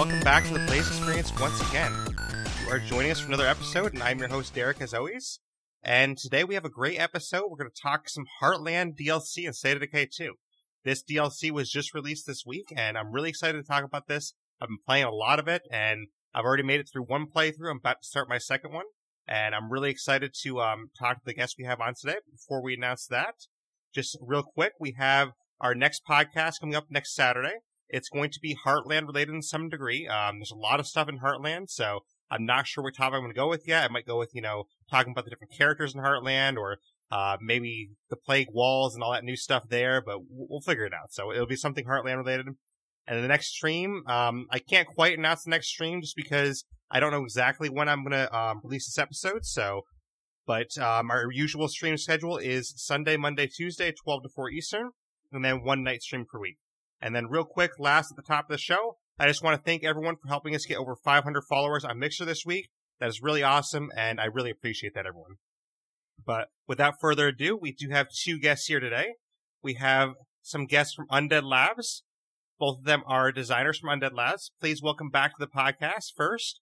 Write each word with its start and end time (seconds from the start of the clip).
welcome 0.00 0.20
back 0.20 0.42
to 0.44 0.54
the 0.54 0.60
Blaise 0.60 0.88
Experience 0.88 1.30
once 1.38 1.60
again. 1.68 1.92
You 2.64 2.72
are 2.72 2.78
joining 2.78 3.10
us 3.10 3.20
for 3.20 3.26
another 3.26 3.46
episode, 3.46 3.92
and 3.92 4.02
I'm 4.02 4.18
your 4.18 4.28
host, 4.28 4.54
Derreck, 4.54 4.80
as 4.80 4.94
always. 4.94 5.40
And 5.82 6.16
today 6.16 6.42
we 6.42 6.54
have 6.54 6.64
a 6.64 6.70
great 6.70 6.98
episode. 6.98 7.42
We're 7.50 7.58
going 7.58 7.70
to 7.70 7.82
talk 7.82 8.08
some 8.08 8.24
Heartland 8.42 8.98
DLC 8.98 9.44
and 9.44 9.54
State 9.54 9.74
of 9.74 9.80
Decay 9.80 10.08
2. 10.10 10.32
This 10.86 11.04
DLC 11.04 11.50
was 11.50 11.68
just 11.68 11.92
released 11.92 12.26
this 12.26 12.46
week, 12.46 12.72
and 12.74 12.96
I'm 12.96 13.12
really 13.12 13.28
excited 13.28 13.58
to 13.58 13.62
talk 13.62 13.84
about 13.84 14.08
this. 14.08 14.32
I've 14.58 14.70
been 14.70 14.78
playing 14.86 15.04
a 15.04 15.10
lot 15.10 15.38
of 15.38 15.48
it, 15.48 15.64
and 15.70 16.06
I've 16.32 16.46
already 16.46 16.62
made 16.62 16.80
it 16.80 16.88
through 16.90 17.02
one 17.02 17.26
playthrough. 17.26 17.70
I'm 17.70 17.76
about 17.76 18.00
to 18.00 18.08
start 18.08 18.26
my 18.26 18.38
second 18.38 18.72
one, 18.72 18.86
and 19.28 19.54
I'm 19.54 19.70
really 19.70 19.90
excited 19.90 20.32
to 20.44 20.62
um, 20.62 20.88
talk 20.98 21.16
to 21.16 21.26
the 21.26 21.34
guests 21.34 21.56
we 21.58 21.66
have 21.66 21.82
on 21.82 21.92
today. 21.92 22.20
Before 22.32 22.62
we 22.62 22.72
announce 22.72 23.06
that, 23.08 23.34
just 23.94 24.16
real 24.22 24.44
quick, 24.44 24.72
we 24.80 24.94
have 24.96 25.32
our 25.60 25.74
next 25.74 26.06
podcast 26.08 26.54
coming 26.58 26.74
up 26.74 26.86
next 26.88 27.14
Saturday. 27.14 27.56
It's 27.90 28.08
going 28.08 28.30
to 28.30 28.40
be 28.40 28.56
Heartland 28.64 29.06
related 29.06 29.34
in 29.34 29.42
some 29.42 29.68
degree. 29.68 30.08
Um, 30.08 30.38
there's 30.38 30.50
a 30.50 30.56
lot 30.56 30.80
of 30.80 30.86
stuff 30.86 31.08
in 31.08 31.18
Heartland, 31.18 31.70
so 31.70 32.00
I'm 32.30 32.46
not 32.46 32.66
sure 32.66 32.84
what 32.84 32.94
topic 32.94 33.16
I'm 33.16 33.22
going 33.22 33.32
to 33.32 33.38
go 33.38 33.48
with 33.48 33.66
yet. 33.66 33.84
I 33.84 33.92
might 33.92 34.06
go 34.06 34.18
with, 34.18 34.30
you 34.34 34.42
know, 34.42 34.64
talking 34.90 35.12
about 35.12 35.24
the 35.24 35.30
different 35.30 35.52
characters 35.52 35.94
in 35.94 36.00
Heartland 36.00 36.56
or 36.56 36.78
uh, 37.10 37.36
maybe 37.40 37.90
the 38.08 38.16
Plague 38.16 38.48
Walls 38.52 38.94
and 38.94 39.02
all 39.02 39.12
that 39.12 39.24
new 39.24 39.36
stuff 39.36 39.64
there, 39.68 40.00
but 40.00 40.18
we'll 40.28 40.60
figure 40.60 40.84
it 40.84 40.94
out. 40.94 41.12
So 41.12 41.32
it'll 41.32 41.46
be 41.46 41.56
something 41.56 41.84
Heartland 41.84 42.18
related. 42.18 42.46
And 43.06 43.24
the 43.24 43.28
next 43.28 43.48
stream, 43.48 44.04
um, 44.06 44.46
I 44.50 44.60
can't 44.60 44.86
quite 44.86 45.18
announce 45.18 45.42
the 45.42 45.50
next 45.50 45.68
stream 45.68 46.00
just 46.00 46.14
because 46.14 46.64
I 46.90 47.00
don't 47.00 47.10
know 47.10 47.24
exactly 47.24 47.68
when 47.68 47.88
I'm 47.88 48.04
going 48.04 48.12
to 48.12 48.36
um, 48.36 48.60
release 48.62 48.86
this 48.86 48.98
episode. 48.98 49.44
So, 49.44 49.82
but 50.46 50.78
um, 50.78 51.10
our 51.10 51.32
usual 51.32 51.66
stream 51.66 51.96
schedule 51.96 52.38
is 52.38 52.72
Sunday, 52.76 53.16
Monday, 53.16 53.48
Tuesday, 53.48 53.92
12 53.92 54.22
to 54.24 54.28
4 54.28 54.50
Eastern, 54.50 54.90
and 55.32 55.44
then 55.44 55.64
one 55.64 55.82
night 55.82 56.02
stream 56.02 56.24
per 56.30 56.38
week. 56.38 56.58
And 57.00 57.14
then 57.14 57.28
real 57.28 57.44
quick, 57.44 57.72
last 57.78 58.12
at 58.12 58.16
the 58.16 58.22
top 58.22 58.44
of 58.44 58.50
the 58.50 58.58
show, 58.58 58.96
I 59.18 59.26
just 59.26 59.42
want 59.42 59.56
to 59.56 59.62
thank 59.62 59.84
everyone 59.84 60.16
for 60.16 60.28
helping 60.28 60.54
us 60.54 60.66
get 60.66 60.78
over 60.78 60.96
500 60.96 61.42
followers 61.48 61.84
on 61.84 61.98
Mixer 61.98 62.24
this 62.24 62.44
week. 62.44 62.68
That 62.98 63.08
is 63.08 63.22
really 63.22 63.42
awesome, 63.42 63.90
and 63.96 64.20
I 64.20 64.26
really 64.26 64.50
appreciate 64.50 64.94
that, 64.94 65.06
everyone. 65.06 65.36
But 66.24 66.48
without 66.68 67.00
further 67.00 67.28
ado, 67.28 67.56
we 67.56 67.72
do 67.72 67.88
have 67.90 68.08
two 68.10 68.38
guests 68.38 68.66
here 68.66 68.80
today. 68.80 69.14
We 69.62 69.74
have 69.74 70.10
some 70.42 70.66
guests 70.66 70.94
from 70.94 71.06
Undead 71.08 71.42
Labs. 71.42 72.02
Both 72.58 72.80
of 72.80 72.84
them 72.84 73.02
are 73.06 73.32
designers 73.32 73.78
from 73.78 73.98
Undead 73.98 74.14
Labs. 74.14 74.52
Please 74.60 74.82
welcome 74.82 75.08
back 75.08 75.32
to 75.32 75.46
the 75.46 75.46
podcast. 75.46 76.12
First, 76.14 76.60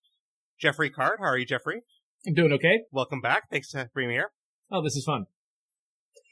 Geoffrey 0.60 0.90
Card. 0.90 1.18
How 1.20 1.30
are 1.30 1.38
you, 1.38 1.46
Geoffrey? 1.46 1.82
I'm 2.26 2.34
doing 2.34 2.52
okay. 2.52 2.82
Welcome 2.92 3.20
back. 3.20 3.50
Thanks 3.50 3.72
for 3.72 3.88
being 3.94 4.10
here. 4.10 4.30
Oh, 4.70 4.82
this 4.82 4.94
is 4.94 5.04
fun. 5.04 5.26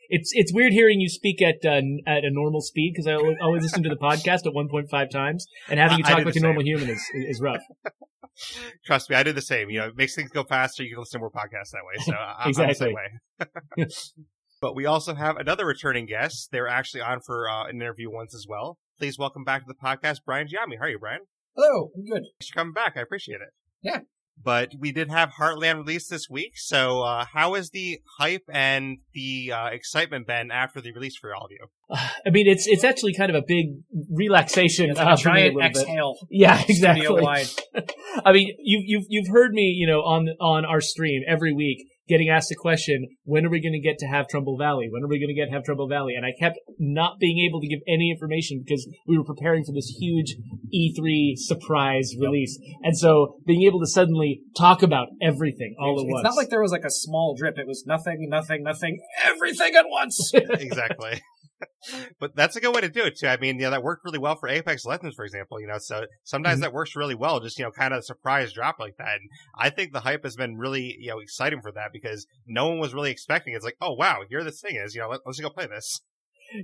It's 0.08 0.30
it's 0.34 0.52
weird 0.52 0.72
hearing 0.72 1.00
you 1.00 1.08
speak 1.08 1.42
at 1.42 1.56
uh, 1.64 1.80
at 2.06 2.24
a 2.24 2.30
normal 2.30 2.60
speed 2.60 2.92
because 2.94 3.06
I 3.06 3.14
always 3.42 3.62
listen 3.62 3.82
to 3.82 3.88
the 3.88 3.96
podcast 3.96 4.46
at 4.46 4.52
1.5 4.54 5.10
times, 5.10 5.46
and 5.68 5.80
having 5.80 5.98
you 5.98 6.04
talk 6.04 6.24
like 6.24 6.36
a 6.36 6.40
normal 6.40 6.62
human 6.62 6.88
is 6.88 7.02
is 7.14 7.40
rough. 7.40 7.62
Trust 8.84 9.08
me, 9.08 9.16
I 9.16 9.22
do 9.22 9.32
the 9.32 9.42
same. 9.42 9.70
You 9.70 9.80
know, 9.80 9.86
it 9.88 9.96
makes 9.96 10.14
things 10.14 10.30
go 10.30 10.44
faster. 10.44 10.82
You 10.82 10.90
can 10.90 10.98
listen 11.00 11.20
to 11.20 11.22
more 11.22 11.30
podcasts 11.30 11.70
that 11.72 11.82
way. 11.84 12.04
So 12.04 12.12
I'm, 12.12 12.48
exactly. 12.48 12.94
I'm 12.96 13.48
the 13.78 13.88
same 13.88 13.88
way. 13.88 14.26
but 14.60 14.74
we 14.74 14.84
also 14.86 15.14
have 15.14 15.36
another 15.36 15.64
returning 15.64 16.06
guest. 16.06 16.50
They 16.52 16.60
were 16.60 16.68
actually 16.68 17.00
on 17.00 17.20
for 17.20 17.48
uh, 17.48 17.64
an 17.64 17.76
interview 17.76 18.10
once 18.10 18.34
as 18.34 18.46
well. 18.48 18.78
Please 18.98 19.18
welcome 19.18 19.44
back 19.44 19.66
to 19.66 19.68
the 19.68 19.74
podcast, 19.74 20.18
Brian 20.26 20.48
Giaime. 20.48 20.78
How 20.78 20.84
are 20.84 20.90
you, 20.90 20.98
Brian? 20.98 21.20
Hello, 21.56 21.90
I'm 21.96 22.04
good. 22.04 22.24
Thanks 22.38 22.48
for 22.48 22.54
coming 22.54 22.74
back. 22.74 22.94
I 22.96 23.00
appreciate 23.00 23.36
it. 23.36 23.54
Yeah. 23.82 24.00
But 24.42 24.72
we 24.78 24.92
did 24.92 25.10
have 25.10 25.32
Heartland 25.40 25.76
released 25.78 26.10
this 26.10 26.28
week. 26.30 26.52
So, 26.56 27.02
uh, 27.02 27.24
how 27.32 27.54
has 27.54 27.70
the 27.70 28.00
hype 28.18 28.44
and 28.52 28.98
the 29.12 29.52
uh, 29.52 29.66
excitement 29.66 30.26
been 30.26 30.50
after 30.50 30.80
the 30.80 30.92
release 30.92 31.16
for 31.16 31.34
all 31.34 31.46
of 31.46 31.50
you? 31.50 31.66
I 31.90 32.30
mean, 32.30 32.46
it's 32.46 32.66
it's 32.66 32.84
actually 32.84 33.14
kind 33.14 33.30
of 33.30 33.36
a 33.36 33.44
big 33.46 33.66
relaxation. 34.10 34.90
It's 34.90 34.98
like 34.98 35.08
uh, 35.08 35.14
a 35.14 35.16
giant 35.16 35.56
a 35.56 35.64
exhale. 35.64 36.16
Bit. 36.20 36.28
Yeah, 36.30 36.62
exactly. 36.68 37.06
I 38.24 38.32
mean, 38.32 38.54
you, 38.60 38.82
you've 38.84 39.06
you've 39.08 39.28
heard 39.28 39.52
me, 39.52 39.74
you 39.76 39.86
know, 39.86 40.00
on 40.00 40.28
on 40.40 40.64
our 40.64 40.80
stream 40.80 41.22
every 41.26 41.52
week 41.52 41.86
getting 42.08 42.28
asked 42.28 42.48
the 42.48 42.54
question, 42.54 43.08
when 43.24 43.44
are 43.44 43.50
we 43.50 43.60
going 43.60 43.72
to 43.72 43.80
get 43.80 43.98
to 43.98 44.06
have 44.06 44.28
Trumbull 44.28 44.56
Valley? 44.56 44.88
When 44.90 45.02
are 45.02 45.08
we 45.08 45.18
going 45.18 45.28
to 45.28 45.34
get 45.34 45.46
to 45.46 45.52
have 45.52 45.64
Trumbull 45.64 45.88
Valley? 45.88 46.14
And 46.14 46.24
I 46.24 46.32
kept 46.38 46.58
not 46.78 47.18
being 47.18 47.46
able 47.48 47.60
to 47.60 47.66
give 47.66 47.80
any 47.88 48.10
information 48.10 48.62
because 48.64 48.88
we 49.06 49.18
were 49.18 49.24
preparing 49.24 49.64
for 49.64 49.72
this 49.72 49.96
huge 49.98 50.36
E3 50.74 51.36
surprise 51.36 52.14
release. 52.18 52.58
And 52.82 52.96
so 52.96 53.36
being 53.46 53.62
able 53.62 53.80
to 53.80 53.86
suddenly 53.86 54.42
talk 54.56 54.82
about 54.82 55.08
everything 55.20 55.74
all 55.78 55.94
it's, 55.94 56.02
at 56.02 56.06
once. 56.06 56.20
It's 56.20 56.34
not 56.34 56.36
like 56.36 56.50
there 56.50 56.62
was 56.62 56.72
like 56.72 56.84
a 56.84 56.90
small 56.90 57.34
drip. 57.36 57.58
It 57.58 57.66
was 57.66 57.84
nothing, 57.86 58.28
nothing, 58.28 58.62
nothing, 58.62 59.00
everything 59.24 59.74
at 59.74 59.86
once. 59.88 60.32
exactly. 60.34 61.22
but 62.20 62.34
that's 62.34 62.56
a 62.56 62.60
good 62.60 62.74
way 62.74 62.80
to 62.80 62.88
do 62.88 63.04
it 63.04 63.18
too. 63.18 63.26
I 63.26 63.36
mean, 63.36 63.56
you 63.56 63.62
know, 63.62 63.70
that 63.70 63.82
worked 63.82 64.04
really 64.04 64.18
well 64.18 64.36
for 64.36 64.48
Apex 64.48 64.84
Legends, 64.84 65.16
for 65.16 65.24
example. 65.24 65.60
You 65.60 65.66
know, 65.66 65.78
so 65.78 66.04
sometimes 66.24 66.56
mm-hmm. 66.56 66.62
that 66.62 66.72
works 66.72 66.96
really 66.96 67.14
well. 67.14 67.40
Just 67.40 67.58
you 67.58 67.64
know, 67.64 67.70
kind 67.70 67.92
of 67.92 68.00
a 68.00 68.02
surprise 68.02 68.52
drop 68.52 68.76
like 68.78 68.96
that. 68.98 69.14
And 69.20 69.30
I 69.56 69.70
think 69.70 69.92
the 69.92 70.00
hype 70.00 70.24
has 70.24 70.36
been 70.36 70.56
really 70.56 70.96
you 70.98 71.10
know 71.10 71.18
exciting 71.18 71.60
for 71.62 71.72
that 71.72 71.90
because 71.92 72.26
no 72.46 72.68
one 72.68 72.78
was 72.78 72.94
really 72.94 73.10
expecting. 73.10 73.54
It. 73.54 73.56
It's 73.56 73.64
like, 73.64 73.78
oh 73.80 73.94
wow, 73.94 74.20
here 74.28 74.44
this 74.44 74.60
thing 74.60 74.76
is. 74.76 74.94
You 74.94 75.02
know, 75.02 75.08
let, 75.08 75.20
us 75.26 75.40
go 75.40 75.50
play 75.50 75.66
this. 75.66 76.00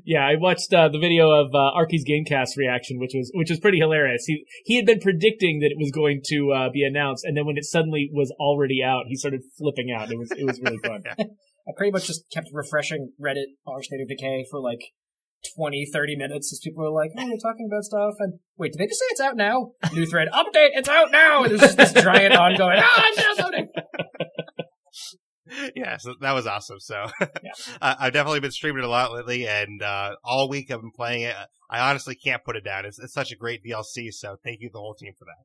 Yeah, 0.05 0.25
I 0.25 0.37
watched 0.37 0.73
uh, 0.73 0.89
the 0.89 0.99
video 0.99 1.31
of 1.31 1.55
uh, 1.55 1.59
Arky's 1.59 2.05
Gamecast 2.05 2.57
reaction, 2.57 3.01
which 3.01 3.13
was 3.15 3.31
which 3.35 3.51
was 3.51 3.59
pretty 3.59 3.79
hilarious. 3.79 4.25
He 4.27 4.45
he 4.65 4.77
had 4.77 4.87
been 4.87 5.01
predicting 5.01 5.61
that 5.61 5.73
it 5.73 5.79
was 5.79 5.91
going 5.91 6.21
to 6.27 6.53
uh, 6.53 6.71
be 6.73 6.85
announced, 6.85 7.25
and 7.25 7.37
then 7.37 7.47
when 7.47 7.57
it 7.57 7.65
suddenly 7.65 8.09
was 8.13 8.33
already 8.39 8.83
out, 8.85 9.05
he 9.09 9.17
started 9.17 9.43
flipping 9.59 9.91
out. 9.91 10.11
It 10.11 10.19
was 10.19 10.31
it 10.31 10.45
was 10.45 10.61
really 10.61 10.79
fun. 10.79 11.03
I 11.67 11.73
pretty 11.77 11.93
much 11.93 12.07
just 12.07 12.25
kept 12.33 12.49
refreshing 12.53 13.13
Reddit 13.21 13.55
or 13.65 13.83
State 13.83 14.01
of 14.01 14.09
Decay 14.09 14.47
for 14.51 14.61
like 14.61 14.81
20, 15.57 15.89
30 15.93 16.17
minutes 16.17 16.53
as 16.53 16.61
people 16.63 16.83
were 16.83 16.91
like, 16.91 17.11
oh, 17.17 17.29
we're 17.29 17.37
talking 17.37 17.69
about 17.71 17.85
stuff. 17.85 18.15
And 18.19 18.41
wait, 18.57 18.73
did 18.73 18.79
they 18.81 18.87
just 18.87 19.01
say 19.01 19.07
it's 19.11 19.21
out 19.21 19.37
now? 19.37 19.73
New 19.93 20.07
thread, 20.07 20.29
update, 20.33 20.71
it's 20.73 20.89
out 20.89 21.11
now. 21.11 21.45
And 21.45 21.51
there's 21.51 21.61
just 21.61 21.77
this 21.77 21.93
giant 21.93 22.35
ongoing, 22.35 22.79
ah, 22.81 23.05
I'm 23.05 23.37
downloading. 23.37 23.69
yeah, 25.77 25.97
so 25.97 26.15
that 26.21 26.33
was 26.33 26.47
awesome. 26.47 26.81
So 26.81 27.07
yeah. 27.21 27.53
I've 27.83 28.13
definitely 28.13 28.41
been 28.41 28.51
streaming 28.51 28.83
it 28.83 28.87
a 28.87 28.91
lot 28.91 29.13
lately, 29.13 29.47
and 29.47 29.83
uh, 29.83 30.17
all 30.25 30.49
week 30.49 30.71
I've 30.71 30.81
been 30.81 30.93
playing 30.95 31.23
it. 31.23 31.35
I 31.71 31.91
honestly 31.91 32.15
can't 32.15 32.45
put 32.45 32.57
it 32.57 32.65
down. 32.65 32.85
It's, 32.85 32.99
it's 32.99 33.15
such 33.15 33.33
a 33.33 33.37
great 33.37 33.63
DLC. 33.65 34.13
So 34.13 34.37
thank 34.45 34.61
you, 34.61 34.71
the 34.73 34.79
whole 34.79 34.95
team, 34.95 35.13
for 35.19 35.25
that. 35.25 35.45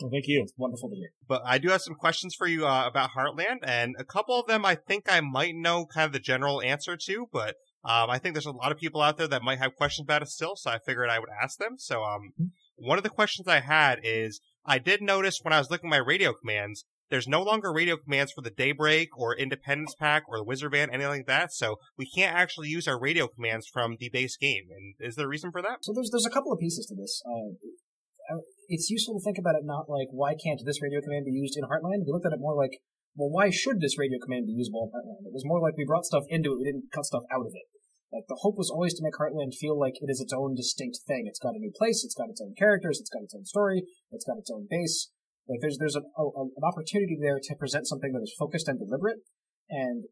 Well, 0.00 0.10
thank 0.10 0.24
you. 0.26 0.40
It's 0.42 0.54
wonderful 0.56 0.88
to 0.88 0.96
hear. 0.96 1.10
But 1.28 1.42
I 1.44 1.58
do 1.58 1.68
have 1.68 1.82
some 1.82 1.94
questions 1.94 2.34
for 2.36 2.46
you 2.46 2.66
uh, 2.66 2.86
about 2.86 3.10
Heartland, 3.16 3.58
and 3.62 3.94
a 3.98 4.04
couple 4.04 4.38
of 4.38 4.46
them 4.46 4.64
I 4.64 4.74
think 4.74 5.04
I 5.08 5.20
might 5.20 5.54
know 5.54 5.86
kind 5.86 6.06
of 6.06 6.12
the 6.12 6.18
general 6.18 6.62
answer 6.62 6.96
to, 6.96 7.26
but 7.32 7.56
um, 7.84 8.10
I 8.10 8.18
think 8.18 8.34
there's 8.34 8.46
a 8.46 8.52
lot 8.52 8.72
of 8.72 8.78
people 8.78 9.00
out 9.00 9.16
there 9.16 9.28
that 9.28 9.42
might 9.42 9.58
have 9.58 9.74
questions 9.74 10.06
about 10.06 10.22
it 10.22 10.28
still, 10.28 10.54
so 10.56 10.70
I 10.70 10.78
figured 10.78 11.10
I 11.10 11.18
would 11.18 11.28
ask 11.42 11.58
them. 11.58 11.78
So 11.78 12.02
um, 12.02 12.32
mm-hmm. 12.40 12.46
one 12.76 12.98
of 12.98 13.04
the 13.04 13.10
questions 13.10 13.48
I 13.48 13.60
had 13.60 13.98
is 14.04 14.40
I 14.64 14.78
did 14.78 15.02
notice 15.02 15.40
when 15.42 15.52
I 15.52 15.58
was 15.58 15.70
looking 15.70 15.88
at 15.88 15.98
my 15.98 16.04
radio 16.04 16.32
commands, 16.32 16.84
there's 17.10 17.28
no 17.28 17.42
longer 17.42 17.72
radio 17.72 17.96
commands 17.96 18.32
for 18.32 18.40
the 18.40 18.50
Daybreak 18.50 19.08
or 19.18 19.36
Independence 19.36 19.94
Pack 19.98 20.22
or 20.28 20.38
the 20.38 20.44
Wizard 20.44 20.72
Band, 20.72 20.92
anything 20.92 21.10
like 21.10 21.26
that. 21.26 21.52
So 21.52 21.76
we 21.98 22.08
can't 22.16 22.34
actually 22.34 22.68
use 22.68 22.88
our 22.88 22.98
radio 22.98 23.28
commands 23.28 23.66
from 23.70 23.96
the 24.00 24.08
base 24.08 24.36
game. 24.36 24.64
And 24.70 24.94
is 24.98 25.16
there 25.16 25.26
a 25.26 25.28
reason 25.28 25.52
for 25.52 25.60
that? 25.60 25.78
So 25.82 25.92
there's 25.92 26.08
there's 26.10 26.24
a 26.24 26.30
couple 26.30 26.52
of 26.52 26.58
pieces 26.58 26.86
to 26.86 26.94
this. 26.94 27.22
Uh, 27.26 28.38
it's 28.68 28.90
useful 28.90 29.18
to 29.18 29.24
think 29.24 29.38
about 29.38 29.56
it 29.56 29.64
not 29.64 29.88
like 29.88 30.08
why 30.10 30.34
can't 30.34 30.60
this 30.64 30.82
radio 30.82 31.00
command 31.00 31.26
be 31.26 31.34
used 31.34 31.56
in 31.56 31.64
Heartland? 31.64 32.06
We 32.06 32.12
looked 32.12 32.26
at 32.26 32.36
it 32.36 32.42
more 32.42 32.54
like, 32.54 32.82
well, 33.16 33.30
why 33.30 33.50
should 33.50 33.80
this 33.80 33.98
radio 33.98 34.18
command 34.22 34.46
be 34.46 34.56
usable 34.56 34.88
in 34.88 34.92
Heartland? 34.94 35.28
It 35.28 35.36
was 35.36 35.44
more 35.44 35.60
like 35.60 35.76
we 35.76 35.84
brought 35.84 36.06
stuff 36.06 36.24
into 36.28 36.52
it, 36.52 36.58
we 36.58 36.68
didn't 36.68 36.92
cut 36.94 37.06
stuff 37.06 37.24
out 37.32 37.46
of 37.46 37.54
it. 37.54 37.66
Like 38.12 38.28
the 38.28 38.44
hope 38.44 38.60
was 38.60 38.68
always 38.68 38.92
to 38.94 39.02
make 39.02 39.16
Heartland 39.16 39.56
feel 39.56 39.78
like 39.78 39.96
it 39.96 40.12
is 40.12 40.20
its 40.20 40.36
own 40.36 40.54
distinct 40.54 41.00
thing. 41.08 41.24
It's 41.24 41.40
got 41.40 41.56
a 41.56 41.62
new 41.62 41.72
place, 41.72 42.04
it's 42.04 42.14
got 42.14 42.28
its 42.28 42.42
own 42.44 42.52
characters, 42.58 43.00
it's 43.00 43.08
got 43.08 43.24
its 43.24 43.34
own 43.34 43.46
story, 43.48 43.88
it's 44.12 44.28
got 44.28 44.36
its 44.36 44.52
own 44.52 44.68
base. 44.68 45.08
Like 45.48 45.60
there's 45.60 45.78
there's 45.80 45.96
a, 45.96 46.04
a, 46.04 46.24
an 46.44 46.64
opportunity 46.64 47.16
there 47.20 47.40
to 47.42 47.56
present 47.56 47.88
something 47.88 48.12
that 48.12 48.22
is 48.22 48.36
focused 48.38 48.68
and 48.68 48.78
deliberate, 48.78 49.24
and 49.70 50.04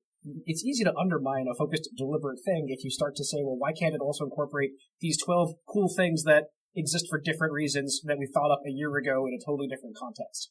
it's 0.44 0.64
easy 0.64 0.84
to 0.84 0.96
undermine 0.96 1.46
a 1.48 1.56
focused, 1.56 1.88
deliberate 1.96 2.40
thing 2.44 2.66
if 2.68 2.84
you 2.84 2.90
start 2.90 3.16
to 3.16 3.24
say, 3.24 3.38
well, 3.42 3.56
why 3.56 3.72
can't 3.72 3.94
it 3.94 4.00
also 4.00 4.24
incorporate 4.24 4.70
these 5.00 5.16
12 5.22 5.54
cool 5.68 5.92
things 5.94 6.24
that 6.24 6.52
exist 6.74 7.06
for 7.10 7.20
different 7.20 7.52
reasons 7.52 8.00
that 8.04 8.18
we 8.18 8.26
thought 8.26 8.52
up 8.52 8.62
a 8.66 8.70
year 8.70 8.94
ago 8.96 9.26
in 9.26 9.34
a 9.34 9.44
totally 9.44 9.66
different 9.66 9.96
context. 9.96 10.50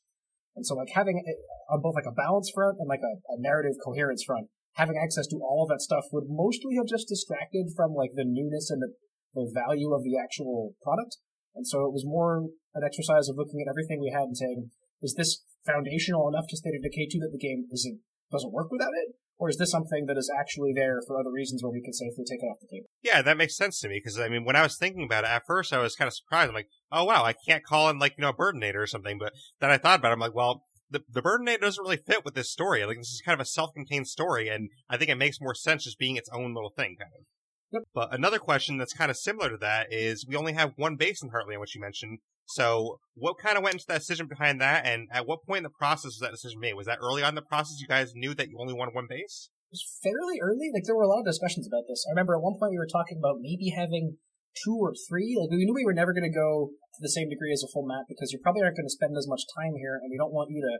And 0.56 0.66
so 0.66 0.76
like 0.76 0.92
having 0.94 1.24
on 1.72 1.82
both 1.82 1.96
like 1.96 2.10
a 2.10 2.16
balance 2.16 2.52
front 2.54 2.78
and 2.80 2.90
like 2.90 3.04
a, 3.04 3.16
a 3.32 3.40
narrative 3.40 3.80
coherence 3.84 4.24
front, 4.24 4.48
having 4.76 5.00
access 5.00 5.28
to 5.28 5.40
all 5.40 5.64
of 5.64 5.70
that 5.70 5.82
stuff 5.82 6.12
would 6.12 6.28
mostly 6.28 6.76
have 6.76 6.88
just 6.88 7.08
distracted 7.08 7.72
from 7.76 7.94
like 7.94 8.12
the 8.16 8.28
newness 8.28 8.70
and 8.70 8.82
the, 8.82 8.92
the 9.36 9.48
value 9.54 9.94
of 9.94 10.04
the 10.04 10.20
actual 10.20 10.76
product. 10.84 11.18
And 11.56 11.66
so 11.66 11.86
it 11.86 11.94
was 11.94 12.04
more 12.06 12.50
an 12.76 12.84
exercise 12.84 13.30
of 13.30 13.38
looking 13.38 13.62
at 13.62 13.70
everything 13.70 14.00
we 14.00 14.12
had 14.12 14.30
and 14.30 14.38
saying, 14.38 14.72
is 15.02 15.16
this 15.16 15.44
foundational 15.66 16.28
enough 16.28 16.46
to 16.50 16.58
State 16.58 16.76
of 16.76 16.84
Decay 16.84 17.08
2 17.12 17.20
that 17.20 17.32
the 17.32 17.40
game 17.40 17.66
isn't, 17.72 18.00
doesn't 18.32 18.54
work 18.54 18.72
without 18.72 18.94
it? 18.94 19.16
Or 19.40 19.48
is 19.48 19.58
this 19.58 19.72
something 19.72 20.06
that 20.08 20.18
is 20.18 20.30
actually 20.38 20.74
there 20.76 21.00
for 21.08 21.18
other 21.18 21.32
reasons 21.32 21.64
where 21.64 21.72
we 21.72 21.82
can 21.82 21.94
safely 21.94 22.26
take 22.30 22.44
it 22.44 22.46
off 22.46 22.60
the 22.60 22.68
table? 22.68 22.88
Yeah, 23.02 23.22
that 23.22 23.38
makes 23.38 23.56
sense 23.56 23.80
to 23.80 23.88
me 23.88 24.02
because 24.04 24.20
I 24.20 24.28
mean, 24.28 24.44
when 24.44 24.58
I 24.58 24.64
was 24.64 24.78
thinking 24.78 25.04
about 25.04 25.24
it 25.24 25.30
at 25.30 25.44
first, 25.48 25.72
I 25.72 25.80
was 25.80 25.96
kind 25.96 26.08
of 26.08 26.14
surprised. 26.14 26.50
I'm 26.50 26.56
like, 26.56 26.68
oh 26.92 27.06
wow, 27.06 27.24
I 27.24 27.34
can't 27.48 27.64
call 27.64 27.90
in 27.90 28.00
like 28.00 28.16
you 28.18 28.22
know 28.22 28.30
a 28.30 28.34
Burdinator 28.34 28.76
or 28.76 28.88
something. 28.88 29.18
But 29.18 29.32
then 29.62 29.72
I 29.72 29.78
thought 29.78 30.00
about 30.00 30.10
it, 30.10 30.14
I'm 30.14 30.20
like, 30.20 30.36
well, 30.36 30.66
the 30.92 31.04
the 31.10 31.22
Burdinator 31.22 31.62
doesn't 31.62 31.82
really 31.82 31.98
fit 32.06 32.26
with 32.26 32.36
this 32.36 32.52
story. 32.52 32.84
Like 32.84 32.98
this 32.98 33.08
is 33.08 33.22
kind 33.26 33.34
of 33.34 33.42
a 33.42 33.46
self-contained 33.46 34.08
story, 34.08 34.50
and 34.50 34.70
I 34.90 34.98
think 34.98 35.10
it 35.10 35.16
makes 35.16 35.40
more 35.40 35.56
sense 35.56 35.86
just 35.86 36.00
being 36.00 36.18
its 36.18 36.30
own 36.34 36.54
little 36.54 36.74
thing, 36.76 36.98
kind 37.00 37.12
of. 37.18 37.26
Yep. 37.72 37.84
But 37.94 38.14
another 38.14 38.40
question 38.40 38.78
that's 38.78 38.94
kind 38.94 39.12
of 39.12 39.18
similar 39.18 39.50
to 39.52 39.58
that 39.58 39.88
is 39.92 40.26
we 40.28 40.36
only 40.36 40.54
have 40.54 40.74
one 40.76 40.96
base 40.96 41.22
in 41.22 41.30
Heartland, 41.30 41.60
which 41.60 41.76
you 41.76 41.82
mentioned. 41.82 42.20
So, 42.50 42.98
what 43.14 43.38
kind 43.38 43.62
of 43.62 43.64
went 43.64 43.78
into 43.78 43.86
that 43.94 44.02
decision 44.02 44.26
behind 44.26 44.58
that, 44.58 44.82
and 44.82 45.06
at 45.14 45.30
what 45.30 45.46
point 45.46 45.62
in 45.62 45.70
the 45.70 45.78
process 45.78 46.18
was 46.18 46.22
that 46.26 46.34
decision 46.34 46.58
made? 46.58 46.74
Was 46.74 46.90
that 46.90 46.98
early 46.98 47.22
on 47.22 47.38
in 47.38 47.38
the 47.38 47.46
process? 47.46 47.78
You 47.78 47.86
guys 47.86 48.18
knew 48.18 48.34
that 48.34 48.50
you 48.50 48.58
only 48.58 48.74
wanted 48.74 48.98
one 48.98 49.06
base? 49.06 49.54
It 49.70 49.78
was 49.78 49.86
fairly 50.02 50.42
early. 50.42 50.74
Like 50.74 50.90
there 50.90 50.98
were 50.98 51.06
a 51.06 51.14
lot 51.14 51.22
of 51.22 51.30
discussions 51.30 51.70
about 51.70 51.86
this. 51.86 52.02
I 52.10 52.18
remember 52.18 52.34
at 52.34 52.42
one 52.42 52.58
point 52.58 52.74
we 52.74 52.82
were 52.82 52.90
talking 52.90 53.22
about 53.22 53.38
maybe 53.38 53.70
having 53.70 54.18
two 54.66 54.74
or 54.82 54.98
three. 54.98 55.38
Like 55.38 55.54
we 55.54 55.62
knew 55.62 55.78
we 55.78 55.86
were 55.86 55.94
never 55.94 56.10
going 56.10 56.26
to 56.26 56.34
go 56.34 56.74
to 56.74 57.00
the 57.06 57.14
same 57.14 57.30
degree 57.30 57.54
as 57.54 57.62
a 57.62 57.70
full 57.70 57.86
map 57.86 58.10
because 58.10 58.34
you 58.34 58.42
probably 58.42 58.66
aren't 58.66 58.82
going 58.82 58.90
to 58.90 58.98
spend 58.98 59.14
as 59.14 59.30
much 59.30 59.46
time 59.54 59.78
here, 59.78 60.02
and 60.02 60.10
we 60.10 60.18
don't 60.18 60.34
want 60.34 60.50
you 60.50 60.66
to. 60.66 60.74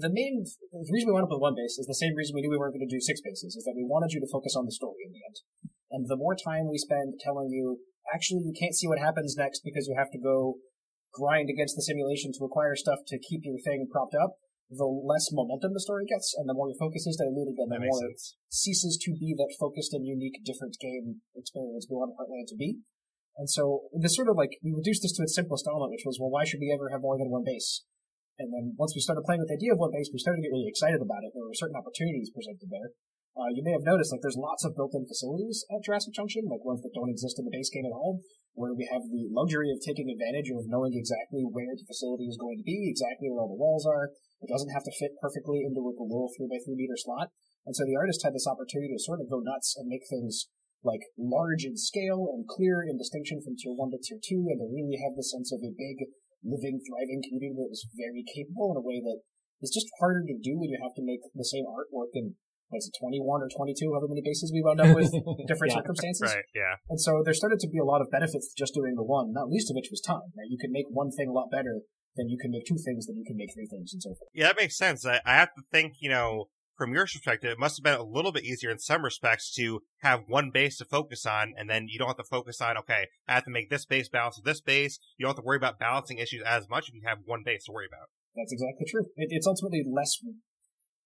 The 0.00 0.08
main 0.08 0.40
the 0.40 0.88
reason 0.88 1.12
we 1.12 1.12
wound 1.12 1.28
up 1.28 1.36
with 1.36 1.44
one 1.44 1.52
base 1.52 1.76
is 1.76 1.84
the 1.84 2.00
same 2.00 2.16
reason 2.16 2.32
we 2.32 2.40
knew 2.40 2.48
we 2.48 2.56
weren't 2.56 2.72
going 2.72 2.88
to 2.88 2.88
do 2.88 3.04
six 3.04 3.20
bases. 3.20 3.60
Is 3.60 3.68
that 3.68 3.76
we 3.76 3.84
wanted 3.84 4.16
you 4.16 4.24
to 4.24 4.32
focus 4.32 4.56
on 4.56 4.64
the 4.64 4.72
story 4.72 5.04
in 5.04 5.12
the 5.12 5.20
end. 5.20 5.36
And 5.92 6.08
the 6.08 6.16
more 6.16 6.32
time 6.32 6.72
we 6.72 6.80
spend 6.80 7.20
telling 7.20 7.52
you, 7.52 7.84
actually, 8.10 8.42
you 8.42 8.54
can't 8.56 8.74
see 8.74 8.88
what 8.88 8.98
happens 8.98 9.36
next 9.36 9.62
because 9.64 9.86
you 9.86 9.94
have 9.96 10.10
to 10.10 10.20
go 10.20 10.58
grind 11.12 11.52
against 11.52 11.76
the 11.76 11.84
simulation 11.84 12.32
to 12.32 12.44
acquire 12.44 12.74
stuff 12.74 13.04
to 13.06 13.20
keep 13.20 13.44
your 13.44 13.60
thing 13.60 13.86
propped 13.90 14.16
up, 14.16 14.40
the 14.72 14.88
less 14.88 15.28
momentum 15.30 15.76
the 15.76 15.84
story 15.84 16.08
gets, 16.08 16.32
and 16.32 16.48
the 16.48 16.56
more 16.56 16.72
your 16.72 16.80
focus 16.80 17.04
is 17.04 17.20
diluted, 17.20 17.60
and 17.60 17.68
the 17.68 17.84
more 17.84 18.00
sense. 18.00 18.40
it 18.40 18.54
ceases 18.54 18.96
to 19.04 19.12
be 19.12 19.36
that 19.36 19.52
focused 19.60 19.92
and 19.92 20.08
unique, 20.08 20.40
different 20.44 20.80
game 20.80 21.20
experience 21.36 21.86
we 21.88 22.00
want 22.00 22.16
Heartland 22.16 22.48
to 22.48 22.56
be. 22.56 22.80
And 23.36 23.48
so 23.48 23.88
this 23.92 24.16
sort 24.16 24.28
of 24.28 24.36
like 24.36 24.56
we 24.64 24.72
reduced 24.72 25.04
this 25.04 25.16
to 25.16 25.24
its 25.24 25.36
simplest 25.36 25.68
element, 25.68 25.92
which 25.92 26.04
was, 26.04 26.16
well, 26.20 26.32
why 26.32 26.44
should 26.44 26.60
we 26.60 26.72
ever 26.72 26.88
have 26.88 27.04
more 27.04 27.16
than 27.16 27.32
one 27.32 27.44
base? 27.44 27.84
And 28.40 28.52
then 28.52 28.74
once 28.80 28.92
we 28.96 29.04
started 29.04 29.24
playing 29.28 29.44
with 29.44 29.48
the 29.52 29.60
idea 29.60 29.72
of 29.76 29.80
one 29.80 29.92
base, 29.92 30.08
we 30.12 30.20
started 30.20 30.40
to 30.40 30.44
get 30.48 30.52
really 30.52 30.68
excited 30.68 31.00
about 31.00 31.24
it. 31.24 31.32
There 31.36 31.44
were 31.44 31.56
certain 31.56 31.76
opportunities 31.76 32.32
presented 32.32 32.68
there. 32.72 32.96
Uh, 33.32 33.48
you 33.48 33.64
may 33.64 33.72
have 33.72 33.88
noticed, 33.88 34.12
like, 34.12 34.20
there's 34.20 34.36
lots 34.36 34.60
of 34.60 34.76
built-in 34.76 35.08
facilities 35.08 35.64
at 35.72 35.80
Jurassic 35.80 36.12
Junction, 36.12 36.44
like 36.52 36.68
ones 36.68 36.84
that 36.84 36.92
don't 36.92 37.08
exist 37.08 37.40
in 37.40 37.48
the 37.48 37.54
base 37.54 37.72
game 37.72 37.88
at 37.88 37.96
all, 37.96 38.20
where 38.52 38.76
we 38.76 38.84
have 38.92 39.08
the 39.08 39.24
luxury 39.32 39.72
of 39.72 39.80
taking 39.80 40.12
advantage 40.12 40.52
of 40.52 40.68
knowing 40.68 40.92
exactly 40.92 41.40
where 41.40 41.72
the 41.72 41.88
facility 41.88 42.28
is 42.28 42.36
going 42.36 42.60
to 42.60 42.68
be, 42.68 42.92
exactly 42.92 43.32
where 43.32 43.40
all 43.40 43.48
the 43.48 43.56
walls 43.56 43.88
are. 43.88 44.12
It 44.44 44.52
doesn't 44.52 44.76
have 44.76 44.84
to 44.84 44.92
fit 45.00 45.16
perfectly 45.16 45.64
into 45.64 45.80
like 45.80 45.96
a 45.96 46.04
little 46.04 46.28
three 46.36 46.44
by 46.44 46.60
three 46.60 46.76
meter 46.76 46.98
slot. 47.00 47.32
And 47.64 47.72
so 47.72 47.88
the 47.88 47.96
artist 47.96 48.20
had 48.20 48.36
this 48.36 48.44
opportunity 48.44 48.92
to 48.92 49.00
sort 49.00 49.24
of 49.24 49.32
go 49.32 49.40
nuts 49.40 49.78
and 49.80 49.88
make 49.88 50.04
things 50.10 50.52
like 50.84 51.08
large 51.16 51.64
in 51.64 51.78
scale 51.78 52.28
and 52.34 52.44
clear 52.44 52.82
in 52.82 52.98
distinction 52.98 53.40
from 53.40 53.56
tier 53.56 53.72
one 53.72 53.94
to 53.94 54.02
tier 54.02 54.18
two, 54.18 54.50
and 54.50 54.58
to 54.60 54.68
really 54.68 54.98
have 55.00 55.14
the 55.16 55.24
sense 55.24 55.54
of 55.54 55.62
a 55.62 55.72
big, 55.72 56.10
living, 56.44 56.82
thriving 56.82 57.22
community 57.22 57.54
that 57.54 57.70
was 57.70 57.86
very 57.94 58.26
capable 58.26 58.74
in 58.74 58.82
a 58.82 58.84
way 58.84 58.98
that 58.98 59.22
is 59.62 59.70
just 59.70 59.88
harder 60.02 60.26
to 60.26 60.36
do 60.42 60.58
when 60.58 60.74
you 60.74 60.78
have 60.82 60.92
to 60.98 61.06
make 61.06 61.22
the 61.32 61.46
same 61.46 61.64
artwork 61.70 62.10
in 62.18 62.34
what 62.72 62.80
is 62.80 62.88
it, 62.88 62.96
21 62.96 63.20
or 63.44 63.50
22, 63.52 63.92
however 63.92 64.08
many 64.08 64.24
bases 64.24 64.48
we 64.48 64.64
wound 64.64 64.80
up 64.80 64.96
with, 64.96 65.12
different 65.46 65.76
Yeah. 65.76 65.84
circumstances. 65.84 66.32
Right, 66.32 66.48
yeah. 66.56 66.80
And 66.88 66.96
so 66.98 67.20
there 67.20 67.36
started 67.36 67.60
to 67.60 67.68
be 67.68 67.76
a 67.76 67.84
lot 67.84 68.00
of 68.00 68.08
benefits 68.08 68.48
to 68.48 68.54
just 68.56 68.72
doing 68.72 68.96
the 68.96 69.04
one, 69.04 69.32
not 69.36 69.52
least 69.52 69.68
of 69.68 69.76
which 69.76 69.92
was 69.92 70.00
time. 70.00 70.32
Right? 70.32 70.48
You 70.48 70.56
can 70.56 70.72
make 70.72 70.88
one 70.88 71.12
thing 71.12 71.28
a 71.28 71.36
lot 71.36 71.52
better 71.52 71.84
than 72.16 72.32
you 72.32 72.38
can 72.40 72.50
make 72.50 72.64
two 72.64 72.80
things, 72.80 73.06
than 73.06 73.16
you 73.16 73.24
can 73.28 73.36
make 73.36 73.52
three 73.52 73.68
things, 73.68 73.92
and 73.92 74.00
so 74.00 74.10
forth. 74.16 74.32
Yeah, 74.32 74.48
that 74.48 74.56
makes 74.56 74.76
sense. 74.76 75.04
I, 75.04 75.20
I 75.24 75.36
have 75.36 75.52
to 75.54 75.62
think, 75.70 76.00
you 76.00 76.08
know, 76.08 76.48
from 76.76 76.92
your 76.94 77.04
perspective, 77.04 77.50
it 77.52 77.58
must 77.58 77.76
have 77.78 77.84
been 77.84 78.00
a 78.00 78.02
little 78.02 78.32
bit 78.32 78.44
easier 78.44 78.70
in 78.70 78.78
some 78.78 79.04
respects 79.04 79.52
to 79.54 79.80
have 80.00 80.24
one 80.26 80.50
base 80.52 80.78
to 80.78 80.84
focus 80.84 81.24
on, 81.26 81.52
and 81.56 81.68
then 81.68 81.86
you 81.88 81.98
don't 81.98 82.08
have 82.08 82.16
to 82.16 82.24
focus 82.24 82.60
on, 82.60 82.76
okay, 82.78 83.06
I 83.28 83.34
have 83.34 83.44
to 83.44 83.50
make 83.50 83.70
this 83.70 83.84
base 83.84 84.08
balance 84.08 84.36
with 84.38 84.44
this 84.46 84.60
base. 84.60 84.98
You 85.16 85.24
don't 85.24 85.30
have 85.36 85.42
to 85.42 85.46
worry 85.46 85.58
about 85.58 85.78
balancing 85.78 86.18
issues 86.18 86.42
as 86.46 86.68
much 86.68 86.88
if 86.88 86.94
you 86.94 87.02
have 87.06 87.18
one 87.24 87.42
base 87.44 87.64
to 87.64 87.72
worry 87.72 87.86
about. 87.86 88.08
That's 88.34 88.52
exactly 88.52 88.86
true. 88.90 89.04
It, 89.16 89.28
it's 89.30 89.46
ultimately 89.46 89.84
less. 89.86 90.18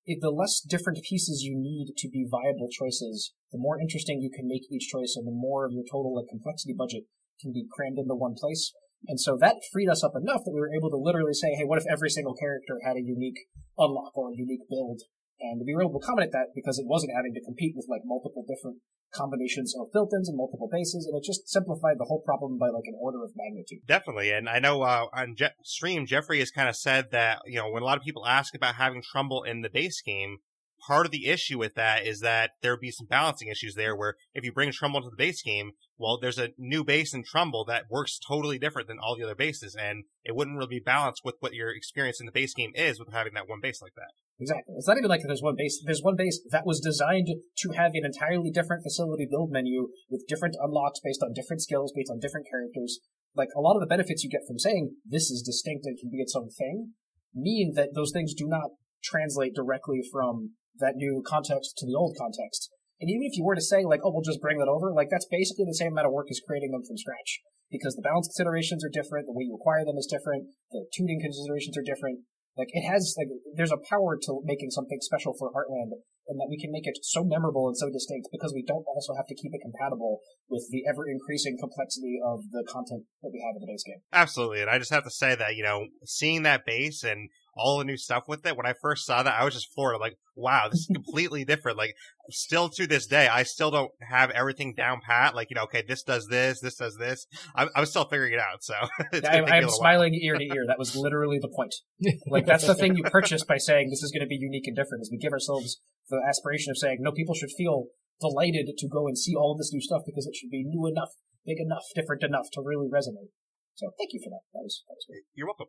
If 0.06 0.20
the 0.20 0.30
less 0.30 0.60
different 0.60 1.02
pieces 1.02 1.42
you 1.42 1.58
need 1.58 1.94
to 1.98 2.08
be 2.08 2.30
viable 2.30 2.68
choices, 2.70 3.34
the 3.50 3.58
more 3.58 3.80
interesting 3.80 4.22
you 4.22 4.30
can 4.30 4.46
make 4.46 4.70
each 4.70 4.86
choice, 4.86 5.18
and 5.18 5.26
the 5.26 5.34
more 5.34 5.66
of 5.66 5.72
your 5.72 5.82
total 5.82 6.14
like, 6.14 6.30
complexity 6.30 6.74
budget 6.78 7.10
can 7.42 7.52
be 7.52 7.66
crammed 7.74 7.98
into 7.98 8.14
one 8.14 8.36
place. 8.38 8.72
And 9.08 9.18
so 9.20 9.36
that 9.40 9.66
freed 9.72 9.90
us 9.90 10.04
up 10.04 10.14
enough 10.14 10.46
that 10.46 10.54
we 10.54 10.60
were 10.60 10.72
able 10.72 10.90
to 10.90 10.96
literally 10.96 11.34
say, 11.34 11.54
hey, 11.58 11.64
what 11.64 11.82
if 11.82 11.90
every 11.90 12.08
single 12.08 12.34
character 12.34 12.78
had 12.86 12.96
a 12.96 13.02
unique 13.02 13.50
unlock 13.76 14.16
or 14.16 14.30
a 14.30 14.36
unique 14.36 14.70
build? 14.70 15.02
And 15.40 15.60
we 15.64 15.74
were 15.74 15.82
able 15.82 16.00
to 16.00 16.04
accommodate 16.04 16.32
that 16.32 16.54
because 16.54 16.78
it 16.78 16.86
wasn't 16.88 17.12
having 17.14 17.34
to 17.34 17.44
compete 17.44 17.76
with 17.76 17.86
like 17.88 18.02
multiple 18.04 18.44
different 18.48 18.80
combinations 19.14 19.74
of 19.78 19.92
built-ins 19.92 20.28
and 20.28 20.36
multiple 20.36 20.68
bases, 20.70 21.06
and 21.06 21.16
it 21.16 21.24
just 21.24 21.48
simplified 21.48 21.96
the 21.98 22.04
whole 22.04 22.22
problem 22.22 22.58
by 22.58 22.68
like 22.68 22.84
an 22.86 22.96
order 22.98 23.22
of 23.22 23.30
magnitude. 23.36 23.80
Definitely, 23.86 24.30
and 24.32 24.48
I 24.48 24.58
know 24.58 24.82
uh, 24.82 25.06
on 25.12 25.36
Je- 25.36 25.56
stream, 25.62 26.06
Geoffrey 26.06 26.38
has 26.40 26.50
kind 26.50 26.68
of 26.68 26.76
said 26.76 27.10
that 27.12 27.42
you 27.46 27.56
know 27.56 27.70
when 27.70 27.82
a 27.82 27.86
lot 27.86 27.96
of 27.96 28.04
people 28.04 28.26
ask 28.26 28.54
about 28.54 28.76
having 28.76 29.02
Trumbull 29.02 29.42
in 29.42 29.62
the 29.62 29.70
base 29.70 30.00
game, 30.02 30.38
part 30.86 31.06
of 31.06 31.12
the 31.12 31.26
issue 31.26 31.58
with 31.58 31.74
that 31.74 32.06
is 32.06 32.20
that 32.20 32.50
there 32.62 32.72
would 32.72 32.80
be 32.80 32.90
some 32.90 33.06
balancing 33.06 33.48
issues 33.48 33.74
there. 33.74 33.96
Where 33.96 34.14
if 34.34 34.44
you 34.44 34.52
bring 34.52 34.72
Trumbull 34.72 35.02
to 35.02 35.10
the 35.10 35.16
base 35.16 35.42
game, 35.42 35.72
well, 35.98 36.18
there's 36.20 36.38
a 36.38 36.50
new 36.58 36.84
base 36.84 37.14
in 37.14 37.24
Trumbull 37.24 37.64
that 37.66 37.84
works 37.90 38.18
totally 38.18 38.58
different 38.58 38.88
than 38.88 38.98
all 38.98 39.16
the 39.16 39.24
other 39.24 39.34
bases, 39.34 39.74
and 39.74 40.04
it 40.24 40.36
wouldn't 40.36 40.56
really 40.56 40.78
be 40.78 40.84
balanced 40.84 41.22
with 41.24 41.36
what 41.40 41.54
your 41.54 41.70
experience 41.70 42.20
in 42.20 42.26
the 42.26 42.32
base 42.32 42.54
game 42.54 42.72
is 42.74 42.98
with 42.98 43.12
having 43.12 43.34
that 43.34 43.48
one 43.48 43.60
base 43.60 43.80
like 43.82 43.94
that. 43.96 44.12
Exactly. 44.38 44.74
It's 44.76 44.86
not 44.86 44.98
even 44.98 45.08
like 45.08 45.22
there's 45.26 45.42
one 45.42 45.56
base. 45.56 45.82
There's 45.84 46.02
one 46.02 46.16
base 46.16 46.40
that 46.50 46.66
was 46.66 46.80
designed 46.80 47.28
to 47.56 47.70
have 47.72 47.92
an 47.94 48.04
entirely 48.04 48.50
different 48.50 48.82
facility 48.82 49.26
build 49.28 49.50
menu 49.50 49.88
with 50.10 50.26
different 50.28 50.56
unlocks 50.60 51.00
based 51.02 51.22
on 51.22 51.32
different 51.32 51.62
skills, 51.62 51.92
based 51.96 52.10
on 52.10 52.20
different 52.20 52.46
characters. 52.50 53.00
Like 53.34 53.48
a 53.56 53.60
lot 53.60 53.76
of 53.76 53.80
the 53.80 53.86
benefits 53.86 54.24
you 54.24 54.30
get 54.30 54.46
from 54.46 54.58
saying 54.58 54.96
this 55.04 55.30
is 55.30 55.42
distinct 55.42 55.86
and 55.86 55.98
can 55.98 56.10
be 56.10 56.20
its 56.20 56.36
own 56.36 56.50
thing 56.50 56.92
mean 57.34 57.72
that 57.76 57.90
those 57.94 58.12
things 58.12 58.34
do 58.34 58.46
not 58.46 58.70
translate 59.02 59.54
directly 59.54 60.00
from 60.10 60.52
that 60.80 60.96
new 60.96 61.22
context 61.26 61.76
to 61.78 61.86
the 61.86 61.94
old 61.94 62.16
context. 62.18 62.70
And 63.00 63.10
even 63.10 63.28
if 63.28 63.36
you 63.36 63.44
were 63.44 63.54
to 63.54 63.64
say 63.64 63.84
like, 63.84 64.00
oh, 64.04 64.12
we'll 64.12 64.24
just 64.24 64.40
bring 64.40 64.58
that 64.58 64.72
over, 64.72 64.92
like 64.92 65.08
that's 65.10 65.28
basically 65.28 65.68
the 65.68 65.76
same 65.76 65.92
amount 65.92 66.08
of 66.08 66.16
work 66.16 66.28
as 66.30 66.40
creating 66.40 66.72
them 66.72 66.84
from 66.86 66.96
scratch 66.96 67.44
because 67.70 67.94
the 67.96 68.02
balance 68.02 68.28
considerations 68.28 68.84
are 68.84 68.92
different, 68.92 69.26
the 69.26 69.34
way 69.34 69.44
you 69.44 69.54
acquire 69.54 69.84
them 69.84 69.98
is 69.98 70.06
different, 70.06 70.48
the 70.70 70.86
tuning 70.94 71.20
considerations 71.20 71.76
are 71.76 71.84
different. 71.84 72.24
Like 72.56 72.72
it 72.72 72.88
has 72.88 73.14
like 73.20 73.28
there's 73.54 73.72
a 73.74 73.76
power 73.76 74.16
to 74.16 74.40
making 74.44 74.70
something 74.72 74.96
special 75.04 75.36
for 75.36 75.52
Heartland, 75.52 75.92
and 76.26 76.40
that 76.40 76.48
we 76.48 76.56
can 76.56 76.72
make 76.72 76.86
it 76.86 76.96
so 77.02 77.22
memorable 77.22 77.68
and 77.68 77.76
so 77.76 77.92
distinct 77.92 78.28
because 78.32 78.54
we 78.54 78.64
don't 78.64 78.84
also 78.88 79.12
have 79.14 79.26
to 79.28 79.36
keep 79.36 79.52
it 79.52 79.60
compatible 79.60 80.20
with 80.48 80.64
the 80.72 80.80
ever 80.88 81.04
increasing 81.04 81.58
complexity 81.60 82.16
of 82.24 82.48
the 82.50 82.64
content 82.64 83.04
that 83.20 83.28
we 83.28 83.44
have 83.44 83.56
in 83.56 83.60
the 83.60 83.68
base 83.68 83.84
game. 83.84 84.00
Absolutely, 84.10 84.62
and 84.62 84.70
I 84.70 84.78
just 84.78 84.90
have 84.90 85.04
to 85.04 85.12
say 85.12 85.34
that 85.36 85.54
you 85.54 85.64
know 85.64 85.84
seeing 86.06 86.44
that 86.44 86.64
base 86.64 87.04
and 87.04 87.28
all 87.56 87.78
the 87.78 87.84
new 87.84 87.96
stuff 87.96 88.24
with 88.28 88.44
it. 88.46 88.56
When 88.56 88.66
I 88.66 88.74
first 88.80 89.06
saw 89.06 89.22
that, 89.22 89.40
I 89.40 89.44
was 89.44 89.54
just 89.54 89.72
floored. 89.72 89.94
I'm 89.94 90.00
like, 90.00 90.16
wow, 90.34 90.68
this 90.70 90.80
is 90.80 90.86
completely 90.92 91.44
different. 91.44 91.78
Like, 91.78 91.94
still 92.30 92.68
to 92.70 92.86
this 92.86 93.06
day, 93.06 93.28
I 93.28 93.42
still 93.42 93.70
don't 93.70 93.90
have 94.08 94.30
everything 94.30 94.74
down 94.74 95.00
pat. 95.04 95.34
Like, 95.34 95.50
you 95.50 95.56
know, 95.56 95.62
okay, 95.62 95.82
this 95.86 96.02
does 96.02 96.26
this, 96.26 96.60
this 96.60 96.76
does 96.76 96.96
this. 96.96 97.26
I'm, 97.54 97.68
I'm 97.74 97.86
still 97.86 98.04
figuring 98.04 98.34
it 98.34 98.40
out. 98.40 98.62
So 98.62 98.74
I, 98.98 99.20
gonna 99.20 99.22
take 99.22 99.44
me 99.46 99.50
a 99.50 99.54
I'm 99.54 99.62
while. 99.64 99.72
smiling 99.72 100.14
ear 100.14 100.36
to 100.36 100.44
ear. 100.44 100.64
That 100.66 100.78
was 100.78 100.94
literally 100.94 101.38
the 101.40 101.48
point. 101.48 101.74
Like 102.28 102.44
that's 102.44 102.66
the 102.66 102.74
thing 102.74 102.96
you 102.96 103.04
purchase 103.04 103.44
by 103.44 103.56
saying 103.56 103.88
this 103.90 104.02
is 104.02 104.10
going 104.10 104.20
to 104.20 104.28
be 104.28 104.36
unique 104.36 104.66
and 104.66 104.76
different. 104.76 105.02
Is 105.02 105.10
we 105.10 105.18
give 105.18 105.32
ourselves 105.32 105.80
the 106.10 106.20
aspiration 106.28 106.70
of 106.70 106.76
saying 106.76 106.98
no, 107.00 107.12
people 107.12 107.34
should 107.34 107.50
feel 107.56 107.86
delighted 108.20 108.66
to 108.76 108.88
go 108.88 109.06
and 109.06 109.16
see 109.16 109.34
all 109.34 109.52
of 109.52 109.58
this 109.58 109.72
new 109.72 109.80
stuff 109.80 110.02
because 110.04 110.26
it 110.26 110.34
should 110.34 110.50
be 110.50 110.64
new 110.64 110.86
enough, 110.86 111.10
big 111.44 111.58
enough, 111.58 111.82
different 111.94 112.22
enough 112.22 112.46
to 112.52 112.62
really 112.64 112.88
resonate. 112.88 113.30
So 113.74 113.92
thank 113.98 114.12
you 114.12 114.20
for 114.24 114.30
that. 114.30 114.44
That 114.52 114.64
was 114.64 114.82
that 114.88 114.96
was 114.96 115.06
great. 115.08 115.22
You're 115.34 115.46
welcome. 115.46 115.68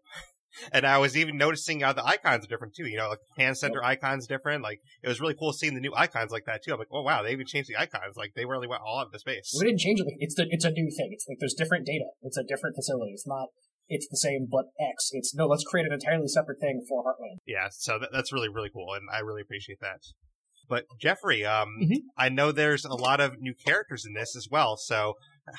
And 0.72 0.86
I 0.86 0.98
was 0.98 1.16
even 1.16 1.38
noticing 1.38 1.82
how 1.82 1.94
the 1.94 2.06
icons 2.06 2.46
are 2.46 2.48
different 2.48 2.74
too. 2.76 2.88
You 2.88 2.98
know, 2.98 3.10
like 3.10 3.20
the 3.36 3.44
hand 3.44 3.58
center 3.58 3.84
icon's 3.84 4.28
different. 4.28 4.64
Like 4.64 4.80
it 5.04 5.08
was 5.08 5.20
really 5.22 5.36
cool 5.36 5.54
seeing 5.54 5.76
the 5.76 5.82
new 5.82 5.94
icons 5.96 6.32
like 6.32 6.46
that 6.46 6.64
too. 6.64 6.74
I'm 6.74 6.80
like, 6.80 6.88
oh 6.92 7.02
wow, 7.02 7.24
they 7.24 7.32
even 7.32 7.46
changed 7.46 7.70
the 7.70 7.78
icons. 7.80 8.16
Like 8.16 8.34
they 8.36 8.46
really 8.46 8.68
went 8.68 8.82
all 8.86 9.00
out 9.00 9.08
of 9.08 9.12
the 9.12 9.20
space. 9.20 9.56
We 9.60 9.66
didn't 9.66 9.80
change 9.80 10.00
it. 10.00 10.08
It's 10.20 10.36
the 10.36 10.48
it's 10.50 10.66
a 10.66 10.72
new 10.72 10.90
thing. 10.96 11.10
It's 11.12 11.26
like 11.28 11.38
there's 11.40 11.54
different 11.54 11.86
data. 11.86 12.06
It's 12.22 12.38
a 12.38 12.44
different 12.44 12.76
facility. 12.76 13.12
It's 13.12 13.28
not. 13.28 13.48
It's 13.90 14.08
the 14.10 14.18
same 14.18 14.48
but 14.52 14.66
X. 14.80 15.10
It's 15.14 15.34
no. 15.36 15.48
Let's 15.48 15.64
create 15.64 15.86
an 15.86 15.94
entirely 15.94 16.28
separate 16.28 16.60
thing 16.60 16.84
for 16.88 17.04
Heartland. 17.04 17.38
Yeah, 17.46 17.68
so 17.72 18.00
that, 18.00 18.10
that's 18.12 18.34
really 18.34 18.50
really 18.50 18.70
cool, 18.74 18.94
and 18.94 19.04
I 19.14 19.20
really 19.20 19.42
appreciate 19.42 19.80
that. 19.82 20.00
But 20.70 20.84
Geoffrey, 21.00 21.46
um, 21.46 21.70
Mhm. 21.82 22.02
I 22.18 22.28
know 22.28 22.52
there's 22.52 22.84
a 22.84 22.94
lot 22.94 23.22
of 23.22 23.40
new 23.40 23.54
characters 23.54 24.06
in 24.06 24.14
this 24.14 24.36
as 24.36 24.50
well. 24.52 24.76
So 24.76 25.14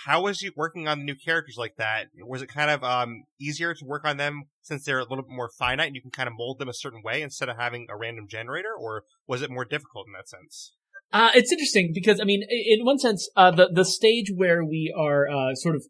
how 0.04 0.22
was 0.22 0.42
you 0.42 0.52
working 0.54 0.86
on 0.86 0.98
the 0.98 1.04
new 1.06 1.14
characters 1.14 1.56
like 1.56 1.76
that? 1.78 2.08
Was 2.26 2.42
it 2.42 2.48
kind 2.48 2.70
of 2.70 2.84
um 2.84 3.24
easier 3.40 3.72
to 3.72 3.84
work 3.86 4.04
on 4.04 4.18
them 4.18 4.42
since 4.68 4.84
they're 4.84 4.98
a 4.98 5.08
little 5.08 5.24
bit 5.24 5.34
more 5.34 5.50
finite 5.58 5.88
and 5.88 5.96
you 5.96 6.02
can 6.02 6.10
kind 6.10 6.28
of 6.28 6.34
mold 6.36 6.58
them 6.58 6.68
a 6.68 6.74
certain 6.74 7.02
way 7.02 7.22
instead 7.22 7.48
of 7.48 7.56
having 7.56 7.86
a 7.90 7.96
random 7.96 8.26
generator, 8.28 8.74
or 8.78 9.04
was 9.26 9.42
it 9.42 9.50
more 9.50 9.64
difficult 9.64 10.06
in 10.06 10.12
that 10.12 10.28
sense? 10.28 10.72
Uh, 11.12 11.30
it's 11.34 11.50
interesting 11.50 11.90
because 11.94 12.20
I 12.20 12.24
mean, 12.24 12.42
in 12.48 12.84
one 12.84 12.98
sense, 12.98 13.28
uh, 13.34 13.50
the 13.50 13.70
the 13.72 13.84
stage 13.84 14.30
where 14.34 14.62
we 14.62 14.94
are 14.96 15.26
uh, 15.28 15.54
sort 15.54 15.74
of 15.74 15.84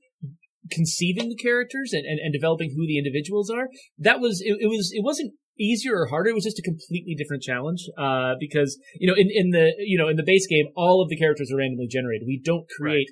conceiving 0.70 1.28
the 1.28 1.36
characters 1.36 1.92
and, 1.92 2.04
and, 2.04 2.20
and 2.20 2.32
developing 2.32 2.74
who 2.76 2.86
the 2.86 2.98
individuals 2.98 3.50
are, 3.50 3.68
that 3.98 4.20
was 4.20 4.40
it, 4.40 4.56
it 4.60 4.68
was 4.68 4.92
it 4.94 5.02
wasn't 5.02 5.32
easier 5.58 5.98
or 5.98 6.06
harder. 6.06 6.30
It 6.30 6.34
was 6.34 6.44
just 6.44 6.60
a 6.60 6.62
completely 6.62 7.16
different 7.16 7.42
challenge. 7.42 7.82
Uh, 7.98 8.34
because 8.38 8.78
you 8.94 9.08
know, 9.08 9.14
in 9.18 9.28
in 9.30 9.50
the 9.50 9.74
you 9.78 9.98
know 9.98 10.08
in 10.08 10.16
the 10.16 10.24
base 10.24 10.46
game, 10.46 10.66
all 10.76 11.02
of 11.02 11.08
the 11.08 11.16
characters 11.16 11.50
are 11.52 11.58
randomly 11.58 11.88
generated. 11.88 12.26
We 12.26 12.40
don't 12.42 12.66
create 12.78 13.08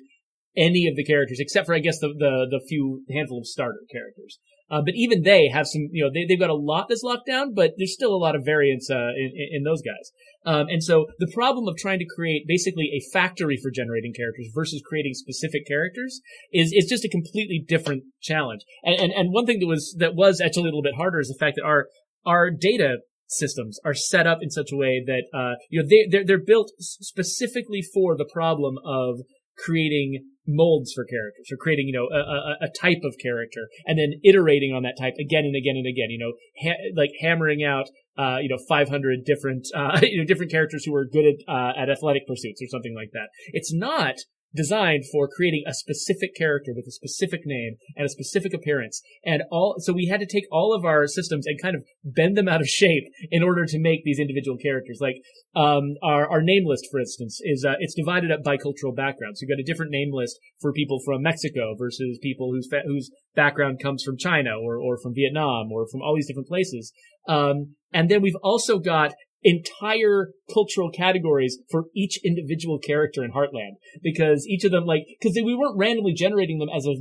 any 0.55 0.87
of 0.87 0.95
the 0.95 1.03
characters 1.03 1.39
except 1.39 1.67
for 1.67 1.75
I 1.75 1.79
guess 1.79 1.99
the 1.99 2.07
the 2.07 2.47
the 2.49 2.61
few 2.67 3.03
handful 3.11 3.39
of 3.39 3.47
starter 3.47 3.83
characters. 3.91 4.39
Uh, 4.69 4.81
but 4.83 4.93
even 4.95 5.23
they 5.23 5.47
have 5.47 5.65
some, 5.65 5.87
you 5.91 6.03
know, 6.03 6.11
they, 6.13 6.25
they've 6.27 6.39
got 6.39 6.49
a 6.49 6.55
lot 6.55 6.87
that's 6.89 7.03
locked 7.03 7.25
down, 7.25 7.53
but 7.53 7.71
there's 7.77 7.93
still 7.93 8.13
a 8.13 8.17
lot 8.17 8.35
of 8.35 8.43
variance, 8.43 8.89
uh, 8.91 9.11
in, 9.15 9.31
in 9.51 9.63
those 9.63 9.81
guys. 9.81 10.11
Um, 10.45 10.67
and 10.69 10.83
so 10.83 11.07
the 11.19 11.31
problem 11.33 11.67
of 11.67 11.77
trying 11.77 11.99
to 11.99 12.05
create 12.15 12.43
basically 12.47 12.91
a 12.93 13.01
factory 13.13 13.57
for 13.61 13.71
generating 13.71 14.13
characters 14.13 14.49
versus 14.53 14.81
creating 14.85 15.13
specific 15.13 15.65
characters 15.67 16.21
is, 16.51 16.73
is 16.73 16.89
just 16.89 17.05
a 17.05 17.09
completely 17.09 17.63
different 17.65 18.03
challenge. 18.21 18.61
And, 18.83 18.99
and, 18.99 19.13
and 19.13 19.33
one 19.33 19.45
thing 19.45 19.59
that 19.59 19.67
was, 19.67 19.95
that 19.99 20.15
was 20.15 20.41
actually 20.41 20.63
a 20.63 20.65
little 20.65 20.83
bit 20.83 20.95
harder 20.95 21.19
is 21.19 21.27
the 21.27 21.39
fact 21.39 21.55
that 21.57 21.65
our, 21.65 21.87
our 22.25 22.49
data 22.51 22.97
systems 23.27 23.79
are 23.83 23.93
set 23.93 24.25
up 24.27 24.39
in 24.41 24.49
such 24.49 24.71
a 24.71 24.77
way 24.77 25.03
that, 25.05 25.23
uh, 25.37 25.55
you 25.69 25.81
know, 25.81 25.87
they, 25.89 26.07
they're, 26.09 26.25
they're 26.25 26.45
built 26.45 26.71
specifically 26.79 27.81
for 27.93 28.15
the 28.15 28.29
problem 28.31 28.75
of 28.85 29.19
creating 29.57 30.23
molds 30.47 30.93
for 30.93 31.05
characters 31.05 31.47
or 31.51 31.57
creating, 31.57 31.87
you 31.87 31.93
know, 31.93 32.07
a, 32.11 32.19
a, 32.19 32.67
a, 32.67 32.69
type 32.79 33.01
of 33.03 33.15
character 33.21 33.67
and 33.85 33.99
then 33.99 34.19
iterating 34.23 34.73
on 34.73 34.83
that 34.83 34.95
type 34.97 35.13
again 35.19 35.43
and 35.43 35.55
again 35.55 35.75
and 35.75 35.85
again, 35.85 36.09
you 36.09 36.17
know, 36.17 36.33
ha- 36.63 36.81
like 36.95 37.11
hammering 37.21 37.63
out, 37.63 37.89
uh, 38.17 38.37
you 38.41 38.49
know, 38.49 38.57
500 38.67 39.25
different, 39.25 39.67
uh, 39.75 39.99
you 40.03 40.17
know, 40.17 40.25
different 40.25 40.51
characters 40.51 40.85
who 40.85 40.95
are 40.95 41.05
good 41.05 41.25
at, 41.25 41.35
uh, 41.47 41.73
at 41.77 41.89
athletic 41.89 42.25
pursuits 42.25 42.61
or 42.61 42.67
something 42.69 42.95
like 42.95 43.11
that. 43.13 43.27
It's 43.53 43.73
not 43.73 44.15
designed 44.55 45.03
for 45.11 45.27
creating 45.27 45.63
a 45.67 45.73
specific 45.73 46.35
character 46.35 46.71
with 46.75 46.85
a 46.87 46.91
specific 46.91 47.41
name 47.45 47.75
and 47.95 48.05
a 48.05 48.09
specific 48.09 48.53
appearance. 48.53 49.01
And 49.23 49.43
all, 49.51 49.75
so 49.79 49.93
we 49.93 50.07
had 50.07 50.19
to 50.19 50.25
take 50.25 50.45
all 50.51 50.73
of 50.73 50.85
our 50.85 51.07
systems 51.07 51.45
and 51.45 51.61
kind 51.61 51.75
of 51.75 51.83
bend 52.03 52.37
them 52.37 52.47
out 52.47 52.61
of 52.61 52.67
shape 52.67 53.05
in 53.29 53.43
order 53.43 53.65
to 53.65 53.79
make 53.79 54.03
these 54.03 54.19
individual 54.19 54.57
characters. 54.57 54.99
Like, 55.01 55.17
um, 55.55 55.95
our, 56.03 56.29
our 56.29 56.41
name 56.41 56.63
list, 56.65 56.87
for 56.91 56.99
instance, 56.99 57.39
is, 57.43 57.65
uh, 57.65 57.75
it's 57.79 57.95
divided 57.95 58.31
up 58.31 58.43
by 58.43 58.57
cultural 58.57 58.93
backgrounds. 58.93 59.41
You've 59.41 59.49
got 59.49 59.61
a 59.61 59.65
different 59.65 59.91
name 59.91 60.09
list 60.11 60.39
for 60.61 60.71
people 60.71 60.99
from 61.03 61.21
Mexico 61.21 61.75
versus 61.77 62.19
people 62.21 62.51
whose, 62.51 62.67
fa- 62.69 62.83
whose 62.85 63.11
background 63.35 63.79
comes 63.81 64.03
from 64.03 64.17
China 64.17 64.51
or, 64.61 64.77
or 64.77 64.97
from 65.01 65.13
Vietnam 65.13 65.71
or 65.71 65.87
from 65.87 66.01
all 66.01 66.15
these 66.15 66.27
different 66.27 66.47
places. 66.47 66.91
Um, 67.27 67.75
and 67.93 68.09
then 68.09 68.21
we've 68.21 68.37
also 68.43 68.79
got 68.79 69.13
entire 69.43 70.29
cultural 70.51 70.89
categories 70.91 71.59
for 71.69 71.85
each 71.95 72.19
individual 72.23 72.79
character 72.79 73.23
in 73.23 73.31
Heartland 73.31 73.77
because 74.01 74.47
each 74.47 74.63
of 74.63 74.71
them 74.71 74.85
like 74.85 75.05
because 75.19 75.35
we 75.35 75.55
weren't 75.55 75.77
randomly 75.77 76.13
generating 76.13 76.59
them 76.59 76.69
as 76.75 76.85
a 76.85 76.95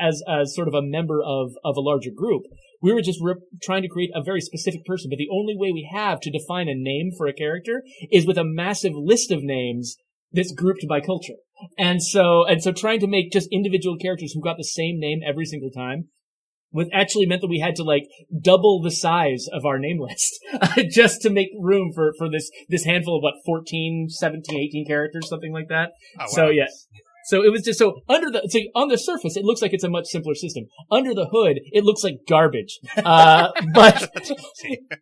as 0.00 0.22
as 0.28 0.54
sort 0.54 0.68
of 0.68 0.74
a 0.74 0.82
member 0.82 1.20
of 1.22 1.52
of 1.64 1.76
a 1.76 1.80
larger 1.80 2.10
group. 2.14 2.42
We 2.80 2.92
were 2.92 3.02
just 3.02 3.20
rep- 3.22 3.38
trying 3.62 3.82
to 3.82 3.88
create 3.88 4.10
a 4.14 4.22
very 4.22 4.40
specific 4.40 4.84
person, 4.84 5.08
but 5.10 5.16
the 5.16 5.30
only 5.32 5.56
way 5.56 5.72
we 5.72 5.88
have 5.92 6.20
to 6.20 6.30
define 6.30 6.68
a 6.68 6.74
name 6.74 7.12
for 7.16 7.26
a 7.26 7.32
character 7.32 7.82
is 8.10 8.26
with 8.26 8.36
a 8.36 8.44
massive 8.44 8.92
list 8.94 9.30
of 9.30 9.42
names 9.42 9.96
that's 10.32 10.52
grouped 10.52 10.84
by 10.86 11.00
culture. 11.00 11.38
And 11.78 12.02
so, 12.02 12.44
and 12.44 12.62
so 12.62 12.72
trying 12.72 13.00
to 13.00 13.06
make 13.06 13.32
just 13.32 13.48
individual 13.50 13.96
characters 13.96 14.32
who 14.32 14.42
got 14.42 14.58
the 14.58 14.64
same 14.64 14.98
name 14.98 15.20
every 15.26 15.46
single 15.46 15.70
time 15.70 16.08
what 16.74 16.88
actually 16.92 17.24
meant 17.24 17.40
that 17.40 17.48
we 17.48 17.60
had 17.60 17.76
to 17.76 17.84
like 17.84 18.02
double 18.42 18.82
the 18.82 18.90
size 18.90 19.46
of 19.52 19.64
our 19.64 19.78
name 19.78 20.00
list 20.00 20.40
just 20.90 21.22
to 21.22 21.30
make 21.30 21.48
room 21.58 21.92
for, 21.94 22.12
for 22.18 22.28
this, 22.28 22.50
this 22.68 22.84
handful 22.84 23.16
of 23.16 23.22
what, 23.22 23.34
14, 23.46 24.08
17, 24.08 24.58
18 24.58 24.86
characters, 24.86 25.28
something 25.28 25.52
like 25.52 25.68
that. 25.68 25.90
Oh, 26.18 26.22
wow. 26.22 26.26
So 26.26 26.48
yeah. 26.48 26.66
So 27.26 27.42
it 27.42 27.50
was 27.50 27.62
just 27.62 27.78
so 27.78 28.00
under 28.06 28.30
the 28.30 28.46
so 28.50 28.58
on 28.74 28.88
the 28.88 28.98
surface 28.98 29.34
it 29.34 29.44
looks 29.44 29.62
like 29.62 29.72
it's 29.72 29.84
a 29.84 29.88
much 29.88 30.06
simpler 30.08 30.34
system. 30.34 30.64
Under 30.90 31.14
the 31.14 31.26
hood 31.30 31.60
it 31.72 31.82
looks 31.84 32.04
like 32.04 32.16
garbage. 32.28 32.78
Uh, 33.04 33.50
but 33.74 34.10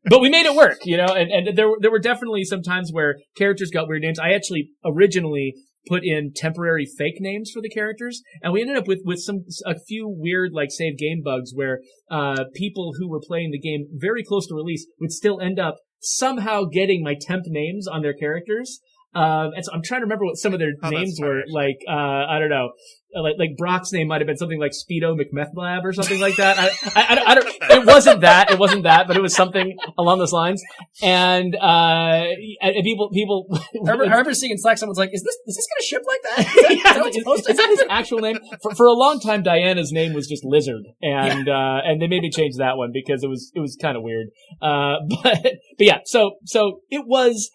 but 0.05 0.21
we 0.21 0.29
made 0.29 0.45
it 0.45 0.55
work, 0.55 0.79
you 0.85 0.97
know. 0.97 1.07
And 1.07 1.31
and 1.31 1.57
there 1.57 1.69
there 1.81 1.91
were 1.91 1.99
definitely 1.99 2.45
some 2.45 2.63
times 2.63 2.91
where 2.93 3.17
characters 3.37 3.71
got 3.73 3.89
weird 3.89 4.03
names. 4.03 4.19
I 4.19 4.33
actually 4.33 4.71
originally 4.85 5.55
put 5.87 6.05
in 6.05 6.33
temporary 6.35 6.87
fake 6.87 7.17
names 7.19 7.51
for 7.53 7.61
the 7.61 7.69
characters, 7.69 8.23
and 8.43 8.53
we 8.53 8.61
ended 8.61 8.77
up 8.77 8.87
with 8.87 9.01
with 9.05 9.19
some 9.19 9.45
a 9.67 9.79
few 9.79 10.09
weird 10.09 10.53
like 10.53 10.71
save 10.71 10.99
game 10.99 11.23
bugs 11.23 11.53
where 11.55 11.81
uh, 12.11 12.45
people 12.55 12.93
who 12.99 13.09
were 13.09 13.21
playing 13.21 13.51
the 13.51 13.59
game 13.59 13.87
very 13.93 14.23
close 14.23 14.47
to 14.49 14.55
release 14.55 14.87
would 15.01 15.13
still 15.13 15.41
end 15.41 15.59
up 15.59 15.77
somehow 16.01 16.65
getting 16.65 17.03
my 17.03 17.15
temp 17.19 17.45
names 17.47 17.87
on 17.87 18.03
their 18.03 18.15
characters. 18.15 18.81
Um, 19.15 19.53
and 19.55 19.65
so 19.65 19.73
I'm 19.73 19.83
trying 19.83 20.01
to 20.01 20.07
remember 20.07 20.25
what 20.25 20.37
some 20.37 20.55
of 20.55 20.59
their 20.59 20.73
oh, 20.83 20.89
names 20.89 21.19
were. 21.21 21.43
Like, 21.51 21.79
uh, 21.89 21.93
I 21.93 22.39
don't 22.39 22.49
know. 22.49 22.71
Like, 23.15 23.35
like 23.39 23.51
Brock's 23.59 23.93
name 23.93 24.09
might 24.09 24.23
have 24.23 24.27
been 24.27 24.39
something 24.39 24.59
like 24.59 24.73
Speedo 24.73 25.15
McMethlab 25.15 25.85
or 25.85 25.93
something 25.93 26.19
like 26.19 26.37
that. 26.37 26.59
I, 26.59 26.69
I, 26.97 27.03
I, 27.03 27.31
I, 27.33 27.35
don't, 27.35 27.47
it 27.47 27.87
wasn't 27.87 28.23
that. 28.23 28.51
It 28.51 28.59
wasn't 28.59 28.85
that, 28.85 29.07
but 29.07 29.19
it 29.19 29.21
was 29.21 29.35
something 29.35 29.77
along 29.99 30.19
those 30.19 30.33
lines. 30.33 30.63
And, 31.03 31.55
uh, 31.55 32.25
and 32.63 32.85
people, 32.85 33.11
people. 33.13 33.49
I 33.87 33.91
remember, 33.91 34.33
seeing 34.33 34.53
in 34.53 34.59
Slack 34.59 34.79
someone's 34.79 34.97
like, 34.97 35.11
is 35.13 35.23
this, 35.23 35.37
is 35.47 35.57
this 35.57 35.67
gonna 35.67 35.85
ship 35.85 36.03
like 36.07 36.23
that? 36.23 36.39
Is 36.57 36.83
that, 36.83 36.97
yeah, 36.97 37.09
is, 37.09 37.17
is, 37.17 37.49
is 37.49 37.57
that 37.57 37.69
his 37.69 37.85
actual 37.91 38.21
name? 38.21 38.39
For, 38.63 38.75
for 38.75 38.87
a 38.87 38.93
long 38.93 39.21
time, 39.21 39.43
Diana's 39.43 39.93
name 39.93 40.15
was 40.15 40.27
just 40.27 40.43
Lizard. 40.45 40.85
And, 41.03 41.49
yeah. 41.49 41.55
uh, 41.55 41.81
and 41.85 42.01
they 42.01 42.07
made 42.07 42.23
me 42.23 42.31
change 42.31 42.57
that 42.57 42.77
one 42.79 42.93
because 42.93 43.23
it 43.23 43.29
was, 43.29 43.53
it 43.55 43.61
was 43.61 43.77
kind 43.81 43.97
of 43.97 44.03
weird. 44.03 44.29
Uh, 44.63 44.97
but, 45.23 45.43
but 45.43 45.87
yeah, 45.87 45.99
so, 46.05 46.37
so 46.45 46.81
it 46.89 47.05
was, 47.07 47.51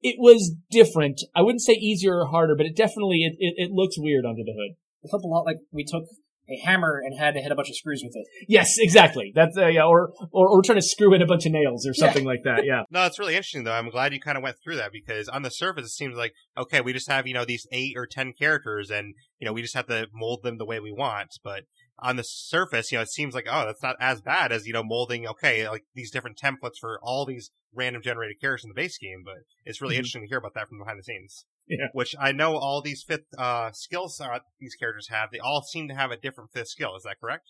it 0.00 0.16
was 0.18 0.54
different. 0.70 1.20
I 1.34 1.42
wouldn't 1.42 1.62
say 1.62 1.74
easier 1.74 2.20
or 2.20 2.26
harder, 2.26 2.54
but 2.56 2.66
it 2.66 2.76
definitely 2.76 3.22
it, 3.22 3.34
it, 3.38 3.54
it 3.56 3.70
looks 3.70 3.96
weird 3.98 4.24
under 4.24 4.42
the 4.42 4.52
hood. 4.52 4.76
It 5.02 5.10
felt 5.10 5.24
a 5.24 5.28
lot 5.28 5.44
like 5.44 5.58
we 5.72 5.84
took 5.84 6.04
a 6.50 6.56
hammer 6.64 7.00
and 7.04 7.18
had 7.18 7.34
to 7.34 7.40
hit 7.40 7.52
a 7.52 7.54
bunch 7.54 7.68
of 7.68 7.76
screws 7.76 8.02
with 8.02 8.14
it. 8.14 8.26
Yes, 8.48 8.76
exactly. 8.78 9.32
That's 9.34 9.56
uh, 9.56 9.66
yeah, 9.66 9.84
or, 9.84 10.12
or 10.32 10.48
or 10.48 10.62
trying 10.62 10.78
to 10.78 10.82
screw 10.82 11.14
in 11.14 11.22
a 11.22 11.26
bunch 11.26 11.46
of 11.46 11.52
nails 11.52 11.86
or 11.86 11.94
something 11.94 12.24
yeah. 12.24 12.28
like 12.28 12.40
that. 12.44 12.64
Yeah. 12.64 12.82
no, 12.90 13.04
it's 13.04 13.18
really 13.18 13.34
interesting 13.34 13.64
though. 13.64 13.72
I'm 13.72 13.90
glad 13.90 14.14
you 14.14 14.20
kind 14.20 14.38
of 14.38 14.42
went 14.42 14.56
through 14.62 14.76
that 14.76 14.92
because 14.92 15.28
on 15.28 15.42
the 15.42 15.50
surface 15.50 15.86
it 15.86 15.90
seems 15.90 16.16
like 16.16 16.32
okay, 16.56 16.80
we 16.80 16.92
just 16.92 17.10
have 17.10 17.26
you 17.26 17.34
know 17.34 17.44
these 17.44 17.66
eight 17.72 17.94
or 17.96 18.06
ten 18.06 18.32
characters 18.32 18.90
and 18.90 19.14
you 19.38 19.46
know 19.46 19.52
we 19.52 19.62
just 19.62 19.74
have 19.74 19.86
to 19.86 20.06
mold 20.12 20.40
them 20.42 20.58
the 20.58 20.66
way 20.66 20.80
we 20.80 20.92
want, 20.92 21.30
but 21.44 21.64
on 22.00 22.16
the 22.16 22.24
surface, 22.24 22.92
you 22.92 22.98
know, 22.98 23.02
it 23.02 23.10
seems 23.10 23.34
like, 23.34 23.46
oh, 23.50 23.66
that's 23.66 23.82
not 23.82 23.96
as 24.00 24.20
bad 24.20 24.52
as, 24.52 24.66
you 24.66 24.72
know, 24.72 24.82
molding, 24.84 25.26
okay, 25.26 25.68
like 25.68 25.84
these 25.94 26.10
different 26.10 26.38
templates 26.38 26.78
for 26.80 26.98
all 27.02 27.26
these 27.26 27.50
random 27.74 28.02
generated 28.02 28.40
characters 28.40 28.64
in 28.64 28.70
the 28.70 28.74
base 28.74 28.98
game, 28.98 29.22
but 29.24 29.34
it's 29.64 29.80
really 29.80 29.94
mm-hmm. 29.94 30.00
interesting 30.00 30.22
to 30.22 30.28
hear 30.28 30.38
about 30.38 30.54
that 30.54 30.68
from 30.68 30.78
behind 30.78 30.98
the 30.98 31.02
scenes. 31.02 31.44
Yeah. 31.68 31.88
Which 31.92 32.14
I 32.18 32.32
know 32.32 32.56
all 32.56 32.80
these 32.80 33.04
fifth, 33.06 33.26
uh, 33.36 33.72
skills 33.72 34.20
uh, 34.20 34.38
these 34.58 34.74
characters 34.74 35.08
have, 35.10 35.30
they 35.30 35.38
all 35.38 35.62
seem 35.62 35.88
to 35.88 35.94
have 35.94 36.10
a 36.10 36.16
different 36.16 36.50
fifth 36.52 36.68
skill. 36.68 36.96
Is 36.96 37.02
that 37.02 37.16
correct? 37.20 37.44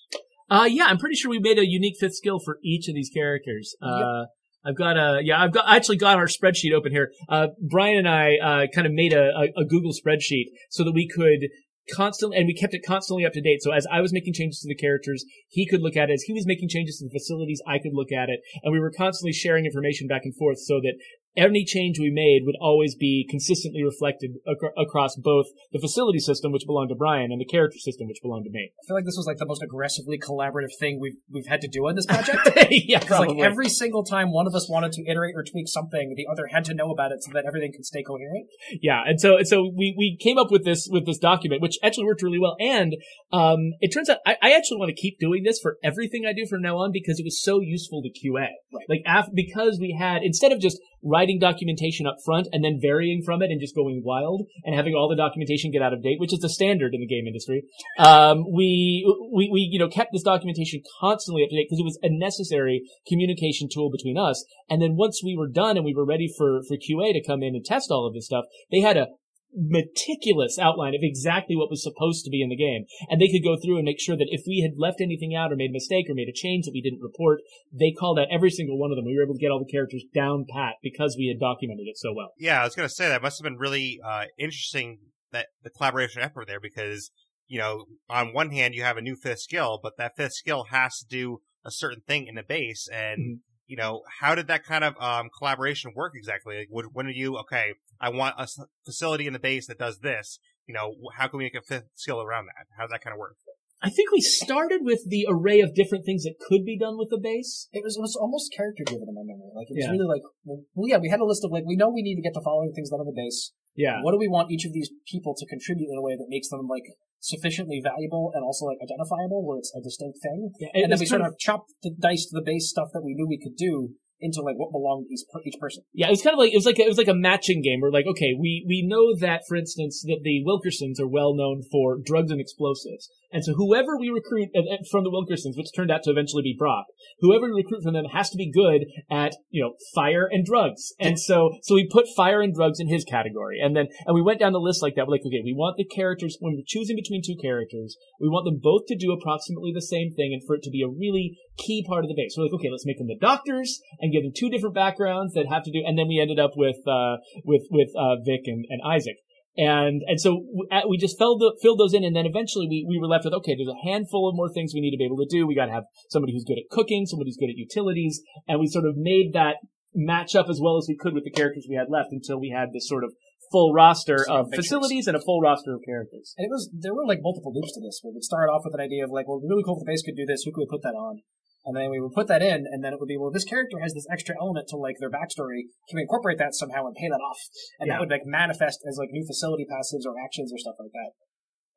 Uh, 0.51 0.67
yeah, 0.69 0.87
I'm 0.87 0.99
pretty 0.99 1.15
sure 1.15 1.31
we 1.31 1.39
made 1.39 1.59
a 1.59 1.67
unique 1.67 1.97
fifth 2.01 2.15
skill 2.15 2.41
for 2.45 2.59
each 2.65 2.89
of 2.89 2.95
these 2.95 3.11
characters. 3.15 3.77
Uh, 3.83 3.99
yep. 3.99 4.29
I've 4.65 4.77
got 4.77 4.97
a 4.97 5.21
yeah. 5.23 5.41
I've 5.41 5.53
got 5.53 5.67
I 5.67 5.77
actually 5.77 5.99
got 5.99 6.17
our 6.17 6.27
spreadsheet 6.27 6.75
open 6.75 6.91
here. 6.91 7.11
Uh, 7.29 7.49
Brian 7.71 7.99
and 7.99 8.09
I 8.09 8.37
uh, 8.43 8.67
kind 8.75 8.87
of 8.87 8.93
made 8.93 9.13
a, 9.13 9.29
a, 9.29 9.63
a, 9.63 9.65
Google 9.65 9.93
spreadsheet 9.93 10.47
so 10.69 10.85
that 10.85 10.93
we 10.93 11.09
could 11.09 11.49
constantly, 11.95 12.37
and 12.39 12.47
we 12.47 12.55
kept 12.55 12.75
it 12.75 12.83
constantly 12.87 13.25
up 13.25 13.33
to 13.33 13.41
date. 13.41 13.63
So 13.63 13.73
as 13.73 13.87
I 13.91 14.01
was 14.01 14.13
making 14.13 14.35
changes 14.35 14.61
to 14.61 14.69
the 14.69 14.75
characters, 14.75 15.25
he 15.49 15.67
could 15.67 15.83
look 15.83 15.97
at 15.97 16.11
it. 16.11 16.15
As 16.15 16.23
he 16.23 16.33
was 16.33 16.47
making 16.47 16.69
changes 16.69 16.99
to 16.99 17.05
the 17.05 17.19
facilities, 17.19 17.63
I 17.67 17.79
could 17.79 17.95
look 17.95 18.13
at 18.13 18.29
it. 18.29 18.41
And 18.63 18.73
we 18.73 18.81
were 18.81 18.91
constantly 18.91 19.33
sharing 19.33 19.65
information 19.65 20.07
back 20.07 20.23
and 20.25 20.37
forth 20.37 20.59
so 20.59 20.81
that 20.81 20.95
any 21.37 21.65
change 21.65 21.99
we 21.99 22.11
made 22.11 22.43
would 22.45 22.57
always 22.61 22.95
be 22.95 23.27
consistently 23.29 23.83
reflected 23.85 24.33
ac- 24.47 24.75
across 24.77 25.17
both 25.17 25.47
the 25.73 25.79
facility 25.79 26.19
system, 26.19 26.53
which 26.53 26.65
belonged 26.67 26.89
to 26.91 26.95
Brian, 26.95 27.31
and 27.31 27.41
the 27.41 27.45
character 27.45 27.79
system, 27.79 28.09
which 28.09 28.19
belonged 28.23 28.45
to 28.45 28.51
me. 28.51 28.73
I 28.73 28.83
feel 28.87 28.97
like 28.97 29.05
this 29.05 29.17
was 29.17 29.27
like 29.27 29.39
the 29.39 29.47
most 29.47 29.63
aggressively 29.63 30.19
collaborative 30.19 30.75
thing 30.79 30.99
we've 31.01 31.17
we've 31.31 31.47
had 31.47 31.61
to 31.61 31.69
do 31.69 31.87
on 31.87 31.95
this 31.95 32.07
project. 32.07 32.49
yeah, 32.71 33.01
probably. 33.01 33.37
like 33.37 33.45
every 33.45 33.69
single 33.69 34.05
time 34.05 34.33
one 34.33 34.47
of 34.47 34.55
us 34.55 34.69
wanted 34.69 34.93
to 34.93 35.03
iterate 35.09 35.35
or 35.37 35.45
tweak 35.45 35.69
something, 35.69 36.15
the 36.17 36.27
other 36.31 36.49
had 36.49 36.65
to 36.65 36.75
know 36.75 36.91
about 36.91 37.13
it 37.13 37.23
so 37.23 37.31
that 37.33 37.45
everything 37.47 37.73
could 37.73 37.87
stay 37.87 38.03
coherent. 38.03 38.47
Yeah, 38.83 39.03
and 39.07 39.21
so 39.21 39.37
and 39.37 39.47
so 39.47 39.63
we 39.63 39.95
we 39.97 40.19
came 40.21 40.39
up 40.39 40.51
with 40.51 40.65
this 40.65 40.89
with 40.91 41.07
this 41.07 41.19
document, 41.19 41.63
which 41.63 41.79
actually 41.83 42.05
worked 42.05 42.23
really 42.23 42.41
well. 42.41 42.57
And 42.61 42.97
um, 43.33 43.73
it 43.81 43.89
turns 43.89 44.09
out 44.09 44.19
I, 44.27 44.37
I 44.43 44.53
actually 44.53 44.79
want 44.79 44.91
to 44.91 45.01
keep 45.01 45.19
doing 45.19 45.43
this 45.45 45.61
for 45.61 45.79
everything 45.83 46.25
I 46.27 46.33
do 46.33 46.47
from 46.47 46.63
now 46.63 46.79
on 46.79 46.91
because 46.93 47.19
it 47.19 47.25
was 47.25 47.43
so 47.43 47.61
useful 47.61 48.03
to 48.03 48.09
QA. 48.09 48.49
Right. 48.73 48.87
Like 48.89 49.03
af- 49.07 49.31
because 49.35 49.79
we 49.81 49.97
had 49.99 50.23
instead 50.23 50.53
of 50.53 50.61
just 50.61 50.79
writing 51.03 51.39
documentation 51.39 52.07
up 52.07 52.17
front 52.25 52.49
and 52.53 52.65
then 52.65 52.79
varying 52.81 53.23
from 53.25 53.43
it 53.43 53.51
and 53.51 53.61
just 53.61 53.75
going 53.75 54.03
wild 54.05 54.47
and 54.65 54.75
having 54.75 54.95
all 54.95 55.09
the 55.09 55.17
documentation 55.17 55.71
get 55.71 55.83
out 55.83 55.93
of 55.93 56.03
date, 56.03 56.19
which 56.19 56.33
is 56.33 56.41
the 56.41 56.49
standard 56.49 56.95
in 56.95 57.01
the 57.01 57.07
game 57.07 57.27
industry. 57.27 57.63
Um, 57.99 58.45
we, 58.53 59.05
we, 59.33 59.49
we, 59.53 59.69
you 59.71 59.79
know, 59.79 59.89
kept 59.89 60.13
this 60.13 60.23
documentation 60.23 60.83
constantly 61.01 61.43
up 61.43 61.51
to 61.51 61.57
date 61.57 61.67
because 61.69 61.81
it 61.81 61.85
was 61.85 61.99
a 62.03 62.09
necessary 62.11 62.83
communication 63.07 63.69
tool 63.73 63.91
between 63.91 64.19
us. 64.19 64.45
And 64.69 64.83
then 64.83 64.97
once 64.97 65.23
we 65.25 65.37
were 65.37 65.49
done 65.49 65.77
and 65.77 65.85
we 65.85 65.95
were 65.95 66.07
ready 66.07 66.29
for, 66.37 66.61
for 66.67 66.77
QA 66.77 67.13
to 67.13 67.25
come 67.25 67.43
in 67.43 67.55
and 67.55 67.65
test 67.65 67.91
all 67.91 68.07
of 68.07 68.15
this 68.15 68.27
stuff, 68.27 68.45
they 68.71 68.81
had 68.81 68.97
a 68.97 69.09
meticulous 69.55 70.59
outline 70.59 70.95
of 70.95 71.01
exactly 71.03 71.57
what 71.57 71.71
was 71.71 71.83
supposed 71.83 72.25
to 72.25 72.31
be 72.31 72.43
in 72.43 72.49
the 72.49 72.57
game. 72.57 72.85
And 73.09 73.21
they 73.21 73.29
could 73.29 73.45
go 73.45 73.57
through 73.57 73.77
and 73.77 73.85
make 73.85 74.01
sure 74.01 74.17
that 74.17 74.29
if 74.31 74.43
we 74.47 74.61
had 74.61 74.79
left 74.79 75.01
anything 75.01 75.35
out 75.35 75.53
or 75.53 75.57
made 75.57 75.71
a 75.71 75.73
mistake 75.73 76.07
or 76.09 76.15
made 76.15 76.29
a 76.29 76.33
change 76.33 76.67
that 76.67 76.73
we 76.75 76.83
didn't 76.83 77.03
report, 77.03 77.41
they 77.73 77.93
called 77.93 78.19
out 78.19 78.29
every 78.31 78.51
single 78.51 78.79
one 78.79 78.91
of 78.91 78.97
them. 78.97 79.07
We 79.07 79.17
were 79.17 79.25
able 79.25 79.35
to 79.35 79.41
get 79.41 79.51
all 79.51 79.65
the 79.65 79.71
characters 79.71 80.05
down 80.15 80.47
pat 80.49 80.75
because 80.83 81.17
we 81.19 81.29
had 81.29 81.41
documented 81.41 81.87
it 81.87 81.99
so 81.99 82.13
well. 82.13 82.33
Yeah, 82.39 82.61
I 82.61 82.65
was 82.65 82.75
going 82.75 82.89
to 82.89 82.95
say 82.95 83.09
that 83.09 83.23
must 83.23 83.39
have 83.39 83.45
been 83.45 83.59
really 83.59 84.01
uh, 84.05 84.25
interesting 84.39 84.99
that 85.33 85.49
the 85.63 85.71
collaboration 85.71 86.23
effort 86.23 86.47
there 86.47 86.61
because, 86.61 87.11
you 87.47 87.59
know, 87.59 87.85
on 88.09 88.33
one 88.33 88.51
hand 88.51 88.75
you 88.75 88.83
have 88.83 88.97
a 88.97 89.03
new 89.03 89.17
fifth 89.17 89.41
skill, 89.41 89.81
but 89.83 89.97
that 89.99 90.17
fifth 90.17 90.35
skill 90.35 90.67
has 90.71 90.99
to 90.99 91.07
do 91.07 91.41
a 91.65 91.71
certain 91.71 92.03
thing 92.07 92.27
in 92.27 92.35
the 92.35 92.43
base 92.43 92.89
and 92.93 93.21
mm-hmm 93.21 93.48
you 93.69 93.77
know, 93.77 94.03
how 94.21 94.35
did 94.35 94.49
that 94.49 94.65
kind 94.65 94.83
of 94.83 94.95
um, 94.99 95.29
collaboration 95.37 95.93
work 95.95 96.15
exactly? 96.17 96.59
Like, 96.59 96.69
would, 96.71 96.87
when 96.93 97.07
are 97.07 97.11
you 97.11 97.37
okay? 97.39 97.75
I 98.01 98.09
want 98.09 98.35
a 98.39 98.49
facility 98.85 99.27
in 99.27 99.33
the 99.35 99.39
base 99.39 99.67
that 99.69 99.79
does 99.79 100.01
this. 100.01 100.41
You 100.67 100.75
know, 100.75 100.95
how 101.17 101.29
can 101.29 101.39
we 101.39 101.45
make 101.45 101.55
a 101.55 101.63
fifth 101.63 101.89
skill 101.95 102.21
around 102.21 102.47
that? 102.47 102.67
How 102.77 102.85
does 102.85 102.91
that 102.91 103.05
kind 103.05 103.15
of 103.15 103.19
work? 103.19 103.37
I 103.81 103.91
think 103.91 104.11
we 104.11 104.21
started 104.21 104.81
with 104.83 105.07
the 105.07 105.27
array 105.29 105.61
of 105.61 105.75
different 105.75 106.05
things 106.05 106.25
that 106.25 106.35
could 106.41 106.65
be 106.65 106.77
done 106.77 106.99
with 106.99 107.11
the 107.11 107.19
base. 107.19 107.69
It 107.73 107.85
was 107.85 107.97
it 107.97 108.01
was 108.01 108.17
almost 108.17 108.51
character 108.51 108.83
driven 108.85 109.07
in 109.07 109.15
my 109.15 109.23
memory. 109.23 109.55
Like 109.55 109.71
it 109.71 109.77
was 109.79 109.85
Yeah. 109.87 109.93
really 109.93 110.09
like, 110.09 110.23
well, 110.43 110.65
well, 110.75 110.89
yeah, 110.89 110.99
we 110.99 111.09
had 111.11 111.21
a 111.21 111.25
list 111.25 111.45
of 111.45 111.53
like 111.53 111.63
we 111.65 111.77
know 111.77 111.89
we 111.89 112.03
need 112.03 112.17
to 112.17 112.23
get 112.23 112.35
the 112.35 112.43
following 112.43 112.73
things 112.75 112.91
done 112.91 112.99
on 113.01 113.07
the 113.07 113.15
base. 113.15 113.53
Yeah. 113.79 114.03
What 114.03 114.11
do 114.11 114.19
we 114.19 114.27
want 114.27 114.51
each 114.51 114.67
of 114.67 114.75
these 114.75 114.91
people 115.07 115.39
to 115.39 115.47
contribute 115.47 115.87
in 115.87 115.97
a 115.97 116.03
way 116.03 116.19
that 116.19 116.27
makes 116.27 116.51
them 116.51 116.67
like 116.67 116.83
sufficiently 117.23 117.79
valuable 117.79 118.35
and 118.35 118.43
also 118.43 118.67
like 118.67 118.83
identifiable, 118.83 119.47
where 119.47 119.59
it's 119.59 119.71
a 119.71 119.81
distinct 119.81 120.19
thing? 120.19 120.51
yeah. 120.59 120.75
And, 120.75 120.91
then 120.91 120.99
we 120.99 121.07
sort 121.07 121.23
of 121.23 121.39
chopped 121.39 121.71
the 121.87 121.95
dice 121.95 122.27
to 122.27 122.35
the 122.35 122.43
base 122.43 122.69
stuff 122.69 122.91
that 122.93 123.07
we 123.07 123.15
knew 123.15 123.31
we 123.31 123.39
could 123.39 123.57
do 123.57 123.95
into 124.21 124.43
like 124.43 124.57
what 124.57 124.73
belonged 124.73 125.07
to 125.07 125.13
each, 125.13 125.23
each 125.47 125.61
person. 125.61 125.83
Yeah, 125.93 126.09
it 126.09 126.11
was 126.11 126.23
kind 126.23 126.35
of 126.35 126.39
like 126.39 126.53
it 126.53 126.57
was 126.57 126.67
like 126.67 126.79
it 126.79 126.89
was 126.89 126.99
like 126.99 127.09
a 127.09 127.15
matching 127.15 127.63
game. 127.63 127.81
We're 127.81 127.93
like, 127.93 128.07
okay, 128.07 128.35
we 128.39 128.65
we 128.67 128.85
know 128.87 129.15
that, 129.21 129.43
for 129.49 129.57
instance, 129.57 130.03
that 130.07 130.21
the 130.23 130.43
Wilkersons 130.45 131.01
are 131.01 131.09
well 131.09 131.35
known 131.35 131.63
for 131.71 131.99
drugs 132.03 132.31
and 132.31 132.41
explosives, 132.41 133.11
and 133.33 133.45
so 133.45 133.55
whoever 133.55 133.97
we 133.99 134.09
recruit 134.09 134.49
uh, 134.55 134.61
uh, 134.61 134.83
from 134.91 135.05
the 135.05 135.11
Wilkersons, 135.11 135.57
which 135.57 135.71
turned 135.75 135.91
out 135.91 136.03
to 136.05 136.11
eventually 136.11 136.43
be 136.43 136.57
Brock, 136.59 136.87
whoever 137.21 137.47
we 137.47 137.63
recruit 137.63 137.83
from 137.83 137.95
them 137.95 138.07
has 138.13 138.31
to 138.31 138.37
be 138.37 138.51
good 138.51 138.87
at 139.11 139.35
you 139.51 139.63
know 139.63 139.75
fire 139.95 140.29
and 140.31 140.45
drugs, 140.45 140.93
and 140.99 141.19
so 141.19 141.53
so 141.63 141.75
we 141.75 141.89
put 141.91 142.07
fire 142.17 142.43
and 142.43 142.55
drugs 142.55 142.81
in 142.81 142.89
his 142.89 143.05
category, 143.05 143.61
and 143.61 143.77
then 143.77 143.87
and 144.07 144.15
we 144.15 144.23
went 144.23 144.41
down 144.41 144.53
the 144.53 144.59
list 144.59 144.83
like 144.83 144.95
that. 144.97 145.07
We're 145.07 145.15
like, 145.15 145.27
okay, 145.27 145.43
we 145.45 145.55
want 145.55 145.77
the 145.77 145.85
characters 145.85 146.37
when 146.41 146.55
we're 146.55 146.67
choosing 146.67 146.97
between 146.97 147.23
two 147.25 147.37
characters, 147.41 147.97
we 148.21 148.29
want 148.29 148.45
them 148.45 148.59
both 148.61 148.87
to 148.89 148.97
do 148.97 149.13
approximately 149.13 149.73
the 149.73 149.83
same 149.83 150.13
thing, 150.15 150.33
and 150.33 150.43
for 150.45 150.57
it 150.57 150.63
to 150.63 150.71
be 150.71 150.83
a 150.83 150.89
really 150.89 151.39
key 151.59 151.85
part 151.87 152.05
of 152.05 152.09
the 152.09 152.15
base. 152.17 152.35
We're 152.37 152.45
like, 152.45 152.55
okay, 152.55 152.71
let's 152.71 152.87
make 152.87 152.99
them 152.99 153.09
the 153.09 153.19
doctors 153.21 153.81
and 154.01 154.13
give 154.13 154.23
them 154.23 154.33
two 154.35 154.49
different 154.49 154.75
backgrounds 154.75 155.35
that 155.35 155.47
have 155.51 155.65
to 155.65 155.73
do, 155.73 155.83
and 155.85 155.99
then 155.99 156.09
we 156.09 156.21
ended 156.21 156.39
up 156.39 156.53
with, 156.57 156.79
uh, 156.87 157.17
with, 157.45 157.63
with, 157.71 157.91
uh, 157.99 158.17
Vic 158.25 158.43
and, 158.47 158.65
and 158.69 158.81
Isaac. 158.87 159.17
And, 159.59 160.03
and 160.07 160.21
so 160.21 160.47
we 160.89 160.97
just 160.99 161.19
filled, 161.19 161.41
the, 161.41 161.59
filled 161.61 161.81
those 161.81 161.93
in 161.93 162.05
and 162.05 162.15
then 162.15 162.27
eventually 162.27 162.69
we, 162.71 162.87
we 162.89 162.97
were 162.97 163.11
left 163.11 163.25
with, 163.25 163.35
okay, 163.43 163.59
there's 163.59 163.75
a 163.75 163.83
handful 163.83 164.29
of 164.31 164.37
more 164.39 164.49
things 164.49 164.71
we 164.73 164.81
need 164.81 164.95
to 164.95 164.97
be 164.97 165.05
able 165.05 165.19
to 165.19 165.27
do. 165.27 165.49
We 165.49 165.57
gotta 165.59 165.75
have 165.75 165.91
somebody 166.11 166.33
who's 166.33 166.47
good 166.47 166.63
at 166.63 166.71
cooking, 166.71 167.07
somebody 167.07 167.31
who's 167.31 167.43
good 167.43 167.51
at 167.51 167.59
utilities, 167.59 168.23
and 168.47 168.61
we 168.61 168.69
sort 168.69 168.87
of 168.87 168.95
made 168.95 169.35
that 169.35 169.59
match 169.95 170.37
up 170.37 170.47
as 170.49 170.61
well 170.63 170.79
as 170.79 170.87
we 170.89 170.97
could 170.97 171.13
with 171.13 171.25
the 171.25 171.35
characters 171.35 171.67
we 171.69 171.75
had 171.75 171.91
left 171.91 172.13
until 172.13 172.39
we 172.39 172.55
had 172.55 172.71
this 172.73 172.87
sort 172.87 173.03
of 173.03 173.11
full 173.51 173.73
roster 173.73 174.23
of 174.29 174.47
facilities 174.55 175.07
and 175.07 175.17
a 175.17 175.21
full 175.21 175.41
roster 175.41 175.75
of 175.75 175.81
characters. 175.85 176.35
And 176.37 176.45
it 176.45 176.51
was 176.51 176.71
there 176.73 176.95
were 176.95 177.07
like 177.07 177.19
multiple 177.23 177.53
loops 177.53 177.73
to 177.75 177.81
this. 177.81 178.01
Where 178.03 178.13
we'd 178.13 178.23
start 178.23 178.51
off 178.51 178.63
with 178.65 178.75
an 178.75 178.81
idea 178.81 179.05
of 179.05 179.11
like, 179.11 179.27
well, 179.27 179.39
it'd 179.39 179.49
be 179.49 179.51
really 179.51 179.65
cool 179.65 179.81
if 179.81 179.85
the 179.85 179.91
base 179.91 180.03
could 180.03 180.17
do 180.17 180.27
this. 180.27 180.43
Who 180.45 180.53
could 180.53 180.69
we 180.69 180.71
put 180.71 180.83
that 180.83 180.95
on? 180.95 181.23
And 181.69 181.77
then 181.77 181.93
we 181.93 182.01
would 182.01 182.17
put 182.17 182.33
that 182.33 182.41
in, 182.41 182.65
and 182.65 182.81
then 182.83 182.97
it 182.97 182.99
would 182.99 183.13
be, 183.13 183.21
well, 183.21 183.31
this 183.31 183.45
character 183.45 183.77
has 183.85 183.93
this 183.93 184.09
extra 184.11 184.35
element 184.41 184.73
to 184.73 184.77
like 184.81 184.97
their 185.05 185.13
backstory. 185.13 185.69
Can 185.93 186.01
we 186.01 186.09
incorporate 186.09 186.41
that 186.41 186.57
somehow 186.57 186.89
and 186.89 186.97
pay 186.97 187.13
that 187.13 187.21
off? 187.21 187.37
And 187.79 187.89
Yeah. 187.89 187.95
that 187.95 188.01
would 188.01 188.11
like 188.11 188.25
manifest 188.25 188.81
as 188.89 188.97
like 188.97 189.13
new 189.13 189.21
facility 189.29 189.67
passives 189.69 190.09
or 190.09 190.17
actions 190.17 190.49
or 190.49 190.57
stuff 190.57 190.81
like 190.81 190.93
that. 190.97 191.13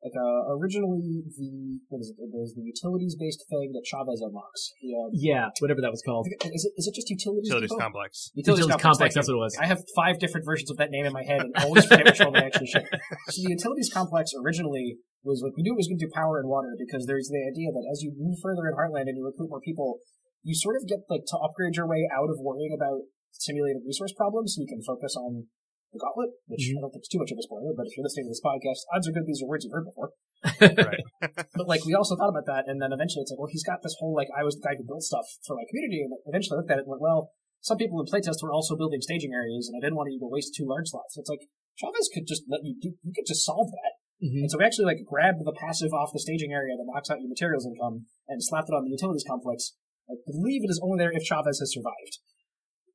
Like 0.02 0.18
uh, 0.18 0.50
originally 0.58 1.22
the 1.30 1.78
what 1.86 2.02
is 2.02 2.10
it? 2.10 2.18
There's 2.18 2.58
the 2.58 2.66
utilities 2.66 3.14
based 3.14 3.46
thing 3.46 3.70
that 3.70 3.86
Chavez 3.86 4.18
unlocks. 4.18 4.74
The, 4.82 4.98
uh, 4.98 5.08
Yeah, 5.14 5.54
whatever 5.62 5.78
that 5.78 5.94
was 5.94 6.02
called. 6.02 6.26
is 6.26 6.66
it 6.66 6.74
is 6.74 6.90
it 6.90 6.94
just 6.98 7.06
utilities? 7.06 7.46
Utilities 7.46 7.70
Depot? 7.70 7.86
complex. 7.86 8.10
Utilities 8.34 8.66
complex, 8.66 8.98
thank 8.98 9.14
that's 9.14 9.30
you. 9.30 9.38
what 9.38 9.46
it 9.46 9.46
was. 9.46 9.54
I 9.62 9.66
have 9.70 9.78
five 9.94 10.18
different 10.18 10.42
versions 10.42 10.74
of 10.74 10.76
that 10.82 10.90
name 10.90 11.06
in 11.06 11.14
my 11.14 11.22
head 11.22 11.46
and 11.46 11.54
always 11.62 11.86
forget 11.86 12.10
which 12.10 12.18
one 12.18 12.34
I 12.34 12.50
actually 12.50 12.66
ship. 12.66 12.82
So 13.30 13.46
the 13.46 13.54
utilities 13.54 13.94
complex 13.94 14.34
originally 14.34 14.98
was 15.22 15.38
like 15.38 15.54
we 15.54 15.62
knew 15.62 15.78
it 15.78 15.78
was 15.78 15.86
going 15.86 16.02
to 16.02 16.06
do 16.06 16.10
power 16.10 16.42
and 16.42 16.50
water 16.50 16.74
because 16.74 17.06
there's 17.06 17.30
the 17.30 17.38
idea 17.46 17.70
that 17.70 17.86
as 17.86 18.02
you 18.02 18.10
move 18.18 18.42
further 18.42 18.66
in 18.66 18.74
Heartland 18.74 19.06
and 19.06 19.14
you 19.14 19.22
recruit 19.22 19.54
more 19.54 19.62
people, 19.62 20.02
you 20.42 20.58
sort 20.58 20.74
of 20.74 20.82
get 20.90 21.06
like 21.06 21.22
to 21.30 21.38
upgrade 21.38 21.78
your 21.78 21.86
way 21.86 22.10
out 22.10 22.26
of 22.26 22.42
worrying 22.42 22.74
about 22.74 23.06
simulated 23.30 23.86
resource 23.86 24.12
problems, 24.18 24.58
so 24.58 24.66
you 24.66 24.68
can 24.68 24.82
focus 24.82 25.14
on 25.14 25.46
the 25.92 26.00
gauntlet, 26.00 26.30
which 26.48 26.64
Mhm. 26.72 26.78
I 26.78 26.80
don't 26.80 26.92
think 26.92 27.04
is 27.04 27.12
too 27.12 27.20
much 27.20 27.30
of 27.32 27.38
a 27.38 27.44
spoiler, 27.44 27.72
but 27.76 27.86
if 27.86 27.96
you're 27.96 28.02
listening 28.04 28.26
to 28.26 28.32
this 28.32 28.40
podcast, 28.40 28.88
odds 28.92 29.06
are 29.08 29.12
good 29.12 29.26
these 29.28 29.42
are 29.42 29.46
words 29.48 29.64
you've 29.64 29.76
heard 29.76 29.84
before. 29.86 30.12
Right. 30.88 31.04
But 31.54 31.68
like 31.68 31.84
we 31.84 31.94
also 31.94 32.16
thought 32.16 32.32
about 32.32 32.46
that, 32.48 32.64
and 32.66 32.80
then 32.80 32.92
eventually 32.92 33.22
it's 33.22 33.30
like, 33.30 33.38
well, 33.38 33.52
he's 33.52 33.62
got 33.62 33.82
this 33.84 33.94
whole 34.00 34.16
like 34.16 34.28
I 34.34 34.42
was 34.42 34.56
the 34.56 34.64
guy 34.66 34.74
who 34.74 34.84
built 34.88 35.04
stuff 35.04 35.26
for 35.46 35.54
my 35.54 35.64
community, 35.68 36.00
and 36.02 36.12
eventually 36.26 36.56
I 36.56 36.58
looked 36.64 36.72
at 36.72 36.78
it 36.80 36.88
and 36.88 36.92
went, 36.96 37.04
well, 37.04 37.30
some 37.60 37.76
people 37.78 38.00
in 38.00 38.06
playtest 38.08 38.42
were 38.42 38.50
also 38.50 38.74
building 38.74 39.00
staging 39.04 39.32
areas, 39.36 39.68
and 39.68 39.76
I 39.76 39.80
didn't 39.84 39.96
want 40.00 40.10
you 40.10 40.18
to 40.18 40.26
waste 40.26 40.56
two 40.56 40.66
large 40.66 40.88
slots. 40.88 41.14
So 41.14 41.20
it's 41.20 41.30
like 41.30 41.46
Chavez 41.76 42.08
could 42.12 42.26
just 42.26 42.42
let 42.48 42.64
you 42.64 42.74
do, 42.80 42.96
you 43.04 43.12
could 43.14 43.28
just 43.28 43.44
solve 43.44 43.70
that. 43.70 43.92
Mhm. 44.24 44.46
And 44.46 44.50
so 44.50 44.58
we 44.58 44.64
actually 44.64 44.86
like 44.86 45.04
grabbed 45.04 45.44
the 45.44 45.52
passive 45.52 45.92
off 45.92 46.12
the 46.12 46.18
staging 46.18 46.52
area 46.52 46.74
that 46.76 46.86
knocks 46.88 47.10
out 47.10 47.20
your 47.20 47.28
materials 47.28 47.66
income 47.66 48.06
and 48.28 48.42
slapped 48.42 48.68
it 48.70 48.74
on 48.74 48.84
the 48.84 48.90
utilities 48.90 49.24
complex. 49.28 49.74
I 50.10 50.14
believe 50.26 50.64
it 50.64 50.70
is 50.70 50.80
only 50.82 50.98
there 50.98 51.12
if 51.12 51.22
Chavez 51.22 51.60
has 51.60 51.72
survived. 51.72 52.18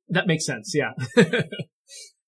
That 0.08 0.26
makes 0.26 0.44
sense, 0.44 0.74
yeah. 0.74 0.92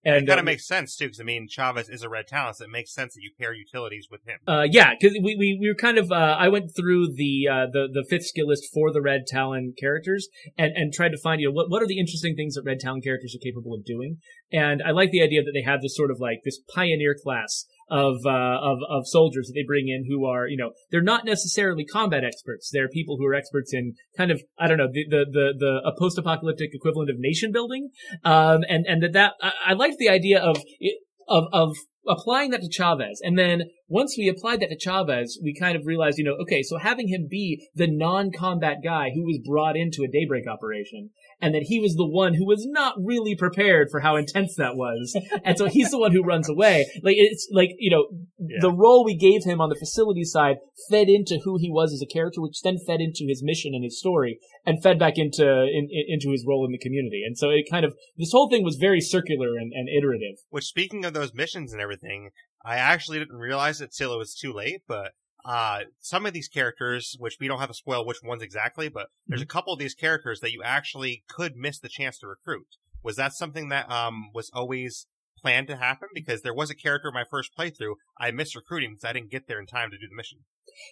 and 0.04 0.26
Kind 0.26 0.38
uh, 0.38 0.40
of 0.40 0.44
makes 0.44 0.66
sense 0.66 0.96
too, 0.96 1.06
because 1.06 1.20
I 1.20 1.24
mean, 1.24 1.48
Chavez 1.48 1.88
is 1.88 2.02
a 2.02 2.08
Red 2.08 2.26
Talon, 2.26 2.54
so 2.54 2.64
it 2.64 2.70
makes 2.70 2.92
sense 2.92 3.14
that 3.14 3.22
you 3.22 3.30
pair 3.38 3.52
utilities 3.52 4.08
with 4.10 4.26
him. 4.26 4.38
Uh, 4.46 4.66
yeah, 4.70 4.92
because 4.98 5.16
we, 5.22 5.36
we, 5.36 5.58
we 5.60 5.68
were 5.68 5.74
kind 5.74 5.98
of, 5.98 6.10
uh, 6.10 6.36
I 6.38 6.48
went 6.48 6.74
through 6.74 7.14
the, 7.14 7.48
uh, 7.50 7.66
the, 7.70 7.88
the 7.92 8.06
fifth 8.08 8.26
skill 8.26 8.48
list 8.48 8.68
for 8.72 8.92
the 8.92 9.02
Red 9.02 9.26
Talon 9.26 9.74
characters 9.78 10.28
and, 10.56 10.72
and 10.74 10.92
tried 10.92 11.10
to 11.10 11.18
find, 11.18 11.40
you 11.40 11.48
know, 11.48 11.52
what, 11.52 11.70
what 11.70 11.82
are 11.82 11.86
the 11.86 11.98
interesting 11.98 12.34
things 12.34 12.54
that 12.54 12.62
Red 12.64 12.80
Talon 12.80 13.02
characters 13.02 13.34
are 13.34 13.44
capable 13.44 13.74
of 13.74 13.84
doing? 13.84 14.18
And 14.52 14.82
I 14.82 14.90
like 14.90 15.10
the 15.10 15.22
idea 15.22 15.42
that 15.42 15.52
they 15.54 15.70
have 15.70 15.82
this 15.82 15.96
sort 15.96 16.10
of 16.10 16.18
like, 16.18 16.40
this 16.44 16.60
pioneer 16.74 17.14
class 17.20 17.66
of, 17.90 18.16
uh, 18.24 18.58
of, 18.62 18.78
of 18.88 19.06
soldiers 19.06 19.48
that 19.48 19.54
they 19.54 19.64
bring 19.66 19.88
in 19.88 20.04
who 20.08 20.24
are, 20.24 20.46
you 20.46 20.56
know, 20.56 20.70
they're 20.90 21.02
not 21.02 21.24
necessarily 21.24 21.84
combat 21.84 22.24
experts. 22.24 22.70
They're 22.72 22.88
people 22.88 23.16
who 23.18 23.26
are 23.26 23.34
experts 23.34 23.72
in 23.72 23.94
kind 24.16 24.30
of, 24.30 24.42
I 24.58 24.68
don't 24.68 24.78
know, 24.78 24.88
the, 24.92 25.04
the, 25.08 25.24
the, 25.30 25.54
the 25.58 25.90
a 25.90 25.92
post-apocalyptic 25.98 26.70
equivalent 26.72 27.10
of 27.10 27.16
nation 27.18 27.52
building. 27.52 27.90
Um, 28.24 28.62
and, 28.68 28.86
and 28.86 29.02
that, 29.02 29.12
that, 29.12 29.32
I, 29.42 29.52
I 29.68 29.72
liked 29.74 29.96
the 29.98 30.08
idea 30.08 30.38
of, 30.40 30.62
of, 31.28 31.44
of 31.52 31.76
applying 32.08 32.50
that 32.50 32.62
to 32.62 32.70
Chavez. 32.70 33.20
And 33.22 33.38
then 33.38 33.64
once 33.90 34.14
we 34.16 34.28
applied 34.28 34.60
that 34.60 34.68
to 34.70 34.78
Chavez, 34.78 35.38
we 35.42 35.52
kind 35.52 35.76
of 35.76 35.84
realized, 35.84 36.16
you 36.16 36.24
know, 36.24 36.36
okay, 36.40 36.62
so 36.62 36.78
having 36.78 37.08
him 37.08 37.26
be 37.28 37.66
the 37.74 37.88
non-combat 37.90 38.76
guy 38.82 39.10
who 39.14 39.22
was 39.24 39.40
brought 39.44 39.76
into 39.76 40.02
a 40.04 40.08
daybreak 40.08 40.46
operation 40.46 41.10
and 41.40 41.54
that 41.54 41.64
he 41.64 41.80
was 41.80 41.94
the 41.96 42.06
one 42.06 42.34
who 42.34 42.46
was 42.46 42.64
not 42.70 42.94
really 43.02 43.34
prepared 43.34 43.88
for 43.90 44.00
how 44.00 44.14
intense 44.16 44.54
that 44.56 44.76
was. 44.76 45.18
and 45.44 45.58
so 45.58 45.66
he's 45.66 45.90
the 45.90 45.98
one 45.98 46.12
who 46.12 46.22
runs 46.22 46.48
away. 46.48 46.86
Like 47.02 47.16
it's 47.18 47.48
like, 47.52 47.70
you 47.78 47.90
know, 47.90 48.06
Yeah. 48.38 48.58
the 48.60 48.72
role 48.72 49.04
we 49.04 49.16
gave 49.16 49.42
him 49.44 49.60
on 49.60 49.68
the 49.70 49.74
facility 49.74 50.24
side 50.24 50.56
fed 50.90 51.08
into 51.08 51.40
who 51.44 51.58
he 51.58 51.68
was 51.70 51.92
as 51.92 52.00
a 52.02 52.06
character, 52.06 52.40
which 52.40 52.62
then 52.62 52.78
fed 52.86 53.00
into 53.00 53.24
his 53.26 53.42
mission 53.42 53.72
and 53.74 53.82
his 53.82 53.98
story 53.98 54.38
and 54.64 54.82
fed 54.82 54.98
back 54.98 55.14
into, 55.16 55.42
in, 55.44 55.88
in- 55.90 56.04
into 56.08 56.30
his 56.30 56.44
role 56.46 56.64
in 56.64 56.70
the 56.72 56.78
community. 56.78 57.22
And 57.26 57.36
so 57.36 57.50
it 57.50 57.64
kind 57.70 57.84
of, 57.84 57.94
this 58.16 58.30
whole 58.32 58.48
thing 58.48 58.62
was 58.62 58.76
very 58.76 59.00
circular 59.00 59.56
and, 59.58 59.72
and 59.74 59.88
iterative. 59.88 60.36
Which, 60.50 60.64
speaking 60.66 61.04
of 61.04 61.12
those 61.14 61.34
missions 61.34 61.72
and 61.72 61.80
everything, 61.80 62.30
I 62.64 62.76
actually 62.76 63.18
didn't 63.18 63.36
realize 63.36 63.80
it 63.80 63.92
till 63.92 64.12
it 64.12 64.18
was 64.18 64.34
too 64.34 64.52
late, 64.52 64.82
but 64.86 65.12
uh, 65.44 65.80
some 66.00 66.26
of 66.26 66.32
these 66.32 66.48
characters, 66.48 67.16
which 67.18 67.38
we 67.40 67.48
don't 67.48 67.60
have 67.60 67.68
to 67.68 67.74
spoil 67.74 68.06
which 68.06 68.22
ones 68.22 68.42
exactly, 68.42 68.88
but 68.88 69.08
there's 69.26 69.42
a 69.42 69.46
couple 69.46 69.72
of 69.72 69.78
these 69.78 69.94
characters 69.94 70.40
that 70.40 70.52
you 70.52 70.62
actually 70.62 71.24
could 71.28 71.56
miss 71.56 71.78
the 71.78 71.88
chance 71.88 72.18
to 72.18 72.26
recruit. 72.26 72.66
Was 73.02 73.16
that 73.16 73.32
something 73.32 73.70
that 73.70 73.90
um 73.90 74.30
was 74.34 74.50
always 74.52 75.06
planned 75.40 75.68
to 75.68 75.76
happen? 75.76 76.08
Because 76.14 76.42
there 76.42 76.54
was 76.54 76.70
a 76.70 76.74
character 76.74 77.08
in 77.08 77.14
my 77.14 77.24
first 77.24 77.56
playthrough 77.56 77.94
I 78.18 78.30
missed 78.30 78.54
recruiting 78.54 78.90
because 78.90 79.04
I 79.04 79.14
didn't 79.14 79.30
get 79.30 79.48
there 79.48 79.58
in 79.58 79.66
time 79.66 79.90
to 79.90 79.98
do 79.98 80.08
the 80.08 80.16
mission. 80.16 80.40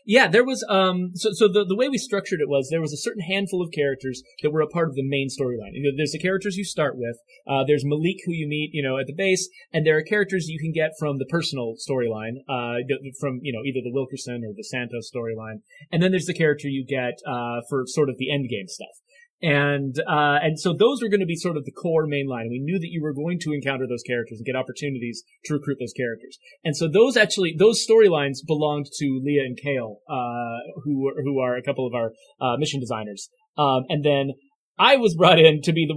Yeah, 0.04 0.28
there 0.28 0.44
was 0.44 0.64
um 0.68 1.12
so 1.14 1.30
so 1.32 1.48
the 1.48 1.64
the 1.64 1.76
way 1.76 1.88
we 1.88 1.98
structured 1.98 2.40
it 2.40 2.48
was 2.48 2.68
there 2.70 2.80
was 2.80 2.92
a 2.92 2.96
certain 2.96 3.22
handful 3.22 3.62
of 3.62 3.70
characters 3.72 4.22
that 4.42 4.50
were 4.50 4.60
a 4.60 4.66
part 4.68 4.88
of 4.88 4.94
the 4.94 5.02
main 5.02 5.28
storyline. 5.28 5.72
You 5.72 5.82
know, 5.84 5.96
there's 5.96 6.12
the 6.12 6.18
characters 6.18 6.56
you 6.56 6.64
start 6.64 6.96
with. 6.96 7.16
Uh 7.48 7.64
there's 7.66 7.84
Malik 7.84 8.18
who 8.26 8.32
you 8.32 8.48
meet, 8.48 8.70
you 8.72 8.82
know, 8.82 8.98
at 8.98 9.06
the 9.06 9.14
base, 9.14 9.48
and 9.72 9.86
there 9.86 9.96
are 9.96 10.02
characters 10.02 10.48
you 10.48 10.58
can 10.58 10.72
get 10.72 10.92
from 10.98 11.18
the 11.18 11.26
personal 11.26 11.74
storyline, 11.76 12.38
uh 12.48 12.78
from, 13.20 13.40
you 13.42 13.52
know, 13.52 13.62
either 13.64 13.80
the 13.82 13.92
Wilkerson 13.92 14.44
or 14.44 14.52
the 14.56 14.64
Santos 14.64 15.10
storyline. 15.14 15.62
And 15.92 16.02
then 16.02 16.10
there's 16.10 16.26
the 16.26 16.34
character 16.34 16.68
you 16.68 16.84
get 16.84 17.18
uh 17.26 17.60
for 17.68 17.84
sort 17.86 18.08
of 18.08 18.16
the 18.18 18.32
end 18.32 18.48
game 18.48 18.68
stuff. 18.68 18.96
And 19.40 19.94
uh, 20.00 20.38
and 20.42 20.58
so 20.58 20.72
those 20.72 21.00
were 21.00 21.08
going 21.08 21.20
to 21.20 21.26
be 21.26 21.36
sort 21.36 21.56
of 21.56 21.64
the 21.64 21.70
core 21.70 22.06
main 22.06 22.26
line. 22.26 22.48
We 22.50 22.58
knew 22.58 22.78
that 22.78 22.90
you 22.90 23.00
were 23.00 23.12
going 23.12 23.38
to 23.40 23.52
encounter 23.52 23.86
those 23.86 24.02
characters 24.02 24.38
and 24.38 24.46
get 24.46 24.56
opportunities 24.56 25.22
to 25.44 25.54
recruit 25.54 25.76
those 25.78 25.92
characters. 25.92 26.38
And 26.64 26.76
so 26.76 26.88
those 26.88 27.16
actually 27.16 27.54
those 27.56 27.84
storylines 27.86 28.38
belonged 28.44 28.86
to 28.98 29.20
Leah 29.22 29.42
and 29.42 29.56
Kale, 29.56 29.98
uh, 30.10 30.82
who 30.84 31.12
who 31.22 31.38
are 31.38 31.56
a 31.56 31.62
couple 31.62 31.86
of 31.86 31.94
our 31.94 32.12
uh, 32.40 32.56
mission 32.56 32.80
designers. 32.80 33.28
Um, 33.56 33.84
and 33.88 34.04
then 34.04 34.32
I 34.76 34.96
was 34.96 35.14
brought 35.14 35.38
in 35.38 35.60
to 35.62 35.72
be 35.72 35.86
the 35.86 35.94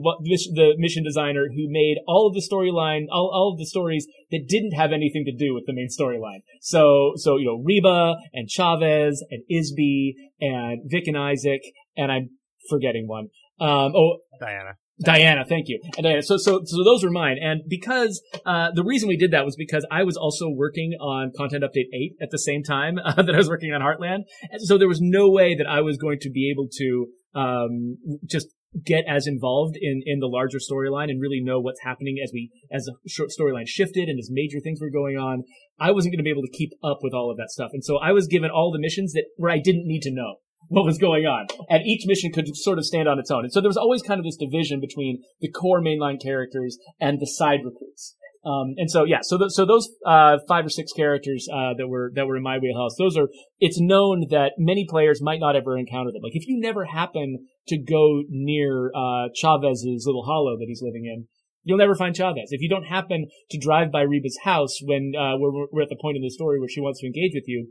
the 0.53 0.73
mission 0.77 1.03
designer 1.03 1.47
who 1.49 1.65
made 1.67 1.97
all 2.07 2.27
of 2.27 2.33
the 2.33 2.47
storyline, 2.47 3.05
all, 3.11 3.31
all 3.33 3.53
of 3.53 3.59
the 3.59 3.65
stories 3.65 4.07
that 4.31 4.47
didn't 4.47 4.73
have 4.73 4.91
anything 4.91 5.25
to 5.25 5.35
do 5.35 5.55
with 5.55 5.65
the 5.65 5.73
main 5.73 5.87
storyline. 5.87 6.41
So 6.61 7.13
so 7.15 7.37
you 7.37 7.45
know 7.45 7.63
Reba 7.63 8.17
and 8.33 8.47
Chavez 8.47 9.23
and 9.31 9.43
Isby 9.51 10.13
and 10.39 10.81
Vic 10.85 11.07
and 11.07 11.17
Isaac 11.17 11.61
and 11.97 12.11
I'm 12.11 12.29
forgetting 12.69 13.07
one. 13.07 13.27
Um, 13.59 13.93
oh, 13.95 14.17
Diana. 14.39 14.75
Diana, 15.03 15.45
thank 15.47 15.67
you. 15.67 15.79
And 15.97 16.03
Diana, 16.03 16.21
so 16.21 16.37
so 16.37 16.61
so 16.63 16.83
those 16.83 17.03
were 17.03 17.11
mine, 17.11 17.37
and 17.41 17.61
because 17.67 18.21
uh, 18.45 18.69
the 18.73 18.83
reason 18.83 19.09
we 19.09 19.17
did 19.17 19.31
that 19.31 19.45
was 19.45 19.55
because 19.55 19.85
I 19.91 20.03
was 20.03 20.15
also 20.15 20.49
working 20.49 20.93
on 20.99 21.31
Content 21.35 21.63
Update 21.63 21.89
Eight 21.93 22.15
at 22.21 22.29
the 22.31 22.37
same 22.37 22.63
time 22.63 22.97
uh, 23.03 23.13
that 23.21 23.33
I 23.33 23.37
was 23.37 23.49
working 23.49 23.73
on 23.73 23.81
Heartland, 23.81 24.23
and 24.51 24.61
so 24.61 24.77
there 24.77 24.87
was 24.87 24.99
no 25.01 25.29
way 25.29 25.55
that 25.55 25.67
I 25.67 25.81
was 25.81 25.97
going 25.97 26.19
to 26.21 26.29
be 26.29 26.51
able 26.51 26.67
to 26.77 27.07
um, 27.33 27.97
just 28.25 28.47
get 28.85 29.03
as 29.07 29.27
involved 29.27 29.75
in 29.79 30.01
in 30.05 30.19
the 30.19 30.27
larger 30.27 30.59
storyline 30.59 31.09
and 31.09 31.19
really 31.19 31.41
know 31.41 31.59
what's 31.59 31.81
happening 31.83 32.17
as 32.23 32.31
we 32.33 32.51
as 32.71 32.85
the 32.85 32.95
short 33.09 33.29
storyline 33.29 33.67
shifted 33.67 34.07
and 34.07 34.19
as 34.19 34.29
major 34.31 34.59
things 34.59 34.79
were 34.79 34.91
going 34.91 35.17
on. 35.17 35.43
I 35.79 35.91
wasn't 35.91 36.13
going 36.13 36.19
to 36.19 36.23
be 36.23 36.29
able 36.29 36.43
to 36.43 36.57
keep 36.57 36.71
up 36.83 36.99
with 37.01 37.13
all 37.13 37.31
of 37.31 37.37
that 37.37 37.49
stuff, 37.49 37.71
and 37.73 37.83
so 37.83 37.97
I 37.97 38.11
was 38.11 38.27
given 38.27 38.51
all 38.51 38.71
the 38.71 38.79
missions 38.79 39.13
that 39.13 39.25
where 39.37 39.51
I 39.51 39.59
didn't 39.59 39.87
need 39.87 40.01
to 40.03 40.11
know 40.11 40.35
what 40.67 40.85
was 40.85 40.97
going 40.97 41.25
on. 41.25 41.47
And 41.69 41.85
each 41.85 42.03
mission 42.05 42.31
could 42.31 42.47
sort 42.55 42.77
of 42.77 42.85
stand 42.85 43.07
on 43.07 43.19
its 43.19 43.31
own. 43.31 43.43
And 43.43 43.53
so 43.53 43.61
there 43.61 43.69
was 43.69 43.77
always 43.77 44.01
kind 44.01 44.19
of 44.19 44.25
this 44.25 44.37
division 44.37 44.79
between 44.79 45.21
the 45.39 45.49
core 45.49 45.81
mainline 45.81 46.21
characters 46.21 46.77
and 46.99 47.19
the 47.19 47.27
side 47.27 47.59
recruits. 47.63 48.15
Um, 48.43 48.73
and 48.77 48.89
so 48.89 49.03
yeah, 49.03 49.19
so 49.21 49.37
th- 49.37 49.51
so 49.51 49.65
those 49.65 49.87
uh, 50.03 50.39
five 50.47 50.65
or 50.65 50.69
six 50.69 50.91
characters 50.93 51.47
uh, 51.53 51.75
that 51.77 51.87
were 51.87 52.11
that 52.15 52.25
were 52.25 52.37
in 52.37 52.43
my 52.43 52.57
wheelhouse, 52.57 52.95
those 52.97 53.15
are. 53.15 53.27
It's 53.59 53.79
known 53.79 54.25
that 54.31 54.53
many 54.57 54.87
players 54.89 55.21
might 55.21 55.39
not 55.39 55.55
ever 55.55 55.77
encounter 55.77 56.11
them. 56.11 56.23
Like 56.23 56.35
if 56.35 56.47
you 56.47 56.59
never 56.59 56.85
happen 56.85 57.45
to 57.67 57.77
go 57.77 58.23
near 58.29 58.91
uh, 58.95 59.27
Chavez's 59.35 60.05
little 60.07 60.23
hollow 60.23 60.57
that 60.57 60.65
he's 60.67 60.81
living 60.81 61.05
in, 61.05 61.27
you'll 61.63 61.77
never 61.77 61.93
find 61.93 62.15
Chavez. 62.15 62.49
If 62.49 62.61
you 62.61 62.69
don't 62.69 62.85
happen 62.85 63.27
to 63.51 63.59
drive 63.59 63.91
by 63.91 64.01
Reba's 64.01 64.39
house 64.43 64.79
when 64.81 65.13
uh, 65.15 65.37
we're, 65.37 65.67
we're 65.71 65.83
at 65.83 65.89
the 65.89 65.99
point 66.01 66.17
in 66.17 66.23
the 66.23 66.31
story 66.31 66.59
where 66.59 66.69
she 66.69 66.81
wants 66.81 67.01
to 67.01 67.05
engage 67.05 67.33
with 67.35 67.47
you, 67.47 67.67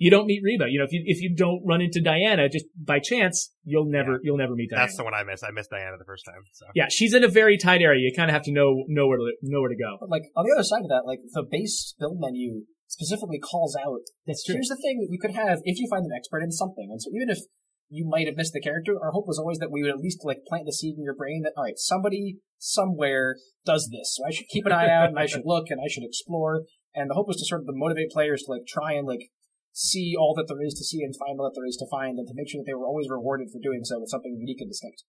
you 0.00 0.10
don't 0.10 0.24
meet 0.24 0.40
Reba. 0.42 0.64
You 0.72 0.80
know, 0.80 0.88
if 0.88 0.92
you 0.96 1.04
if 1.04 1.20
you 1.20 1.36
don't 1.36 1.60
run 1.68 1.84
into 1.84 2.00
Diana 2.00 2.48
just 2.48 2.64
by 2.74 2.98
chance, 3.04 3.52
you'll 3.64 3.84
never 3.84 4.18
you'll 4.24 4.40
never 4.40 4.56
meet 4.56 4.72
Diana. 4.72 4.88
That's 4.88 4.96
the 4.96 5.04
one 5.04 5.12
I 5.12 5.22
missed. 5.28 5.44
I 5.44 5.52
missed 5.52 5.68
Diana 5.68 6.00
the 6.00 6.08
first 6.08 6.24
time. 6.24 6.40
So 6.52 6.64
Yeah, 6.74 6.88
she's 6.88 7.12
in 7.12 7.22
a 7.22 7.28
very 7.28 7.58
tight 7.58 7.82
area. 7.84 8.00
You 8.00 8.10
kind 8.16 8.30
of 8.30 8.34
have 8.34 8.42
to 8.48 8.52
know 8.52 8.88
know 8.88 9.06
where 9.06 9.18
to 9.18 9.28
know 9.42 9.60
where 9.60 9.68
to 9.68 9.76
go. 9.76 10.00
But 10.00 10.08
like 10.08 10.24
on 10.34 10.48
the 10.48 10.56
other 10.56 10.64
side 10.64 10.80
of 10.80 10.88
that, 10.88 11.04
like 11.04 11.20
the 11.28 11.44
base 11.44 11.94
build 12.00 12.16
menu 12.18 12.64
specifically 12.88 13.38
calls 13.38 13.76
out. 13.76 14.08
That's 14.26 14.42
true. 14.42 14.56
Here's 14.56 14.72
the 14.72 14.80
thing 14.80 15.04
that 15.04 15.12
you 15.12 15.20
could 15.20 15.36
have 15.36 15.60
if 15.68 15.78
you 15.78 15.86
find 15.92 16.08
an 16.08 16.16
expert 16.16 16.40
in 16.40 16.50
something, 16.50 16.88
and 16.90 17.00
so 17.00 17.10
even 17.12 17.28
if 17.28 17.44
you 17.92 18.08
might 18.08 18.24
have 18.24 18.36
missed 18.36 18.54
the 18.54 18.64
character, 18.64 18.96
our 18.96 19.12
hope 19.12 19.28
was 19.28 19.38
always 19.38 19.58
that 19.58 19.70
we 19.70 19.82
would 19.82 19.90
at 19.90 20.00
least 20.00 20.24
like 20.24 20.48
plant 20.48 20.64
the 20.64 20.72
seed 20.72 20.96
in 20.96 21.04
your 21.04 21.14
brain 21.14 21.42
that 21.44 21.52
all 21.58 21.64
right, 21.64 21.76
somebody 21.76 22.38
somewhere 22.56 23.36
does 23.66 23.90
this, 23.92 24.16
so 24.16 24.24
I 24.24 24.32
should 24.32 24.48
keep 24.48 24.64
an 24.64 24.72
eye 24.72 24.88
out 24.88 25.10
and 25.10 25.18
I 25.18 25.26
should 25.26 25.42
look 25.44 25.66
and 25.68 25.78
I 25.84 25.92
should 25.92 26.08
explore. 26.08 26.64
And 26.94 27.10
the 27.10 27.14
hope 27.14 27.28
was 27.28 27.36
to 27.36 27.44
sort 27.44 27.60
of 27.60 27.66
motivate 27.68 28.10
players 28.10 28.44
to 28.46 28.52
like 28.52 28.66
try 28.66 28.94
and 28.94 29.06
like 29.06 29.28
see 29.72 30.14
all 30.18 30.34
that 30.36 30.46
there 30.48 30.62
is 30.62 30.74
to 30.74 30.84
see 30.84 31.02
and 31.02 31.14
find 31.16 31.38
all 31.38 31.46
that 31.48 31.54
there 31.54 31.66
is 31.66 31.76
to 31.78 31.86
find, 31.90 32.18
and 32.18 32.26
to 32.26 32.34
make 32.34 32.48
sure 32.48 32.60
that 32.60 32.66
they 32.66 32.74
were 32.74 32.86
always 32.86 33.08
rewarded 33.08 33.48
for 33.50 33.60
doing 33.62 33.84
so 33.84 34.00
with 34.00 34.10
something 34.10 34.36
unique 34.38 34.60
and 34.60 34.70
distinct. 34.70 35.04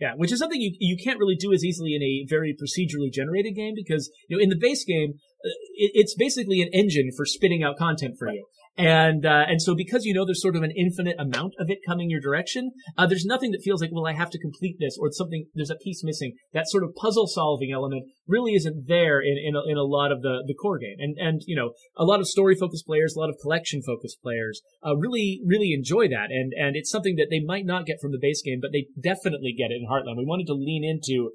Yeah, 0.00 0.14
which 0.16 0.32
is 0.32 0.40
something 0.40 0.60
you 0.60 0.74
you 0.80 0.96
can't 1.02 1.18
really 1.18 1.36
do 1.36 1.52
as 1.52 1.64
easily 1.64 1.94
in 1.94 2.02
a 2.02 2.26
very 2.28 2.54
procedurally 2.54 3.12
generated 3.12 3.54
game 3.54 3.74
because 3.76 4.10
you 4.28 4.36
know 4.36 4.42
in 4.42 4.50
the 4.50 4.58
base 4.58 4.84
game 4.84 5.14
uh, 5.44 5.54
it, 5.78 5.92
it's 5.94 6.14
basically 6.18 6.60
an 6.62 6.68
engine 6.72 7.10
for 7.16 7.24
spitting 7.24 7.62
out 7.62 7.76
content 7.78 8.16
for 8.18 8.26
Right. 8.26 8.34
you. 8.34 8.46
And 8.76 9.24
uh, 9.24 9.44
and 9.46 9.62
so 9.62 9.76
because 9.76 10.04
you 10.04 10.12
know 10.12 10.24
there's 10.24 10.42
sort 10.42 10.56
of 10.56 10.64
an 10.64 10.72
infinite 10.76 11.14
amount 11.18 11.54
of 11.60 11.70
it 11.70 11.78
coming 11.86 12.10
your 12.10 12.20
direction, 12.20 12.72
uh, 12.98 13.06
there's 13.06 13.24
nothing 13.24 13.52
that 13.52 13.62
feels 13.62 13.80
like 13.80 13.90
well 13.92 14.06
I 14.06 14.14
have 14.14 14.30
to 14.30 14.38
complete 14.38 14.78
this 14.80 14.96
or 14.98 15.06
it's 15.06 15.18
something 15.18 15.46
there's 15.54 15.70
a 15.70 15.76
piece 15.76 16.02
missing. 16.02 16.34
That 16.52 16.68
sort 16.68 16.82
of 16.82 16.94
puzzle 16.96 17.28
solving 17.28 17.70
element 17.72 18.04
really 18.26 18.54
isn't 18.54 18.88
there 18.88 19.20
in 19.20 19.36
in 19.38 19.54
a, 19.54 19.62
in 19.70 19.76
a 19.76 19.84
lot 19.84 20.10
of 20.10 20.22
the 20.22 20.42
the 20.44 20.54
core 20.54 20.78
game. 20.78 20.96
And 20.98 21.16
and 21.18 21.42
you 21.46 21.54
know 21.54 21.74
a 21.96 22.04
lot 22.04 22.18
of 22.18 22.26
story 22.26 22.56
focused 22.56 22.86
players, 22.86 23.14
a 23.14 23.20
lot 23.20 23.30
of 23.30 23.36
collection 23.40 23.80
focused 23.80 24.20
players, 24.20 24.60
uh, 24.84 24.96
really 24.96 25.40
really 25.46 25.72
enjoy 25.72 26.08
that. 26.08 26.30
And 26.30 26.52
and 26.58 26.74
it's 26.74 26.90
something 26.90 27.14
that 27.14 27.28
they 27.30 27.40
might 27.40 27.66
not 27.66 27.86
get 27.86 28.00
from 28.00 28.10
the 28.10 28.18
base 28.20 28.42
game, 28.42 28.58
but 28.60 28.72
they 28.72 28.88
definitely 29.00 29.54
get 29.56 29.70
it 29.70 29.78
in 29.80 29.86
Heartland. 29.86 30.18
We 30.18 30.26
wanted 30.26 30.48
to 30.48 30.54
lean 30.54 30.82
into 30.82 31.30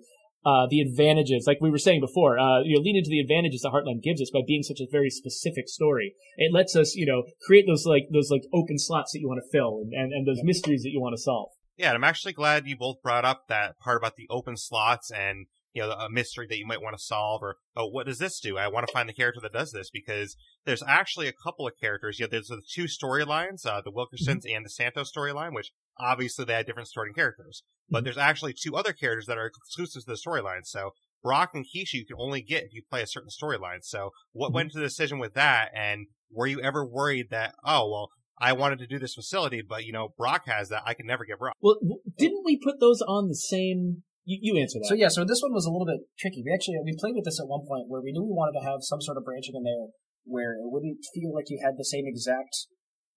uh, 0.45 0.67
the 0.69 0.79
advantages, 0.79 1.45
like 1.47 1.57
we 1.59 1.69
were 1.69 1.77
saying 1.77 1.99
before, 1.99 2.39
uh, 2.39 2.61
you 2.63 2.75
know, 2.75 2.81
lean 2.81 2.95
into 2.95 3.09
the 3.09 3.19
advantages 3.19 3.61
that 3.61 3.71
Heartland 3.71 4.01
gives 4.01 4.21
us 4.21 4.31
by 4.33 4.39
being 4.45 4.63
such 4.63 4.79
a 4.79 4.87
very 4.89 5.09
specific 5.09 5.67
story. 5.67 6.15
It 6.37 6.53
lets 6.53 6.75
us, 6.75 6.95
you 6.95 7.05
know, 7.05 7.23
create 7.45 7.65
those 7.67 7.85
like 7.85 8.07
those 8.11 8.31
like 8.31 8.43
open 8.53 8.77
slots 8.77 9.11
that 9.11 9.19
you 9.19 9.27
want 9.27 9.41
to 9.43 9.49
fill 9.51 9.81
and, 9.81 9.93
and, 9.93 10.13
and 10.13 10.27
those 10.27 10.43
mysteries 10.43 10.83
that 10.83 10.91
you 10.91 11.01
want 11.01 11.13
to 11.15 11.21
solve. 11.21 11.49
yeah, 11.77 11.87
and 11.87 11.95
I'm 11.95 12.03
actually 12.03 12.33
glad 12.33 12.67
you 12.67 12.77
both 12.77 13.01
brought 13.01 13.25
up 13.25 13.47
that 13.47 13.79
part 13.79 13.97
about 13.97 14.15
the 14.15 14.27
open 14.29 14.55
slots 14.55 15.11
and 15.11 15.47
you 15.73 15.81
know 15.81 15.91
a 15.91 16.09
mystery 16.09 16.47
that 16.49 16.57
you 16.57 16.65
might 16.65 16.81
want 16.81 16.97
to 16.97 17.03
solve 17.03 17.43
or 17.43 17.57
oh 17.75 17.87
what 17.87 18.05
does 18.05 18.17
this 18.17 18.39
do? 18.39 18.57
I 18.57 18.69
want 18.69 18.87
to 18.87 18.93
find 18.93 19.09
the 19.09 19.13
character 19.13 19.41
that 19.41 19.53
does 19.53 19.71
this 19.71 19.89
because 19.89 20.35
there's 20.65 20.83
actually 20.87 21.27
a 21.27 21.33
couple 21.33 21.67
of 21.67 21.73
characters. 21.79 22.17
Yeah, 22.19 22.27
there's 22.31 22.47
the 22.47 22.61
two 22.73 22.85
storylines, 22.85 23.65
uh, 23.65 23.81
the 23.81 23.91
Wilkersons 23.91 24.43
and 24.49 24.65
the 24.65 24.69
Santos 24.69 25.11
storyline, 25.11 25.53
which 25.53 25.71
obviously 25.99 26.45
they 26.45 26.53
had 26.53 26.65
different 26.65 26.87
starting 26.87 27.13
characters. 27.13 27.63
But 27.89 28.01
Mhm. 28.01 28.03
there's 28.05 28.17
actually 28.17 28.53
two 28.53 28.75
other 28.75 28.93
characters 28.93 29.25
that 29.25 29.37
are 29.37 29.47
exclusive 29.47 30.03
to 30.03 30.11
the 30.11 30.13
storyline. 30.13 30.65
So 30.65 30.91
Brock 31.21 31.51
and 31.53 31.65
Keisha 31.65 31.93
you 31.93 32.05
can 32.05 32.15
only 32.19 32.41
get 32.41 32.63
if 32.63 32.73
you 32.73 32.83
play 32.89 33.01
a 33.01 33.07
certain 33.07 33.29
storyline. 33.29 33.83
So 33.83 34.11
what 34.31 34.51
Mhm. 34.51 34.53
went 34.53 34.65
into 34.67 34.79
the 34.79 34.85
decision 34.85 35.19
with 35.19 35.33
that? 35.33 35.71
And 35.75 36.07
were 36.31 36.47
you 36.47 36.61
ever 36.61 36.85
worried 36.85 37.29
that 37.31 37.55
oh 37.65 37.89
well 37.89 38.09
I 38.41 38.53
wanted 38.53 38.79
to 38.79 38.87
do 38.87 38.99
this 38.99 39.15
facility, 39.15 39.61
but 39.61 39.83
you 39.85 39.91
know 39.91 40.13
Brock 40.17 40.45
has 40.45 40.69
that 40.69 40.83
I 40.85 40.93
can 40.93 41.05
never 41.05 41.25
get 41.25 41.39
Brock. 41.39 41.55
Well, 41.59 41.77
didn't 42.17 42.45
we 42.45 42.57
put 42.57 42.79
those 42.79 43.01
on 43.01 43.27
the 43.27 43.35
same? 43.35 44.03
You, 44.23 44.39
you 44.41 44.61
answer 44.61 44.79
that. 44.79 44.87
So 44.87 44.93
yeah, 44.95 45.09
so 45.09 45.25
this 45.25 45.41
one 45.41 45.51
was 45.51 45.65
a 45.65 45.71
little 45.71 45.87
bit 45.87 46.07
tricky. 46.17 46.43
We 46.45 46.53
actually 46.53 46.77
we 46.85 46.95
played 46.95 47.15
with 47.15 47.25
this 47.25 47.39
at 47.39 47.47
one 47.47 47.65
point 47.67 47.89
where 47.89 48.01
we 48.01 48.13
knew 48.13 48.23
we 48.23 48.31
wanted 48.31 48.57
to 48.59 48.65
have 48.65 48.79
some 48.81 49.01
sort 49.01 49.17
of 49.17 49.25
branching 49.25 49.55
in 49.55 49.63
there 49.63 49.87
where 50.23 50.53
it 50.53 50.69
wouldn't 50.71 50.99
feel 51.13 51.33
like 51.33 51.49
you 51.49 51.59
had 51.63 51.75
the 51.77 51.83
same 51.83 52.05
exact 52.05 52.67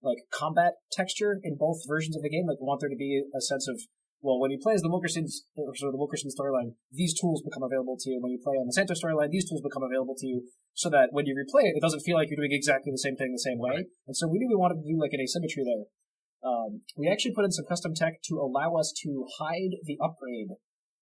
like 0.03 0.19
combat 0.35 0.83
texture 0.91 1.39
in 1.43 1.57
both 1.57 1.87
versions 1.89 2.17
of 2.17 2.23
the 2.23 2.31
game. 2.31 2.47
Like 2.47 2.61
we 2.61 2.67
want 2.67 2.81
there 2.81 2.91
to 2.91 2.99
be 2.99 3.23
a 3.35 3.41
sense 3.41 3.67
of 3.69 3.81
well, 4.23 4.39
when 4.39 4.55
you 4.55 4.59
play 4.63 4.79
as 4.79 4.87
the 4.87 4.89
Wilkersons 4.89 5.51
or 5.59 5.75
sort 5.75 5.91
of 5.91 5.99
the 5.99 6.03
Wilkerson 6.03 6.31
storyline, 6.31 6.79
these 6.95 7.11
tools 7.11 7.43
become 7.43 7.67
available 7.67 7.99
to 7.99 8.07
you. 8.07 8.23
When 8.23 8.31
you 8.31 8.39
play 8.39 8.55
on 8.55 8.71
the 8.71 8.73
Santos 8.73 9.03
storyline, 9.03 9.35
these 9.35 9.51
tools 9.51 9.67
become 9.67 9.83
available 9.83 10.15
to 10.15 10.27
you, 10.27 10.47
so 10.75 10.89
that 10.91 11.11
when 11.11 11.27
you 11.27 11.35
replay 11.35 11.67
it, 11.67 11.75
it 11.75 11.83
doesn't 11.83 12.07
feel 12.07 12.15
like 12.15 12.31
you're 12.31 12.39
doing 12.39 12.55
exactly 12.55 12.95
the 12.95 13.03
same 13.03 13.19
thing 13.19 13.35
the 13.35 13.43
same 13.43 13.59
way. 13.59 13.91
And 14.07 14.15
so 14.15 14.31
we 14.31 14.39
knew 14.39 14.47
we 14.47 14.55
wanted 14.55 14.79
to 14.79 14.87
do 14.87 14.95
like 14.95 15.11
an 15.11 15.21
asymmetry 15.21 15.67
there. 15.67 15.91
Um, 16.47 16.87
we 16.97 17.11
actually 17.11 17.35
put 17.35 17.45
in 17.45 17.51
some 17.51 17.67
custom 17.67 17.95
tech 17.95 18.23
to 18.31 18.39
allow 18.39 18.79
us 18.79 18.95
to 19.03 19.27
hide 19.43 19.75
the 19.83 19.99
upgrade 19.99 20.55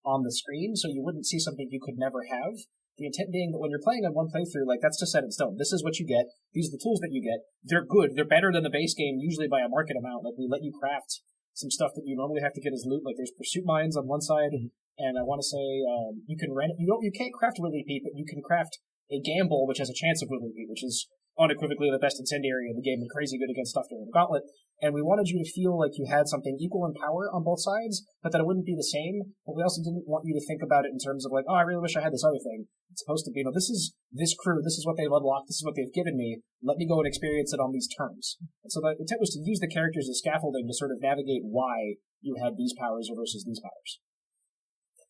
on 0.05 0.25
the 0.25 0.33
screen, 0.33 0.73
so 0.75 0.89
you 0.89 1.05
wouldn't 1.05 1.29
see 1.29 1.39
something 1.39 1.69
you 1.69 1.81
could 1.81 2.01
never 2.01 2.25
have. 2.25 2.57
The 2.99 3.07
intent 3.07 3.33
being 3.33 3.53
that 3.53 3.61
when 3.61 3.71
you're 3.71 3.83
playing 3.83 4.05
on 4.05 4.13
one 4.13 4.29
playthrough, 4.29 4.69
like 4.69 4.81
that's 4.83 5.01
just 5.01 5.13
set 5.13 5.25
in 5.25 5.31
stone. 5.31 5.57
This 5.57 5.73
is 5.73 5.83
what 5.83 5.99
you 5.99 6.07
get. 6.07 6.29
These 6.53 6.69
are 6.69 6.77
the 6.77 6.83
tools 6.83 7.01
that 7.01 7.15
you 7.15 7.25
get. 7.25 7.47
They're 7.65 7.87
good. 7.87 8.13
They're 8.13 8.29
better 8.29 8.53
than 8.53 8.63
the 8.63 8.73
base 8.73 8.93
game, 8.93 9.17
usually 9.17 9.49
by 9.49 9.65
a 9.65 9.73
market 9.73 9.97
amount. 9.97 10.25
Like 10.25 10.37
we 10.37 10.49
let 10.51 10.63
you 10.63 10.73
craft 10.75 11.23
some 11.55 11.71
stuff 11.71 11.93
that 11.97 12.05
you 12.05 12.17
normally 12.17 12.43
have 12.43 12.53
to 12.55 12.61
get 12.61 12.77
as 12.77 12.85
loot. 12.85 13.03
Like 13.05 13.17
there's 13.17 13.33
pursuit 13.33 13.65
mines 13.65 13.97
on 13.97 14.07
one 14.07 14.21
side, 14.21 14.53
and 14.99 15.15
I 15.17 15.25
want 15.25 15.41
to 15.41 15.49
say 15.49 15.81
um, 15.89 16.25
you 16.29 16.37
can 16.37 16.53
rent. 16.53 16.77
You 16.77 16.87
don't. 16.87 17.03
You 17.03 17.13
can't 17.13 17.33
craft 17.33 17.57
Willy 17.59 17.85
Pete, 17.87 18.05
but 18.05 18.13
you 18.15 18.27
can 18.29 18.43
craft 18.43 18.79
a 19.11 19.19
gamble 19.19 19.67
which 19.67 19.79
has 19.79 19.91
a 19.91 19.97
chance 19.97 20.23
of 20.23 20.29
Willy 20.31 20.53
Pete, 20.55 20.69
which 20.69 20.85
is 20.85 21.09
unequivocally 21.39 21.91
the 21.91 22.03
best 22.03 22.19
incendiary 22.19 22.69
in 22.69 22.77
the 22.77 22.85
game 22.85 23.01
and 23.01 23.11
crazy 23.11 23.39
good 23.39 23.51
against 23.51 23.73
stuff 23.73 23.87
during 23.89 24.05
the 24.05 24.13
gauntlet. 24.15 24.45
And 24.81 24.97
we 24.97 25.05
wanted 25.05 25.29
you 25.29 25.37
to 25.37 25.53
feel 25.53 25.77
like 25.77 26.01
you 26.01 26.09
had 26.09 26.25
something 26.25 26.57
equal 26.57 26.89
in 26.89 26.97
power 26.97 27.29
on 27.29 27.45
both 27.45 27.61
sides, 27.61 28.01
but 28.25 28.33
that 28.33 28.41
it 28.41 28.49
wouldn't 28.49 28.65
be 28.65 28.75
the 28.75 28.87
same. 28.87 29.37
But 29.45 29.53
we 29.53 29.63
also 29.63 29.85
didn't 29.85 30.09
want 30.09 30.25
you 30.25 30.33
to 30.33 30.41
think 30.49 30.65
about 30.65 30.89
it 30.89 30.93
in 30.97 31.01
terms 31.01 31.29
of 31.29 31.33
like, 31.33 31.45
oh, 31.45 31.61
I 31.61 31.69
really 31.69 31.85
wish 31.85 31.97
I 31.97 32.05
had 32.05 32.17
this 32.17 32.25
other 32.25 32.41
thing. 32.41 32.65
It's 32.89 33.05
supposed 33.05 33.29
to 33.29 33.31
be, 33.31 33.45
you 33.45 33.47
know, 33.47 33.53
this 33.53 33.69
is 33.69 33.93
this 34.09 34.33
crew, 34.33 34.65
this 34.65 34.81
is 34.81 34.89
what 34.89 34.97
they've 34.97 35.13
unlocked, 35.13 35.53
this 35.53 35.61
is 35.61 35.65
what 35.69 35.77
they've 35.77 35.93
given 35.93 36.17
me. 36.17 36.41
Let 36.65 36.81
me 36.81 36.89
go 36.89 36.97
and 36.99 37.07
experience 37.07 37.53
it 37.53 37.61
on 37.61 37.77
these 37.77 37.89
terms. 37.93 38.41
And 38.65 38.73
so 38.73 38.81
the 38.81 38.97
intent 38.97 39.21
was 39.21 39.37
to 39.37 39.45
use 39.45 39.61
the 39.61 39.69
characters 39.69 40.09
as 40.09 40.19
scaffolding 40.25 40.65
to 40.65 40.75
sort 40.75 40.97
of 40.97 41.05
navigate 41.05 41.45
why 41.45 42.01
you 42.25 42.41
had 42.41 42.57
these 42.57 42.73
powers 42.81 43.13
versus 43.13 43.45
these 43.45 43.61
powers. 43.61 44.01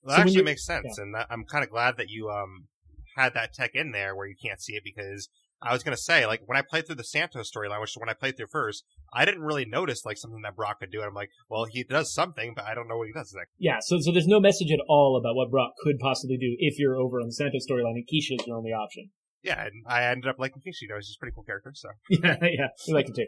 Well, 0.02 0.16
that 0.16 0.26
when 0.26 0.26
actually 0.34 0.42
you- 0.42 0.50
makes 0.50 0.66
sense, 0.66 0.98
and 0.98 1.14
that, 1.14 1.30
I'm 1.30 1.44
kind 1.46 1.62
of 1.62 1.70
glad 1.70 1.96
that 1.96 2.10
you 2.10 2.28
um 2.28 2.66
had 3.16 3.34
that 3.34 3.54
tech 3.54 3.74
in 3.74 3.92
there 3.92 4.14
where 4.14 4.26
you 4.26 4.36
can't 4.42 4.60
see 4.60 4.74
it 4.74 4.82
because 4.84 5.28
I 5.62 5.72
was 5.72 5.82
gonna 5.82 5.96
say 5.96 6.26
like 6.26 6.42
when 6.46 6.56
I 6.56 6.62
played 6.62 6.86
through 6.86 6.96
the 6.96 7.04
Santos 7.04 7.50
storyline, 7.50 7.80
which 7.80 7.90
is 7.90 7.96
when 7.98 8.08
I 8.08 8.14
played 8.14 8.36
through 8.36 8.46
first, 8.50 8.84
I 9.12 9.24
didn't 9.24 9.42
really 9.42 9.64
notice 9.64 10.04
like 10.04 10.16
something 10.16 10.40
that 10.42 10.56
Brock 10.56 10.80
could 10.80 10.90
do, 10.90 10.98
and 11.00 11.08
I'm 11.08 11.14
like, 11.14 11.30
well, 11.48 11.66
he 11.70 11.84
does 11.84 12.12
something, 12.12 12.52
but 12.54 12.64
I 12.64 12.74
don't 12.74 12.88
know 12.88 12.96
what 12.96 13.08
he 13.08 13.12
does. 13.12 13.34
Like, 13.36 13.48
yeah, 13.58 13.78
so 13.80 13.98
so 14.00 14.12
there's 14.12 14.26
no 14.26 14.40
message 14.40 14.70
at 14.72 14.80
all 14.88 15.16
about 15.16 15.36
what 15.36 15.50
Brock 15.50 15.72
could 15.82 15.98
possibly 15.98 16.36
do 16.36 16.56
if 16.58 16.78
you're 16.78 16.96
over 16.96 17.20
on 17.20 17.26
the 17.26 17.32
Santos 17.32 17.66
storyline 17.70 17.96
and 17.96 18.04
Keisha 18.06 18.40
is 18.40 18.46
your 18.46 18.56
only 18.56 18.72
option. 18.72 19.10
yeah, 19.42 19.64
and 19.64 19.84
I 19.86 20.04
ended 20.04 20.28
up 20.28 20.36
liking 20.38 20.62
Keisha. 20.62 20.82
You 20.82 20.88
know, 20.88 20.96
he's 20.96 21.06
just 21.08 21.18
a 21.18 21.20
pretty 21.20 21.34
cool 21.34 21.44
character. 21.44 21.72
So, 21.74 21.88
Yeah, 22.10 22.36
yeah, 22.42 22.68
we 22.88 22.94
like 22.94 23.08
it 23.08 23.14
too. 23.16 23.26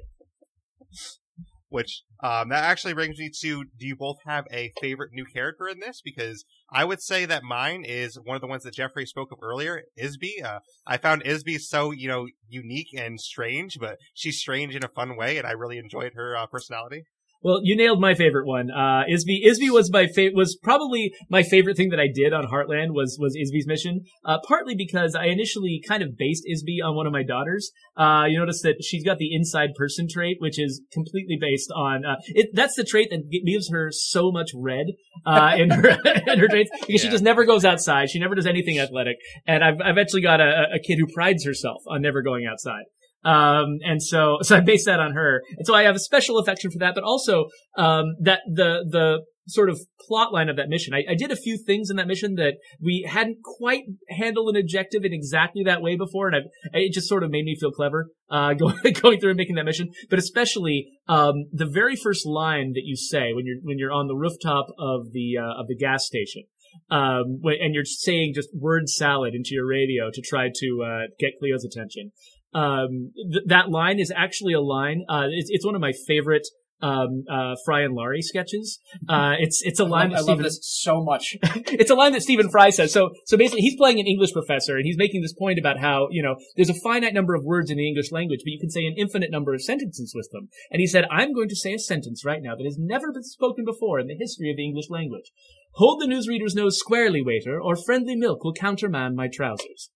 Which 1.72 2.02
um 2.22 2.50
that 2.50 2.64
actually 2.64 2.92
brings 2.94 3.18
me 3.18 3.30
to: 3.40 3.64
Do 3.64 3.86
you 3.86 3.96
both 3.96 4.18
have 4.26 4.44
a 4.50 4.72
favorite 4.80 5.12
new 5.12 5.24
character 5.24 5.66
in 5.68 5.80
this? 5.80 6.02
Because 6.04 6.44
I 6.70 6.84
would 6.84 7.00
say 7.00 7.24
that 7.24 7.42
mine 7.42 7.84
is 7.84 8.16
one 8.16 8.36
of 8.36 8.42
the 8.42 8.46
ones 8.46 8.62
that 8.64 8.74
Geoffrey 8.74 9.06
spoke 9.06 9.32
of 9.32 9.38
earlier, 9.42 9.82
Isby. 9.98 10.44
Uh, 10.44 10.60
I 10.86 10.98
found 10.98 11.24
Isby 11.24 11.58
so 11.58 11.90
you 11.90 12.08
know 12.08 12.28
unique 12.48 12.94
and 12.96 13.18
strange, 13.18 13.78
but 13.80 13.96
she's 14.12 14.38
strange 14.38 14.76
in 14.76 14.84
a 14.84 14.88
fun 14.88 15.16
way, 15.16 15.38
and 15.38 15.46
I 15.46 15.52
really 15.52 15.78
enjoyed 15.78 16.12
her 16.14 16.36
uh, 16.36 16.46
personality. 16.46 17.04
Well, 17.42 17.60
you 17.62 17.76
nailed 17.76 18.00
my 18.00 18.14
favorite 18.14 18.46
one. 18.46 18.70
Uh, 18.70 19.02
Isby, 19.10 19.44
Isby 19.44 19.70
was 19.70 19.90
my 19.92 20.06
fa- 20.06 20.30
was 20.32 20.56
probably 20.62 21.12
my 21.28 21.42
favorite 21.42 21.76
thing 21.76 21.90
that 21.90 21.98
I 21.98 22.06
did 22.12 22.32
on 22.32 22.46
Heartland 22.46 22.90
was, 22.90 23.18
was 23.20 23.36
Isby's 23.36 23.66
mission. 23.66 24.02
Uh, 24.24 24.38
partly 24.46 24.74
because 24.76 25.14
I 25.14 25.26
initially 25.26 25.82
kind 25.86 26.02
of 26.02 26.16
based 26.16 26.44
Isby 26.44 26.84
on 26.84 26.94
one 26.94 27.06
of 27.06 27.12
my 27.12 27.24
daughters. 27.24 27.72
Uh, 27.96 28.24
you 28.28 28.38
notice 28.38 28.62
that 28.62 28.76
she's 28.82 29.04
got 29.04 29.18
the 29.18 29.34
inside 29.34 29.70
person 29.76 30.06
trait, 30.08 30.36
which 30.40 30.58
is 30.58 30.82
completely 30.92 31.36
based 31.40 31.70
on, 31.74 32.04
uh, 32.04 32.16
it, 32.28 32.50
that's 32.52 32.76
the 32.76 32.84
trait 32.84 33.08
that 33.10 33.28
gives 33.44 33.70
her 33.70 33.90
so 33.90 34.30
much 34.30 34.50
red, 34.54 34.86
uh, 35.26 35.54
in 35.56 35.70
her, 35.70 35.88
in 36.26 36.38
her 36.38 36.48
traits 36.48 36.70
because 36.86 37.00
she 37.00 37.08
just 37.08 37.24
never 37.24 37.44
goes 37.44 37.64
outside. 37.64 38.08
She 38.08 38.20
never 38.20 38.34
does 38.34 38.46
anything 38.46 38.78
athletic. 38.78 39.16
And 39.46 39.64
I've, 39.64 39.80
I've 39.84 39.98
actually 39.98 40.22
got 40.22 40.40
a, 40.40 40.66
a 40.74 40.78
kid 40.78 40.98
who 40.98 41.12
prides 41.12 41.44
herself 41.44 41.82
on 41.88 42.02
never 42.02 42.22
going 42.22 42.46
outside. 42.46 42.84
Um, 43.24 43.78
and 43.84 44.02
so, 44.02 44.38
so 44.42 44.56
I 44.56 44.60
base 44.60 44.84
that 44.86 45.00
on 45.00 45.14
her. 45.14 45.42
And 45.56 45.66
so 45.66 45.74
I 45.74 45.82
have 45.82 45.96
a 45.96 46.00
special 46.00 46.38
affection 46.38 46.70
for 46.70 46.78
that, 46.78 46.94
but 46.94 47.04
also, 47.04 47.46
um, 47.76 48.14
that 48.20 48.40
the, 48.46 48.84
the, 48.88 49.18
sort 49.48 49.68
of 49.68 49.80
plot 50.06 50.32
line 50.32 50.48
of 50.48 50.56
that 50.56 50.68
mission. 50.68 50.94
I, 50.94 51.04
I, 51.10 51.14
did 51.14 51.30
a 51.30 51.36
few 51.36 51.58
things 51.58 51.90
in 51.90 51.96
that 51.96 52.06
mission 52.06 52.36
that 52.36 52.54
we 52.80 53.08
hadn't 53.08 53.38
quite 53.42 53.84
handled 54.08 54.54
an 54.54 54.60
objective 54.60 55.04
in 55.04 55.12
exactly 55.12 55.64
that 55.64 55.82
way 55.82 55.96
before, 55.96 56.28
and 56.28 56.36
I, 56.36 56.78
it 56.78 56.92
just 56.92 57.08
sort 57.08 57.24
of 57.24 57.30
made 57.30 57.44
me 57.44 57.56
feel 57.58 57.72
clever 57.72 58.08
uh, 58.30 58.54
going 58.58 58.76
going 59.00 59.20
through 59.20 59.30
and 59.30 59.36
making 59.36 59.56
that 59.56 59.64
mission. 59.64 59.90
But 60.08 60.18
especially 60.18 60.88
um, 61.08 61.46
the 61.52 61.66
very 61.66 61.96
first 61.96 62.26
line 62.26 62.72
that 62.74 62.82
you 62.84 62.96
say 62.96 63.32
when 63.32 63.46
you're 63.46 63.58
when 63.62 63.78
you're 63.78 63.92
on 63.92 64.06
the 64.06 64.16
rooftop 64.16 64.66
of 64.78 65.12
the 65.12 65.38
uh, 65.38 65.60
of 65.60 65.66
the 65.68 65.76
gas 65.76 66.06
station. 66.06 66.44
Um, 66.90 67.42
and 67.44 67.74
you're 67.74 67.84
saying 67.84 68.32
just 68.34 68.48
word 68.54 68.88
salad 68.88 69.34
into 69.34 69.50
your 69.52 69.66
radio 69.66 70.10
to 70.10 70.22
try 70.22 70.48
to 70.54 70.82
uh, 70.82 71.00
get 71.18 71.32
Cleo's 71.38 71.66
attention. 71.66 72.12
Um, 72.54 73.12
th- 73.16 73.44
that 73.46 73.70
line 73.70 73.98
is 73.98 74.12
actually 74.14 74.52
a 74.52 74.60
line. 74.60 75.04
Uh, 75.08 75.26
it's, 75.30 75.48
it's 75.50 75.64
one 75.64 75.74
of 75.74 75.80
my 75.80 75.92
favorite 76.06 76.46
um, 76.82 77.24
uh, 77.30 77.54
Fry 77.64 77.82
and 77.82 77.94
Laurie 77.94 78.22
sketches. 78.22 78.80
Uh, 79.08 79.34
it's 79.38 79.62
it's 79.64 79.78
a 79.78 79.84
line 79.84 80.12
I 80.12 80.16
love, 80.16 80.16
that 80.16 80.22
Stephen, 80.24 80.42
this 80.42 80.58
so 80.62 81.02
much. 81.02 81.36
it's 81.42 81.90
a 81.90 81.94
line 81.94 82.12
that 82.12 82.22
Stephen 82.22 82.50
Fry 82.50 82.70
says. 82.70 82.92
So 82.92 83.10
so 83.26 83.36
basically, 83.36 83.60
he's 83.60 83.76
playing 83.76 84.00
an 84.00 84.06
English 84.06 84.32
professor, 84.32 84.76
and 84.76 84.84
he's 84.84 84.98
making 84.98 85.22
this 85.22 85.32
point 85.32 85.58
about 85.58 85.78
how 85.78 86.08
you 86.10 86.22
know 86.22 86.36
there's 86.56 86.70
a 86.70 86.74
finite 86.74 87.14
number 87.14 87.34
of 87.34 87.44
words 87.44 87.70
in 87.70 87.76
the 87.76 87.86
English 87.86 88.10
language, 88.10 88.40
but 88.44 88.50
you 88.50 88.60
can 88.60 88.70
say 88.70 88.84
an 88.84 88.94
infinite 88.98 89.30
number 89.30 89.54
of 89.54 89.62
sentences 89.62 90.12
with 90.14 90.28
them. 90.32 90.48
And 90.70 90.80
he 90.80 90.86
said, 90.86 91.04
"I'm 91.10 91.32
going 91.32 91.48
to 91.48 91.56
say 91.56 91.72
a 91.72 91.78
sentence 91.78 92.24
right 92.24 92.42
now 92.42 92.56
that 92.56 92.64
has 92.64 92.76
never 92.78 93.12
been 93.12 93.22
spoken 93.22 93.64
before 93.64 94.00
in 94.00 94.08
the 94.08 94.16
history 94.18 94.50
of 94.50 94.56
the 94.56 94.64
English 94.64 94.90
language. 94.90 95.30
Hold 95.76 96.02
the 96.02 96.06
newsreader's 96.06 96.54
nose 96.54 96.78
squarely, 96.78 97.22
waiter, 97.22 97.60
or 97.60 97.76
friendly 97.76 98.16
milk 98.16 98.42
will 98.44 98.54
countermand 98.54 99.14
my 99.14 99.28
trousers." 99.32 99.90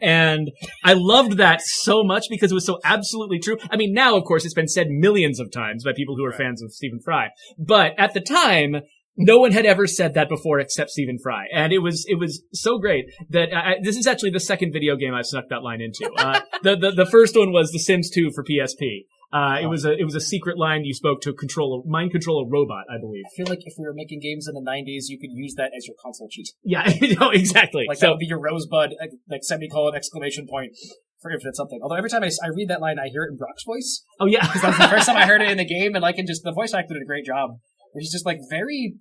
And 0.00 0.50
I 0.84 0.94
loved 0.94 1.38
that 1.38 1.60
so 1.62 2.02
much 2.04 2.26
because 2.30 2.50
it 2.50 2.54
was 2.54 2.66
so 2.66 2.78
absolutely 2.84 3.38
true. 3.38 3.58
I 3.70 3.76
mean, 3.76 3.92
now, 3.92 4.16
of 4.16 4.24
course, 4.24 4.44
it's 4.44 4.54
been 4.54 4.68
said 4.68 4.88
millions 4.88 5.40
of 5.40 5.50
times 5.50 5.84
by 5.84 5.92
people 5.94 6.16
who 6.16 6.24
are 6.24 6.30
right. 6.30 6.38
fans 6.38 6.62
of 6.62 6.72
Stephen 6.72 7.00
Fry. 7.00 7.28
But 7.58 7.92
at 7.98 8.14
the 8.14 8.20
time, 8.20 8.82
no 9.16 9.38
one 9.38 9.52
had 9.52 9.66
ever 9.66 9.86
said 9.86 10.14
that 10.14 10.28
before 10.28 10.60
except 10.60 10.90
Stephen 10.90 11.18
Fry. 11.18 11.46
And 11.52 11.72
it 11.72 11.78
was, 11.78 12.04
it 12.08 12.18
was 12.18 12.42
so 12.52 12.78
great 12.78 13.06
that 13.28 13.54
I, 13.54 13.76
this 13.82 13.96
is 13.96 14.06
actually 14.06 14.30
the 14.30 14.40
second 14.40 14.72
video 14.72 14.96
game 14.96 15.14
I've 15.14 15.26
snuck 15.26 15.48
that 15.50 15.62
line 15.62 15.80
into. 15.80 16.10
Uh, 16.16 16.40
the, 16.62 16.76
the, 16.76 16.90
the 16.92 17.06
first 17.06 17.36
one 17.36 17.52
was 17.52 17.70
The 17.72 17.78
Sims 17.78 18.10
2 18.10 18.30
for 18.34 18.44
PSP. 18.44 19.04
Uh, 19.32 19.58
it 19.62 19.66
was 19.66 19.84
a 19.84 19.92
it 19.92 20.02
was 20.02 20.16
a 20.16 20.20
secret 20.20 20.58
line 20.58 20.84
you 20.84 20.92
spoke 20.92 21.20
to 21.20 21.32
control 21.32 21.84
a 21.84 21.88
mind 21.88 22.10
control 22.10 22.44
a 22.44 22.48
robot, 22.50 22.84
I 22.90 22.98
believe. 22.98 23.22
I 23.26 23.30
feel 23.36 23.46
like 23.48 23.60
if 23.62 23.74
we 23.78 23.86
were 23.86 23.94
making 23.94 24.18
games 24.20 24.48
in 24.48 24.54
the 24.54 24.60
'90s, 24.60 25.06
you 25.06 25.18
could 25.20 25.30
use 25.30 25.54
that 25.56 25.70
as 25.76 25.86
your 25.86 25.94
console 26.02 26.28
cheat. 26.28 26.48
Yeah, 26.64 26.82
no, 27.20 27.30
exactly. 27.30 27.86
Like 27.86 27.98
so, 27.98 28.06
that 28.06 28.10
would 28.10 28.18
be 28.18 28.26
your 28.26 28.40
rosebud, 28.40 28.94
like 29.30 29.44
semicolon 29.44 29.94
exclamation 29.94 30.48
point 30.48 30.72
for 31.20 31.30
if 31.30 31.42
it's 31.44 31.56
something. 31.56 31.78
Although 31.82 31.94
every 31.94 32.10
time 32.10 32.24
I, 32.24 32.30
I 32.42 32.48
read 32.48 32.68
that 32.68 32.80
line, 32.80 32.98
I 32.98 33.08
hear 33.08 33.22
it 33.22 33.30
in 33.30 33.36
Brock's 33.36 33.64
voice. 33.64 34.04
Oh 34.18 34.26
yeah, 34.26 34.44
because 34.44 34.62
that's 34.62 34.78
the 34.78 34.88
first 34.88 35.06
time 35.06 35.16
I 35.16 35.26
heard 35.26 35.42
it 35.42 35.50
in 35.50 35.58
the 35.58 35.64
game, 35.80 35.94
and 35.94 36.02
like, 36.02 36.18
and 36.18 36.26
just 36.26 36.42
the 36.42 36.52
voice 36.52 36.74
actor 36.74 36.94
did 36.94 37.02
a 37.02 37.06
great 37.06 37.24
job. 37.24 37.50
He's 37.94 38.10
just 38.10 38.26
like 38.26 38.38
very 38.50 38.94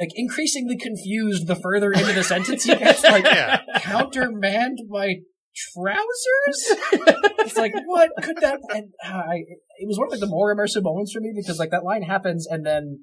like 0.00 0.10
increasingly 0.14 0.78
confused 0.78 1.46
the 1.46 1.56
further 1.56 1.92
into 1.92 2.12
the 2.12 2.24
sentence 2.24 2.64
he 2.64 2.74
gets. 2.76 3.04
Like 3.04 3.24
yeah. 3.24 3.60
countermand 3.76 4.78
my 4.88 5.16
trousers? 5.74 6.58
it's 7.40 7.56
like, 7.56 7.72
what 7.86 8.10
could 8.22 8.36
that? 8.38 8.60
And 8.70 8.92
uh, 9.04 9.16
I, 9.16 9.44
it 9.78 9.86
was 9.86 9.98
one 9.98 10.08
of 10.08 10.12
like 10.12 10.20
the 10.20 10.26
more 10.26 10.54
immersive 10.54 10.82
moments 10.82 11.12
for 11.12 11.20
me 11.20 11.32
because 11.34 11.58
like 11.58 11.70
that 11.70 11.84
line 11.84 12.02
happens 12.02 12.46
and 12.46 12.64
then 12.64 13.00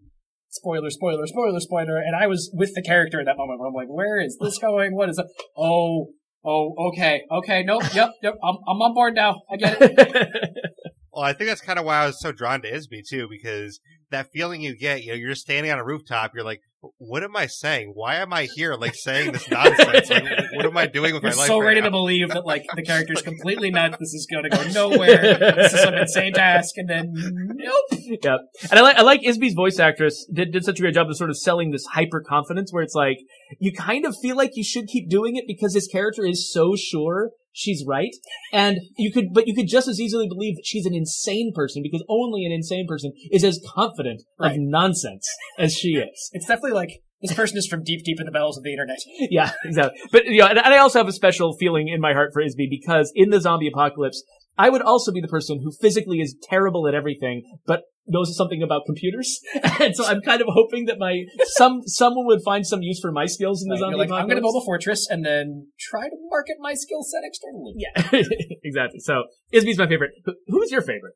spoiler, 0.49 0.89
spoiler, 0.89 1.27
spoiler, 1.27 1.59
spoiler, 1.59 1.97
and 1.97 2.15
I 2.15 2.27
was 2.27 2.51
with 2.53 2.73
the 2.75 2.81
character 2.81 3.19
in 3.19 3.25
that 3.25 3.37
moment 3.37 3.59
where 3.59 3.67
I'm 3.67 3.73
like, 3.73 3.89
where 3.89 4.19
is 4.19 4.37
this 4.39 4.57
going? 4.57 4.95
What 4.95 5.09
is 5.09 5.17
it? 5.17 5.25
Oh, 5.57 6.07
oh, 6.45 6.73
okay, 6.89 7.23
okay, 7.31 7.63
nope, 7.63 7.83
yep, 7.93 8.11
yep, 8.21 8.35
I'm, 8.43 8.55
I'm 8.67 8.81
on 8.81 8.93
board 8.93 9.15
now. 9.15 9.41
I 9.51 9.57
get 9.57 9.77
it. 9.81 9.97
well, 11.13 11.23
I 11.23 11.33
think 11.33 11.49
that's 11.49 11.61
kind 11.61 11.79
of 11.79 11.85
why 11.85 11.99
I 11.99 12.05
was 12.07 12.19
so 12.19 12.31
drawn 12.31 12.61
to 12.61 12.71
Isby 12.71 13.07
too, 13.07 13.27
because 13.29 13.79
that 14.11 14.31
feeling 14.33 14.61
you 14.61 14.77
get, 14.77 15.03
you 15.03 15.09
know, 15.09 15.15
you're 15.15 15.29
just 15.29 15.41
standing 15.41 15.71
on 15.71 15.79
a 15.79 15.85
rooftop, 15.85 16.31
you're 16.33 16.45
like, 16.45 16.61
what 16.97 17.23
am 17.23 17.35
I 17.35 17.47
saying? 17.47 17.91
Why 17.95 18.15
am 18.15 18.31
I 18.31 18.47
here, 18.53 18.75
like 18.75 18.93
saying 18.95 19.31
this 19.31 19.49
nonsense? 19.51 20.09
Like, 20.09 20.23
what 20.53 20.65
am 20.65 20.77
I 20.77 20.85
doing 20.85 21.13
with 21.13 21.23
You're 21.23 21.31
my 21.31 21.37
life? 21.37 21.47
So 21.47 21.59
right 21.59 21.67
ready 21.67 21.81
now? 21.81 21.87
to 21.87 21.91
believe 21.91 22.29
that 22.29 22.45
like 22.45 22.65
the 22.75 22.83
character's 22.83 23.21
completely 23.23 23.71
nuts. 23.71 23.97
This 23.99 24.13
is 24.13 24.27
going 24.31 24.43
to 24.43 24.49
go 24.49 24.63
nowhere. 24.69 25.37
This 25.55 25.73
is 25.73 25.81
some 25.81 25.95
insane 25.95 26.33
task, 26.33 26.77
and 26.77 26.89
then 26.89 27.13
nope. 27.13 28.01
Yep. 28.23 28.39
And 28.69 28.79
I 28.79 28.81
like 28.81 28.97
I 28.97 29.01
like 29.01 29.21
Isby's 29.23 29.53
voice 29.53 29.79
actress 29.79 30.27
did 30.31 30.51
did 30.51 30.63
such 30.63 30.79
a 30.79 30.81
great 30.81 30.93
job 30.93 31.09
of 31.09 31.17
sort 31.17 31.29
of 31.29 31.37
selling 31.37 31.71
this 31.71 31.85
hyper 31.93 32.23
confidence 32.27 32.71
where 32.71 32.83
it's 32.83 32.95
like 32.95 33.17
you 33.59 33.73
kind 33.73 34.05
of 34.05 34.15
feel 34.21 34.35
like 34.35 34.51
you 34.55 34.63
should 34.63 34.87
keep 34.87 35.09
doing 35.09 35.35
it 35.35 35.45
because 35.47 35.73
his 35.73 35.87
character 35.87 36.25
is 36.25 36.51
so 36.51 36.75
sure 36.75 37.31
she's 37.57 37.83
right. 37.85 38.11
And 38.53 38.77
you 38.97 39.11
could, 39.11 39.33
but 39.33 39.47
you 39.47 39.55
could 39.55 39.67
just 39.67 39.87
as 39.87 39.99
easily 39.99 40.27
believe 40.27 40.55
that 40.55 40.65
she's 40.65 40.85
an 40.85 40.93
insane 40.93 41.51
person 41.53 41.81
because 41.81 42.03
only 42.07 42.45
an 42.45 42.51
insane 42.51 42.85
person 42.87 43.11
is 43.31 43.43
as 43.43 43.59
confident 43.75 44.21
right. 44.39 44.51
of 44.51 44.57
nonsense 44.59 45.27
as 45.57 45.73
she 45.73 45.89
is. 45.95 46.29
It's 46.33 46.45
definitely 46.45 46.73
like, 46.73 47.01
this 47.21 47.33
person 47.33 47.57
is 47.57 47.65
from 47.65 47.83
deep, 47.83 48.05
deep 48.05 48.19
in 48.19 48.27
the 48.27 48.31
bowels 48.31 48.59
of 48.59 48.63
the 48.63 48.71
internet. 48.71 48.99
yeah, 49.31 49.51
exactly. 49.65 49.99
But, 50.11 50.25
you 50.25 50.41
know, 50.41 50.47
and, 50.47 50.59
and 50.59 50.71
I 50.71 50.77
also 50.77 50.99
have 50.99 51.07
a 51.07 51.13
special 51.13 51.57
feeling 51.57 51.87
in 51.87 51.99
my 51.99 52.13
heart 52.13 52.29
for 52.31 52.43
Isby 52.43 52.69
because 52.69 53.11
in 53.15 53.31
the 53.31 53.41
zombie 53.41 53.67
apocalypse, 53.67 54.23
I 54.55 54.69
would 54.69 54.83
also 54.83 55.11
be 55.11 55.21
the 55.21 55.27
person 55.27 55.59
who 55.63 55.71
physically 55.81 56.19
is 56.19 56.35
terrible 56.43 56.87
at 56.87 56.93
everything, 56.93 57.41
but 57.65 57.81
knows 58.07 58.35
something 58.35 58.63
about 58.63 58.83
computers. 58.85 59.39
and 59.79 59.95
so 59.95 60.05
I'm 60.05 60.21
kind 60.21 60.41
of 60.41 60.47
hoping 60.49 60.85
that 60.85 60.97
my 60.99 61.23
some 61.55 61.81
someone 61.85 62.25
would 62.27 62.41
find 62.43 62.65
some 62.65 62.81
use 62.81 62.99
for 62.99 63.11
my 63.11 63.25
skills 63.25 63.63
in 63.63 63.69
the 63.69 63.73
right, 63.73 63.79
zombie 63.79 63.97
like, 63.97 64.11
I'm 64.11 64.27
going 64.27 64.37
to 64.37 64.41
build 64.41 64.61
a 64.61 64.65
fortress 64.65 65.07
and 65.09 65.25
then 65.25 65.67
try 65.79 66.07
to 66.07 66.15
market 66.29 66.57
my 66.59 66.73
skill 66.73 67.03
set 67.03 67.21
externally. 67.23 67.73
Yeah, 67.75 68.25
exactly. 68.63 68.99
So 68.99 69.23
Isby's 69.53 69.77
my 69.77 69.87
favorite. 69.87 70.11
Who's 70.47 70.71
your 70.71 70.81
favorite? 70.81 71.13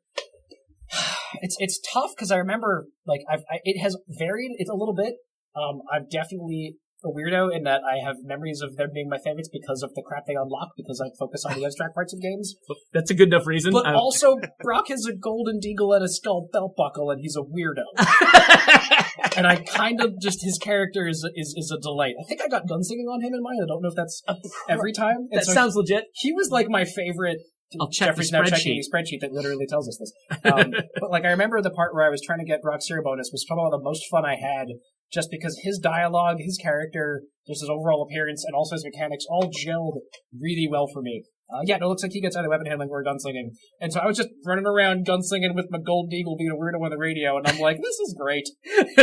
It's 1.40 1.56
it's 1.58 1.80
tough 1.94 2.10
because 2.14 2.30
I 2.30 2.36
remember 2.36 2.88
like 3.06 3.22
I've 3.26 3.40
I, 3.50 3.60
it 3.64 3.80
has 3.80 3.96
varied. 4.06 4.50
It's 4.58 4.68
a 4.68 4.74
little 4.74 4.94
bit. 4.94 5.14
Um, 5.56 5.80
I've 5.90 6.10
definitely 6.10 6.76
a 7.04 7.08
weirdo 7.08 7.54
in 7.54 7.64
that 7.64 7.82
I 7.84 8.04
have 8.04 8.16
memories 8.22 8.60
of 8.60 8.76
them 8.76 8.90
being 8.94 9.08
my 9.08 9.18
favorites 9.18 9.48
because 9.52 9.82
of 9.82 9.94
the 9.94 10.02
crap 10.02 10.26
they 10.26 10.34
unlock 10.34 10.70
because 10.76 11.00
I 11.00 11.10
focus 11.18 11.44
on 11.44 11.58
the 11.58 11.64
abstract 11.64 11.94
parts 11.94 12.12
of 12.12 12.20
games. 12.20 12.54
That's 12.92 13.10
a 13.10 13.14
good 13.14 13.28
enough 13.28 13.46
reason. 13.46 13.72
But 13.72 13.86
um, 13.86 13.96
also, 13.96 14.38
Brock 14.62 14.88
has 14.88 15.06
a 15.06 15.14
golden 15.14 15.60
deagle 15.60 15.94
and 15.94 16.04
a 16.04 16.08
skull 16.08 16.48
belt 16.52 16.74
buckle, 16.76 17.10
and 17.10 17.20
he's 17.20 17.36
a 17.36 17.42
weirdo. 17.42 17.84
and 19.36 19.46
I 19.46 19.56
kind 19.56 20.00
of 20.00 20.20
just 20.20 20.42
his 20.42 20.58
character 20.58 21.06
is 21.06 21.26
is 21.34 21.54
is 21.56 21.74
a 21.76 21.80
delight. 21.80 22.14
I 22.20 22.24
think 22.28 22.40
I 22.42 22.48
got 22.48 22.66
gunslinging 22.66 23.10
on 23.10 23.20
him 23.20 23.34
in 23.34 23.42
mind. 23.42 23.60
I 23.62 23.66
don't 23.66 23.82
know 23.82 23.88
if 23.88 23.96
that's 23.96 24.22
every 24.68 24.92
time. 24.92 25.28
That 25.32 25.44
so 25.44 25.52
sounds 25.52 25.74
legit. 25.74 26.04
He 26.14 26.32
was 26.32 26.50
like 26.50 26.68
my 26.68 26.84
favorite 26.84 27.38
I'll 27.80 27.90
check 27.90 28.08
Geoffrey's 28.08 28.30
the 28.30 28.38
spreadsheet. 28.38 28.80
the 28.82 28.88
spreadsheet 28.92 29.20
that 29.20 29.32
literally 29.32 29.66
tells 29.66 29.88
us 29.88 29.98
this. 29.98 30.12
Um, 30.44 30.72
but 31.00 31.10
like 31.10 31.24
I 31.24 31.30
remember 31.30 31.60
the 31.62 31.70
part 31.70 31.94
where 31.94 32.04
I 32.04 32.10
was 32.10 32.20
trying 32.20 32.40
to 32.40 32.44
get 32.44 32.62
Brock's 32.62 32.86
hero 32.86 33.02
bonus 33.02 33.30
was 33.32 33.44
probably 33.46 33.70
the 33.70 33.82
most 33.82 34.04
fun 34.10 34.24
I 34.24 34.36
had 34.36 34.68
just 35.12 35.28
because 35.30 35.60
his 35.62 35.78
dialogue, 35.78 36.36
his 36.40 36.58
character, 36.62 37.22
just 37.46 37.60
his 37.60 37.70
overall 37.70 38.02
appearance, 38.02 38.44
and 38.44 38.54
also 38.54 38.74
his 38.74 38.84
mechanics 38.84 39.24
all 39.28 39.50
gelled 39.50 40.00
really 40.38 40.68
well 40.70 40.88
for 40.92 41.02
me. 41.02 41.24
Uh, 41.52 41.60
yeah, 41.64 41.76
it 41.76 41.82
looks 41.82 42.02
like 42.02 42.12
he 42.12 42.20
gets 42.20 42.34
either 42.34 42.48
weapon 42.48 42.66
handling 42.66 42.88
or 42.88 43.04
gunslinging. 43.04 43.50
And 43.80 43.92
so 43.92 44.00
I 44.00 44.06
was 44.06 44.16
just 44.16 44.30
running 44.46 44.66
around 44.66 45.06
gunslinging 45.06 45.54
with 45.54 45.66
my 45.70 45.78
gold 45.78 46.10
deagle 46.10 46.38
being 46.38 46.50
a 46.50 46.56
weirdo 46.56 46.82
on 46.82 46.90
the 46.90 46.98
radio, 46.98 47.36
and 47.36 47.46
I'm 47.46 47.58
like, 47.58 47.76
this 47.82 47.98
is 47.98 48.16
great. 48.18 48.48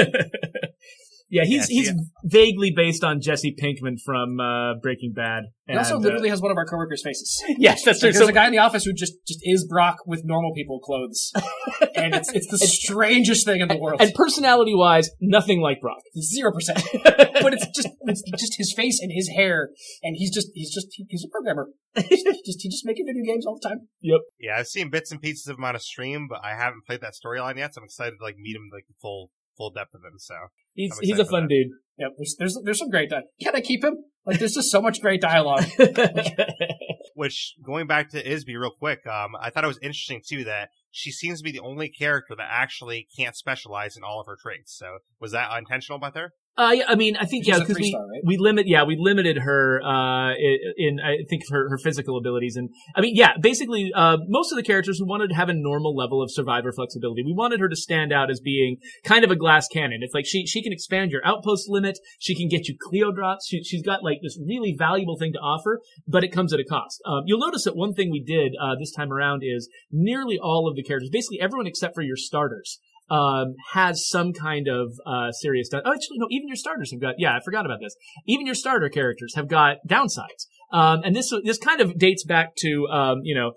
Yeah, 1.29 1.43
he's 1.45 1.67
he's 1.67 1.93
vaguely 2.23 2.73
based 2.75 3.03
on 3.03 3.21
Jesse 3.21 3.55
Pinkman 3.61 3.97
from 4.03 4.39
uh, 4.39 4.73
Breaking 4.81 5.13
Bad. 5.13 5.43
And, 5.67 5.75
he 5.75 5.77
also 5.77 5.99
literally 5.99 6.29
uh, 6.29 6.31
has 6.31 6.41
one 6.41 6.49
of 6.49 6.57
our 6.57 6.65
coworkers' 6.65 7.03
faces. 7.03 7.43
Yes, 7.59 7.83
that's 7.83 7.99
true. 7.99 8.07
Like, 8.07 8.13
there's 8.15 8.25
so, 8.25 8.29
a 8.29 8.33
guy 8.33 8.47
in 8.47 8.51
the 8.51 8.57
office 8.59 8.85
who 8.85 8.93
just 8.93 9.13
just 9.27 9.39
is 9.43 9.67
Brock 9.67 9.97
with 10.07 10.21
normal 10.23 10.53
people 10.53 10.79
clothes, 10.79 11.31
and 11.95 12.15
it's 12.15 12.31
it's 12.33 12.47
the 12.47 12.57
strangest 12.57 13.45
thing 13.45 13.61
in 13.61 13.67
the 13.67 13.77
world. 13.77 14.01
And 14.01 14.11
personality 14.13 14.73
wise, 14.73 15.09
nothing 15.21 15.61
like 15.61 15.81
Brock. 15.81 15.99
Zero 16.19 16.51
percent. 16.51 16.81
but 17.03 17.53
it's 17.53 17.67
just 17.75 17.89
it's 18.01 18.23
just 18.39 18.55
his 18.57 18.73
face 18.73 18.99
and 18.99 19.11
his 19.13 19.29
hair, 19.35 19.69
and 20.01 20.15
he's 20.17 20.33
just 20.33 20.49
he's 20.55 20.73
just 20.73 20.87
he's 21.07 21.23
a 21.23 21.29
programmer. 21.29 21.67
He's 21.95 22.23
just 22.23 22.39
he's 22.43 22.73
just 22.73 22.85
making 22.85 23.05
video 23.05 23.23
games 23.31 23.45
all 23.45 23.59
the 23.61 23.67
time. 23.67 23.87
Yep. 24.01 24.21
Yeah, 24.39 24.57
I've 24.57 24.67
seen 24.67 24.89
bits 24.89 25.11
and 25.11 25.21
pieces 25.21 25.47
of 25.47 25.57
him 25.57 25.65
on 25.65 25.75
a 25.75 25.79
stream, 25.79 26.27
but 26.29 26.39
I 26.43 26.55
haven't 26.55 26.85
played 26.87 27.01
that 27.01 27.13
storyline 27.13 27.57
yet. 27.57 27.75
So 27.75 27.81
I'm 27.81 27.85
excited 27.85 28.15
to 28.17 28.23
like 28.23 28.37
meet 28.37 28.55
him 28.55 28.69
like 28.73 28.85
full 29.01 29.31
full 29.60 29.69
depth 29.69 29.93
of 29.93 30.02
him. 30.02 30.17
So 30.17 30.34
he's 30.74 30.98
he's 31.02 31.19
a 31.19 31.26
fun 31.26 31.43
that. 31.43 31.50
dude. 31.50 31.67
Yep, 32.00 32.12
there's 32.17 32.36
there's 32.39 32.58
there's 32.63 32.80
some 32.80 32.89
great. 32.89 33.10
Di- 33.12 33.22
Can 33.43 33.56
I 33.56 33.62
keep 33.62 33.84
him? 33.84 33.98
Like 34.26 34.39
there's 34.39 34.54
just 34.54 34.72
so 34.72 34.82
much 34.82 35.02
great 35.02 35.22
dialogue. 35.22 35.65
Which 37.15 37.56
going 37.65 37.88
back 37.88 38.10
to 38.12 38.24
Isby 38.24 38.58
real 38.58 38.72
quick, 38.78 39.06
um, 39.06 39.32
I 39.39 39.50
thought 39.50 39.65
it 39.65 39.67
was 39.67 39.80
interesting 39.82 40.22
too 40.26 40.45
that 40.45 40.69
she 40.91 41.12
seems 41.12 41.39
to 41.39 41.43
be 41.43 41.52
the 41.52 41.60
only 41.60 41.89
character 41.89 42.34
that 42.38 42.48
actually 42.50 43.08
can't 43.17 43.36
specialize 43.36 43.98
in 43.98 44.04
all 44.04 44.22
of 44.22 44.28
her 44.28 44.38
traits. 44.41 44.78
So 44.78 45.00
was 45.19 45.34
that 45.34 45.50
intentional 45.58 46.00
by 46.00 46.12
her? 46.15 46.32
Uh, 46.60 46.72
yeah, 46.72 46.84
I 46.89 46.95
mean, 46.95 47.15
I 47.15 47.24
think 47.26 47.45
She's 47.45 47.54
yeah, 47.54 47.60
because 47.60 47.78
we 47.78 47.95
right? 47.95 48.22
we 48.26 48.38
limit 48.38 48.67
yeah 48.67 48.84
we 48.84 48.98
limited 49.00 49.38
her 49.38 49.82
uh 49.82 50.34
in, 50.34 50.58
in, 50.78 51.00
I 51.00 51.19
think 51.30 51.43
her 51.50 51.69
her 51.69 51.78
physical 51.78 52.17
abilities 52.17 52.58
and 52.58 52.69
I 52.95 53.02
mean 53.02 53.15
yeah 53.15 53.38
basically 53.41 53.93
uh 53.95 54.17
most 54.28 54.52
of 54.52 54.58
the 54.58 54.63
characters 54.63 55.00
we 55.00 55.08
wanted 55.08 55.30
to 55.30 55.36
have 55.36 55.48
a 55.48 55.54
normal 55.54 55.95
level 55.95 56.22
of 56.22 56.30
survivor 56.30 56.74
flexibility. 56.74 57.24
We 57.24 57.34
wanted 57.34 57.62
her 57.62 57.69
to 57.69 57.76
stand 57.78 58.12
out 58.12 58.30
as 58.30 58.41
being 58.41 58.76
kind 59.06 59.24
of 59.24 59.32
a 59.32 59.38
glass 59.38 59.67
cannon. 59.69 60.00
It's 60.02 60.13
like 60.13 60.26
she 60.26 60.45
she 60.45 60.62
can 60.62 60.74
expand 60.74 61.12
your 61.12 61.26
outpost 61.26 61.69
limit. 61.69 61.98
She 62.19 62.36
can 62.36 62.50
get 62.50 62.67
you 62.67 62.76
Cleo 62.78 63.13
drops. 63.13 63.48
She, 63.48 63.63
she's 63.63 63.82
got 63.82 64.04
like 64.04 64.19
this 64.22 64.38
really 64.45 64.76
valuable 64.78 65.17
thing 65.17 65.32
to 65.34 65.39
offer, 65.39 65.80
but 66.08 66.26
it 66.26 66.34
comes 66.34 66.52
at 66.52 66.60
a 66.60 66.65
cost. 66.65 67.02
Um, 67.06 67.22
you'll 67.26 67.39
notice 67.39 67.63
that 67.63 67.78
one 67.78 67.93
thing 67.93 68.12
we 68.12 68.22
did 68.22 68.54
uh, 68.62 68.76
this 68.78 68.91
time 68.91 69.13
around 69.13 69.43
is 69.45 69.69
nearly 69.91 70.38
all 70.38 70.67
of 70.67 70.76
the 70.76 70.84
characters, 70.84 71.10
basically 71.10 71.39
everyone 71.39 71.67
except 71.67 71.95
for 71.95 72.02
your 72.02 72.17
starters, 72.17 72.80
um, 73.10 73.56
has 73.74 74.08
some 74.08 74.34
kind 74.34 74.67
of 74.67 74.93
uh, 75.06 75.32
serious. 75.32 75.69
oh, 75.74 75.78
actually, 75.78 76.17
no. 76.17 76.28
Even 76.30 76.48
your 76.48 76.56
starters 76.56 76.91
have 76.91 77.02
got. 77.02 77.15
Yeah, 77.17 77.36
I 77.36 77.39
forgot 77.43 77.65
about 77.65 77.80
this. 77.82 77.95
Even 78.28 78.45
your 78.45 78.56
starter 78.56 78.89
characters 78.89 79.36
have 79.36 79.48
got 79.48 79.78
downsides. 79.88 80.48
Um, 80.72 81.02
and 81.04 81.15
this 81.15 81.34
this 81.43 81.58
kind 81.58 81.82
of 81.82 81.98
dates 81.98 82.24
back 82.24 82.56
to 82.58 82.88
um, 82.88 83.22
you 83.24 83.36
know 83.36 83.54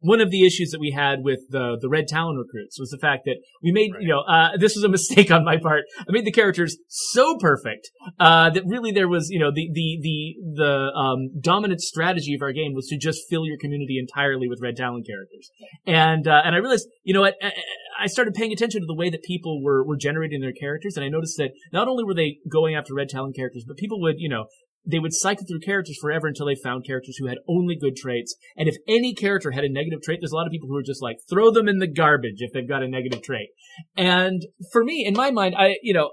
one 0.00 0.20
of 0.20 0.30
the 0.30 0.46
issues 0.46 0.70
that 0.70 0.80
we 0.80 0.90
had 0.90 1.20
with 1.22 1.40
the 1.50 1.76
the 1.80 1.88
Red 1.88 2.08
Talon 2.08 2.36
recruits 2.36 2.78
was 2.78 2.90
the 2.90 2.98
fact 2.98 3.24
that 3.26 3.36
we 3.62 3.72
made 3.72 3.92
right. 3.92 4.02
you 4.02 4.08
know 4.08 4.20
uh, 4.20 4.56
this 4.58 4.74
was 4.74 4.84
a 4.84 4.88
mistake 4.98 5.30
on 5.30 5.44
my 5.44 5.56
part. 5.56 5.84
I 5.98 6.12
made 6.12 6.24
the 6.24 6.32
characters 6.32 6.76
so 6.88 7.36
perfect 7.38 7.90
uh, 8.18 8.50
that 8.50 8.64
really 8.66 8.92
there 8.92 9.08
was 9.08 9.28
you 9.30 9.38
know 9.38 9.50
the 9.54 9.70
the 9.72 9.98
the 10.02 10.36
the 10.56 10.92
um, 10.98 11.40
dominant 11.40 11.80
strategy 11.80 12.34
of 12.34 12.42
our 12.42 12.52
game 12.52 12.72
was 12.74 12.86
to 12.88 12.98
just 12.98 13.22
fill 13.28 13.46
your 13.46 13.58
community 13.58 13.98
entirely 13.98 14.48
with 14.48 14.60
Red 14.62 14.76
Talon 14.76 15.02
characters, 15.04 15.50
and 15.86 16.26
uh, 16.26 16.42
and 16.44 16.54
I 16.54 16.58
realized 16.58 16.88
you 17.02 17.14
know 17.14 17.20
what. 17.20 17.36
I 18.02 18.06
started 18.06 18.32
paying 18.32 18.50
attention 18.50 18.80
to 18.80 18.86
the 18.86 18.94
way 18.94 19.10
that 19.10 19.22
people 19.22 19.62
were, 19.62 19.84
were 19.84 19.96
generating 19.98 20.40
their 20.40 20.54
characters, 20.54 20.96
and 20.96 21.04
I 21.04 21.10
noticed 21.10 21.36
that 21.36 21.50
not 21.70 21.86
only 21.86 22.02
were 22.02 22.14
they 22.14 22.38
going 22.50 22.74
after 22.74 22.94
Red 22.94 23.10
Talon 23.10 23.34
characters, 23.34 23.62
but 23.68 23.76
people 23.76 24.00
would, 24.00 24.14
you 24.16 24.30
know, 24.30 24.46
they 24.86 24.98
would 24.98 25.12
cycle 25.12 25.44
through 25.46 25.60
characters 25.60 25.98
forever 26.00 26.26
until 26.26 26.46
they 26.46 26.54
found 26.54 26.86
characters 26.86 27.16
who 27.18 27.26
had 27.26 27.38
only 27.48 27.76
good 27.76 27.96
traits. 27.96 28.34
And 28.56 28.68
if 28.68 28.76
any 28.88 29.14
character 29.14 29.50
had 29.50 29.64
a 29.64 29.72
negative 29.72 30.00
trait, 30.02 30.20
there's 30.20 30.32
a 30.32 30.36
lot 30.36 30.46
of 30.46 30.52
people 30.52 30.68
who 30.68 30.76
are 30.76 30.82
just 30.82 31.02
like, 31.02 31.18
throw 31.28 31.50
them 31.50 31.68
in 31.68 31.78
the 31.78 31.86
garbage 31.86 32.36
if 32.38 32.52
they've 32.52 32.68
got 32.68 32.82
a 32.82 32.88
negative 32.88 33.22
trait. 33.22 33.48
And 33.96 34.42
for 34.72 34.84
me, 34.84 35.04
in 35.06 35.14
my 35.14 35.30
mind, 35.30 35.54
I, 35.56 35.76
you 35.82 35.92
know, 35.92 36.10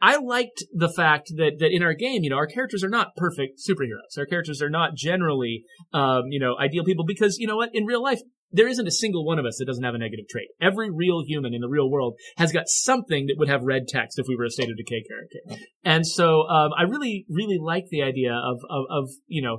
I 0.00 0.16
liked 0.16 0.62
the 0.72 0.88
fact 0.88 1.32
that, 1.36 1.56
that 1.58 1.70
in 1.72 1.82
our 1.82 1.94
game, 1.94 2.22
you 2.22 2.30
know, 2.30 2.36
our 2.36 2.46
characters 2.46 2.84
are 2.84 2.88
not 2.88 3.16
perfect 3.16 3.60
superheroes. 3.68 4.16
Our 4.16 4.26
characters 4.26 4.62
are 4.62 4.70
not 4.70 4.94
generally, 4.94 5.64
um, 5.92 6.26
you 6.28 6.38
know, 6.38 6.56
ideal 6.56 6.84
people 6.84 7.04
because, 7.04 7.38
you 7.38 7.48
know 7.48 7.56
what, 7.56 7.70
in 7.72 7.84
real 7.84 8.02
life, 8.02 8.20
there 8.50 8.68
isn't 8.68 8.86
a 8.86 8.90
single 8.92 9.24
one 9.24 9.38
of 9.38 9.44
us 9.44 9.56
that 9.58 9.66
doesn't 9.66 9.84
have 9.84 9.94
a 9.94 9.98
negative 9.98 10.26
trait. 10.28 10.48
Every 10.60 10.90
real 10.90 11.22
human 11.26 11.54
in 11.54 11.60
the 11.60 11.68
real 11.68 11.90
world 11.90 12.16
has 12.36 12.52
got 12.52 12.68
something 12.68 13.26
that 13.26 13.36
would 13.38 13.48
have 13.48 13.62
red 13.62 13.88
text 13.88 14.18
if 14.18 14.26
we 14.28 14.36
were 14.36 14.44
a 14.44 14.50
state 14.50 14.70
of 14.70 14.76
decay 14.76 15.02
character. 15.08 15.64
And 15.84 16.06
so, 16.06 16.48
um, 16.48 16.70
I 16.78 16.82
really, 16.82 17.26
really 17.28 17.58
like 17.60 17.86
the 17.90 18.02
idea 18.02 18.32
of, 18.32 18.58
of, 18.70 18.84
of, 18.90 19.10
you 19.26 19.42
know, 19.42 19.58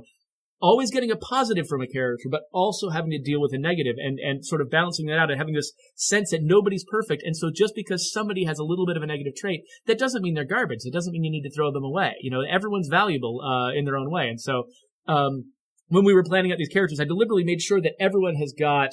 always 0.60 0.90
getting 0.90 1.10
a 1.10 1.16
positive 1.16 1.66
from 1.66 1.80
a 1.80 1.86
character, 1.86 2.28
but 2.30 2.42
also 2.52 2.90
having 2.90 3.10
to 3.10 3.18
deal 3.18 3.40
with 3.40 3.52
a 3.54 3.58
negative 3.58 3.96
and, 3.98 4.18
and 4.18 4.44
sort 4.44 4.60
of 4.60 4.70
balancing 4.70 5.06
that 5.06 5.18
out 5.18 5.30
and 5.30 5.38
having 5.38 5.54
this 5.54 5.72
sense 5.96 6.30
that 6.30 6.40
nobody's 6.42 6.84
perfect. 6.90 7.22
And 7.24 7.34
so 7.36 7.50
just 7.54 7.74
because 7.74 8.12
somebody 8.12 8.44
has 8.44 8.58
a 8.58 8.64
little 8.64 8.86
bit 8.86 8.96
of 8.96 9.02
a 9.02 9.06
negative 9.06 9.34
trait, 9.36 9.62
that 9.86 9.98
doesn't 9.98 10.22
mean 10.22 10.34
they're 10.34 10.44
garbage. 10.44 10.80
It 10.82 10.92
doesn't 10.92 11.12
mean 11.12 11.24
you 11.24 11.30
need 11.30 11.48
to 11.48 11.54
throw 11.54 11.72
them 11.72 11.84
away. 11.84 12.16
You 12.20 12.30
know, 12.30 12.42
everyone's 12.42 12.88
valuable, 12.88 13.40
uh, 13.40 13.72
in 13.72 13.84
their 13.84 13.96
own 13.96 14.10
way. 14.10 14.28
And 14.28 14.40
so, 14.40 14.64
um, 15.06 15.52
when 15.90 16.04
we 16.04 16.14
were 16.14 16.24
planning 16.24 16.50
out 16.50 16.58
these 16.58 16.68
characters, 16.68 16.98
I 16.98 17.04
deliberately 17.04 17.44
made 17.44 17.60
sure 17.60 17.80
that 17.80 17.92
everyone 18.00 18.36
has 18.36 18.54
got 18.58 18.90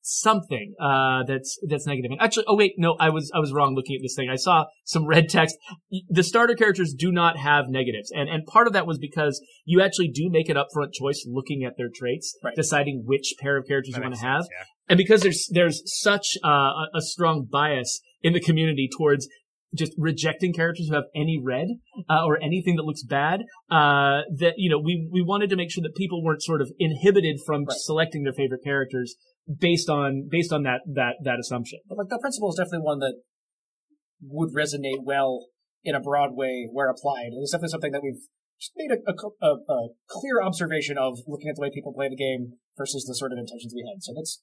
something 0.00 0.74
uh, 0.80 1.22
that's 1.24 1.58
that's 1.68 1.86
negative. 1.86 2.10
And 2.10 2.20
actually, 2.20 2.44
oh 2.48 2.56
wait, 2.56 2.74
no, 2.78 2.96
I 2.98 3.10
was 3.10 3.30
I 3.34 3.38
was 3.38 3.52
wrong 3.52 3.74
looking 3.74 3.96
at 3.96 4.02
this 4.02 4.14
thing. 4.16 4.28
I 4.30 4.36
saw 4.36 4.66
some 4.84 5.06
red 5.06 5.28
text. 5.28 5.56
The 6.08 6.22
starter 6.22 6.54
characters 6.54 6.94
do 6.98 7.12
not 7.12 7.36
have 7.36 7.66
negatives, 7.68 8.10
and 8.10 8.28
and 8.28 8.46
part 8.46 8.66
of 8.66 8.72
that 8.72 8.86
was 8.86 8.98
because 8.98 9.40
you 9.64 9.80
actually 9.80 10.08
do 10.08 10.28
make 10.30 10.48
an 10.48 10.56
upfront 10.56 10.92
choice 10.92 11.24
looking 11.28 11.64
at 11.64 11.76
their 11.76 11.90
traits, 11.94 12.36
right. 12.42 12.54
deciding 12.56 13.04
which 13.04 13.34
pair 13.40 13.56
of 13.58 13.66
characters 13.66 13.94
that 13.94 14.00
you 14.00 14.04
want 14.04 14.14
to 14.14 14.26
have. 14.26 14.44
Yeah. 14.50 14.64
And 14.88 14.96
because 14.96 15.20
there's 15.22 15.48
there's 15.52 15.82
such 15.84 16.38
uh, 16.42 16.48
a, 16.48 16.86
a 16.94 17.02
strong 17.02 17.46
bias 17.50 18.00
in 18.22 18.32
the 18.32 18.40
community 18.40 18.88
towards 18.96 19.28
just 19.74 19.92
rejecting 19.98 20.52
characters 20.52 20.88
who 20.88 20.94
have 20.94 21.04
any 21.14 21.40
red 21.42 21.68
uh, 22.08 22.24
or 22.24 22.42
anything 22.42 22.76
that 22.76 22.84
looks 22.84 23.02
bad. 23.02 23.40
Uh, 23.70 24.22
that 24.38 24.54
you 24.56 24.70
know, 24.70 24.78
we 24.78 25.08
we 25.10 25.22
wanted 25.22 25.50
to 25.50 25.56
make 25.56 25.70
sure 25.70 25.82
that 25.82 25.94
people 25.94 26.22
weren't 26.22 26.42
sort 26.42 26.60
of 26.60 26.70
inhibited 26.78 27.38
from 27.44 27.64
right. 27.64 27.76
selecting 27.78 28.24
their 28.24 28.32
favorite 28.32 28.62
characters 28.64 29.16
based 29.46 29.88
on 29.88 30.28
based 30.30 30.52
on 30.52 30.62
that 30.62 30.80
that 30.86 31.16
that 31.24 31.38
assumption. 31.40 31.80
But 31.88 31.98
like 31.98 32.08
that 32.08 32.20
principle 32.20 32.50
is 32.50 32.56
definitely 32.56 32.84
one 32.84 32.98
that 33.00 33.14
would 34.22 34.50
resonate 34.54 35.04
well 35.04 35.46
in 35.84 35.94
a 35.94 36.00
broad 36.00 36.34
way 36.34 36.68
where 36.72 36.90
applied. 36.90 37.30
It's 37.32 37.52
definitely 37.52 37.70
something 37.70 37.92
that 37.92 38.02
we've 38.02 38.20
made 38.76 38.90
a, 38.90 39.46
a, 39.46 39.54
a, 39.72 39.88
clear 40.08 40.42
observation 40.42 40.98
of 40.98 41.18
looking 41.28 41.48
at 41.48 41.54
the 41.54 41.62
way 41.62 41.70
people 41.72 41.94
play 41.94 42.08
the 42.08 42.16
game 42.16 42.54
versus 42.76 43.04
the 43.06 43.14
sort 43.14 43.30
of 43.32 43.38
intentions 43.38 43.72
we 43.74 43.86
had. 43.86 44.02
So 44.02 44.12
that's 44.16 44.42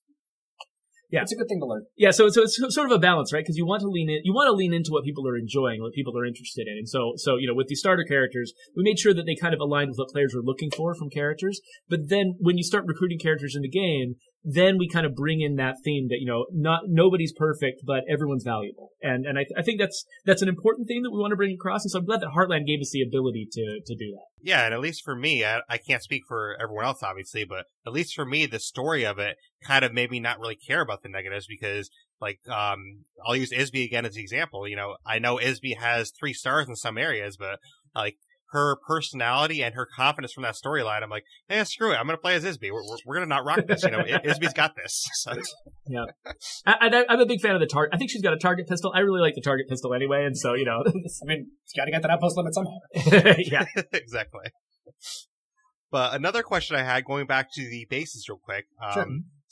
yeah, 1.12 1.22
it's 1.22 1.32
a 1.32 1.36
good 1.36 1.48
thing 1.48 1.60
to 1.60 1.66
learn. 1.66 1.86
Yeah, 1.96 2.12
so 2.12 2.30
so 2.30 2.44
it's 2.44 2.58
sort 2.58 2.92
of 2.92 2.96
a 2.96 3.00
balance, 3.00 3.32
right? 3.34 3.44
Because 3.44 3.58
you 3.58 3.66
want 3.66 3.82
to 3.82 3.88
lean 3.88 4.10
in, 4.10 4.22
you 4.24 4.34
want 4.34 4.48
to 4.48 4.54
lean 4.54 4.74
into 4.74 4.92
what 4.92 5.04
people 5.04 5.28
are 5.28 5.38
enjoying, 5.38 5.82
what 5.82 5.94
people 5.94 6.18
are 6.18 6.26
interested 6.26 6.68
in, 6.68 6.78
and 6.78 6.90
so 6.90 7.14
so 7.18 7.38
you 7.38 7.48
know 7.48 7.54
with 7.54 7.68
the 7.68 7.76
starter 7.76 8.04
characters, 8.04 8.54
we 8.76 8.84
made 8.84 9.00
sure 9.00 9.14
that 9.14 9.26
they 9.26 9.36
kind 9.36 9.54
of 9.54 9.60
aligned 9.60 9.90
with 9.90 9.98
what 9.98 10.10
players 10.10 10.34
were 10.36 10.44
looking 10.44 10.72
for 10.72 10.96
from 10.96 11.10
characters. 11.10 11.62
But 11.90 12.10
then 12.10 12.36
when 12.40 12.58
you 12.58 12.64
start 12.64 12.86
recruiting 12.88 13.20
characters 13.20 13.56
in 13.56 13.62
the 13.62 13.70
game, 13.70 14.16
then 14.46 14.78
we 14.78 14.88
kind 14.88 15.08
of 15.08 15.16
bring 15.16 15.42
in 15.42 15.56
that 15.56 15.78
theme 15.84 16.08
that 16.10 16.18
you 16.20 16.28
know 16.28 16.46
not 16.54 16.82
nobody's 16.88 17.34
perfect 17.34 17.82
but 17.84 18.04
everyone's 18.10 18.44
valuable. 18.44 18.92
And 19.02 19.26
and 19.26 19.40
I, 19.40 19.42
th- 19.42 19.56
I 19.58 19.64
think 19.64 19.80
that's 19.80 20.06
that's 20.24 20.44
an 20.44 20.48
important 20.48 20.88
theme 20.88 21.02
that 21.02 21.12
we 21.12 21.20
want 21.20 21.32
to 21.32 21.36
bring 21.36 21.54
across 21.54 21.84
and 21.84 21.92
so 21.92 22.00
i'm 22.00 22.06
glad 22.06 22.22
that 22.22 22.30
heartland 22.30 22.68
gave 22.68 22.80
us 22.80 22.92
the 22.92 23.02
ability 23.02 23.48
to 23.52 23.80
to 23.84 23.96
do 23.96 24.12
that. 24.12 24.26
Yeah 24.42 24.66
and 24.66 24.74
at 24.74 24.80
least 24.80 25.04
for 25.04 25.16
me 25.16 25.44
I, 25.44 25.62
I 25.68 25.78
can't 25.78 26.04
speak 26.04 26.24
for 26.28 26.56
everyone 26.62 26.86
else 26.86 27.02
obviously 27.02 27.44
but 27.44 27.66
at 27.88 27.94
least 27.94 28.14
for 28.14 28.26
me 28.26 28.46
the 28.46 28.60
story 28.60 29.04
of 29.04 29.18
it 29.18 29.38
kind 29.64 29.84
of 29.84 29.94
made 29.94 30.12
me 30.12 30.20
not 30.20 30.40
really 30.40 30.56
care 30.56 30.82
about 30.82 31.02
the 31.02 31.10
negatives 31.10 31.48
because 31.48 31.90
like 32.22 32.40
um 32.48 33.04
i'll 33.26 33.36
use 33.36 33.52
isby 33.52 33.84
again 33.84 34.06
as 34.06 34.14
the 34.14 34.22
example 34.22 34.68
you 34.68 34.76
know 34.76 34.96
i 35.06 35.18
know 35.18 35.38
isby 35.38 35.78
has 35.78 36.12
three 36.12 36.34
stars 36.34 36.70
in 36.70 36.76
some 36.76 36.98
areas 37.00 37.36
but 37.36 37.60
like 37.96 38.18
her 38.52 38.78
personality 38.88 39.64
and 39.64 39.76
her 39.76 39.88
confidence 39.96 40.34
from 40.34 40.44
that 40.44 40.56
storyline, 40.56 41.04
I'm 41.04 41.10
like, 41.10 41.26
hey, 41.48 41.64
screw 41.64 41.92
it. 41.92 41.96
I'm 41.96 42.06
going 42.06 42.18
to 42.18 42.22
play 42.22 42.36
as 42.36 42.44
Isby. 42.44 42.72
We're, 42.72 42.84
we're, 42.84 42.98
we're 43.06 43.16
going 43.16 43.28
to 43.28 43.30
not 43.30 43.46
rock 43.46 43.66
this. 43.68 43.84
You 43.84 43.92
know, 43.92 44.00
Isby's 44.00 44.54
got 44.54 44.76
this. 44.76 45.04
So. 45.16 45.34
Yeah. 45.88 46.06
I, 46.68 47.06
am 47.10 47.20
a 47.20 47.26
big 47.26 47.42
fan 47.42 47.56
of 47.56 47.62
the 47.62 47.68
target. 47.68 47.94
I 47.94 47.98
think 47.98 48.12
she's 48.12 48.22
got 48.22 48.34
a 48.34 48.38
target 48.38 48.68
pistol. 48.68 48.92
I 48.94 49.00
really 49.00 49.22
like 49.22 49.34
the 49.34 49.42
target 49.42 49.68
pistol 49.68 49.94
anyway. 49.94 50.26
And 50.26 50.38
so, 50.38 50.54
you 50.54 50.66
know, 50.66 50.84
I 50.88 51.26
mean, 51.26 51.48
you 51.48 51.82
got 51.82 51.86
to 51.86 51.92
get 51.92 52.02
that 52.04 52.12
outpost 52.12 52.38
limit 52.38 52.54
somehow. 52.54 52.78
yeah. 53.40 53.66
exactly. 53.92 54.46
But 55.92 56.14
another 56.14 56.44
question 56.44 56.76
I 56.76 56.84
had 56.84 57.06
going 57.06 57.26
back 57.26 57.52
to 57.54 57.62
the 57.62 57.88
bases 57.90 58.28
real 58.30 58.40
quick. 58.44 58.66
Um, 58.84 58.94
sure. 58.94 59.06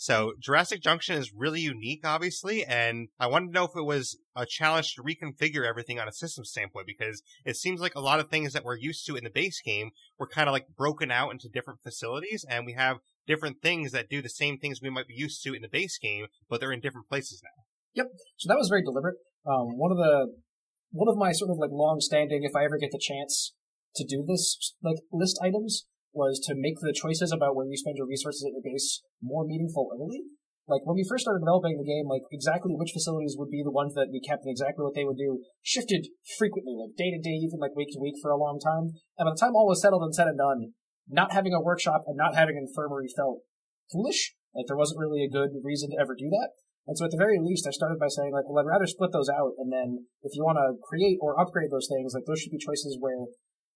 So 0.03 0.33
Jurassic 0.37 0.81
Junction 0.81 1.15
is 1.15 1.31
really 1.33 1.61
unique, 1.61 2.01
obviously, 2.03 2.65
and 2.65 3.07
I 3.21 3.27
wanted 3.27 3.45
to 3.45 3.51
know 3.53 3.63
if 3.63 3.71
it 3.73 3.85
was 3.85 4.17
a 4.35 4.45
challenge 4.45 4.95
to 4.95 5.01
reconfigure 5.01 5.65
everything 5.65 5.97
on 5.97 6.09
a 6.09 6.11
system 6.11 6.43
standpoint 6.43 6.87
because 6.87 7.23
it 7.45 7.55
seems 7.55 7.79
like 7.79 7.95
a 7.95 8.01
lot 8.01 8.19
of 8.19 8.27
things 8.27 8.51
that 8.51 8.65
we're 8.65 8.75
used 8.75 9.05
to 9.05 9.15
in 9.15 9.23
the 9.23 9.29
base 9.29 9.61
game 9.61 9.91
were 10.19 10.27
kind 10.27 10.49
of 10.49 10.51
like 10.51 10.67
broken 10.75 11.09
out 11.09 11.31
into 11.31 11.47
different 11.47 11.79
facilities, 11.83 12.45
and 12.49 12.65
we 12.65 12.73
have 12.73 12.97
different 13.27 13.61
things 13.61 13.93
that 13.93 14.09
do 14.09 14.21
the 14.21 14.27
same 14.27 14.57
things 14.57 14.81
we 14.81 14.89
might 14.89 15.07
be 15.07 15.13
used 15.13 15.41
to 15.43 15.53
in 15.53 15.61
the 15.61 15.69
base 15.69 15.97
game, 15.97 16.25
but 16.49 16.59
they're 16.59 16.73
in 16.73 16.81
different 16.81 17.07
places 17.07 17.41
now. 17.41 17.63
Yep. 17.93 18.07
So 18.35 18.49
that 18.49 18.57
was 18.57 18.67
very 18.67 18.83
deliberate. 18.83 19.15
Um, 19.47 19.77
one 19.77 19.93
of 19.93 19.97
the 19.97 20.33
one 20.91 21.07
of 21.07 21.15
my 21.15 21.31
sort 21.31 21.49
of 21.49 21.57
like 21.57 21.71
long-standing, 21.71 22.43
if 22.43 22.57
I 22.57 22.65
ever 22.65 22.77
get 22.77 22.91
the 22.91 22.99
chance 23.01 23.53
to 23.95 24.03
do 24.05 24.25
this, 24.27 24.75
like 24.83 24.97
list 25.13 25.39
items 25.41 25.85
was 26.13 26.39
to 26.45 26.53
make 26.55 26.79
the 26.79 26.93
choices 26.93 27.33
about 27.33 27.55
where 27.57 27.65
you 27.65 27.75
spend 27.75 27.97
your 27.97 28.07
resources 28.07 28.45
at 28.45 28.53
your 28.53 28.63
base 28.63 29.01
more 29.21 29.45
meaningful 29.45 29.89
early. 29.91 30.23
Like 30.63 30.87
when 30.87 30.95
we 30.95 31.03
first 31.03 31.27
started 31.27 31.43
developing 31.43 31.75
the 31.75 31.83
game, 31.83 32.07
like 32.07 32.23
exactly 32.31 32.71
which 32.71 32.95
facilities 32.95 33.35
would 33.35 33.51
be 33.51 33.65
the 33.65 33.73
ones 33.73 33.93
that 33.99 34.07
we 34.13 34.23
kept 34.23 34.47
and 34.47 34.51
exactly 34.51 34.85
what 34.85 34.95
they 34.95 35.03
would 35.03 35.19
do 35.19 35.43
shifted 35.61 36.07
frequently, 36.39 36.79
like 36.79 36.95
day 36.95 37.11
to 37.11 37.19
day, 37.19 37.35
even 37.35 37.59
like 37.59 37.75
week 37.75 37.91
to 37.91 37.99
week 37.99 38.15
for 38.21 38.31
a 38.31 38.39
long 38.39 38.63
time. 38.63 38.95
And 39.19 39.27
by 39.27 39.35
the 39.35 39.41
time 39.41 39.59
all 39.59 39.67
was 39.67 39.81
settled 39.81 40.07
and 40.07 40.15
said 40.15 40.31
and 40.31 40.39
done, 40.39 40.71
not 41.09 41.35
having 41.35 41.51
a 41.51 41.59
workshop 41.59 42.07
and 42.07 42.15
not 42.15 42.35
having 42.35 42.55
an 42.55 42.63
infirmary 42.69 43.11
felt 43.11 43.43
foolish. 43.91 44.35
Like 44.55 44.71
there 44.71 44.79
wasn't 44.79 45.03
really 45.03 45.25
a 45.25 45.33
good 45.33 45.51
reason 45.63 45.91
to 45.91 45.99
ever 45.99 46.15
do 46.15 46.29
that. 46.31 46.55
And 46.87 46.97
so 46.97 47.05
at 47.05 47.11
the 47.11 47.19
very 47.19 47.39
least, 47.39 47.67
I 47.67 47.71
started 47.71 47.99
by 47.99 48.11
saying 48.11 48.31
like, 48.31 48.47
well, 48.47 48.59
I'd 48.59 48.67
rather 48.67 48.87
split 48.87 49.11
those 49.11 49.31
out. 49.31 49.55
And 49.59 49.71
then 49.71 50.07
if 50.21 50.35
you 50.35 50.43
want 50.43 50.59
to 50.59 50.79
create 50.83 51.17
or 51.19 51.39
upgrade 51.39 51.71
those 51.71 51.87
things, 51.87 52.13
like 52.13 52.23
those 52.27 52.39
should 52.39 52.51
be 52.51 52.59
choices 52.59 52.97
where 52.99 53.27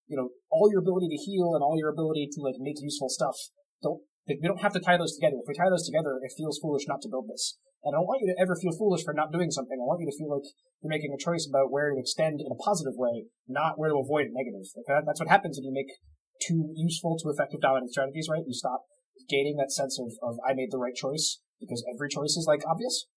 you 0.08 0.16
know, 0.16 0.32
all 0.50 0.72
your 0.72 0.80
ability 0.80 1.12
to 1.12 1.20
heal 1.20 1.54
and 1.54 1.62
all 1.62 1.78
your 1.78 1.92
ability 1.92 2.28
to 2.32 2.40
like 2.42 2.56
make 2.60 2.80
useful 2.80 3.10
stuff. 3.10 3.36
Don't 3.84 4.02
we 4.28 4.44
don't 4.44 4.60
have 4.60 4.76
to 4.76 4.84
tie 4.84 5.00
those 5.00 5.16
together. 5.16 5.40
If 5.40 5.48
we 5.48 5.56
tie 5.56 5.72
those 5.72 5.88
together, 5.88 6.20
it 6.20 6.36
feels 6.36 6.60
foolish 6.60 6.84
not 6.88 7.00
to 7.04 7.10
build 7.10 7.32
this. 7.32 7.56
And 7.84 7.96
I 7.96 8.04
don't 8.04 8.10
want 8.10 8.20
you 8.20 8.28
to 8.36 8.42
ever 8.42 8.60
feel 8.60 8.76
foolish 8.76 9.08
for 9.08 9.16
not 9.16 9.32
doing 9.32 9.52
something. 9.52 9.80
I 9.80 9.88
want 9.88 10.04
you 10.04 10.10
to 10.12 10.18
feel 10.20 10.28
like 10.28 10.44
you're 10.84 10.92
making 10.92 11.16
a 11.16 11.22
choice 11.22 11.48
about 11.48 11.72
where 11.72 11.96
to 11.96 12.00
extend 12.00 12.44
in 12.44 12.52
a 12.52 12.60
positive 12.60 13.00
way, 13.00 13.32
not 13.48 13.80
where 13.80 13.96
to 13.96 14.02
avoid 14.04 14.36
negative. 14.36 14.68
Like 14.76 15.06
that's 15.08 15.24
what 15.24 15.32
happens 15.32 15.56
when 15.56 15.72
you 15.72 15.72
make 15.72 15.96
two 16.44 16.76
useful 16.76 17.16
to 17.24 17.32
effective 17.32 17.64
dominant 17.64 17.96
strategies, 17.96 18.28
right? 18.28 18.44
You 18.44 18.54
stop 18.54 18.84
gaining 19.30 19.56
that 19.58 19.72
sense 19.72 19.96
of, 19.96 20.12
of 20.20 20.36
I 20.44 20.54
made 20.54 20.72
the 20.72 20.78
right 20.78 20.96
choice 20.96 21.40
because 21.60 21.84
every 21.88 22.10
choice 22.10 22.36
is 22.36 22.46
like 22.48 22.68
obvious. 22.68 23.08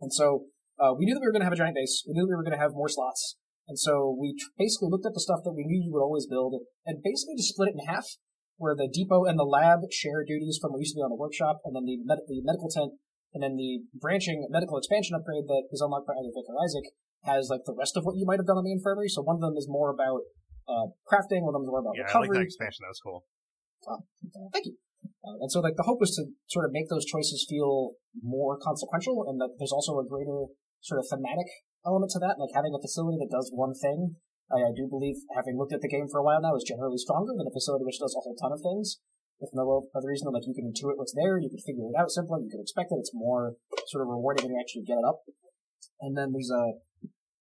And 0.00 0.12
so 0.12 0.48
uh, 0.80 0.94
we 0.96 1.04
knew 1.04 1.14
that 1.14 1.20
we 1.20 1.26
were 1.26 1.32
going 1.32 1.44
to 1.44 1.50
have 1.50 1.52
a 1.52 1.60
giant 1.60 1.76
base. 1.76 2.04
We 2.06 2.14
knew 2.14 2.22
that 2.22 2.32
we 2.32 2.36
were 2.36 2.46
going 2.46 2.56
to 2.56 2.62
have 2.62 2.72
more 2.72 2.88
slots. 2.88 3.36
And 3.68 3.78
so 3.78 4.16
we 4.16 4.32
basically 4.56 4.88
looked 4.88 5.04
at 5.04 5.12
the 5.12 5.20
stuff 5.20 5.44
that 5.44 5.52
we 5.52 5.68
knew 5.68 5.76
you 5.76 5.92
would 5.92 6.02
always 6.02 6.24
build 6.24 6.56
and 6.88 7.04
basically 7.04 7.36
just 7.36 7.52
split 7.52 7.68
it 7.68 7.76
in 7.76 7.84
half, 7.84 8.16
where 8.56 8.74
the 8.74 8.88
depot 8.88 9.28
and 9.28 9.38
the 9.38 9.44
lab 9.44 9.84
share 9.92 10.24
duties 10.24 10.56
from 10.56 10.72
what 10.72 10.80
used 10.80 10.96
to 10.96 11.00
be 11.00 11.04
on 11.04 11.12
the 11.12 11.20
workshop, 11.20 11.60
and 11.68 11.76
then 11.76 11.84
the, 11.84 12.00
med- 12.00 12.24
the 12.26 12.40
medical 12.40 12.72
tent, 12.72 12.96
and 13.36 13.44
then 13.44 13.60
the 13.60 13.84
branching 13.92 14.48
medical 14.48 14.80
expansion 14.80 15.12
upgrade 15.12 15.44
that 15.46 15.68
is 15.68 15.84
unlocked 15.84 16.08
by 16.08 16.16
either 16.16 16.32
Vic 16.32 16.48
or 16.48 16.56
Isaac 16.64 16.88
has 17.28 17.52
like 17.52 17.68
the 17.68 17.76
rest 17.76 17.92
of 18.00 18.08
what 18.08 18.16
you 18.16 18.24
might 18.24 18.40
have 18.40 18.48
done 18.48 18.56
on 18.56 18.64
the 18.64 18.72
infirmary. 18.72 19.12
So 19.12 19.20
one 19.20 19.36
of 19.36 19.44
them 19.44 19.52
is 19.60 19.68
more 19.68 19.92
about 19.92 20.24
uh, 20.64 20.88
crafting, 21.04 21.44
one 21.44 21.52
of 21.52 21.60
them 21.60 21.68
is 21.68 21.72
more 21.76 21.84
about 21.84 21.92
yeah, 21.92 22.08
recovery. 22.08 22.40
I 22.40 22.40
like 22.40 22.40
that 22.40 22.48
expansion. 22.48 22.88
That 22.88 22.96
was 22.96 23.02
cool. 23.04 23.20
Oh, 23.84 24.00
thank 24.56 24.64
you. 24.64 24.80
Uh, 25.20 25.44
and 25.44 25.52
so 25.52 25.60
like 25.60 25.76
the 25.76 25.84
hope 25.84 26.00
was 26.00 26.16
to 26.16 26.24
sort 26.48 26.64
of 26.64 26.72
make 26.72 26.88
those 26.88 27.04
choices 27.04 27.44
feel 27.48 28.00
more 28.22 28.58
consequential 28.58 29.28
and 29.28 29.40
that 29.40 29.60
there's 29.60 29.72
also 29.72 29.98
a 30.00 30.06
greater 30.06 30.48
sort 30.80 30.98
of 30.98 31.06
thematic 31.10 31.46
element 31.84 32.10
to 32.14 32.20
that, 32.20 32.38
like 32.38 32.54
having 32.54 32.74
a 32.74 32.82
facility 32.82 33.18
that 33.20 33.30
does 33.30 33.50
one 33.52 33.74
thing. 33.74 34.16
I, 34.48 34.70
I 34.70 34.72
do 34.72 34.88
believe, 34.88 35.20
having 35.36 35.58
looked 35.58 35.76
at 35.76 35.82
the 35.84 35.92
game 35.92 36.08
for 36.08 36.18
a 36.20 36.26
while 36.26 36.40
now, 36.40 36.56
is 36.56 36.64
generally 36.64 36.98
stronger 36.98 37.36
than 37.36 37.46
a 37.46 37.54
facility 37.54 37.84
which 37.84 38.00
does 38.00 38.16
a 38.16 38.22
whole 38.24 38.36
ton 38.36 38.52
of 38.52 38.64
things. 38.64 38.98
If 39.38 39.54
no 39.54 39.86
other 39.94 40.08
reason, 40.08 40.32
like 40.34 40.48
you 40.50 40.54
can 40.54 40.66
intuit 40.66 40.98
what's 40.98 41.14
there, 41.14 41.38
you 41.38 41.48
can 41.48 41.62
figure 41.62 41.86
it 41.86 41.94
out 41.94 42.10
simpler, 42.10 42.42
you 42.42 42.50
can 42.50 42.60
expect 42.60 42.90
it. 42.90 42.98
It's 42.98 43.14
more 43.14 43.54
sort 43.86 44.02
of 44.02 44.10
rewarding 44.10 44.44
when 44.44 44.54
you 44.54 44.60
actually 44.60 44.82
get 44.82 44.98
it 44.98 45.06
up. 45.06 45.22
And 46.00 46.18
then 46.18 46.34
there's 46.34 46.50
a 46.50 46.82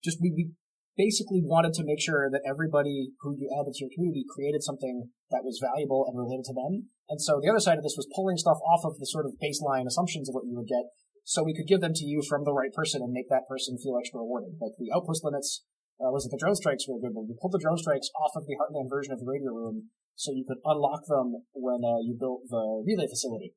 just 0.06 0.22
we, 0.22 0.30
we 0.30 0.54
basically 0.94 1.42
wanted 1.42 1.74
to 1.74 1.86
make 1.86 2.02
sure 2.02 2.30
that 2.30 2.46
everybody 2.46 3.14
who 3.22 3.34
you 3.38 3.50
added 3.50 3.74
to 3.74 3.86
your 3.86 3.94
community 3.94 4.26
created 4.30 4.62
something 4.62 5.10
that 5.30 5.42
was 5.42 5.62
valuable 5.62 6.06
and 6.06 6.18
related 6.18 6.46
to 6.46 6.54
them. 6.54 6.90
And 7.10 7.22
so 7.22 7.40
the 7.42 7.50
other 7.50 7.62
side 7.62 7.78
of 7.78 7.86
this 7.86 7.98
was 7.98 8.10
pulling 8.14 8.38
stuff 8.38 8.58
off 8.62 8.86
of 8.86 8.98
the 8.98 9.06
sort 9.06 9.26
of 9.26 9.38
baseline 9.42 9.86
assumptions 9.86 10.30
of 10.30 10.34
what 10.34 10.46
you 10.46 10.58
would 10.58 10.68
get 10.68 10.86
so 11.28 11.44
we 11.44 11.52
could 11.52 11.68
give 11.68 11.84
them 11.84 11.92
to 11.92 12.08
you 12.08 12.24
from 12.24 12.48
the 12.48 12.56
right 12.56 12.72
person 12.72 13.04
and 13.04 13.12
make 13.12 13.28
that 13.28 13.44
person 13.52 13.76
feel 13.76 14.00
extra 14.00 14.24
rewarded. 14.24 14.56
Like 14.64 14.80
the 14.80 14.96
outpost 14.96 15.28
limits, 15.28 15.68
uh, 16.00 16.08
was 16.08 16.24
it 16.24 16.32
the 16.32 16.40
drone 16.40 16.56
strikes 16.56 16.88
were 16.88 17.04
good 17.04 17.12
one. 17.12 17.28
We 17.28 17.36
pulled 17.36 17.52
the 17.52 17.60
drone 17.60 17.76
strikes 17.76 18.08
off 18.16 18.32
of 18.40 18.48
the 18.48 18.56
Heartland 18.56 18.88
version 18.88 19.12
of 19.12 19.20
the 19.20 19.28
radio 19.28 19.52
room 19.52 19.92
so 20.16 20.32
you 20.32 20.48
could 20.48 20.64
unlock 20.64 21.04
them 21.04 21.44
when 21.52 21.84
uh, 21.84 22.00
you 22.00 22.16
built 22.16 22.48
the 22.48 22.64
relay 22.88 23.12
facility. 23.12 23.52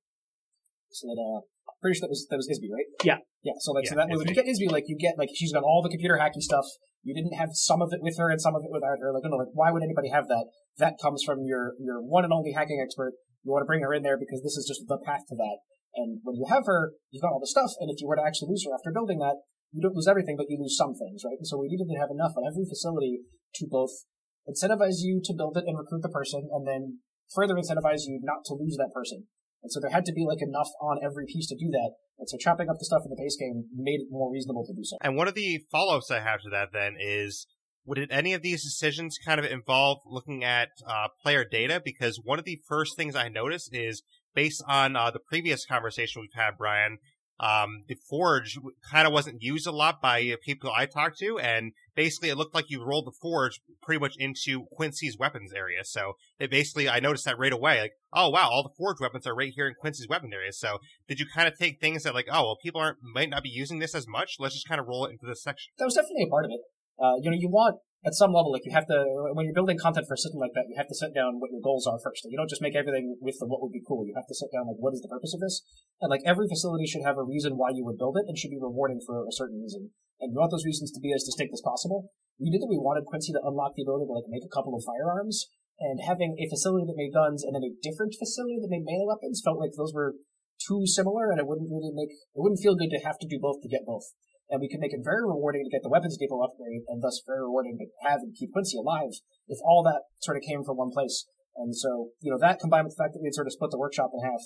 So 0.91 1.15
that, 1.15 1.23
uh, 1.23 1.47
pretty 1.79 1.95
sure 1.95 2.11
that 2.11 2.13
was, 2.13 2.27
that 2.27 2.43
was 2.43 2.51
Isby, 2.51 2.75
right? 2.75 2.91
Yeah. 3.07 3.23
Yeah, 3.47 3.55
so 3.63 3.71
like, 3.71 3.87
so 3.87 3.95
Yeah, 3.95 4.11
that 4.11 4.19
when 4.19 4.27
you 4.27 4.35
get 4.35 4.51
Isby, 4.51 4.67
like, 4.67 4.91
you 4.91 4.99
get, 4.99 5.15
like, 5.15 5.31
she's 5.31 5.55
got 5.55 5.63
all 5.63 5.79
the 5.79 5.95
computer 5.95 6.19
hacky 6.19 6.43
stuff. 6.43 6.67
You 7.07 7.15
didn't 7.15 7.39
have 7.39 7.55
some 7.55 7.81
of 7.81 7.95
it 7.95 8.03
with 8.03 8.19
her 8.19 8.35
and 8.35 8.43
some 8.43 8.59
of 8.59 8.67
it 8.67 8.75
without 8.75 8.99
her. 8.99 9.15
Like, 9.15 9.23
no, 9.23 9.39
like, 9.39 9.55
why 9.55 9.71
would 9.71 9.87
anybody 9.87 10.11
have 10.11 10.27
that? 10.27 10.51
That 10.83 10.99
comes 11.01 11.23
from 11.23 11.47
your, 11.47 11.79
your 11.79 12.03
one 12.03 12.27
and 12.27 12.35
only 12.35 12.51
hacking 12.51 12.83
expert. 12.83 13.15
You 13.47 13.55
want 13.55 13.63
to 13.63 13.71
bring 13.71 13.81
her 13.87 13.95
in 13.95 14.03
there 14.03 14.19
because 14.19 14.43
this 14.43 14.59
is 14.59 14.67
just 14.67 14.91
the 14.91 14.99
path 15.07 15.23
to 15.31 15.39
that. 15.39 15.63
And 15.95 16.21
when 16.23 16.37
you 16.37 16.47
have 16.49 16.67
her, 16.67 16.95
you've 17.11 17.23
got 17.23 17.33
all 17.33 17.43
the 17.43 17.51
stuff, 17.51 17.75
and 17.81 17.91
if 17.91 18.01
you 18.01 18.07
were 18.07 18.17
to 18.17 18.23
actually 18.23 18.55
lose 18.55 18.65
her 18.67 18.75
after 18.75 18.95
building 18.95 19.19
that, 19.19 19.43
you 19.73 19.83
don't 19.83 19.95
lose 19.95 20.11
everything, 20.11 20.37
but 20.37 20.47
you 20.49 20.59
lose 20.59 20.77
some 20.77 20.95
things, 20.95 21.23
right? 21.27 21.39
And 21.39 21.47
so 21.47 21.59
we 21.59 21.71
needed 21.71 21.87
to 21.91 22.01
have 22.01 22.11
enough 22.11 22.35
on 22.39 22.47
every 22.47 22.67
facility 22.67 23.23
to 23.59 23.67
both 23.71 24.07
incentivize 24.49 25.03
you 25.03 25.21
to 25.25 25.35
build 25.35 25.57
it 25.57 25.65
and 25.67 25.79
recruit 25.79 26.03
the 26.03 26.11
person, 26.11 26.49
and 26.51 26.67
then 26.67 26.99
further 27.35 27.55
incentivize 27.55 28.07
you 28.07 28.19
not 28.23 28.43
to 28.47 28.55
lose 28.55 28.77
that 28.79 28.91
person. 28.95 29.27
And 29.63 29.71
so 29.71 29.79
there 29.79 29.91
had 29.91 30.07
to 30.07 30.13
be 30.13 30.25
like 30.27 30.41
enough 30.41 30.69
on 30.81 30.99
every 31.05 31.27
piece 31.27 31.47
to 31.49 31.57
do 31.57 31.71
that. 31.71 31.93
And 32.19 32.29
so 32.29 32.39
chopping 32.39 32.69
up 32.69 32.79
the 32.79 32.85
stuff 32.85 33.03
in 33.05 33.11
the 33.11 33.21
base 33.21 33.37
game 33.39 33.65
made 33.75 34.01
it 34.01 34.09
more 34.11 34.33
reasonable 34.33 34.65
to 34.67 34.73
do 34.73 34.83
so. 34.83 34.97
And 35.01 35.17
one 35.17 35.29
of 35.29 35.35
the 35.35 35.61
follow-ups 35.71 36.11
I 36.11 36.21
have 36.21 36.41
to 36.43 36.51
that 36.51 36.69
then 36.73 36.97
is, 36.99 37.47
would 37.85 38.07
any 38.11 38.33
of 38.33 38.43
these 38.43 38.63
decisions 38.63 39.19
kind 39.25 39.39
of 39.39 39.47
involve 39.47 39.99
looking 40.07 40.45
at 40.45 40.69
uh, 40.87 41.09
player 41.23 41.45
data? 41.45 41.81
Because 41.85 42.21
one 42.23 42.39
of 42.39 42.45
the 42.45 42.61
first 42.69 42.97
things 42.97 43.15
I 43.15 43.29
noticed 43.29 43.71
is 43.73 44.03
based 44.35 44.63
on 44.69 44.97
uh, 44.97 45.11
the 45.11 45.19
previous 45.19 45.65
conversation 45.65 46.21
we've 46.21 46.31
had, 46.35 46.53
Brian. 46.59 46.99
Um, 47.41 47.85
the 47.89 47.97
forge 48.09 48.59
kind 48.91 49.07
of 49.07 49.15
wasn't 49.15 49.43
used 49.43 49.67
a 49.67 49.73
lot 49.73 50.03
by 50.03 50.21
uh, 50.21 50.37
people 50.45 50.71
I 50.77 50.85
talked 50.85 51.19
to, 51.21 51.39
and 51.39 51.73
basically 51.97 52.29
it 52.29 52.37
looked 52.37 52.55
like 52.55 52.67
you 52.69 52.85
rolled 52.85 53.07
the 53.07 53.17
forge 53.19 53.61
pretty 53.83 53.99
much 53.99 54.15
into 54.19 54.67
Quincy's 54.73 55.17
weapons 55.17 55.51
area. 55.55 55.83
So 55.85 56.13
it 56.39 56.51
basically, 56.51 56.87
I 56.87 57.01
noticed 57.01 57.25
that 57.25 57.39
right 57.39 57.53
away. 57.53 57.81
Like, 57.81 57.93
oh 58.13 58.29
wow, 58.29 58.51
all 58.51 58.63
the 58.63 58.75
forge 58.77 59.01
weapons 59.01 59.27
are 59.27 59.35
right 59.35 59.53
here 59.57 59.67
in 59.67 59.75
Quincy's 59.81 60.07
weapon 60.07 60.35
area. 60.35 60.53
So 60.53 60.81
did 61.09 61.19
you 61.19 61.25
kind 61.35 61.49
of 61.49 61.57
take 61.59 61.81
things 61.81 62.03
that 62.03 62.15
like, 62.15 62.29
oh 62.31 62.43
well, 62.43 62.59
people 62.63 62.83
aren't 62.83 62.99
might 63.03 63.31
not 63.31 63.43
be 63.43 63.49
using 63.49 63.79
this 63.79 63.95
as 63.95 64.07
much. 64.07 64.37
Let's 64.39 64.55
just 64.55 64.69
kind 64.69 64.79
of 64.79 64.87
roll 64.87 65.07
it 65.07 65.13
into 65.13 65.25
this 65.25 65.43
section. 65.43 65.73
That 65.79 65.87
was 65.87 65.95
definitely 65.95 66.25
a 66.25 66.31
part 66.31 66.45
of 66.45 66.51
it. 66.51 66.61
Uh, 67.03 67.17
you 67.23 67.31
know, 67.31 67.37
you 67.41 67.49
want 67.49 67.79
at 68.01 68.17
some 68.17 68.33
level, 68.33 68.49
like 68.49 68.65
you 68.65 68.73
have 68.73 68.89
to 68.89 69.05
when 69.37 69.45
you're 69.45 69.57
building 69.57 69.77
content 69.77 70.09
for 70.09 70.17
a 70.17 70.21
system 70.21 70.41
like 70.41 70.57
that, 70.57 70.65
you 70.73 70.77
have 70.81 70.89
to 70.89 70.97
set 70.97 71.13
down 71.13 71.37
what 71.37 71.53
your 71.53 71.61
goals 71.61 71.85
are 71.85 72.01
first. 72.01 72.25
Like, 72.25 72.33
you 72.33 72.41
don't 72.41 72.49
just 72.49 72.65
make 72.65 72.73
everything 72.73 73.21
with 73.21 73.37
the 73.37 73.45
what 73.45 73.61
would 73.61 73.77
be 73.77 73.85
cool. 73.85 74.09
You 74.09 74.17
have 74.17 74.29
to 74.29 74.35
set 74.35 74.49
down 74.49 74.73
like 74.73 74.81
what 74.81 74.97
is 74.97 75.05
the 75.05 75.13
purpose 75.13 75.37
of 75.37 75.45
this, 75.45 75.61
and 76.01 76.09
like 76.09 76.25
every 76.25 76.49
facility 76.49 76.89
should 76.89 77.05
have 77.05 77.21
a 77.21 77.27
reason 77.27 77.61
why 77.61 77.77
you 77.77 77.85
would 77.85 78.01
build 78.01 78.17
it 78.17 78.25
and 78.25 78.41
should 78.41 78.53
be 78.53 78.61
rewarding 78.61 79.05
for 79.05 79.29
a 79.29 79.37
certain 79.37 79.61
reason. 79.61 79.93
And 80.17 80.33
you 80.33 80.41
want 80.41 80.49
those 80.49 80.65
reasons 80.65 80.93
to 80.93 81.01
be 81.01 81.13
as 81.13 81.29
distinct 81.29 81.53
as 81.53 81.61
possible. 81.61 82.09
We 82.41 82.49
knew 82.49 82.61
that 82.61 82.73
we 82.73 82.81
wanted 82.81 83.05
Quincy 83.05 83.37
to 83.37 83.45
unlock 83.45 83.77
the 83.77 83.85
ability 83.85 84.09
to 84.09 84.17
like 84.17 84.33
make 84.33 84.49
a 84.49 84.53
couple 84.53 84.73
of 84.73 84.81
firearms, 84.81 85.53
and 85.77 86.01
having 86.01 86.41
a 86.41 86.49
facility 86.49 86.89
that 86.89 86.97
made 86.97 87.13
guns 87.13 87.45
and 87.45 87.53
then 87.53 87.69
a 87.69 87.77
different 87.85 88.17
facility 88.17 88.57
that 88.65 88.73
made 88.73 88.89
melee 88.89 89.09
weapons 89.09 89.45
felt 89.45 89.61
like 89.61 89.77
those 89.77 89.93
were 89.93 90.17
too 90.57 90.89
similar, 90.89 91.29
and 91.29 91.37
it 91.37 91.45
wouldn't 91.45 91.69
really 91.69 91.93
make 91.93 92.17
it 92.17 92.41
wouldn't 92.41 92.65
feel 92.65 92.81
good 92.81 92.93
to 92.97 93.05
have 93.05 93.21
to 93.21 93.29
do 93.29 93.37
both 93.37 93.61
to 93.61 93.69
get 93.69 93.85
both 93.85 94.09
and 94.51 94.61
we 94.61 94.69
could 94.69 94.81
make 94.81 94.93
it 94.93 95.01
very 95.03 95.23
rewarding 95.23 95.65
to 95.65 95.71
get 95.71 95.83
the 95.83 95.89
weapons 95.89 96.19
depot 96.19 96.43
upgrade, 96.43 96.83
and 96.89 97.03
thus 97.03 97.23
very 97.27 97.41
rewarding 97.41 97.79
to 97.79 97.87
have 98.09 98.21
and 98.21 98.35
keep 98.35 98.53
Quincy 98.53 98.77
alive 98.79 99.15
if 99.49 99.59
all 99.65 99.83
that 99.85 100.03
sort 100.21 100.37
of 100.37 100.43
came 100.43 100.65
from 100.65 100.77
one 100.77 100.91
place. 100.91 101.27
And 101.57 101.75
so, 101.75 102.11
you 102.21 102.31
know, 102.31 102.39
that 102.41 102.61
combined 102.61 102.85
with 102.87 102.97
the 102.97 103.03
fact 103.03 103.15
that 103.15 103.21
we 103.23 103.27
had 103.29 103.35
sort 103.35 103.47
of 103.47 103.53
split 103.53 103.71
the 103.71 103.79
workshop 103.79 104.11
in 104.15 104.23
half 104.25 104.41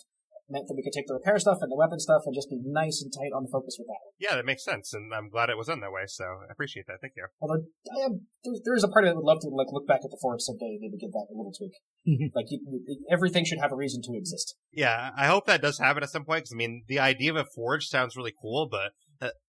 meant 0.50 0.68
that 0.68 0.76
we 0.76 0.82
could 0.82 0.92
take 0.92 1.06
the 1.08 1.14
repair 1.14 1.38
stuff 1.38 1.58
and 1.62 1.72
the 1.72 1.76
weapon 1.76 1.98
stuff 1.98 2.20
and 2.26 2.34
just 2.34 2.50
be 2.50 2.60
nice 2.60 3.00
and 3.00 3.08
tight 3.12 3.32
on 3.32 3.44
the 3.44 3.48
focus 3.48 3.76
with 3.78 3.88
that. 3.88 4.04
Yeah, 4.20 4.36
that 4.36 4.44
makes 4.44 4.64
sense, 4.64 4.92
and 4.92 5.08
I'm 5.14 5.30
glad 5.30 5.48
it 5.48 5.56
was 5.56 5.68
done 5.68 5.80
that 5.80 5.92
way. 5.92 6.04
So 6.06 6.24
I 6.24 6.52
appreciate 6.52 6.84
that. 6.86 7.00
Thank 7.00 7.14
you. 7.16 7.24
Although 7.40 7.64
I 7.96 8.04
am, 8.04 8.28
there's, 8.44 8.60
there's 8.64 8.84
a 8.84 8.88
part 8.88 9.04
of 9.04 9.08
it 9.08 9.10
that 9.12 9.16
would 9.16 9.24
love 9.24 9.40
to 9.40 9.48
like 9.48 9.68
look 9.72 9.86
back 9.88 10.00
at 10.04 10.10
the 10.10 10.18
forge 10.20 10.40
someday 10.42 10.76
and 10.76 10.80
maybe 10.84 11.00
give 11.00 11.12
that 11.12 11.32
a 11.32 11.34
little 11.36 11.52
tweak. 11.56 11.72
Mm-hmm. 12.04 12.36
like 12.36 12.46
you, 12.50 12.60
you- 12.60 13.06
everything 13.10 13.44
should 13.44 13.60
have 13.60 13.72
a 13.72 13.76
reason 13.76 14.02
to 14.04 14.12
exist. 14.16 14.56
Yeah, 14.70 15.10
I 15.16 15.26
hope 15.26 15.46
that 15.46 15.62
does 15.62 15.78
happen 15.78 16.02
at 16.02 16.10
some 16.10 16.24
point. 16.24 16.44
Because 16.44 16.52
I 16.52 16.56
mean, 16.56 16.84
the 16.88 16.98
idea 17.00 17.30
of 17.30 17.36
a 17.36 17.46
forge 17.54 17.86
sounds 17.86 18.16
really 18.16 18.34
cool, 18.36 18.68
but 18.70 18.92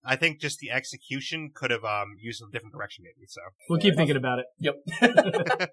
I 0.05 0.15
think 0.15 0.39
just 0.39 0.59
the 0.59 0.71
execution 0.71 1.51
could 1.53 1.71
have 1.71 1.83
um 1.83 2.15
used 2.19 2.41
a 2.41 2.45
different 2.51 2.73
direction, 2.73 3.03
maybe. 3.03 3.27
So. 3.27 3.41
We'll 3.69 3.79
keep 3.79 3.95
thinking 3.95 4.17
about 4.17 4.39
it. 4.39 4.45
Yep. 4.59 4.75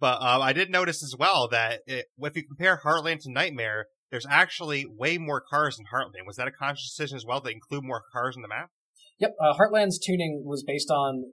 but 0.00 0.22
um, 0.22 0.42
I 0.42 0.52
did 0.52 0.70
notice 0.70 1.02
as 1.02 1.16
well 1.18 1.48
that 1.48 1.80
it, 1.86 2.06
if 2.18 2.36
you 2.36 2.46
compare 2.46 2.80
Heartland 2.84 3.22
to 3.22 3.32
Nightmare, 3.32 3.86
there's 4.10 4.26
actually 4.28 4.86
way 4.86 5.18
more 5.18 5.42
cars 5.42 5.78
in 5.78 5.86
Heartland. 5.86 6.26
Was 6.26 6.36
that 6.36 6.48
a 6.48 6.52
conscious 6.52 6.94
decision 6.94 7.16
as 7.16 7.24
well 7.26 7.40
to 7.40 7.50
include 7.50 7.84
more 7.84 8.02
cars 8.12 8.36
in 8.36 8.42
the 8.42 8.48
map? 8.48 8.70
Yep, 9.18 9.34
uh, 9.40 9.54
Heartland's 9.54 9.98
tuning 9.98 10.42
was 10.44 10.62
based 10.62 10.90
on 10.90 11.32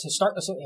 to 0.00 0.10
start. 0.10 0.34
So 0.38 0.56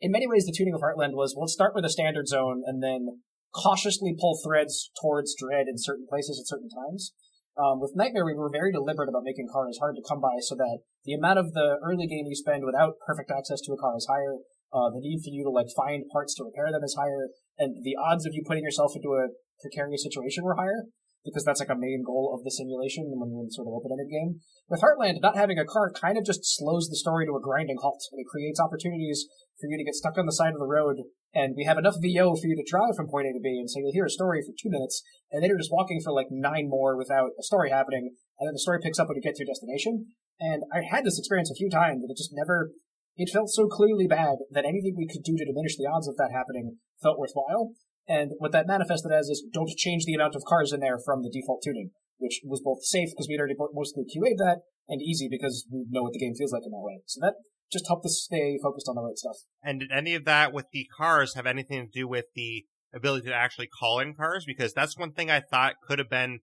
in 0.00 0.10
many 0.10 0.26
ways, 0.26 0.44
the 0.44 0.54
tuning 0.56 0.74
of 0.74 0.80
Heartland 0.80 1.12
was 1.12 1.34
well, 1.36 1.44
let's 1.44 1.52
start 1.52 1.74
with 1.74 1.84
a 1.84 1.90
standard 1.90 2.26
zone 2.26 2.62
and 2.66 2.82
then 2.82 3.20
cautiously 3.54 4.16
pull 4.18 4.38
threads 4.44 4.90
towards 5.00 5.34
Dread 5.38 5.66
in 5.68 5.74
certain 5.76 6.06
places 6.08 6.40
at 6.40 6.48
certain 6.48 6.68
times. 6.68 7.12
Um, 7.58 7.80
with 7.80 7.96
Nightmare, 7.96 8.24
we 8.24 8.34
were 8.34 8.50
very 8.50 8.72
deliberate 8.72 9.08
about 9.08 9.26
making 9.26 9.48
cars 9.52 9.78
hard 9.78 9.96
to 9.96 10.06
come 10.06 10.20
by, 10.20 10.38
so 10.40 10.54
that 10.54 10.86
the 11.04 11.14
amount 11.14 11.38
of 11.38 11.52
the 11.52 11.78
early 11.82 12.06
game 12.06 12.26
you 12.26 12.36
spend 12.36 12.64
without 12.64 13.00
perfect 13.06 13.30
access 13.30 13.60
to 13.62 13.72
a 13.72 13.80
car 13.80 13.96
is 13.96 14.06
higher. 14.08 14.38
Uh, 14.70 14.88
the 14.94 15.02
need 15.02 15.18
for 15.18 15.34
you 15.34 15.42
to 15.42 15.50
like 15.50 15.66
find 15.74 16.06
parts 16.12 16.34
to 16.36 16.46
repair 16.46 16.70
them 16.70 16.84
is 16.84 16.94
higher, 16.94 17.34
and 17.58 17.82
the 17.82 17.98
odds 17.98 18.24
of 18.24 18.32
you 18.34 18.42
putting 18.46 18.62
yourself 18.62 18.94
into 18.94 19.18
a 19.18 19.34
precarious 19.60 20.02
situation 20.02 20.44
were 20.44 20.56
higher 20.56 20.86
because 21.24 21.44
that's 21.44 21.60
like 21.60 21.68
a 21.68 21.76
main 21.76 22.02
goal 22.06 22.32
of 22.32 22.44
the 22.44 22.50
simulation 22.50 23.04
when 23.12 23.28
you're 23.28 23.44
in 23.44 23.50
sort 23.50 23.68
of 23.68 23.74
open-ended 23.76 24.08
game. 24.08 24.40
With 24.68 24.80
Heartland, 24.80 25.20
not 25.20 25.36
having 25.36 25.58
a 25.58 25.68
car 25.68 25.92
kind 25.92 26.16
of 26.16 26.24
just 26.24 26.40
slows 26.42 26.88
the 26.88 26.96
story 26.96 27.26
to 27.26 27.36
a 27.36 27.44
grinding 27.44 27.76
halt, 27.82 28.00
and 28.12 28.20
it 28.20 28.30
creates 28.30 28.60
opportunities 28.60 29.28
for 29.60 29.68
you 29.68 29.76
to 29.76 29.84
get 29.84 29.94
stuck 29.94 30.16
on 30.16 30.24
the 30.24 30.32
side 30.32 30.54
of 30.54 30.60
the 30.60 30.70
road, 30.70 30.96
and 31.34 31.54
we 31.56 31.64
have 31.64 31.78
enough 31.78 31.96
VO 32.02 32.34
for 32.34 32.46
you 32.46 32.56
to 32.56 32.66
drive 32.66 32.96
from 32.96 33.08
point 33.08 33.28
A 33.28 33.32
to 33.32 33.40
B, 33.42 33.58
and 33.58 33.70
so 33.70 33.78
you'll 33.78 33.94
hear 33.94 34.06
a 34.06 34.10
story 34.10 34.42
for 34.42 34.52
two 34.58 34.70
minutes, 34.70 35.02
and 35.30 35.42
then 35.42 35.48
you're 35.48 35.58
just 35.58 35.72
walking 35.72 36.00
for 36.02 36.12
like 36.12 36.26
nine 36.30 36.68
more 36.68 36.96
without 36.96 37.30
a 37.38 37.42
story 37.42 37.70
happening, 37.70 38.14
and 38.38 38.48
then 38.48 38.54
the 38.54 38.62
story 38.62 38.78
picks 38.82 38.98
up 38.98 39.08
when 39.08 39.16
you 39.16 39.22
get 39.22 39.36
to 39.36 39.44
your 39.44 39.52
destination. 39.52 40.06
And 40.40 40.64
I 40.72 40.82
had 40.82 41.04
this 41.04 41.18
experience 41.18 41.50
a 41.50 41.58
few 41.58 41.70
times, 41.70 42.02
and 42.02 42.10
it 42.10 42.16
just 42.16 42.32
never, 42.32 42.72
it 43.16 43.30
felt 43.30 43.50
so 43.50 43.68
clearly 43.68 44.06
bad 44.06 44.42
that 44.50 44.64
anything 44.64 44.94
we 44.96 45.06
could 45.06 45.22
do 45.22 45.36
to 45.36 45.44
diminish 45.44 45.76
the 45.76 45.86
odds 45.86 46.08
of 46.08 46.16
that 46.16 46.32
happening 46.32 46.78
felt 47.02 47.18
worthwhile. 47.18 47.72
And 48.08 48.32
what 48.38 48.50
that 48.52 48.66
manifested 48.66 49.12
as 49.12 49.28
is 49.28 49.46
don't 49.52 49.70
change 49.76 50.04
the 50.04 50.14
amount 50.14 50.34
of 50.34 50.42
cars 50.48 50.72
in 50.72 50.80
there 50.80 50.98
from 50.98 51.22
the 51.22 51.30
default 51.30 51.62
tuning, 51.62 51.90
which 52.18 52.40
was 52.42 52.60
both 52.64 52.82
safe 52.82 53.10
because 53.12 53.28
we'd 53.28 53.38
already 53.38 53.54
mostly 53.72 54.02
QA'd 54.02 54.38
that, 54.38 54.66
and 54.88 55.00
easy 55.00 55.28
because 55.30 55.66
we 55.70 55.86
know 55.90 56.02
what 56.02 56.12
the 56.12 56.18
game 56.18 56.34
feels 56.34 56.52
like 56.52 56.66
in 56.66 56.72
that 56.72 56.82
way. 56.82 57.02
So 57.06 57.20
that 57.22 57.34
just 57.72 57.86
helped 57.86 58.04
us 58.06 58.22
stay 58.24 58.58
focused 58.62 58.88
on 58.88 58.94
the 58.94 59.02
right 59.02 59.16
stuff. 59.16 59.36
And 59.62 59.80
did 59.80 59.90
any 59.90 60.14
of 60.14 60.24
that 60.24 60.52
with 60.52 60.66
the 60.72 60.86
cars 60.96 61.34
have 61.34 61.46
anything 61.46 61.86
to 61.86 61.92
do 61.92 62.08
with 62.08 62.26
the 62.34 62.64
ability 62.94 63.28
to 63.28 63.34
actually 63.34 63.68
call 63.68 64.00
in 64.00 64.14
cars? 64.14 64.44
Because 64.44 64.72
that's 64.72 64.98
one 64.98 65.12
thing 65.12 65.30
I 65.30 65.40
thought 65.40 65.74
could 65.86 65.98
have 65.98 66.10
been 66.10 66.40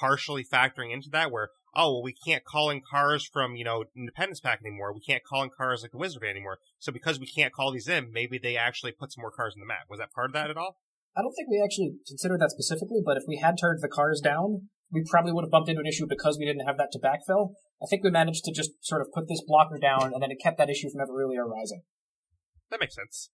partially 0.00 0.44
factoring 0.44 0.92
into 0.92 1.08
that, 1.10 1.30
where 1.30 1.50
oh, 1.74 1.94
well, 1.94 2.02
we 2.02 2.12
can't 2.12 2.44
call 2.44 2.70
in 2.70 2.82
cars 2.88 3.28
from 3.30 3.56
you 3.56 3.64
know 3.64 3.84
Independence 3.96 4.40
Pack 4.40 4.60
anymore. 4.64 4.92
We 4.92 5.00
can't 5.00 5.24
call 5.24 5.42
in 5.42 5.50
cars 5.56 5.82
like 5.82 5.92
the 5.92 5.98
Wizard 5.98 6.24
anymore. 6.24 6.58
So 6.78 6.92
because 6.92 7.20
we 7.20 7.26
can't 7.26 7.52
call 7.52 7.72
these 7.72 7.88
in, 7.88 8.12
maybe 8.12 8.38
they 8.38 8.56
actually 8.56 8.92
put 8.92 9.12
some 9.12 9.22
more 9.22 9.30
cars 9.30 9.54
in 9.56 9.60
the 9.60 9.66
map. 9.66 9.86
Was 9.88 9.98
that 9.98 10.12
part 10.12 10.30
of 10.30 10.34
that 10.34 10.50
at 10.50 10.56
all? 10.56 10.76
I 11.16 11.22
don't 11.22 11.32
think 11.32 11.48
we 11.48 11.62
actually 11.62 11.94
considered 12.06 12.40
that 12.40 12.50
specifically, 12.50 13.00
but 13.04 13.16
if 13.16 13.24
we 13.26 13.38
had 13.38 13.56
turned 13.58 13.80
the 13.82 13.88
cars 13.88 14.20
down, 14.20 14.68
we 14.90 15.04
probably 15.08 15.32
would 15.32 15.44
have 15.44 15.50
bumped 15.50 15.68
into 15.68 15.80
an 15.80 15.86
issue 15.86 16.06
because 16.08 16.38
we 16.38 16.46
didn't 16.46 16.66
have 16.66 16.78
that 16.78 16.90
to 16.92 16.98
backfill. 16.98 17.52
I 17.82 17.86
think 17.88 18.02
we 18.02 18.10
managed 18.10 18.44
to 18.44 18.52
just 18.52 18.72
sort 18.80 19.02
of 19.02 19.08
put 19.14 19.28
this 19.28 19.42
blocker 19.46 19.78
down, 19.78 20.12
and 20.12 20.22
then 20.22 20.30
it 20.30 20.38
kept 20.42 20.58
that 20.58 20.70
issue 20.70 20.90
from 20.90 21.00
ever 21.00 21.14
really 21.14 21.36
arising. 21.36 21.82
That 22.70 22.80
makes 22.80 22.94
sense. 22.94 23.30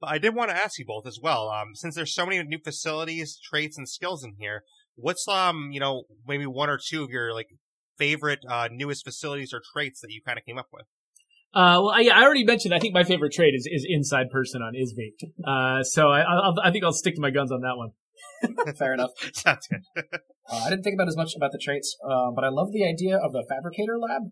But 0.00 0.10
I 0.10 0.18
did 0.18 0.34
want 0.34 0.50
to 0.50 0.56
ask 0.56 0.78
you 0.78 0.84
both 0.86 1.06
as 1.06 1.18
well. 1.22 1.48
Um, 1.48 1.74
since 1.74 1.94
there's 1.94 2.14
so 2.14 2.26
many 2.26 2.42
new 2.42 2.58
facilities, 2.62 3.38
traits, 3.42 3.78
and 3.78 3.88
skills 3.88 4.24
in 4.24 4.34
here, 4.38 4.62
what's 4.96 5.26
um, 5.28 5.70
you 5.72 5.80
know, 5.80 6.04
maybe 6.26 6.46
one 6.46 6.68
or 6.68 6.78
two 6.78 7.04
of 7.04 7.10
your 7.10 7.32
like 7.32 7.48
favorite 7.98 8.40
uh, 8.48 8.68
newest 8.70 9.04
facilities 9.04 9.52
or 9.54 9.62
traits 9.72 10.00
that 10.00 10.10
you 10.10 10.20
kind 10.24 10.38
of 10.38 10.44
came 10.44 10.58
up 10.58 10.68
with? 10.72 10.86
Uh, 11.54 11.80
well, 11.80 11.90
I, 11.90 12.08
I 12.12 12.22
already 12.24 12.44
mentioned. 12.44 12.74
I 12.74 12.78
think 12.78 12.92
my 12.92 13.04
favorite 13.04 13.32
trait 13.32 13.54
is, 13.54 13.66
is 13.70 13.86
inside 13.88 14.28
person 14.30 14.60
on 14.60 14.74
Isby. 14.74 15.12
Uh, 15.46 15.82
so 15.82 16.08
I, 16.08 16.20
I'll, 16.20 16.54
I 16.62 16.70
think 16.70 16.84
I'll 16.84 16.92
stick 16.92 17.14
to 17.14 17.20
my 17.20 17.30
guns 17.30 17.50
on 17.50 17.60
that 17.62 17.76
one. 17.76 17.90
Fair 18.78 18.94
enough. 18.94 19.10
Sounds 19.32 19.66
good. 19.68 19.82
Uh, 20.48 20.62
I 20.64 20.70
didn't 20.70 20.82
think 20.84 20.94
about 20.94 21.08
as 21.08 21.16
much 21.16 21.34
about 21.36 21.52
the 21.52 21.60
traits, 21.62 21.96
uh, 22.04 22.30
but 22.34 22.44
I 22.44 22.48
love 22.48 22.72
the 22.72 22.84
idea 22.86 23.16
of 23.16 23.32
the 23.32 23.44
fabricator 23.48 23.98
lab. 23.98 24.30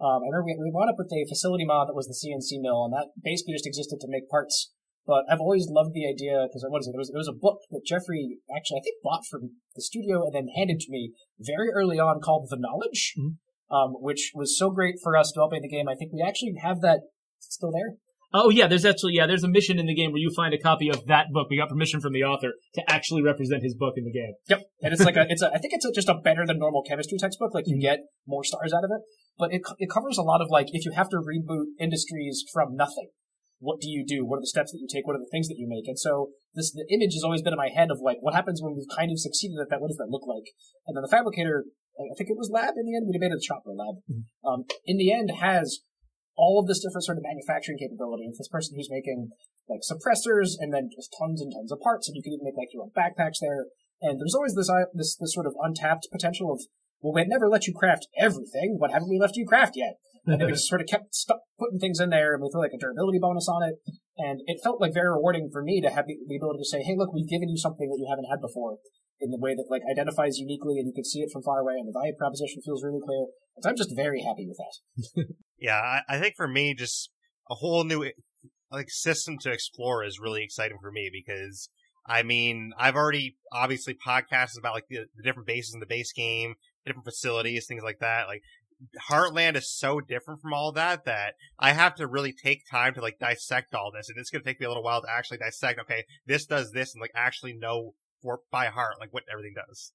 Um, 0.00 0.22
I 0.22 0.30
remember 0.30 0.46
we, 0.46 0.56
we 0.58 0.70
wound 0.72 0.90
up 0.90 0.96
with 0.98 1.10
a 1.10 1.26
facility 1.28 1.64
mod 1.64 1.88
that 1.88 1.98
was 1.98 2.06
the 2.06 2.14
CNC 2.14 2.62
mill, 2.62 2.84
and 2.84 2.92
that 2.94 3.10
basically 3.22 3.54
just 3.54 3.66
existed 3.66 3.98
to 4.00 4.08
make 4.08 4.28
parts. 4.30 4.70
But 5.06 5.24
I've 5.30 5.40
always 5.40 5.66
loved 5.70 5.94
the 5.94 6.06
idea 6.06 6.46
because 6.46 6.64
what 6.68 6.80
is 6.80 6.86
it? 6.86 6.92
There 6.92 7.00
was, 7.00 7.10
there 7.10 7.18
was 7.18 7.32
a 7.32 7.34
book 7.34 7.60
that 7.70 7.80
Geoffrey 7.84 8.38
actually 8.54 8.78
I 8.78 8.84
think 8.84 9.00
bought 9.02 9.24
from 9.28 9.56
the 9.74 9.82
studio 9.82 10.22
and 10.22 10.34
then 10.34 10.52
handed 10.54 10.80
to 10.80 10.90
me 10.92 11.12
very 11.40 11.70
early 11.74 11.98
on 11.98 12.20
called 12.20 12.46
The 12.50 12.60
Knowledge, 12.60 13.14
Mhm. 13.18 13.40
um, 13.72 13.96
which 14.04 14.32
was 14.34 14.56
so 14.56 14.70
great 14.70 14.96
for 15.02 15.16
us 15.16 15.32
developing 15.32 15.62
the 15.62 15.68
game. 15.68 15.88
I 15.88 15.94
think 15.96 16.12
we 16.12 16.20
actually 16.22 16.54
have 16.62 16.82
that 16.82 17.08
still 17.40 17.72
there. 17.72 17.96
Oh 18.32 18.50
yeah, 18.50 18.66
there's 18.66 18.84
actually 18.84 19.14
yeah, 19.14 19.26
there's 19.26 19.44
a 19.44 19.48
mission 19.48 19.78
in 19.78 19.86
the 19.86 19.94
game 19.94 20.12
where 20.12 20.20
you 20.20 20.30
find 20.36 20.52
a 20.52 20.58
copy 20.58 20.90
of 20.90 21.06
that 21.06 21.26
book. 21.32 21.48
We 21.48 21.56
got 21.56 21.70
permission 21.70 22.00
from 22.00 22.12
the 22.12 22.24
author 22.24 22.52
to 22.74 22.82
actually 22.90 23.22
represent 23.22 23.62
his 23.62 23.74
book 23.74 23.94
in 23.96 24.04
the 24.04 24.12
game. 24.12 24.34
Yep, 24.48 24.62
and 24.82 24.92
it's 24.92 25.02
like 25.02 25.16
a, 25.16 25.24
it's 25.30 25.40
a, 25.40 25.48
I 25.48 25.58
think 25.58 25.72
it's 25.72 25.86
a, 25.86 25.92
just 25.92 26.08
a 26.08 26.14
better 26.14 26.44
than 26.44 26.58
normal 26.58 26.82
chemistry 26.82 27.16
textbook. 27.18 27.54
Like 27.54 27.64
you 27.66 27.80
get 27.80 28.00
more 28.26 28.44
stars 28.44 28.74
out 28.74 28.84
of 28.84 28.90
it, 28.90 29.00
but 29.38 29.52
it 29.52 29.62
it 29.78 29.88
covers 29.88 30.18
a 30.18 30.22
lot 30.22 30.42
of 30.42 30.48
like 30.50 30.68
if 30.72 30.84
you 30.84 30.92
have 30.92 31.08
to 31.08 31.16
reboot 31.16 31.72
industries 31.80 32.44
from 32.52 32.76
nothing, 32.76 33.08
what 33.60 33.80
do 33.80 33.88
you 33.88 34.04
do? 34.06 34.26
What 34.26 34.36
are 34.36 34.44
the 34.44 34.52
steps 34.52 34.72
that 34.72 34.78
you 34.78 34.88
take? 34.92 35.06
What 35.06 35.16
are 35.16 35.24
the 35.24 35.32
things 35.32 35.48
that 35.48 35.56
you 35.56 35.66
make? 35.66 35.88
And 35.88 35.98
so 35.98 36.28
this 36.54 36.72
the 36.72 36.84
image 36.92 37.14
has 37.14 37.24
always 37.24 37.40
been 37.40 37.54
in 37.54 37.58
my 37.58 37.70
head 37.74 37.90
of 37.90 38.00
like 38.02 38.18
what 38.20 38.34
happens 38.34 38.60
when 38.62 38.76
we've 38.76 38.92
kind 38.94 39.10
of 39.10 39.18
succeeded 39.18 39.56
at 39.60 39.70
that. 39.70 39.80
What 39.80 39.88
does 39.88 39.98
that 39.98 40.10
look 40.10 40.26
like? 40.26 40.52
And 40.86 40.96
then 40.96 41.02
the 41.02 41.08
fabricator, 41.10 41.64
I 41.96 42.14
think 42.16 42.28
it 42.28 42.36
was 42.36 42.50
lab 42.52 42.74
in 42.76 42.84
the 42.84 42.94
end. 42.94 43.06
We 43.08 43.16
debated 43.16 43.38
the 43.38 43.46
chopper 43.48 43.72
lab. 43.72 44.04
Um, 44.44 44.64
in 44.84 44.98
the 44.98 45.12
end, 45.12 45.30
has 45.40 45.80
all 46.38 46.62
of 46.62 46.70
this 46.70 46.78
different 46.78 47.04
sort 47.04 47.18
of 47.18 47.26
manufacturing 47.26 47.76
capability. 47.76 48.30
It's 48.30 48.38
this 48.38 48.48
person 48.48 48.78
who's 48.78 48.88
making 48.88 49.34
like 49.68 49.82
suppressors 49.82 50.54
and 50.56 50.72
then 50.72 50.88
just 50.94 51.12
tons 51.18 51.42
and 51.42 51.52
tons 51.52 51.74
of 51.74 51.82
parts, 51.82 52.08
and 52.08 52.14
you 52.14 52.22
can 52.22 52.32
even 52.38 52.46
make 52.46 52.56
like 52.56 52.72
your 52.72 52.86
own 52.86 52.94
backpacks 52.94 53.42
there. 53.42 53.66
And 54.00 54.22
there's 54.22 54.38
always 54.38 54.54
this 54.54 54.70
uh, 54.70 54.86
this 54.94 55.18
this 55.18 55.34
sort 55.34 55.50
of 55.50 55.58
untapped 55.58 56.06
potential 56.14 56.54
of 56.54 56.62
well, 57.02 57.12
we 57.12 57.26
never 57.26 57.48
let 57.48 57.66
you 57.66 57.74
craft 57.74 58.08
everything. 58.18 58.78
What 58.78 58.90
haven't 58.90 59.10
we 59.10 59.18
left 59.18 59.36
you 59.36 59.46
craft 59.46 59.74
yet? 59.76 59.98
And 60.26 60.42
we 60.44 60.52
just 60.52 60.68
sort 60.68 60.82
of 60.82 60.86
kept 60.86 61.14
stuck 61.14 61.40
putting 61.58 61.78
things 61.78 62.00
in 62.00 62.10
there, 62.10 62.34
and 62.34 62.42
we 62.42 62.50
threw 62.50 62.60
like 62.60 62.74
a 62.74 62.78
durability 62.78 63.18
bonus 63.18 63.48
on 63.48 63.62
it. 63.64 63.80
And 64.18 64.42
it 64.46 64.60
felt 64.62 64.80
like 64.80 64.92
very 64.92 65.08
rewarding 65.08 65.48
for 65.50 65.62
me 65.62 65.80
to 65.80 65.88
have 65.88 66.06
the, 66.06 66.18
the 66.26 66.36
ability 66.36 66.58
to 66.58 66.68
say, 66.68 66.82
"Hey, 66.82 66.94
look, 66.98 67.14
we've 67.14 67.28
given 67.28 67.48
you 67.48 67.56
something 67.56 67.88
that 67.88 67.98
you 67.98 68.06
haven't 68.10 68.28
had 68.30 68.40
before." 68.40 68.78
In 69.20 69.30
the 69.30 69.40
way 69.40 69.56
that 69.56 69.66
like 69.70 69.82
identifies 69.90 70.38
uniquely, 70.38 70.78
and 70.78 70.86
you 70.86 70.94
can 70.94 71.02
see 71.02 71.20
it 71.20 71.30
from 71.32 71.42
far 71.42 71.58
away, 71.60 71.74
and 71.74 71.88
the 71.88 71.96
value 71.96 72.14
proposition 72.14 72.62
feels 72.62 72.84
really 72.84 73.02
clear. 73.02 73.26
And 73.62 73.70
I'm 73.70 73.76
just 73.76 73.94
very 73.94 74.22
happy 74.22 74.46
with 74.46 74.58
that. 74.58 75.24
Yeah, 75.60 75.74
I, 75.74 76.02
I 76.08 76.20
think 76.20 76.34
for 76.36 76.46
me, 76.46 76.74
just 76.74 77.10
a 77.50 77.54
whole 77.56 77.84
new 77.84 78.08
like 78.70 78.90
system 78.90 79.38
to 79.40 79.50
explore 79.50 80.04
is 80.04 80.20
really 80.20 80.44
exciting 80.44 80.78
for 80.80 80.92
me 80.92 81.10
because 81.12 81.68
I 82.06 82.22
mean 82.22 82.72
I've 82.78 82.94
already 82.94 83.36
obviously 83.52 83.94
podcasts 83.94 84.58
about 84.58 84.74
like 84.74 84.86
the, 84.88 85.06
the 85.16 85.22
different 85.22 85.48
bases 85.48 85.74
in 85.74 85.80
the 85.80 85.86
base 85.86 86.12
game, 86.12 86.54
different 86.86 87.06
facilities, 87.06 87.66
things 87.66 87.82
like 87.82 87.98
that. 88.00 88.28
Like 88.28 88.42
Heartland 89.10 89.56
is 89.56 89.74
so 89.74 90.00
different 90.00 90.40
from 90.40 90.54
all 90.54 90.70
that 90.72 91.04
that 91.06 91.34
I 91.58 91.72
have 91.72 91.96
to 91.96 92.06
really 92.06 92.32
take 92.32 92.62
time 92.70 92.94
to 92.94 93.00
like 93.00 93.18
dissect 93.18 93.74
all 93.74 93.90
this, 93.90 94.08
and 94.08 94.18
it's 94.18 94.30
gonna 94.30 94.44
take 94.44 94.60
me 94.60 94.66
a 94.66 94.68
little 94.68 94.84
while 94.84 95.02
to 95.02 95.10
actually 95.10 95.38
dissect. 95.38 95.80
Okay, 95.80 96.04
this 96.26 96.46
does 96.46 96.70
this, 96.70 96.94
and 96.94 97.00
like 97.00 97.10
actually 97.16 97.54
know 97.54 97.94
for 98.22 98.40
by 98.52 98.66
heart 98.66 99.00
like 99.00 99.12
what 99.12 99.24
everything 99.30 99.54
does. 99.54 99.92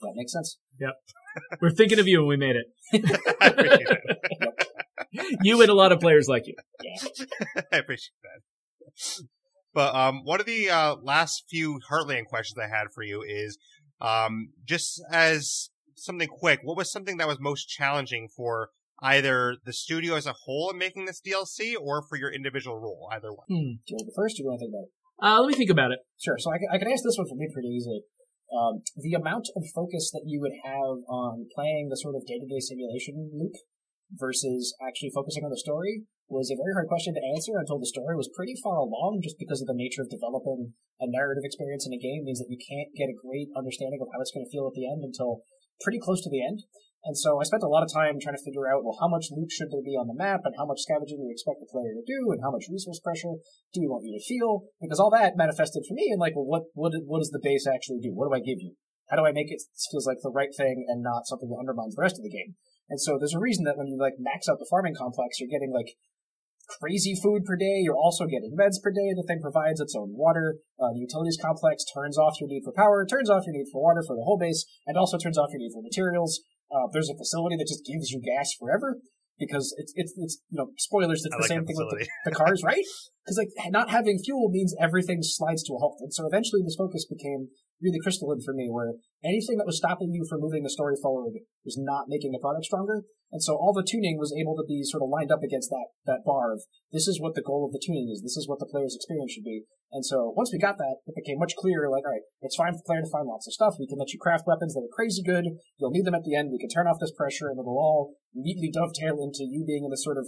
That 0.00 0.12
makes 0.14 0.32
sense. 0.32 0.58
Yep. 0.80 0.92
We're 1.60 1.70
thinking 1.70 1.98
of 1.98 2.08
you 2.08 2.20
when 2.20 2.28
we 2.28 2.36
made 2.36 2.56
it. 2.56 2.66
I 3.40 3.46
appreciate 3.46 3.88
that. 3.88 5.36
You 5.42 5.60
and 5.60 5.70
a 5.70 5.74
lot 5.74 5.92
of 5.92 6.00
players 6.00 6.26
like 6.28 6.46
you. 6.46 6.54
Yeah. 6.82 7.26
I 7.72 7.78
appreciate 7.78 8.12
that. 8.22 9.24
But 9.72 9.94
um, 9.94 10.22
one 10.24 10.40
of 10.40 10.46
the 10.46 10.70
uh, 10.70 10.96
last 11.02 11.44
few 11.48 11.78
Heartland 11.90 12.26
questions 12.26 12.58
I 12.58 12.68
had 12.68 12.88
for 12.94 13.02
you 13.02 13.22
is 13.22 13.58
um, 14.00 14.50
just 14.64 15.02
as 15.12 15.70
something 15.96 16.28
quick, 16.28 16.60
what 16.62 16.76
was 16.76 16.90
something 16.90 17.18
that 17.18 17.28
was 17.28 17.38
most 17.40 17.66
challenging 17.66 18.28
for 18.34 18.70
either 19.02 19.56
the 19.64 19.72
studio 19.72 20.16
as 20.16 20.26
a 20.26 20.34
whole 20.44 20.70
in 20.70 20.78
making 20.78 21.06
this 21.06 21.20
DLC 21.20 21.74
or 21.80 22.02
for 22.08 22.16
your 22.16 22.32
individual 22.32 22.78
role? 22.78 23.08
Either 23.12 23.32
one. 23.32 23.46
Hmm. 23.48 23.78
Do 23.86 23.88
you 23.88 23.96
want 23.96 24.06
to 24.06 24.10
go 24.10 24.12
first, 24.16 24.34
or 24.34 24.36
do 24.36 24.42
you 24.42 24.48
want 24.48 24.58
to 24.58 24.64
think 24.64 24.72
about 24.74 24.84
it? 24.84 24.92
Uh, 25.22 25.40
let 25.40 25.48
me 25.48 25.54
think 25.54 25.70
about 25.70 25.90
it. 25.92 25.98
Sure. 26.18 26.36
So 26.38 26.50
I 26.50 26.58
can, 26.58 26.68
I 26.72 26.78
can 26.78 26.88
answer 26.90 27.04
this 27.04 27.18
one 27.18 27.28
for 27.28 27.36
me 27.36 27.48
pretty 27.52 27.68
easily. 27.68 28.00
Um, 28.50 28.82
the 28.98 29.14
amount 29.14 29.46
of 29.54 29.62
focus 29.74 30.10
that 30.10 30.26
you 30.26 30.42
would 30.42 30.58
have 30.66 31.06
on 31.06 31.46
playing 31.54 31.88
the 31.88 31.96
sort 31.96 32.18
of 32.18 32.26
day-to-day 32.26 32.58
simulation 32.58 33.30
loop 33.30 33.54
versus 34.18 34.74
actually 34.82 35.14
focusing 35.14 35.46
on 35.46 35.54
the 35.54 35.62
story 35.62 36.02
was 36.26 36.50
a 36.50 36.58
very 36.58 36.74
hard 36.74 36.90
question 36.90 37.14
to 37.14 37.22
answer 37.34 37.58
until 37.58 37.78
the 37.78 37.90
story 37.90 38.14
was 38.14 38.30
pretty 38.34 38.54
far 38.62 38.78
along 38.78 39.22
just 39.22 39.38
because 39.38 39.62
of 39.62 39.66
the 39.66 39.74
nature 39.74 40.02
of 40.02 40.10
developing 40.10 40.74
a 41.02 41.06
narrative 41.06 41.46
experience 41.46 41.86
in 41.86 41.94
a 41.94 41.98
game 41.98 42.22
means 42.26 42.38
that 42.38 42.50
you 42.50 42.58
can't 42.58 42.94
get 42.94 43.10
a 43.10 43.18
great 43.18 43.50
understanding 43.54 43.98
of 44.02 44.10
how 44.14 44.22
it's 44.22 44.30
going 44.30 44.46
to 44.46 44.50
feel 44.50 44.66
at 44.66 44.74
the 44.74 44.86
end 44.86 45.02
until 45.02 45.42
pretty 45.82 45.98
close 45.98 46.22
to 46.22 46.30
the 46.30 46.42
end. 46.42 46.62
And 47.00 47.16
so 47.16 47.40
I 47.40 47.48
spent 47.48 47.64
a 47.64 47.72
lot 47.72 47.82
of 47.82 47.88
time 47.88 48.20
trying 48.20 48.36
to 48.36 48.44
figure 48.44 48.68
out, 48.68 48.84
well, 48.84 48.98
how 49.00 49.08
much 49.08 49.32
loot 49.32 49.48
should 49.48 49.72
there 49.72 49.80
be 49.80 49.96
on 49.96 50.04
the 50.04 50.16
map 50.16 50.44
and 50.44 50.52
how 50.60 50.68
much 50.68 50.84
scavenging 50.84 51.16
do 51.16 51.24
we 51.24 51.32
expect 51.32 51.60
the 51.60 51.72
player 51.72 51.96
to 51.96 52.04
do 52.04 52.28
and 52.28 52.44
how 52.44 52.52
much 52.52 52.68
resource 52.68 53.00
pressure 53.00 53.40
do 53.72 53.80
we 53.80 53.88
want 53.88 54.04
you 54.04 54.12
to 54.12 54.20
feel? 54.20 54.68
Because 54.80 55.00
all 55.00 55.08
that 55.16 55.40
manifested 55.40 55.88
for 55.88 55.96
me 55.96 56.12
in 56.12 56.20
like, 56.20 56.36
well, 56.36 56.44
what, 56.44 56.68
what, 56.76 56.92
what 57.08 57.24
does 57.24 57.32
the 57.32 57.40
base 57.40 57.64
actually 57.64 58.04
do? 58.04 58.12
What 58.12 58.28
do 58.28 58.36
I 58.36 58.44
give 58.44 58.60
you? 58.60 58.76
How 59.08 59.16
do 59.16 59.24
I 59.24 59.32
make 59.32 59.50
it 59.50 59.64
feels 59.90 60.06
like 60.06 60.20
the 60.22 60.30
right 60.30 60.52
thing 60.54 60.84
and 60.86 61.02
not 61.02 61.26
something 61.26 61.48
that 61.48 61.58
undermines 61.58 61.96
the 61.96 62.04
rest 62.04 62.20
of 62.20 62.22
the 62.22 62.30
game? 62.30 62.54
And 62.92 63.00
so 63.00 63.16
there's 63.16 63.34
a 63.34 63.40
reason 63.40 63.64
that 63.64 63.78
when 63.78 63.88
you 63.88 63.96
like 63.96 64.20
max 64.20 64.46
out 64.48 64.60
the 64.60 64.68
farming 64.68 64.94
complex, 64.94 65.40
you're 65.40 65.50
getting 65.50 65.72
like 65.72 65.96
crazy 66.78 67.14
food 67.18 67.44
per 67.44 67.56
day. 67.56 67.82
You're 67.82 67.98
also 67.98 68.26
getting 68.26 68.54
meds 68.54 68.82
per 68.82 68.90
day. 68.90 69.10
The 69.14 69.24
thing 69.26 69.40
provides 69.40 69.80
its 69.80 69.94
own 69.96 70.14
water. 70.14 70.58
Uh, 70.78 70.92
the 70.94 71.00
utilities 71.00 71.38
complex 71.40 71.84
turns 71.84 72.18
off 72.18 72.38
your 72.40 72.48
need 72.48 72.62
for 72.62 72.72
power, 72.72 73.06
turns 73.06 73.30
off 73.30 73.42
your 73.46 73.54
need 73.54 73.66
for 73.72 73.82
water 73.82 74.02
for 74.06 74.14
the 74.14 74.22
whole 74.22 74.38
base, 74.38 74.66
and 74.86 74.96
also 74.96 75.18
turns 75.18 75.38
off 75.38 75.50
your 75.50 75.58
need 75.58 75.72
for 75.72 75.82
materials. 75.82 76.40
Uh, 76.70 76.86
there's 76.92 77.10
a 77.10 77.18
facility 77.18 77.56
that 77.58 77.66
just 77.66 77.84
gives 77.84 78.10
you 78.10 78.22
gas 78.22 78.54
forever 78.58 78.98
because 79.40 79.74
it's 79.78 79.92
it's, 79.96 80.14
it's 80.16 80.38
you 80.50 80.58
know 80.60 80.70
spoilers. 80.78 81.24
It's 81.24 81.34
I 81.34 81.38
the 81.38 81.42
like 81.42 81.48
same 81.48 81.66
thing 81.66 81.76
with 81.76 81.90
the, 81.90 82.30
the 82.30 82.36
cars, 82.36 82.62
right? 82.62 82.84
Because 83.24 83.38
like 83.40 83.50
not 83.72 83.90
having 83.90 84.20
fuel 84.22 84.50
means 84.52 84.76
everything 84.78 85.24
slides 85.24 85.64
to 85.64 85.74
a 85.74 85.78
halt, 85.80 85.98
and 86.00 86.12
so 86.12 86.28
eventually 86.28 86.62
this 86.62 86.76
focus 86.76 87.08
became 87.08 87.48
really 87.80 87.98
crystalline 87.98 88.44
for 88.44 88.52
me, 88.52 88.68
where 88.68 89.00
anything 89.24 89.56
that 89.56 89.66
was 89.66 89.80
stopping 89.80 90.12
you 90.12 90.28
from 90.28 90.44
moving 90.44 90.62
the 90.62 90.70
story 90.70 90.94
forward 91.00 91.40
was 91.64 91.80
not 91.80 92.12
making 92.12 92.30
the 92.30 92.38
product 92.38 92.68
stronger. 92.68 93.02
And 93.32 93.42
so 93.42 93.56
all 93.56 93.72
the 93.72 93.86
tuning 93.86 94.18
was 94.18 94.36
able 94.36 94.54
to 94.56 94.66
be 94.66 94.84
sort 94.84 95.02
of 95.02 95.08
lined 95.08 95.32
up 95.32 95.42
against 95.42 95.70
that 95.70 95.96
that 96.04 96.22
bar 96.24 96.52
of 96.52 96.62
this 96.92 97.08
is 97.08 97.18
what 97.18 97.34
the 97.34 97.42
goal 97.42 97.64
of 97.64 97.72
the 97.72 97.82
tuning 97.82 98.12
is, 98.12 98.22
this 98.22 98.36
is 98.36 98.46
what 98.46 98.60
the 98.60 98.68
player's 98.70 98.94
experience 98.94 99.32
should 99.32 99.48
be. 99.48 99.64
And 99.92 100.06
so 100.06 100.32
once 100.36 100.50
we 100.52 100.58
got 100.58 100.78
that, 100.78 101.02
it 101.06 101.18
became 101.18 101.38
much 101.38 101.58
clearer. 101.58 101.90
Like, 101.90 102.06
all 102.06 102.12
right, 102.12 102.26
it's 102.42 102.54
fine 102.54 102.72
for 102.72 102.82
player 102.86 103.02
to 103.02 103.10
find 103.10 103.26
lots 103.26 103.46
of 103.46 103.52
stuff. 103.52 103.74
We 103.78 103.88
can 103.90 103.98
let 103.98 104.12
you 104.12 104.22
craft 104.22 104.46
weapons 104.46 104.74
that 104.74 104.86
are 104.86 104.94
crazy 104.94 105.22
good. 105.22 105.44
You'll 105.78 105.90
need 105.90 106.06
them 106.06 106.14
at 106.14 106.22
the 106.22 106.36
end. 106.36 106.50
We 106.52 106.62
can 106.62 106.70
turn 106.70 106.86
off 106.86 107.02
this 107.02 107.10
pressure, 107.10 107.50
and 107.50 107.58
it'll 107.58 107.74
all 107.74 108.14
neatly 108.34 108.70
dovetail 108.70 109.18
into 109.18 109.42
you 109.42 109.64
being 109.66 109.84
in 109.84 109.90
this 109.90 110.04
sort 110.04 110.18
of 110.18 110.26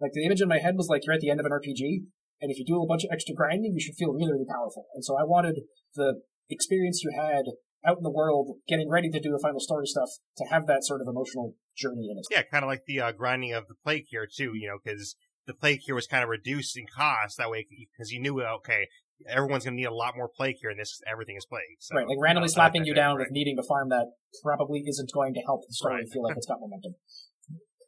like 0.00 0.12
the 0.12 0.24
image 0.26 0.42
in 0.42 0.48
my 0.48 0.58
head 0.58 0.76
was 0.76 0.88
like 0.88 1.06
you're 1.06 1.14
at 1.14 1.20
the 1.20 1.30
end 1.30 1.40
of 1.40 1.46
an 1.46 1.52
RPG, 1.52 2.04
and 2.40 2.50
if 2.50 2.58
you 2.58 2.64
do 2.66 2.82
a 2.82 2.86
bunch 2.86 3.04
of 3.04 3.10
extra 3.12 3.34
grinding, 3.34 3.72
you 3.74 3.80
should 3.80 3.94
feel 3.94 4.12
really, 4.12 4.32
really 4.32 4.48
powerful. 4.48 4.86
And 4.94 5.04
so 5.04 5.16
I 5.16 5.24
wanted 5.24 5.60
the 5.94 6.20
experience 6.50 7.02
you 7.02 7.12
had 7.16 7.44
out 7.86 7.98
in 7.98 8.02
the 8.02 8.10
world, 8.10 8.58
getting 8.68 8.90
ready 8.90 9.08
to 9.10 9.20
do 9.20 9.30
the 9.30 9.38
final 9.38 9.60
story 9.60 9.86
stuff, 9.86 10.08
to 10.36 10.44
have 10.50 10.66
that 10.66 10.84
sort 10.84 11.00
of 11.00 11.06
emotional 11.08 11.54
journey 11.76 12.08
in 12.10 12.18
it. 12.18 12.24
Yeah, 12.30 12.42
kind 12.42 12.64
of 12.64 12.68
like 12.68 12.82
the 12.86 13.00
uh, 13.00 13.12
grinding 13.12 13.52
of 13.52 13.68
the 13.68 13.74
plague 13.82 14.08
cure 14.10 14.26
too. 14.26 14.52
You 14.54 14.68
know, 14.68 14.78
because 14.82 15.16
the 15.46 15.54
plague 15.54 15.80
cure 15.84 15.94
was 15.94 16.06
kind 16.06 16.22
of 16.22 16.28
reduced 16.28 16.76
in 16.76 16.86
cost 16.86 17.38
that 17.38 17.50
way 17.50 17.66
because 17.68 18.10
you 18.10 18.20
knew 18.20 18.42
okay. 18.42 18.86
Everyone's 19.26 19.64
going 19.64 19.74
to 19.74 19.80
need 19.80 19.86
a 19.86 19.94
lot 19.94 20.14
more 20.14 20.28
plague 20.28 20.56
cure, 20.60 20.70
and 20.70 20.78
this 20.78 21.00
everything 21.10 21.36
is 21.36 21.46
plague. 21.46 21.62
So, 21.80 21.96
right, 21.96 22.06
like 22.06 22.18
randomly 22.20 22.48
uh, 22.48 22.52
slapping 22.52 22.84
you 22.84 22.92
down 22.92 23.16
right. 23.16 23.24
with 23.24 23.30
needing 23.30 23.56
to 23.56 23.62
farm 23.66 23.88
that 23.88 24.08
probably 24.44 24.82
isn't 24.86 25.10
going 25.14 25.32
to 25.32 25.40
help 25.40 25.62
the 25.66 25.72
story 25.72 25.94
Right. 25.94 26.04
feel 26.12 26.22
like 26.22 26.36
it's 26.36 26.46
got 26.46 26.60
momentum. 26.60 26.96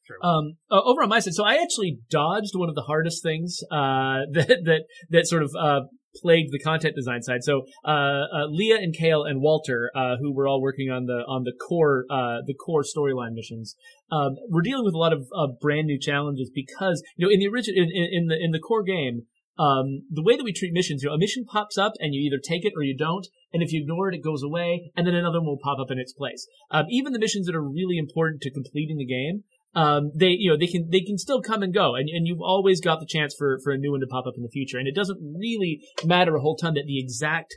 True. 0.06 0.16
Um, 0.22 0.56
uh, 0.70 0.80
over 0.86 1.02
on 1.02 1.10
my 1.10 1.20
side, 1.20 1.34
so 1.34 1.44
I 1.44 1.56
actually 1.56 1.98
dodged 2.08 2.52
one 2.54 2.70
of 2.70 2.74
the 2.74 2.84
hardest 2.86 3.22
things 3.22 3.60
uh, 3.70 4.24
that 4.32 4.60
that 4.64 4.84
that 5.10 5.26
sort 5.26 5.42
of 5.42 5.50
uh, 5.60 5.80
plagued 6.16 6.52
the 6.52 6.58
content 6.58 6.94
design 6.96 7.22
side. 7.22 7.42
So 7.42 7.62
uh, 7.84 7.90
uh, 7.90 8.46
Leah 8.48 8.76
and 8.76 8.94
Kale 8.94 9.24
and 9.24 9.40
Walter, 9.40 9.90
uh, 9.94 10.16
who 10.20 10.34
were 10.34 10.48
all 10.48 10.60
working 10.60 10.90
on 10.90 11.06
the 11.06 11.24
on 11.28 11.44
the 11.44 11.52
core 11.52 12.04
uh, 12.10 12.38
the 12.46 12.54
core 12.54 12.82
storyline 12.82 13.34
missions, 13.34 13.76
um, 14.10 14.36
we're 14.48 14.62
dealing 14.62 14.84
with 14.84 14.94
a 14.94 14.98
lot 14.98 15.12
of 15.12 15.28
uh, 15.36 15.48
brand 15.60 15.86
new 15.86 15.98
challenges 15.98 16.50
because 16.54 17.02
you 17.16 17.26
know 17.26 17.32
in 17.32 17.40
the 17.40 17.48
original 17.48 17.82
in, 17.82 17.90
in, 17.90 18.26
the 18.28 18.36
in 18.40 18.50
the 18.52 18.58
core 18.58 18.82
game. 18.82 19.22
Um, 19.58 20.06
the 20.08 20.22
way 20.22 20.36
that 20.36 20.44
we 20.44 20.52
treat 20.52 20.72
missions, 20.72 21.02
you 21.02 21.08
know, 21.08 21.16
a 21.16 21.18
mission 21.18 21.44
pops 21.44 21.76
up 21.76 21.94
and 21.98 22.14
you 22.14 22.20
either 22.20 22.38
take 22.40 22.64
it 22.64 22.74
or 22.76 22.84
you 22.84 22.96
don't, 22.96 23.26
and 23.52 23.60
if 23.60 23.72
you 23.72 23.80
ignore 23.80 24.08
it, 24.08 24.14
it 24.14 24.22
goes 24.22 24.40
away, 24.40 24.92
and 24.96 25.04
then 25.04 25.16
another 25.16 25.40
one 25.40 25.48
will 25.48 25.58
pop 25.60 25.80
up 25.80 25.90
in 25.90 25.98
its 25.98 26.12
place. 26.12 26.46
Um, 26.70 26.84
even 26.90 27.12
the 27.12 27.18
missions 27.18 27.46
that 27.46 27.56
are 27.56 27.68
really 27.68 27.98
important 27.98 28.40
to 28.42 28.52
completing 28.52 28.98
the 28.98 29.04
game, 29.04 29.42
um, 29.74 30.12
they 30.14 30.28
you 30.28 30.50
know 30.50 30.56
they 30.56 30.68
can 30.68 30.88
they 30.90 31.00
can 31.00 31.18
still 31.18 31.42
come 31.42 31.62
and 31.62 31.74
go, 31.74 31.94
and, 31.94 32.08
and 32.08 32.26
you've 32.26 32.40
always 32.40 32.80
got 32.80 33.00
the 33.00 33.06
chance 33.06 33.34
for 33.36 33.58
for 33.64 33.72
a 33.72 33.78
new 33.78 33.90
one 33.90 34.00
to 34.00 34.06
pop 34.06 34.26
up 34.26 34.34
in 34.36 34.44
the 34.44 34.48
future, 34.48 34.78
and 34.78 34.86
it 34.86 34.94
doesn't 34.94 35.18
really 35.20 35.80
matter 36.04 36.36
a 36.36 36.40
whole 36.40 36.56
ton 36.56 36.74
that 36.74 36.84
the 36.86 37.00
exact 37.00 37.56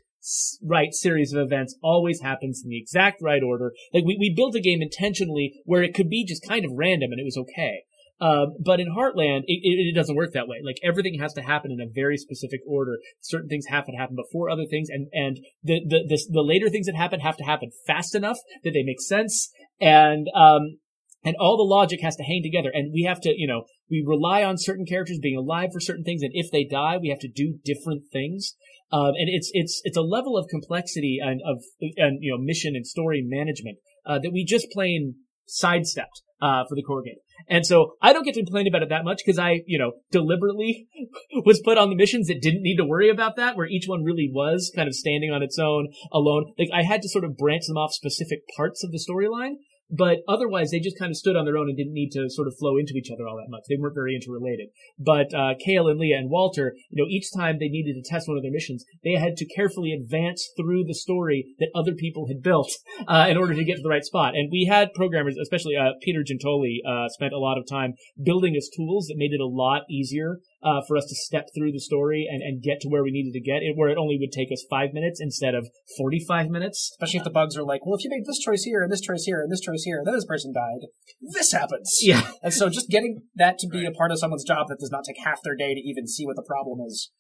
right 0.64 0.94
series 0.94 1.34
of 1.34 1.42
events 1.42 1.76
always 1.82 2.22
happens 2.22 2.62
in 2.64 2.70
the 2.70 2.80
exact 2.80 3.22
right 3.22 3.44
order. 3.44 3.74
Like 3.94 4.04
we 4.06 4.18
we 4.20 4.34
built 4.36 4.56
a 4.56 4.62
game 4.62 4.82
intentionally 4.82 5.62
where 5.66 5.84
it 5.84 5.94
could 5.94 6.10
be 6.10 6.26
just 6.26 6.48
kind 6.48 6.66
of 6.66 6.72
random 6.74 7.12
and 7.12 7.20
it 7.20 7.26
was 7.26 7.38
okay. 7.38 7.84
Um, 8.20 8.54
but 8.64 8.80
in 8.80 8.94
Heartland, 8.96 9.42
it, 9.48 9.62
it, 9.64 9.90
it, 9.90 9.96
doesn't 9.96 10.16
work 10.16 10.34
that 10.34 10.48
way. 10.48 10.58
Like 10.64 10.78
everything 10.84 11.20
has 11.20 11.34
to 11.34 11.42
happen 11.42 11.72
in 11.72 11.82
a 11.82 11.92
very 11.92 12.18
specific 12.18 12.60
order. 12.68 13.00
Certain 13.20 13.50
things 13.50 13.66
have 13.70 13.88
to 13.88 13.94
happen 13.94 14.16
before 14.16 14.48
other 14.48 14.66
things, 14.70 14.90
and 14.92 15.08
and 15.12 15.40
the 15.64 15.82
the 15.84 16.06
the, 16.08 16.28
the 16.30 16.44
later 16.44 16.70
things 16.70 16.86
that 16.86 16.96
happen 16.96 17.20
have 17.22 17.38
to 17.38 17.44
happen 17.44 17.72
fast 17.88 18.14
enough 18.14 18.38
that 18.64 18.72
they 18.72 18.84
make 18.84 19.02
sense. 19.02 19.50
And 19.80 20.28
um, 20.36 20.78
and 21.24 21.36
all 21.40 21.58
the 21.58 21.64
logic 21.64 22.02
has 22.02 22.16
to 22.16 22.24
hang 22.24 22.42
together 22.44 22.72
and 22.74 22.92
we 22.94 23.04
have 23.04 23.22
to 23.22 23.34
you 23.36 23.48
know 23.48 23.64
we 23.90 24.04
rely 24.06 24.44
on 24.44 24.58
certain 24.58 24.86
characters 24.86 25.20
being 25.22 25.38
alive 25.38 25.70
for 25.72 25.80
certain 25.80 26.04
things 26.04 26.22
and 26.24 26.32
if 26.34 26.52
they 26.52 26.64
die 26.64 26.98
we 26.98 27.10
have 27.10 27.20
to 27.20 27.30
do 27.30 27.60
different 27.64 28.04
things 28.12 28.56
um, 28.92 29.14
and 29.18 29.30
it's 29.30 29.50
it's 29.54 29.82
it's 29.84 29.98
a 29.98 30.02
level 30.02 30.38
of 30.38 30.48
complexity 30.50 31.20
and 31.22 31.42
of 31.46 31.64
and 31.98 32.20
you 32.22 32.32
know 32.32 32.38
mission 32.38 32.76
and 32.76 32.86
story 32.86 33.24
management 33.26 33.78
uh, 34.06 34.20
that 34.20 34.32
we 34.32 34.46
just 34.46 34.68
plain 34.72 35.16
sidestepped 35.46 36.22
uh, 36.42 36.64
for 36.68 36.76
the 36.76 36.84
core 36.84 37.02
game 37.02 37.18
and 37.48 37.66
so 37.66 37.96
I 38.02 38.14
don't 38.14 38.24
get 38.24 38.36
to 38.36 38.44
complain 38.44 38.68
about 38.68 38.84
it 38.84 38.90
that 38.90 39.04
much 39.04 39.22
because 39.26 39.40
I, 39.40 39.62
you 39.66 39.80
know, 39.80 39.94
deliberately 40.12 40.88
was 41.46 41.62
put 41.64 41.78
on 41.78 41.90
the 41.90 41.96
missions 41.96 42.28
that 42.28 42.42
didn't 42.42 42.64
need 42.64 42.78
to 42.78 42.86
worry 42.86 43.10
about 43.10 43.36
that, 43.38 43.56
where 43.56 43.68
each 43.68 43.88
one 43.88 44.04
really 44.04 44.30
was 44.32 44.72
kind 44.76 44.88
of 44.88 44.96
standing 44.96 45.32
on 45.32 45.44
its 45.44 45.58
own 45.60 45.90
alone. 46.12 46.54
Like 46.58 46.70
I 46.74 46.84
had 46.84 47.02
to 47.02 47.10
sort 47.10 47.24
of 47.24 47.38
branch 47.38 47.64
them 47.68 47.78
off 47.78 47.94
specific 47.94 48.42
parts 48.56 48.84
of 48.84 48.92
the 48.92 49.00
storyline 49.00 49.56
but 49.92 50.20
otherwise, 50.28 50.72
they 50.72 50.80
just 50.80 50.98
kind 50.98 51.12
of 51.12 51.18
stood 51.18 51.36
on 51.36 51.46
their 51.46 51.58
own 51.58 51.68
and 51.68 51.78
didn't 51.78 51.94
need 51.94 52.12
to 52.12 52.30
sort 52.30 52.48
of 52.48 52.56
flow 52.58 52.78
into 52.78 52.94
each 52.96 53.12
other 53.12 53.28
all 53.28 53.36
that 53.38 53.50
much. 53.50 53.64
They 53.68 53.76
weren't 53.78 53.96
very 53.96 54.16
interrelated. 54.16 54.70
But 54.98 55.34
uh, 55.34 55.56
Kale 55.64 55.90
and 55.90 56.00
Leah 56.00 56.18
and 56.18 56.30
Walter, 56.30 56.74
you 56.90 57.04
know, 57.04 57.10
each 57.10 57.28
time 57.36 57.58
they 57.60 57.68
needed 57.68 57.96
to 57.96 58.10
test 58.10 58.28
one 58.28 58.38
of 58.38 58.44
their 58.44 58.52
missions, 58.52 58.86
they 59.04 59.14
had 59.14 59.36
to 59.38 59.46
carefully 59.46 59.92
advance 59.92 60.50
through 60.58 60.86
the 60.86 60.96
story 60.96 61.56
that 61.60 61.70
other 61.76 61.94
people 61.94 62.28
had 62.28 62.42
built 62.42 62.72
uh, 63.08 63.28
in 63.30 63.38
order 63.38 63.54
to 63.54 63.64
get 63.64 63.76
to 63.76 63.84
the 63.84 63.90
right 63.90 64.06
spot. 64.06 64.34
And 64.36 64.50
we 64.52 64.66
had 64.66 64.94
programmers, 64.94 65.36
especially 65.42 65.76
uh, 65.76 65.92
Peter 66.02 66.24
Gentoli, 66.24 66.78
uh, 66.88 67.10
spent 67.10 67.34
a 67.34 67.40
lot 67.40 67.58
of 67.58 67.68
time 67.70 67.94
building 68.24 68.56
us 68.56 68.70
tools 68.76 69.08
that 69.08 69.18
made 69.18 69.34
it 69.34 69.42
a 69.42 69.48
lot 69.48 69.84
easier 69.90 70.40
uh, 70.64 70.82
for 70.88 70.98
us 70.98 71.06
to 71.06 71.16
step 71.16 71.50
through 71.56 71.72
the 71.72 71.80
story 71.80 72.28
and, 72.30 72.42
and 72.42 72.62
get 72.62 72.80
to 72.82 72.90
where 72.90 73.04
we 73.04 73.12
needed 73.12 73.34
to 73.34 73.42
get, 73.42 73.64
it, 73.64 73.76
where 73.76 73.90
it 73.90 73.98
only 73.98 74.18
would 74.20 74.32
take 74.32 74.52
us 74.52 74.64
five 74.70 74.94
minutes 74.94 75.20
instead 75.20 75.56
of 75.56 75.70
45 75.98 76.50
minutes. 76.50 76.92
Especially 76.94 77.20
if 77.20 77.24
the 77.24 77.32
bugs 77.32 77.58
are 77.58 77.64
like, 77.64 77.86
well, 77.86 77.96
if 77.96 78.04
you 78.04 78.10
make 78.10 78.26
this 78.26 78.40
choice 78.40 78.64
here 78.64 78.82
and 78.82 78.92
this 78.92 79.02
choice 79.02 79.24
here 79.24 79.42
and 79.42 79.52
this 79.52 79.62
choice 79.62 79.84
here, 79.84 79.98
and 79.98 80.08
then 80.08 80.16
this 80.16 80.26
person 80.26 80.54
died, 80.54 80.88
this 81.34 81.52
happens. 81.52 82.00
Yeah. 82.02 82.22
And 82.44 82.54
so 82.54 82.70
just 82.70 82.90
getting 82.90 83.24
that 83.36 83.58
to 83.60 83.68
be 83.68 83.86
a 83.86 83.92
part 83.92 84.12
of 84.12 84.20
someone's 84.20 84.44
job 84.44 84.68
that 84.70 84.80
does 84.80 84.92
not 84.92 85.04
take 85.06 85.24
half 85.24 85.42
their 85.44 85.56
day 85.56 85.74
to 85.74 85.82
even 85.82 86.08
see 86.08 86.26
what 86.26 86.36
the 86.36 86.46
problem 86.48 86.80
is 86.86 87.12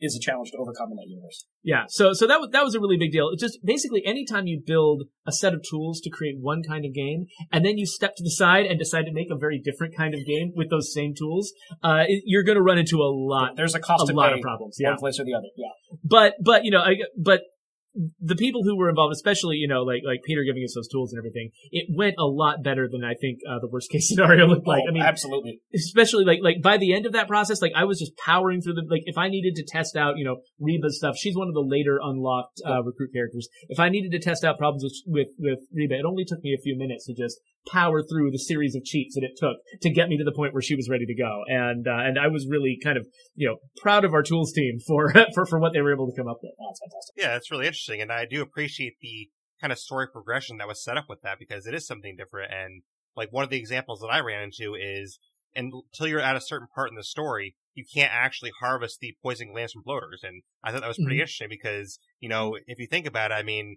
is 0.00 0.16
a 0.16 0.20
challenge 0.20 0.50
to 0.50 0.58
overcome 0.58 0.90
in 0.90 0.96
that 0.96 1.08
universe. 1.08 1.46
Yeah. 1.62 1.84
So, 1.88 2.12
so 2.12 2.26
that 2.26 2.40
was, 2.40 2.50
that 2.52 2.64
was 2.64 2.74
a 2.74 2.80
really 2.80 2.96
big 2.98 3.12
deal. 3.12 3.30
It's 3.32 3.42
just 3.42 3.58
basically 3.64 4.02
anytime 4.06 4.46
you 4.46 4.62
build 4.64 5.04
a 5.26 5.32
set 5.32 5.52
of 5.52 5.62
tools 5.68 6.00
to 6.00 6.10
create 6.10 6.36
one 6.40 6.62
kind 6.66 6.84
of 6.84 6.94
game 6.94 7.26
and 7.52 7.64
then 7.64 7.78
you 7.78 7.86
step 7.86 8.16
to 8.16 8.22
the 8.22 8.30
side 8.30 8.66
and 8.66 8.78
decide 8.78 9.04
to 9.04 9.12
make 9.12 9.28
a 9.30 9.36
very 9.36 9.60
different 9.62 9.96
kind 9.96 10.14
of 10.14 10.20
game 10.26 10.52
with 10.56 10.70
those 10.70 10.92
same 10.92 11.14
tools, 11.16 11.52
uh, 11.82 12.04
you're 12.24 12.44
going 12.44 12.56
to 12.56 12.62
run 12.62 12.78
into 12.78 12.96
a 12.96 13.10
lot. 13.10 13.56
There's 13.56 13.74
a 13.74 13.80
cost 13.80 14.10
a 14.10 14.14
lot 14.14 14.32
of 14.32 14.40
problems. 14.40 14.76
Yeah. 14.80 14.90
One 14.90 14.98
place 14.98 15.20
or 15.20 15.24
the 15.24 15.34
other. 15.34 15.48
Yeah. 15.56 15.68
But, 16.02 16.34
but, 16.42 16.64
you 16.64 16.70
know, 16.70 16.80
I, 16.80 16.94
but 17.16 17.42
the 17.94 18.36
people 18.36 18.62
who 18.62 18.76
were 18.76 18.88
involved, 18.88 19.12
especially 19.12 19.56
you 19.56 19.68
know 19.68 19.82
like 19.82 20.02
like 20.04 20.20
Peter 20.24 20.42
giving 20.44 20.62
us 20.62 20.74
those 20.74 20.88
tools 20.88 21.12
and 21.12 21.18
everything, 21.18 21.50
it 21.70 21.86
went 21.90 22.14
a 22.18 22.24
lot 22.24 22.62
better 22.62 22.88
than 22.90 23.04
I 23.04 23.14
think 23.20 23.40
uh, 23.48 23.58
the 23.60 23.68
worst 23.68 23.90
case 23.90 24.08
scenario 24.10 24.46
looked 24.46 24.66
like. 24.66 24.82
Oh, 24.86 24.90
I 24.90 24.92
mean, 24.92 25.02
absolutely. 25.02 25.60
Especially 25.74 26.24
like 26.24 26.38
like 26.42 26.62
by 26.62 26.76
the 26.76 26.94
end 26.94 27.06
of 27.06 27.12
that 27.12 27.28
process, 27.28 27.60
like 27.60 27.72
I 27.74 27.84
was 27.84 27.98
just 27.98 28.16
powering 28.16 28.60
through 28.60 28.74
the 28.74 28.86
like 28.88 29.02
if 29.06 29.18
I 29.18 29.28
needed 29.28 29.56
to 29.56 29.64
test 29.66 29.96
out 29.96 30.16
you 30.16 30.24
know 30.24 30.38
Reba's 30.58 30.98
stuff, 30.98 31.16
she's 31.16 31.36
one 31.36 31.48
of 31.48 31.54
the 31.54 31.66
later 31.66 31.98
unlocked 32.02 32.60
uh, 32.64 32.82
recruit 32.82 33.10
characters. 33.12 33.48
If 33.68 33.80
I 33.80 33.88
needed 33.88 34.12
to 34.12 34.20
test 34.20 34.44
out 34.44 34.58
problems 34.58 34.84
with 34.84 34.94
with 35.06 35.28
with 35.38 35.60
Reba, 35.74 35.98
it 35.98 36.04
only 36.04 36.24
took 36.24 36.42
me 36.42 36.54
a 36.54 36.62
few 36.62 36.76
minutes 36.76 37.06
to 37.06 37.14
just 37.14 37.40
power 37.68 38.02
through 38.02 38.30
the 38.30 38.38
series 38.38 38.74
of 38.74 38.84
cheats 38.84 39.14
that 39.14 39.24
it 39.24 39.32
took 39.36 39.58
to 39.82 39.90
get 39.90 40.08
me 40.08 40.16
to 40.16 40.24
the 40.24 40.32
point 40.32 40.52
where 40.52 40.62
she 40.62 40.74
was 40.74 40.88
ready 40.88 41.06
to 41.06 41.14
go. 41.14 41.42
And 41.46 41.86
uh, 41.86 42.00
and 42.04 42.18
I 42.18 42.28
was 42.28 42.46
really 42.48 42.78
kind 42.82 42.96
of 42.96 43.06
you 43.34 43.48
know 43.48 43.56
proud 43.80 44.04
of 44.04 44.14
our 44.14 44.22
tools 44.22 44.52
team 44.52 44.78
for 44.86 45.12
for 45.34 45.46
for 45.46 45.58
what 45.58 45.72
they 45.72 45.80
were 45.80 45.92
able 45.92 46.10
to 46.10 46.16
come 46.16 46.28
up 46.28 46.38
with. 46.42 46.52
Oh, 46.60 46.66
that's 46.68 46.80
fantastic. 46.80 47.14
Yeah, 47.16 47.32
that's 47.32 47.50
really 47.50 47.66
interesting, 47.66 48.00
and 48.00 48.12
I 48.12 48.26
do 48.26 48.42
appreciate 48.42 48.94
the 49.00 49.28
kind 49.60 49.72
of 49.72 49.78
story 49.78 50.08
progression 50.10 50.56
that 50.58 50.68
was 50.68 50.82
set 50.82 50.96
up 50.96 51.04
with 51.08 51.20
that 51.22 51.38
because 51.38 51.66
it 51.66 51.74
is 51.74 51.86
something 51.86 52.16
different. 52.16 52.52
And 52.52 52.82
like 53.16 53.30
one 53.30 53.44
of 53.44 53.50
the 53.50 53.58
examples 53.58 54.00
that 54.00 54.08
I 54.08 54.20
ran 54.20 54.44
into 54.44 54.74
is 54.74 55.18
until 55.54 56.06
you're 56.06 56.20
at 56.20 56.36
a 56.36 56.40
certain 56.40 56.68
part 56.74 56.90
in 56.90 56.96
the 56.96 57.04
story, 57.04 57.56
you 57.74 57.84
can't 57.92 58.12
actually 58.12 58.52
harvest 58.60 59.00
the 59.00 59.16
poison 59.22 59.52
glands 59.52 59.72
from 59.72 59.82
bloaters. 59.84 60.22
And 60.22 60.42
I 60.62 60.70
thought 60.70 60.80
that 60.80 60.88
was 60.88 60.96
pretty 60.96 61.16
mm-hmm. 61.16 61.22
interesting 61.22 61.48
because, 61.50 61.98
you 62.20 62.28
know, 62.28 62.56
if 62.66 62.78
you 62.78 62.86
think 62.86 63.06
about 63.06 63.30
it, 63.30 63.34
I 63.34 63.42
mean, 63.42 63.76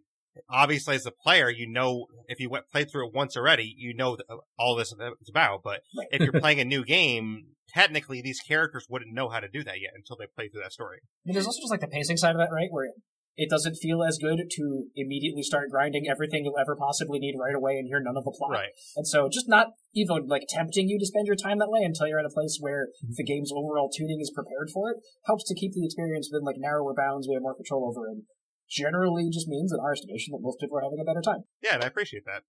obviously 0.50 0.96
as 0.96 1.06
a 1.06 1.12
player, 1.12 1.50
you 1.50 1.68
know, 1.68 2.08
if 2.28 2.40
you 2.40 2.50
went 2.50 2.70
played 2.72 2.92
through 2.92 3.08
it 3.08 3.14
once 3.14 3.38
already, 3.38 3.74
you 3.78 3.94
know 3.94 4.18
uh, 4.30 4.38
all 4.58 4.76
this 4.76 4.94
is 4.94 5.30
about. 5.30 5.62
But 5.64 5.82
right. 5.98 6.08
if 6.12 6.22
you're 6.22 6.40
playing 6.42 6.60
a 6.60 6.66
new 6.66 6.84
game, 6.84 7.46
technically 7.70 8.22
these 8.22 8.40
characters 8.40 8.88
wouldn't 8.90 9.14
know 9.14 9.30
how 9.30 9.40
to 9.40 9.48
do 9.48 9.64
that 9.64 9.82
yet 9.82 9.92
until 9.96 10.18
they 10.18 10.26
play 10.36 10.50
through 10.50 10.62
that 10.62 10.74
story. 10.74 11.00
I 11.28 11.34
there's 11.34 11.46
also 11.46 11.62
just 11.62 11.72
like 11.72 11.82
the 11.82 11.88
pacing 11.88 12.18
side 12.18 12.32
of 12.32 12.38
that, 12.38 12.50
right? 12.52 12.70
Where 12.70 12.90
it 13.36 13.50
doesn't 13.50 13.76
feel 13.76 14.04
as 14.04 14.20
good 14.22 14.46
to 14.52 14.86
immediately 14.96 15.42
start 15.42 15.70
grinding 15.72 16.06
everything 16.08 16.46
you'll 16.46 16.60
ever 16.60 16.76
possibly 16.76 17.18
need 17.18 17.34
right 17.40 17.56
away 17.56 17.78
and 17.78 17.88
hear 17.88 18.00
none 18.00 18.16
of 18.16 18.24
the 18.24 18.36
plot. 18.38 18.52
Right. 18.52 18.74
And 18.96 19.08
so 19.08 19.28
just 19.28 19.50
not 19.50 19.74
even 19.96 20.28
like 20.28 20.44
tempting 20.48 20.88
you 20.88 21.00
to 21.00 21.06
spend 21.06 21.26
your 21.26 21.36
time 21.36 21.58
that 21.60 21.70
way 21.70 21.82
until 21.82 22.08
you're 22.08 22.20
at 22.20 22.26
a 22.26 22.34
place 22.34 22.58
where 22.60 22.90
mm-hmm. 23.04 23.14
the 23.18 23.24
game's 23.24 23.52
overall 23.52 23.90
tuning 23.90 24.20
is 24.22 24.32
prepared 24.34 24.70
for 24.72 24.92
it 24.92 24.98
helps 25.26 25.44
to 25.46 25.56
keep 25.56 25.74
the 25.74 25.86
experience 25.86 26.30
within 26.32 26.46
like 26.46 26.58
narrower 26.60 26.94
bounds 26.94 27.28
we 27.28 27.34
have 27.34 27.42
more 27.42 27.56
control 27.56 27.90
over 27.90 28.08
and 28.08 28.24
generally 28.74 29.30
just 29.32 29.48
means, 29.48 29.72
in 29.72 29.80
our 29.80 29.94
estimation, 29.94 30.32
that 30.32 30.42
most 30.42 30.60
people 30.60 30.78
are 30.78 30.84
having 30.84 31.00
a 31.00 31.06
better 31.06 31.22
time. 31.22 31.44
Yeah, 31.62 31.76
and 31.76 31.84
I 31.84 31.88
appreciate 31.88 32.26
that. 32.26 32.44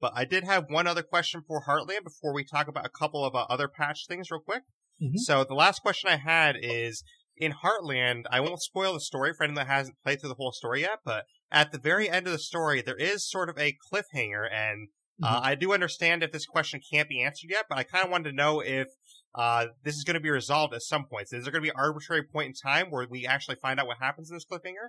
But 0.00 0.12
I 0.14 0.24
did 0.24 0.44
have 0.44 0.64
one 0.70 0.86
other 0.86 1.02
question 1.02 1.42
for 1.46 1.64
Heartland 1.64 2.04
before 2.04 2.32
we 2.32 2.44
talk 2.44 2.68
about 2.68 2.86
a 2.86 2.90
couple 2.90 3.24
of 3.24 3.34
uh, 3.34 3.44
other 3.50 3.68
patch 3.68 4.06
things 4.08 4.30
real 4.30 4.40
quick. 4.40 4.62
Mm-hmm. 5.02 5.18
So 5.18 5.44
the 5.44 5.54
last 5.54 5.82
question 5.82 6.10
I 6.10 6.16
had 6.16 6.56
is 6.60 7.02
in 7.36 7.54
Heartland, 7.64 8.24
I 8.30 8.40
won't 8.40 8.62
spoil 8.62 8.94
the 8.94 9.00
story 9.00 9.32
for 9.36 9.44
anyone 9.44 9.66
that 9.66 9.72
hasn't 9.72 9.96
played 10.02 10.20
through 10.20 10.30
the 10.30 10.36
whole 10.36 10.52
story 10.52 10.82
yet, 10.82 11.00
but 11.04 11.24
at 11.50 11.72
the 11.72 11.78
very 11.78 12.08
end 12.08 12.26
of 12.26 12.32
the 12.32 12.38
story, 12.38 12.82
there 12.82 12.96
is 12.96 13.28
sort 13.28 13.48
of 13.48 13.58
a 13.58 13.76
cliffhanger, 13.92 14.46
and 14.52 14.88
uh, 15.22 15.36
mm-hmm. 15.36 15.46
I 15.46 15.54
do 15.54 15.72
understand 15.72 16.22
if 16.22 16.32
this 16.32 16.46
question 16.46 16.80
can't 16.92 17.08
be 17.08 17.22
answered 17.22 17.50
yet, 17.50 17.66
but 17.68 17.78
I 17.78 17.82
kind 17.82 18.04
of 18.04 18.10
wanted 18.10 18.30
to 18.30 18.36
know 18.36 18.60
if 18.60 18.88
uh, 19.34 19.66
this 19.84 19.96
is 19.96 20.04
going 20.04 20.14
to 20.14 20.20
be 20.20 20.30
resolved 20.30 20.74
at 20.74 20.82
some 20.82 21.06
point. 21.06 21.28
So 21.28 21.36
is 21.36 21.44
there 21.44 21.52
going 21.52 21.62
to 21.62 21.66
be 21.66 21.70
an 21.70 21.82
arbitrary 21.82 22.22
point 22.22 22.48
in 22.48 22.70
time 22.70 22.90
where 22.90 23.06
we 23.08 23.26
actually 23.26 23.56
find 23.56 23.78
out 23.80 23.86
what 23.86 23.98
happens 24.00 24.30
in 24.30 24.36
this 24.36 24.44
cliffhanger? 24.44 24.88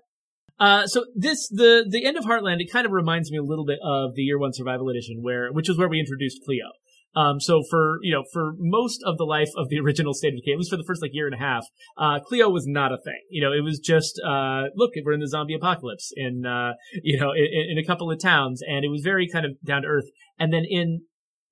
Uh, 0.62 0.86
so 0.86 1.06
this 1.16 1.50
the 1.50 1.84
the 1.90 2.06
end 2.06 2.18
of 2.18 2.24
Heartland 2.24 2.62
it 2.62 2.72
kind 2.72 2.86
of 2.86 2.92
reminds 2.92 3.32
me 3.32 3.40
a 3.40 3.44
little 3.44 3.66
bit 3.66 3.80
of 3.84 4.14
the 4.14 4.22
Year 4.22 4.38
One 4.38 4.54
Survival 4.54 4.90
Edition, 4.90 5.18
where 5.22 5.52
which 5.52 5.68
is 5.68 5.76
where 5.76 5.90
we 5.90 6.00
introduced 6.00 6.38
Cleo. 6.46 6.68
Um, 7.16 7.40
so 7.40 7.64
for 7.68 7.98
you 8.04 8.14
know 8.14 8.24
for 8.32 8.54
most 8.60 9.02
of 9.04 9.18
the 9.18 9.24
life 9.24 9.50
of 9.58 9.70
the 9.70 9.80
original 9.84 10.14
State 10.14 10.34
of 10.36 10.40
Decay, 10.40 10.52
at 10.52 10.60
least 10.60 10.70
for 10.70 10.78
the 10.78 10.84
first 10.86 11.02
like 11.02 11.12
year 11.16 11.26
and 11.26 11.34
a 11.34 11.40
half, 11.40 11.66
uh, 11.98 12.20
Cleo 12.20 12.48
was 12.48 12.68
not 12.68 12.92
a 12.92 12.98
thing. 13.04 13.20
You 13.32 13.42
know, 13.42 13.52
it 13.52 13.64
was 13.64 13.80
just 13.80 14.22
uh, 14.24 14.66
look, 14.76 14.92
we're 15.04 15.14
in 15.14 15.20
the 15.20 15.28
zombie 15.28 15.56
apocalypse 15.56 16.12
in 16.16 16.46
uh, 16.46 16.74
you 17.02 17.20
know 17.20 17.32
in, 17.32 17.72
in 17.72 17.78
a 17.80 17.84
couple 17.84 18.12
of 18.12 18.22
towns, 18.22 18.62
and 18.62 18.86
it 18.86 18.90
was 18.90 19.02
very 19.02 19.28
kind 19.28 19.46
of 19.46 19.54
down 19.66 19.82
to 19.82 19.88
earth. 19.88 20.06
And 20.38 20.54
then 20.54 20.64
in 20.70 21.02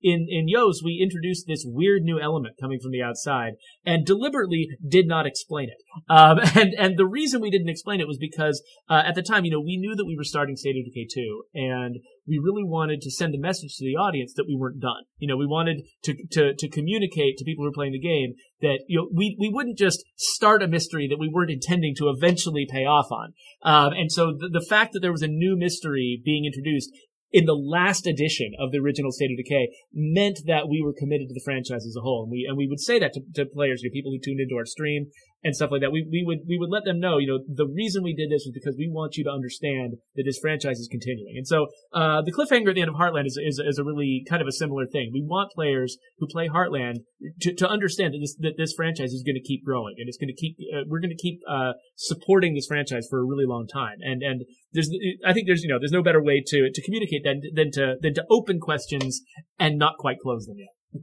in 0.02 0.26
in 0.28 0.48
YOSE, 0.48 0.82
we 0.84 1.00
introduced 1.02 1.46
this 1.46 1.64
weird 1.66 2.02
new 2.02 2.20
element 2.20 2.56
coming 2.60 2.78
from 2.80 2.92
the 2.92 3.02
outside, 3.02 3.54
and 3.84 4.06
deliberately 4.06 4.68
did 4.86 5.06
not 5.06 5.26
explain 5.26 5.68
it. 5.68 5.78
Um, 6.08 6.38
and 6.54 6.74
and 6.78 6.98
the 6.98 7.06
reason 7.06 7.40
we 7.40 7.50
didn't 7.50 7.68
explain 7.68 8.00
it 8.00 8.08
was 8.08 8.18
because 8.18 8.62
uh, 8.88 9.02
at 9.06 9.14
the 9.14 9.22
time, 9.22 9.44
you 9.44 9.50
know, 9.50 9.60
we 9.60 9.76
knew 9.76 9.94
that 9.94 10.06
we 10.06 10.16
were 10.16 10.24
starting 10.24 10.56
State 10.56 10.76
of 10.76 10.84
Decay 10.84 11.06
two, 11.12 11.44
and 11.54 11.96
we 12.26 12.38
really 12.38 12.64
wanted 12.64 13.00
to 13.02 13.10
send 13.10 13.34
a 13.34 13.38
message 13.38 13.76
to 13.76 13.84
the 13.84 13.96
audience 13.96 14.32
that 14.36 14.46
we 14.46 14.56
weren't 14.56 14.80
done. 14.80 15.02
You 15.18 15.28
know, 15.28 15.36
we 15.36 15.46
wanted 15.46 15.82
to 16.04 16.14
to 16.32 16.54
to 16.54 16.68
communicate 16.68 17.36
to 17.38 17.44
people 17.44 17.64
who 17.64 17.70
are 17.70 17.74
playing 17.74 17.92
the 17.92 18.00
game 18.00 18.34
that 18.60 18.80
you 18.88 18.98
know 18.98 19.08
we 19.12 19.36
we 19.38 19.50
wouldn't 19.52 19.78
just 19.78 20.04
start 20.16 20.62
a 20.62 20.68
mystery 20.68 21.08
that 21.08 21.18
we 21.18 21.28
weren't 21.28 21.50
intending 21.50 21.94
to 21.96 22.08
eventually 22.08 22.66
pay 22.70 22.84
off 22.84 23.10
on. 23.10 23.32
Um, 23.62 23.92
and 23.92 24.10
so 24.10 24.32
the, 24.32 24.48
the 24.48 24.66
fact 24.68 24.92
that 24.92 25.00
there 25.00 25.12
was 25.12 25.22
a 25.22 25.28
new 25.28 25.56
mystery 25.56 26.20
being 26.24 26.44
introduced 26.46 26.90
in 27.32 27.44
the 27.44 27.54
last 27.54 28.06
edition 28.06 28.52
of 28.58 28.72
the 28.72 28.78
original 28.78 29.12
State 29.12 29.30
of 29.30 29.36
Decay 29.36 29.68
meant 29.92 30.40
that 30.46 30.68
we 30.68 30.82
were 30.82 30.94
committed 30.96 31.28
to 31.28 31.34
the 31.34 31.44
franchise 31.44 31.86
as 31.86 31.96
a 31.96 32.02
whole. 32.02 32.24
And 32.24 32.32
we, 32.32 32.46
and 32.48 32.56
we 32.56 32.66
would 32.66 32.80
say 32.80 32.98
that 32.98 33.12
to, 33.14 33.20
to 33.34 33.46
players, 33.46 33.82
know, 33.84 33.92
people 33.92 34.12
who 34.12 34.18
tuned 34.18 34.40
into 34.40 34.56
our 34.56 34.66
stream 34.66 35.06
and 35.42 35.56
stuff 35.56 35.70
like 35.70 35.80
that. 35.80 35.92
We, 35.92 36.06
we 36.10 36.22
would, 36.26 36.40
we 36.46 36.58
would 36.58 36.70
let 36.70 36.84
them 36.84 37.00
know, 37.00 37.18
you 37.18 37.26
know, 37.26 37.38
the 37.48 37.66
reason 37.66 38.02
we 38.02 38.14
did 38.14 38.30
this 38.30 38.44
was 38.44 38.52
because 38.52 38.76
we 38.76 38.90
want 38.90 39.16
you 39.16 39.24
to 39.24 39.30
understand 39.30 39.94
that 40.14 40.24
this 40.24 40.38
franchise 40.38 40.78
is 40.78 40.88
continuing. 40.90 41.34
And 41.36 41.46
so, 41.46 41.68
uh, 41.92 42.20
the 42.22 42.32
cliffhanger 42.32 42.68
at 42.68 42.74
the 42.74 42.82
end 42.82 42.90
of 42.90 42.96
Heartland 42.96 43.26
is, 43.26 43.38
is, 43.40 43.58
is 43.58 43.78
a 43.78 43.84
really 43.84 44.24
kind 44.28 44.42
of 44.42 44.48
a 44.48 44.52
similar 44.52 44.86
thing. 44.86 45.10
We 45.12 45.22
want 45.22 45.52
players 45.52 45.96
who 46.18 46.26
play 46.26 46.48
Heartland 46.48 47.04
to, 47.40 47.54
to 47.54 47.68
understand 47.68 48.14
that 48.14 48.20
this, 48.20 48.36
that 48.40 48.54
this 48.58 48.74
franchise 48.74 49.12
is 49.12 49.22
going 49.24 49.36
to 49.36 49.46
keep 49.46 49.64
growing 49.64 49.94
and 49.98 50.08
it's 50.08 50.18
going 50.18 50.32
to 50.34 50.38
keep, 50.38 50.56
uh, 50.74 50.84
we're 50.86 51.00
going 51.00 51.16
to 51.16 51.22
keep, 51.22 51.40
uh, 51.48 51.72
supporting 51.96 52.54
this 52.54 52.66
franchise 52.66 53.06
for 53.08 53.20
a 53.20 53.24
really 53.24 53.46
long 53.46 53.66
time. 53.66 53.96
And, 54.00 54.22
and 54.22 54.44
there's, 54.72 54.90
I 55.26 55.32
think 55.32 55.46
there's, 55.46 55.62
you 55.62 55.68
know, 55.68 55.78
there's 55.80 55.92
no 55.92 56.02
better 56.02 56.22
way 56.22 56.42
to, 56.46 56.70
to 56.72 56.82
communicate 56.82 57.24
than, 57.24 57.40
than 57.54 57.70
to, 57.72 57.94
than 58.00 58.14
to 58.14 58.24
open 58.30 58.60
questions 58.60 59.22
and 59.58 59.78
not 59.78 59.96
quite 59.98 60.18
close 60.18 60.46
them 60.46 60.56
yet. 60.58 61.02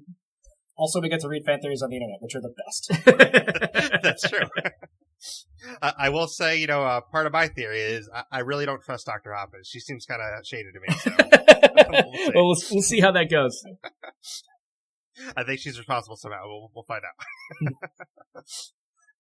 Also, 0.78 1.02
we 1.02 1.10
get 1.10 1.20
to 1.22 1.28
read 1.28 1.44
fan 1.44 1.60
theories 1.60 1.82
on 1.82 1.90
the 1.90 1.96
internet, 1.96 2.18
which 2.22 2.36
are 2.36 2.42
the 2.42 2.54
best. 2.54 4.02
That's 4.04 4.30
true. 4.30 4.48
I 5.82 6.10
will 6.10 6.28
say, 6.28 6.60
you 6.60 6.68
know, 6.68 6.84
uh, 6.84 7.02
part 7.12 7.26
of 7.26 7.34
my 7.34 7.48
theory 7.48 7.80
is 7.82 8.08
I, 8.14 8.24
I 8.32 8.40
really 8.42 8.66
don't 8.68 8.82
trust 8.84 9.08
Dr. 9.08 9.32
Hoppus. 9.32 9.66
She 9.66 9.80
seems 9.80 10.06
kind 10.06 10.22
of 10.22 10.46
shaded 10.46 10.74
to 10.74 10.80
me. 10.80 11.00
So 11.00 11.12
we'll, 11.90 12.04
well, 12.36 12.46
we'll, 12.46 12.56
we'll 12.72 12.82
see 12.84 13.00
how 13.00 13.12
that 13.12 13.30
goes. 13.32 13.64
I 15.36 15.44
think 15.44 15.60
she's 15.60 15.78
responsible 15.80 16.16
somehow. 16.16 16.42
We'll, 16.46 16.72
we'll 16.76 16.84
find 16.84 17.02
out. 17.04 18.44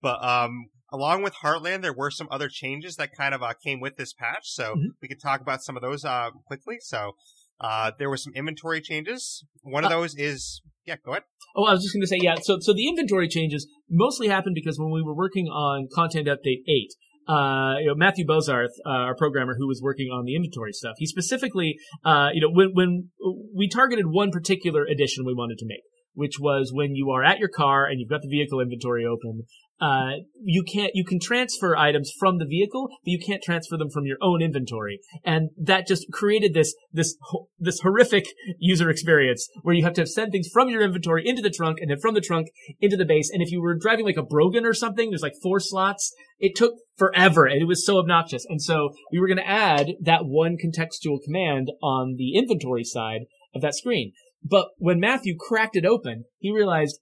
but 0.01 0.23
um, 0.23 0.67
along 0.93 1.23
with 1.23 1.33
Heartland, 1.43 1.81
there 1.81 1.93
were 1.93 2.11
some 2.11 2.27
other 2.29 2.49
changes 2.49 2.97
that 2.97 3.09
kind 3.17 3.33
of 3.33 3.41
uh, 3.41 3.53
came 3.63 3.79
with 3.79 3.97
this 3.97 4.13
patch, 4.13 4.43
so 4.51 4.75
Mhm. 4.75 4.89
we 5.01 5.07
can 5.07 5.17
talk 5.17 5.41
about 5.41 5.63
some 5.63 5.75
of 5.75 5.81
those 5.81 6.05
uh, 6.05 6.29
quickly. 6.45 6.77
So 6.81 7.13
uh, 7.59 7.91
there 7.97 8.09
were 8.09 8.17
some 8.17 8.33
inventory 8.35 8.79
changes. 8.81 9.43
One 9.63 9.83
of 9.83 9.91
Uh, 9.91 9.95
those 9.95 10.15
is 10.15 10.61
yeah, 10.87 10.95
go 11.03 11.11
ahead. 11.11 11.23
Oh, 11.55 11.65
I 11.65 11.73
was 11.73 11.83
just 11.83 11.93
going 11.93 12.01
to 12.01 12.07
say, 12.07 12.19
yeah. 12.21 12.35
So, 12.41 12.57
so 12.61 12.73
the 12.73 12.87
inventory 12.87 13.27
changes 13.27 13.67
mostly 13.89 14.29
happened 14.29 14.55
because 14.55 14.79
when 14.79 14.89
we 14.91 15.03
were 15.03 15.15
working 15.15 15.47
on 15.47 15.87
content 15.93 16.27
update 16.27 16.63
eight, 16.67 16.93
uh, 17.27 17.75
you 17.79 17.87
know, 17.87 17.95
Matthew 17.95 18.25
Bozarth, 18.25 18.71
uh, 18.85 18.89
our 18.89 19.15
programmer 19.15 19.55
who 19.57 19.67
was 19.67 19.81
working 19.83 20.07
on 20.07 20.23
the 20.23 20.35
inventory 20.35 20.71
stuff, 20.71 20.95
he 20.97 21.05
specifically, 21.05 21.75
uh, 22.05 22.29
you 22.33 22.41
know, 22.41 22.49
when, 22.49 22.69
when 22.73 23.09
we 23.53 23.67
targeted 23.67 24.05
one 24.07 24.31
particular 24.31 24.85
addition 24.85 25.25
we 25.25 25.33
wanted 25.33 25.57
to 25.57 25.65
make, 25.65 25.81
which 26.17 26.39
was 26.39 26.71
when 26.73 26.95
you 26.95 27.11
are 27.11 27.23
at 27.23 27.37
your 27.37 27.47
car 27.47 27.85
and 27.85 27.99
you've 27.99 28.09
got 28.09 28.23
the 28.23 28.27
vehicle 28.27 28.59
inventory 28.59 29.05
open, 29.05 29.43
uh, 29.79 30.13
you 30.43 30.63
can't, 30.63 30.91
you 30.95 31.05
can 31.05 31.19
transfer 31.19 31.77
items 31.77 32.11
from 32.19 32.39
the 32.39 32.45
vehicle, 32.45 32.87
but 32.87 33.11
you 33.11 33.19
can't 33.19 33.43
transfer 33.43 33.77
them 33.77 33.91
from 33.91 34.07
your 34.07 34.17
own 34.19 34.41
inventory. 34.41 34.99
And 35.23 35.51
that 35.61 35.85
just 35.85 36.07
created 36.11 36.55
this, 36.55 36.73
this, 36.91 37.15
this 37.59 37.81
horrific 37.81 38.25
user 38.57 38.89
experience 38.89 39.47
where 39.61 39.75
you 39.75 39.83
have 39.83 39.93
to 39.93 40.07
send 40.07 40.31
things 40.31 40.49
from 40.51 40.69
your 40.69 40.81
inventory 40.81 41.27
into 41.27 41.43
the 41.43 41.51
trunk 41.51 41.77
and 41.79 41.91
then 41.91 41.99
from 41.99 42.15
the 42.15 42.21
trunk 42.21 42.47
into 42.81 42.97
the 42.97 43.05
base. 43.05 43.29
And 43.31 43.43
if 43.43 43.51
you 43.51 43.61
were 43.61 43.77
driving 43.77 44.05
like 44.05 44.17
a 44.17 44.23
Brogan 44.23 44.65
or 44.65 44.73
something, 44.73 45.11
there's 45.11 45.21
like 45.21 45.37
four 45.43 45.59
slots. 45.59 46.11
It 46.39 46.55
took 46.55 46.73
forever 46.97 47.45
and 47.45 47.61
it 47.61 47.67
was 47.67 47.85
so 47.85 47.99
obnoxious. 47.99 48.47
And 48.49 48.59
so 48.59 48.89
we 49.11 49.19
were 49.19 49.27
going 49.27 49.37
to 49.37 49.47
add 49.47 49.91
that 50.01 50.25
one 50.25 50.57
contextual 50.57 51.19
command 51.23 51.71
on 51.83 52.15
the 52.17 52.35
inventory 52.35 52.83
side 52.83 53.21
of 53.53 53.61
that 53.61 53.75
screen. 53.75 54.13
But 54.43 54.67
when 54.77 54.99
Matthew 54.99 55.35
cracked 55.37 55.75
it 55.75 55.85
open, 55.85 56.25
he 56.39 56.51
realized 56.51 56.99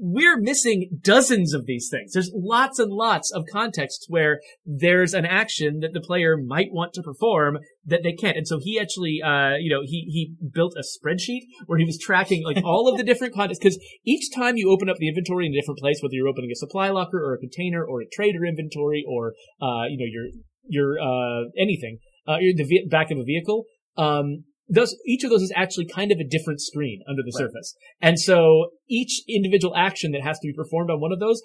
we're 0.00 0.38
missing 0.40 1.00
dozens 1.02 1.52
of 1.52 1.66
these 1.66 1.88
things. 1.90 2.12
There's 2.12 2.30
lots 2.32 2.78
and 2.78 2.90
lots 2.92 3.32
of 3.32 3.44
contexts 3.50 4.06
where 4.08 4.40
there's 4.64 5.12
an 5.12 5.26
action 5.26 5.80
that 5.80 5.92
the 5.92 6.00
player 6.00 6.36
might 6.36 6.68
want 6.70 6.92
to 6.94 7.02
perform 7.02 7.58
that 7.84 8.02
they 8.04 8.12
can't. 8.12 8.36
And 8.36 8.46
so 8.46 8.58
he 8.62 8.78
actually, 8.80 9.20
uh, 9.24 9.56
you 9.58 9.70
know, 9.70 9.82
he, 9.84 10.06
he 10.08 10.34
built 10.54 10.74
a 10.78 10.82
spreadsheet 10.82 11.42
where 11.66 11.78
he 11.78 11.84
was 11.84 11.98
tracking 11.98 12.44
like 12.44 12.62
all 12.64 12.88
of 12.88 12.96
the 12.96 13.04
different 13.04 13.34
contexts. 13.34 13.62
Cause 13.62 13.78
each 14.04 14.32
time 14.34 14.56
you 14.56 14.70
open 14.70 14.88
up 14.88 14.96
the 14.98 15.08
inventory 15.08 15.46
in 15.46 15.52
a 15.52 15.60
different 15.60 15.80
place, 15.80 15.98
whether 16.00 16.14
you're 16.14 16.28
opening 16.28 16.50
a 16.52 16.56
supply 16.56 16.90
locker 16.90 17.18
or 17.18 17.34
a 17.34 17.38
container 17.38 17.84
or 17.84 18.00
a 18.00 18.06
trader 18.12 18.44
inventory 18.44 19.04
or, 19.08 19.34
uh, 19.60 19.84
you 19.88 19.98
know, 19.98 20.06
your, 20.06 20.28
your, 20.68 21.00
uh, 21.00 21.48
anything, 21.58 21.98
uh, 22.26 22.36
the 22.38 22.64
ve- 22.64 22.86
back 22.88 23.10
of 23.10 23.18
a 23.18 23.24
vehicle, 23.24 23.64
um, 23.96 24.44
those, 24.68 24.94
each 25.06 25.24
of 25.24 25.30
those 25.30 25.42
is 25.42 25.52
actually 25.56 25.86
kind 25.86 26.12
of 26.12 26.18
a 26.18 26.24
different 26.24 26.60
screen 26.60 27.02
under 27.08 27.22
the 27.22 27.32
Right. 27.34 27.46
surface. 27.46 27.74
And 28.00 28.18
so 28.18 28.70
each 28.88 29.22
individual 29.28 29.74
action 29.74 30.12
that 30.12 30.22
has 30.22 30.38
to 30.40 30.48
be 30.48 30.52
performed 30.52 30.90
on 30.90 31.00
one 31.00 31.12
of 31.12 31.20
those 31.20 31.40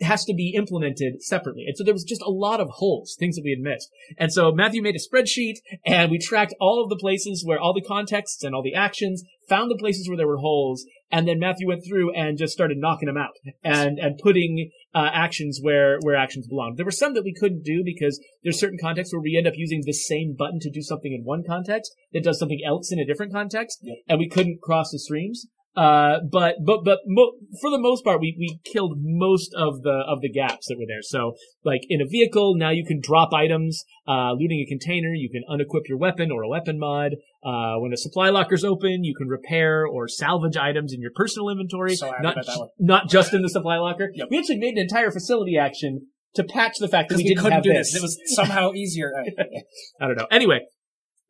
has 0.00 0.24
to 0.24 0.34
be 0.34 0.54
implemented 0.56 1.22
separately. 1.22 1.64
And 1.66 1.76
so 1.76 1.84
there 1.84 1.94
was 1.94 2.04
just 2.04 2.22
a 2.22 2.30
lot 2.30 2.60
of 2.60 2.68
holes, 2.70 3.14
things 3.18 3.36
that 3.36 3.42
we 3.44 3.50
had 3.50 3.60
missed. 3.62 3.88
And 4.18 4.32
so 4.32 4.50
Matthew 4.50 4.82
made 4.82 4.96
a 4.96 4.98
spreadsheet 4.98 5.56
and 5.86 6.10
we 6.10 6.18
tracked 6.18 6.54
all 6.60 6.82
of 6.82 6.88
the 6.88 6.96
places 6.96 7.44
where 7.46 7.60
all 7.60 7.74
the 7.74 7.86
contexts 7.86 8.42
and 8.42 8.54
all 8.54 8.62
the 8.62 8.74
actions, 8.74 9.22
found 9.48 9.70
the 9.70 9.76
places 9.78 10.08
where 10.08 10.16
there 10.16 10.26
were 10.26 10.38
holes, 10.38 10.84
and 11.12 11.28
then 11.28 11.38
Matthew 11.38 11.68
went 11.68 11.84
through 11.86 12.12
and 12.14 12.38
just 12.38 12.52
started 12.52 12.78
knocking 12.78 13.06
them 13.06 13.16
out 13.18 13.36
and, 13.62 13.98
and 13.98 14.18
putting, 14.18 14.70
uh, 14.94 15.10
actions 15.12 15.60
where, 15.62 15.98
where 16.00 16.16
actions 16.16 16.48
belong. 16.48 16.74
There 16.76 16.84
were 16.84 16.90
some 16.90 17.14
that 17.14 17.24
we 17.24 17.34
couldn't 17.38 17.64
do 17.64 17.82
because 17.84 18.18
there's 18.42 18.58
certain 18.58 18.78
contexts 18.80 19.14
where 19.14 19.22
we 19.22 19.36
end 19.36 19.46
up 19.46 19.54
using 19.56 19.82
the 19.84 19.92
same 19.92 20.34
button 20.36 20.58
to 20.60 20.70
do 20.70 20.82
something 20.82 21.12
in 21.12 21.22
one 21.24 21.44
context 21.46 21.94
that 22.12 22.24
does 22.24 22.38
something 22.38 22.60
else 22.66 22.90
in 22.90 22.98
a 22.98 23.04
different 23.06 23.32
context, 23.32 23.78
Yep. 23.82 23.96
and 24.08 24.18
we 24.18 24.28
couldn't 24.28 24.60
cross 24.62 24.90
the 24.90 24.98
streams. 24.98 25.46
Uh, 25.74 26.18
but, 26.30 26.56
but, 26.64 26.84
but 26.84 26.98
mo- 27.06 27.32
for 27.60 27.70
the 27.70 27.78
most 27.78 28.04
part, 28.04 28.20
we, 28.20 28.36
we 28.38 28.60
killed 28.70 28.98
most 28.98 29.54
of 29.56 29.82
the, 29.82 30.04
of 30.06 30.20
the 30.20 30.30
gaps 30.30 30.66
that 30.68 30.76
were 30.78 30.84
there. 30.86 31.00
So, 31.02 31.32
like, 31.64 31.80
in 31.88 32.00
a 32.00 32.06
vehicle, 32.06 32.54
now 32.56 32.70
you 32.70 32.84
can 32.84 33.00
drop 33.00 33.32
items, 33.32 33.84
uh, 34.06 34.32
looting 34.32 34.60
a 34.60 34.68
container, 34.68 35.14
you 35.14 35.30
can 35.30 35.42
unequip 35.50 35.88
your 35.88 35.96
weapon 35.96 36.30
or 36.30 36.42
a 36.42 36.48
weapon 36.48 36.78
mod. 36.78 37.12
Uh, 37.44 37.76
when 37.78 37.92
a 37.92 37.96
supply 37.96 38.28
locker's 38.28 38.64
open, 38.64 39.02
you 39.02 39.14
can 39.16 39.28
repair 39.28 39.86
or 39.86 40.08
salvage 40.08 40.56
items 40.56 40.92
in 40.92 41.00
your 41.00 41.10
personal 41.14 41.48
inventory. 41.48 41.96
So 41.96 42.12
not, 42.20 42.36
not 42.78 43.08
just 43.08 43.32
in 43.32 43.42
the 43.42 43.48
supply 43.48 43.78
locker. 43.78 44.10
Yep. 44.14 44.28
We 44.30 44.38
actually 44.38 44.58
made 44.58 44.74
an 44.74 44.82
entire 44.82 45.10
facility 45.10 45.56
action 45.56 46.06
to 46.34 46.44
patch 46.44 46.78
the 46.78 46.88
fact 46.88 47.08
that 47.08 47.16
we, 47.16 47.24
we, 47.24 47.28
didn't 47.30 47.40
couldn't 47.40 47.52
have 47.52 47.62
do 47.62 47.72
this. 47.72 47.92
this. 47.92 48.00
It 48.00 48.02
was 48.02 48.18
somehow 48.26 48.72
easier. 48.72 49.12
I 50.00 50.06
don't 50.06 50.16
know. 50.16 50.26
Anyway, 50.30 50.60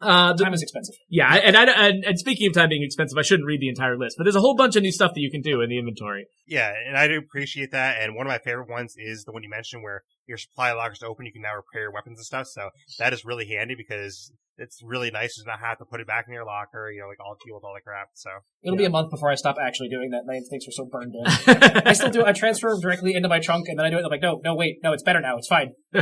uh, 0.02 0.32
the, 0.34 0.44
time 0.44 0.54
is 0.54 0.62
expensive. 0.62 0.94
yeah, 1.08 1.34
and, 1.34 1.56
I, 1.56 1.64
and 1.64 2.04
and 2.04 2.18
speaking 2.18 2.46
of 2.48 2.54
time 2.54 2.68
being 2.68 2.82
expensive, 2.82 3.16
I 3.16 3.22
shouldn't 3.22 3.46
read 3.46 3.60
the 3.60 3.68
entire 3.68 3.96
list, 3.96 4.16
but 4.18 4.24
there's 4.24 4.36
a 4.36 4.40
whole 4.40 4.56
bunch 4.56 4.76
of 4.76 4.82
new 4.82 4.92
stuff 4.92 5.14
that 5.14 5.20
you 5.20 5.30
can 5.30 5.40
do 5.40 5.60
in 5.60 5.70
the 5.70 5.78
inventory. 5.78 6.26
Yeah, 6.46 6.72
and 6.86 6.96
I 6.96 7.08
do 7.08 7.18
appreciate 7.18 7.70
that. 7.72 8.02
And 8.02 8.14
one 8.14 8.26
of 8.26 8.30
my 8.30 8.38
favorite 8.38 8.68
ones 8.68 8.94
is 8.98 9.24
the 9.24 9.32
one 9.32 9.42
you 9.42 9.50
mentioned 9.50 9.82
where 9.82 10.02
your 10.26 10.38
supply 10.38 10.72
lockers 10.72 11.02
open, 11.02 11.26
you 11.26 11.32
can 11.32 11.42
now 11.42 11.54
repair 11.54 11.82
your 11.82 11.92
weapons 11.92 12.18
and 12.18 12.26
stuff. 12.26 12.46
So 12.46 12.70
that 12.98 13.12
is 13.12 13.24
really 13.24 13.48
handy 13.48 13.74
because 13.76 14.32
it's 14.58 14.80
really 14.84 15.10
nice 15.10 15.34
to 15.34 15.42
not 15.46 15.60
have 15.60 15.78
to 15.78 15.84
put 15.84 16.00
it 16.00 16.06
back 16.06 16.26
in 16.28 16.34
your 16.34 16.44
locker, 16.44 16.90
you 16.90 17.00
know, 17.00 17.08
like 17.08 17.18
all 17.20 17.36
deal 17.44 17.56
with 17.56 17.64
all 17.64 17.74
the 17.74 17.80
crap. 17.80 18.08
So 18.14 18.30
It'll 18.62 18.76
be 18.76 18.84
a 18.84 18.90
month 18.90 19.10
before 19.10 19.30
I 19.30 19.34
stop 19.34 19.56
actually 19.60 19.88
doing 19.88 20.10
that. 20.10 20.22
My 20.26 20.34
instincts 20.34 20.68
are 20.68 20.72
so 20.72 20.86
burned 20.90 21.14
in. 21.14 21.82
I 21.86 21.92
still 21.92 22.10
do. 22.10 22.24
I 22.24 22.32
transfer 22.32 22.76
directly 22.80 23.14
into 23.14 23.28
my 23.28 23.40
trunk, 23.40 23.66
and 23.68 23.78
then 23.78 23.86
I 23.86 23.90
do 23.90 23.98
it. 23.98 24.04
I'm 24.04 24.10
like, 24.10 24.22
no, 24.22 24.40
no, 24.44 24.54
wait, 24.54 24.76
no, 24.82 24.92
it's 24.92 25.02
better 25.02 25.20
now. 25.20 25.36
It's 25.36 25.48
fine. 25.48 25.72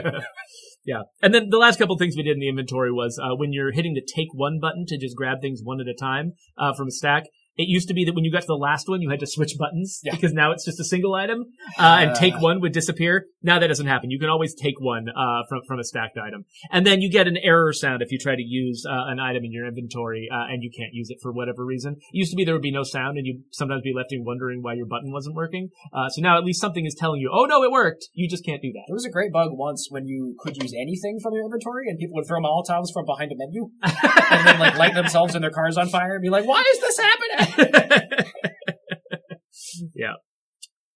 yeah. 0.85 1.03
And 1.23 1.33
then 1.33 1.49
the 1.51 1.59
last 1.59 1.79
couple 1.79 1.97
things 1.97 2.17
we 2.17 2.23
did 2.23 2.35
in 2.35 2.41
the 2.41 2.49
inventory 2.49 2.93
was 2.93 3.19
uh, 3.23 3.37
when 3.37 3.53
you're 3.53 3.73
hitting 3.73 3.95
the 3.95 4.03
take 4.03 4.29
one 4.35 4.59
button 4.61 4.85
to 4.89 4.99
just 4.99 5.17
grab 5.17 5.39
things 5.41 5.61
one 5.63 5.81
at 5.81 5.87
a 5.87 5.95
time 5.99 6.33
uh, 6.59 6.75
from 6.75 6.89
a 6.89 6.93
stack. 6.93 7.25
It 7.57 7.69
used 7.69 7.89
to 7.89 7.95
be 7.95 8.05
that 8.05 8.15
when 8.15 8.25
you 8.25 8.33
got 8.33 8.41
to 8.43 8.47
the 8.47 8.55
last 8.55 8.89
one, 8.89 9.03
you 9.03 9.11
had 9.11 9.21
to 9.21 9.27
switch 9.27 9.55
buttons 9.59 10.01
Yeah. 10.05 10.15
because 10.15 10.33
now 10.33 10.53
it's 10.53 10.65
just 10.65 10.81
a 10.81 10.85
single 10.85 11.15
item, 11.15 11.47
uh, 11.79 11.99
and 12.01 12.11
Uh. 12.11 12.15
take 12.15 12.41
one 12.41 12.61
would 12.61 12.73
disappear. 12.73 13.27
Now 13.43 13.59
that 13.59 13.67
doesn't 13.69 13.87
happen. 13.87 14.11
You 14.11 14.19
can 14.19 14.29
always 14.29 14.55
take 14.55 14.81
one 14.81 15.09
uh, 15.09 15.43
from 15.49 15.61
from 15.67 15.79
a 15.79 15.85
stacked 15.85 16.17
item, 16.19 16.45
and 16.71 16.87
then 16.87 17.01
you 17.03 17.11
get 17.11 17.27
an 17.29 17.37
error 17.43 17.73
sound 17.73 18.03
if 18.03 18.11
you 18.13 18.19
try 18.19 18.35
to 18.37 18.43
use 18.43 18.85
uh, 18.89 19.05
an 19.13 19.19
item 19.19 19.45
in 19.45 19.53
your 19.53 19.67
inventory 19.67 20.29
uh, 20.33 20.47
and 20.51 20.63
you 20.63 20.71
can't 20.77 20.93
use 20.93 21.11
it 21.11 21.19
for 21.23 21.33
whatever 21.33 21.65
reason. 21.65 21.95
It 21.95 22.19
used 22.19 22.31
to 22.31 22.37
be 22.37 22.45
there 22.45 22.55
would 22.55 22.63
be 22.63 22.71
no 22.73 22.83
sound, 22.83 23.19
and 23.19 23.27
you'd 23.27 23.43
sometimes 23.53 23.83
be 23.83 23.93
left 23.95 24.13
in 24.13 24.25
wondering 24.25 24.63
why 24.63 24.75
your 24.75 24.87
button 24.87 25.11
wasn't 25.13 25.35
working. 25.35 25.69
Uh, 25.93 26.09
so 26.09 26.23
now 26.23 26.39
at 26.39 26.45
least 26.45 26.61
something 26.61 26.87
is 26.87 26.95
telling 26.95 27.21
you, 27.21 27.31
"Oh 27.33 27.45
no, 27.47 27.63
it 27.63 27.71
worked." 27.71 28.09
You 28.15 28.29
just 28.29 28.45
can't 28.45 28.63
do 28.63 28.73
that. 28.73 28.85
There 28.89 28.95
was 28.95 29.05
a 29.05 29.11
great 29.11 29.33
bug 29.33 29.51
once 29.53 29.89
when 29.91 30.07
you 30.07 30.37
could 30.39 30.57
use 30.63 30.73
anything 30.75 31.19
from 31.23 31.35
your 31.35 31.45
inventory, 31.45 31.89
and 31.89 31.99
people 31.99 32.15
would 32.17 32.27
throw 32.27 32.41
Molotovs 32.41 32.93
from 32.93 33.05
behind 33.07 33.33
a 33.33 33.37
menu, 33.37 33.71
and 33.83 34.47
then 34.47 34.59
like 34.59 34.77
light 34.79 34.95
themselves 34.95 35.35
and 35.35 35.43
their 35.43 35.51
cars 35.51 35.77
on 35.77 35.89
fire, 35.89 36.15
and 36.15 36.23
be 36.23 36.31
like, 36.31 36.47
"Why 36.47 36.63
is 36.75 36.81
this 36.81 36.99
happening?" 36.99 37.40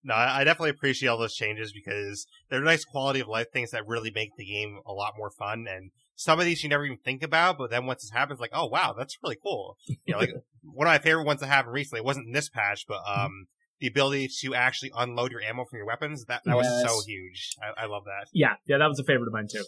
no, 0.04 0.14
I 0.14 0.44
definitely 0.44 0.70
appreciate 0.70 1.08
all 1.08 1.18
those 1.18 1.34
changes 1.34 1.72
because 1.72 2.26
they're 2.50 2.60
nice 2.60 2.84
quality 2.84 3.20
of 3.20 3.28
life 3.28 3.46
things 3.52 3.70
that 3.70 3.86
really 3.86 4.10
make 4.14 4.30
the 4.36 4.44
game 4.44 4.80
a 4.86 4.92
lot 4.92 5.14
more 5.16 5.30
fun. 5.30 5.66
And 5.68 5.90
some 6.14 6.38
of 6.38 6.44
these 6.44 6.62
you 6.62 6.68
never 6.68 6.84
even 6.84 6.98
think 6.98 7.22
about, 7.22 7.58
but 7.58 7.70
then 7.70 7.86
once 7.86 8.04
it 8.04 8.16
happens, 8.16 8.40
like, 8.40 8.50
oh 8.52 8.66
wow, 8.66 8.94
that's 8.96 9.16
really 9.22 9.38
cool. 9.42 9.76
You 9.88 10.14
know, 10.14 10.18
like 10.18 10.30
one 10.62 10.86
of 10.86 10.92
my 10.92 10.98
favorite 10.98 11.24
ones 11.24 11.40
that 11.40 11.46
happened 11.46 11.74
recently. 11.74 12.00
It 12.00 12.04
wasn't 12.04 12.26
in 12.26 12.32
this 12.32 12.50
patch, 12.50 12.84
but 12.86 13.00
um, 13.08 13.46
the 13.80 13.86
ability 13.86 14.28
to 14.42 14.54
actually 14.54 14.92
unload 14.96 15.32
your 15.32 15.40
ammo 15.40 15.64
from 15.64 15.78
your 15.78 15.86
weapons 15.86 16.24
that 16.26 16.42
that 16.44 16.56
was 16.56 16.66
so 16.86 17.00
huge. 17.06 17.50
I, 17.62 17.84
I 17.84 17.86
love 17.86 18.04
that. 18.04 18.28
yeah, 18.32 18.54
yeah, 18.66 18.78
that 18.78 18.88
was 18.88 18.98
a 18.98 19.04
favorite 19.04 19.26
of 19.26 19.32
mine 19.32 19.48
too. 19.50 19.64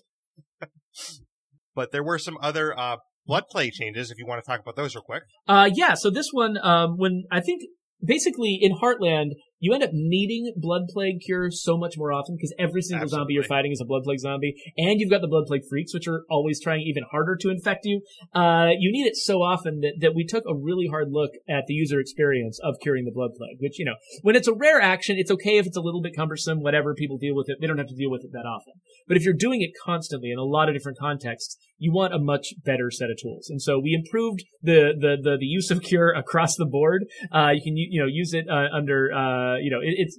But 1.74 1.92
there 1.92 2.02
were 2.02 2.18
some 2.18 2.38
other 2.40 2.78
uh 2.78 2.96
blood 3.26 3.44
plague 3.50 3.72
changes. 3.72 4.10
If 4.10 4.18
you 4.18 4.26
want 4.26 4.42
to 4.44 4.50
talk 4.50 4.60
about 4.60 4.76
those 4.76 4.94
real 4.94 5.02
quick. 5.02 5.22
Uh, 5.46 5.70
yeah. 5.72 5.94
So 5.94 6.10
this 6.10 6.28
one, 6.32 6.56
um, 6.62 6.96
when 6.96 7.24
I 7.30 7.40
think 7.40 7.62
basically 8.04 8.58
in 8.60 8.72
Heartland, 8.76 9.30
you 9.58 9.72
end 9.72 9.82
up 9.82 9.90
needing 9.92 10.52
blood 10.56 10.82
plague 10.88 11.20
cure 11.24 11.50
so 11.50 11.76
much 11.76 11.94
more 11.96 12.12
often 12.12 12.36
because 12.36 12.54
every 12.58 12.82
single 12.82 13.08
zombie 13.08 13.34
you're 13.34 13.42
fighting 13.42 13.72
is 13.72 13.80
a 13.80 13.84
blood 13.84 14.02
plague 14.04 14.18
zombie, 14.18 14.54
and 14.76 15.00
you've 15.00 15.10
got 15.10 15.20
the 15.20 15.28
blood 15.28 15.44
plague 15.46 15.62
freaks, 15.68 15.94
which 15.94 16.06
are 16.06 16.24
always 16.28 16.60
trying 16.60 16.82
even 16.82 17.04
harder 17.10 17.36
to 17.40 17.50
infect 17.50 17.84
you. 17.84 18.02
Uh, 18.34 18.70
you 18.78 18.92
need 18.92 19.06
it 19.06 19.16
so 19.16 19.42
often 19.42 19.80
that, 19.80 19.94
that 20.00 20.14
we 20.14 20.24
took 20.24 20.44
a 20.48 20.54
really 20.54 20.86
hard 20.86 21.08
look 21.10 21.30
at 21.48 21.64
the 21.66 21.74
user 21.74 22.00
experience 22.00 22.58
of 22.62 22.76
curing 22.82 23.04
the 23.04 23.12
blood 23.12 23.30
plague, 23.36 23.56
which, 23.60 23.78
you 23.78 23.84
know, 23.84 23.94
when 24.22 24.36
it's 24.36 24.48
a 24.48 24.54
rare 24.54 24.80
action, 24.80 25.16
it's 25.18 25.30
okay 25.30 25.58
if 25.58 25.66
it's 25.66 25.76
a 25.76 25.80
little 25.80 26.02
bit 26.02 26.14
cumbersome, 26.14 26.62
whatever, 26.62 26.94
people 26.94 27.18
deal 27.18 27.34
with 27.34 27.48
it. 27.48 27.58
They 27.60 27.66
don't 27.66 27.78
have 27.78 27.88
to 27.88 27.94
deal 27.94 28.10
with 28.10 28.24
it 28.24 28.32
that 28.32 28.46
often. 28.46 28.74
But 29.08 29.16
if 29.16 29.24
you're 29.24 29.34
doing 29.34 29.62
it 29.62 29.70
constantly 29.84 30.30
in 30.30 30.38
a 30.38 30.44
lot 30.44 30.68
of 30.68 30.74
different 30.74 30.98
contexts, 30.98 31.56
you 31.78 31.92
want 31.92 32.14
a 32.14 32.18
much 32.18 32.54
better 32.64 32.90
set 32.90 33.10
of 33.10 33.16
tools. 33.20 33.48
And 33.50 33.60
so 33.60 33.78
we 33.78 33.94
improved 33.94 34.44
the, 34.62 34.94
the, 34.98 35.16
the, 35.22 35.36
the 35.38 35.46
use 35.46 35.70
of 35.70 35.82
cure 35.82 36.12
across 36.16 36.56
the 36.56 36.66
board. 36.66 37.04
Uh, 37.32 37.50
you 37.54 37.62
can, 37.62 37.76
you 37.76 38.00
know, 38.00 38.08
use 38.08 38.32
it, 38.32 38.46
uh, 38.48 38.74
under, 38.74 39.10
uh, 39.12 39.45
you 39.54 39.70
know, 39.70 39.80
it, 39.80 39.94
it's 39.96 40.18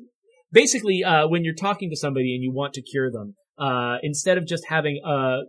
basically, 0.52 1.04
uh, 1.04 1.28
when 1.28 1.44
you're 1.44 1.54
talking 1.54 1.90
to 1.90 1.96
somebody 1.96 2.34
and 2.34 2.44
you 2.44 2.52
want 2.52 2.74
to 2.74 2.82
cure 2.82 3.12
them, 3.12 3.36
uh, 3.58 3.98
instead 4.04 4.38
of 4.38 4.46
just 4.46 4.66
having 4.68 5.02
uh 5.06 5.42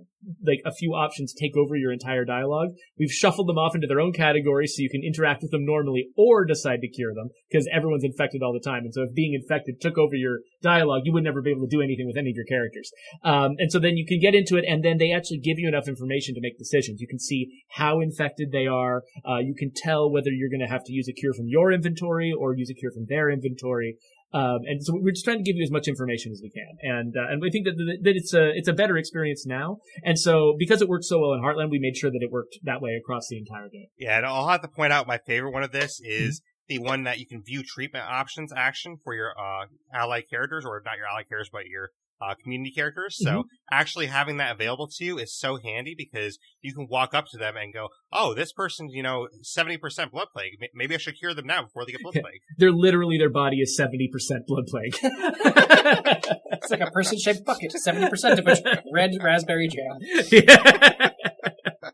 like 0.44 0.60
a 0.64 0.72
few 0.72 0.94
options 0.94 1.32
take 1.32 1.56
over 1.56 1.76
your 1.76 1.92
entire 1.92 2.24
dialogue, 2.24 2.70
we've 2.98 3.10
shuffled 3.10 3.48
them 3.48 3.58
off 3.58 3.74
into 3.74 3.86
their 3.86 4.00
own 4.00 4.12
categories 4.12 4.74
so 4.74 4.82
you 4.82 4.90
can 4.90 5.02
interact 5.04 5.42
with 5.42 5.50
them 5.50 5.64
normally 5.64 6.08
or 6.16 6.44
decide 6.44 6.80
to 6.80 6.88
cure 6.88 7.14
them 7.14 7.28
because 7.48 7.68
everyone's 7.72 8.04
infected 8.04 8.42
all 8.42 8.52
the 8.52 8.60
time. 8.60 8.84
And 8.84 8.92
so 8.92 9.02
if 9.02 9.14
being 9.14 9.34
infected 9.34 9.80
took 9.80 9.96
over 9.96 10.16
your 10.16 10.40
dialogue, 10.62 11.02
you 11.04 11.12
would 11.12 11.24
never 11.24 11.40
be 11.40 11.50
able 11.50 11.62
to 11.62 11.76
do 11.76 11.82
anything 11.82 12.06
with 12.06 12.16
any 12.16 12.30
of 12.30 12.36
your 12.36 12.44
characters. 12.46 12.90
Um, 13.22 13.54
and 13.58 13.70
so 13.70 13.78
then 13.78 13.96
you 13.96 14.06
can 14.06 14.20
get 14.20 14.34
into 14.34 14.56
it 14.56 14.64
and 14.66 14.84
then 14.84 14.98
they 14.98 15.12
actually 15.12 15.38
give 15.38 15.58
you 15.58 15.68
enough 15.68 15.88
information 15.88 16.34
to 16.34 16.40
make 16.40 16.58
decisions. 16.58 17.00
You 17.00 17.08
can 17.08 17.18
see 17.18 17.62
how 17.70 18.00
infected 18.00 18.50
they 18.50 18.66
are. 18.66 19.04
Uh, 19.28 19.38
you 19.38 19.54
can 19.54 19.70
tell 19.74 20.10
whether 20.10 20.30
you're 20.30 20.50
going 20.50 20.66
to 20.66 20.72
have 20.72 20.84
to 20.84 20.92
use 20.92 21.08
a 21.08 21.12
cure 21.12 21.32
from 21.32 21.46
your 21.46 21.72
inventory 21.72 22.32
or 22.32 22.56
use 22.56 22.70
a 22.70 22.74
cure 22.74 22.92
from 22.92 23.06
their 23.08 23.30
inventory. 23.30 23.96
Um, 24.32 24.58
and 24.66 24.84
so 24.84 24.92
we're 24.94 25.12
just 25.12 25.24
trying 25.24 25.38
to 25.38 25.42
give 25.42 25.56
you 25.56 25.62
as 25.62 25.70
much 25.70 25.88
information 25.88 26.32
as 26.32 26.40
we 26.42 26.50
can, 26.50 26.76
and 26.82 27.14
uh, 27.16 27.32
and 27.32 27.40
we 27.40 27.50
think 27.50 27.64
that 27.64 27.76
that 28.02 28.14
it's 28.14 28.34
a 28.34 28.50
it's 28.54 28.68
a 28.68 28.74
better 28.74 28.98
experience 28.98 29.46
now. 29.46 29.78
And 30.04 30.18
so 30.18 30.54
because 30.58 30.82
it 30.82 30.88
worked 30.88 31.04
so 31.04 31.18
well 31.18 31.32
in 31.32 31.40
Heartland, 31.40 31.70
we 31.70 31.78
made 31.78 31.96
sure 31.96 32.10
that 32.10 32.20
it 32.20 32.30
worked 32.30 32.58
that 32.64 32.82
way 32.82 32.94
across 33.00 33.28
the 33.28 33.38
entire 33.38 33.70
game. 33.70 33.86
Yeah, 33.98 34.18
and 34.18 34.26
I'll 34.26 34.48
have 34.48 34.60
to 34.62 34.68
point 34.68 34.92
out 34.92 35.06
my 35.06 35.18
favorite 35.18 35.52
one 35.52 35.62
of 35.62 35.72
this 35.72 35.98
is 36.04 36.40
mm-hmm. 36.40 36.82
the 36.82 36.86
one 36.86 37.04
that 37.04 37.18
you 37.18 37.26
can 37.26 37.42
view 37.42 37.62
treatment 37.62 38.04
options 38.06 38.52
action 38.54 38.98
for 39.02 39.14
your 39.14 39.30
uh, 39.30 39.64
ally 39.94 40.20
characters, 40.20 40.66
or 40.66 40.82
not 40.84 40.98
your 40.98 41.06
ally 41.06 41.22
characters, 41.22 41.48
but 41.50 41.64
your 41.66 41.90
uh, 42.20 42.34
community 42.42 42.70
characters. 42.70 43.16
So 43.18 43.30
mm-hmm. 43.30 43.40
actually 43.70 44.06
having 44.06 44.36
that 44.38 44.54
available 44.54 44.88
to 44.88 45.04
you 45.04 45.18
is 45.18 45.36
so 45.36 45.58
handy 45.62 45.94
because 45.96 46.38
you 46.60 46.74
can 46.74 46.86
walk 46.90 47.14
up 47.14 47.26
to 47.32 47.38
them 47.38 47.56
and 47.56 47.72
go, 47.72 47.88
"Oh, 48.12 48.34
this 48.34 48.52
person's 48.52 48.92
you 48.94 49.02
know 49.02 49.28
seventy 49.42 49.76
percent 49.76 50.12
blood 50.12 50.28
plague. 50.32 50.52
Maybe 50.74 50.94
I 50.94 50.98
should 50.98 51.18
cure 51.18 51.34
them 51.34 51.46
now 51.46 51.62
before 51.62 51.84
they 51.84 51.92
get 51.92 52.02
blood 52.02 52.14
plague." 52.14 52.40
They're 52.56 52.72
literally 52.72 53.18
their 53.18 53.30
body 53.30 53.58
is 53.58 53.76
seventy 53.76 54.08
percent 54.12 54.46
blood 54.46 54.66
plague. 54.66 54.96
it's 55.02 56.70
like 56.70 56.80
a 56.80 56.90
person-shaped 56.90 57.44
bucket, 57.44 57.72
seventy 57.72 58.08
percent 58.08 58.38
of 58.38 58.44
which 58.44 58.58
red 58.92 59.10
raspberry 59.22 59.68
jam. 59.68 59.98
Yeah. 60.30 61.10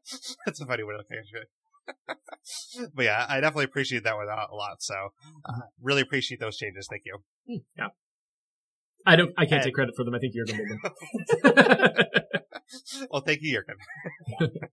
That's 0.46 0.60
a 0.60 0.66
funny 0.66 0.82
way 0.82 0.94
to 0.94 0.98
look 0.98 1.06
at 1.10 2.18
it. 2.88 2.90
but 2.94 3.04
yeah, 3.04 3.26
I 3.28 3.40
definitely 3.40 3.64
appreciate 3.64 4.04
that 4.04 4.16
one 4.16 4.26
a 4.26 4.54
lot. 4.54 4.82
So, 4.82 4.94
uh, 5.44 5.66
really 5.80 6.02
appreciate 6.02 6.40
those 6.40 6.56
changes. 6.56 6.86
Thank 6.90 7.02
you. 7.04 7.18
Hmm, 7.48 7.62
yeah. 7.76 7.88
I 9.06 9.16
don't. 9.16 9.32
I 9.36 9.44
can't 9.44 9.56
and, 9.56 9.64
take 9.64 9.74
credit 9.74 9.94
for 9.96 10.04
them. 10.04 10.14
I 10.14 10.18
think 10.18 10.34
Jurgen 10.34 10.56
did 10.56 10.68
them. 10.68 12.06
well, 13.10 13.22
thank 13.22 13.40
you, 13.42 13.52
Jurgen. 13.52 13.76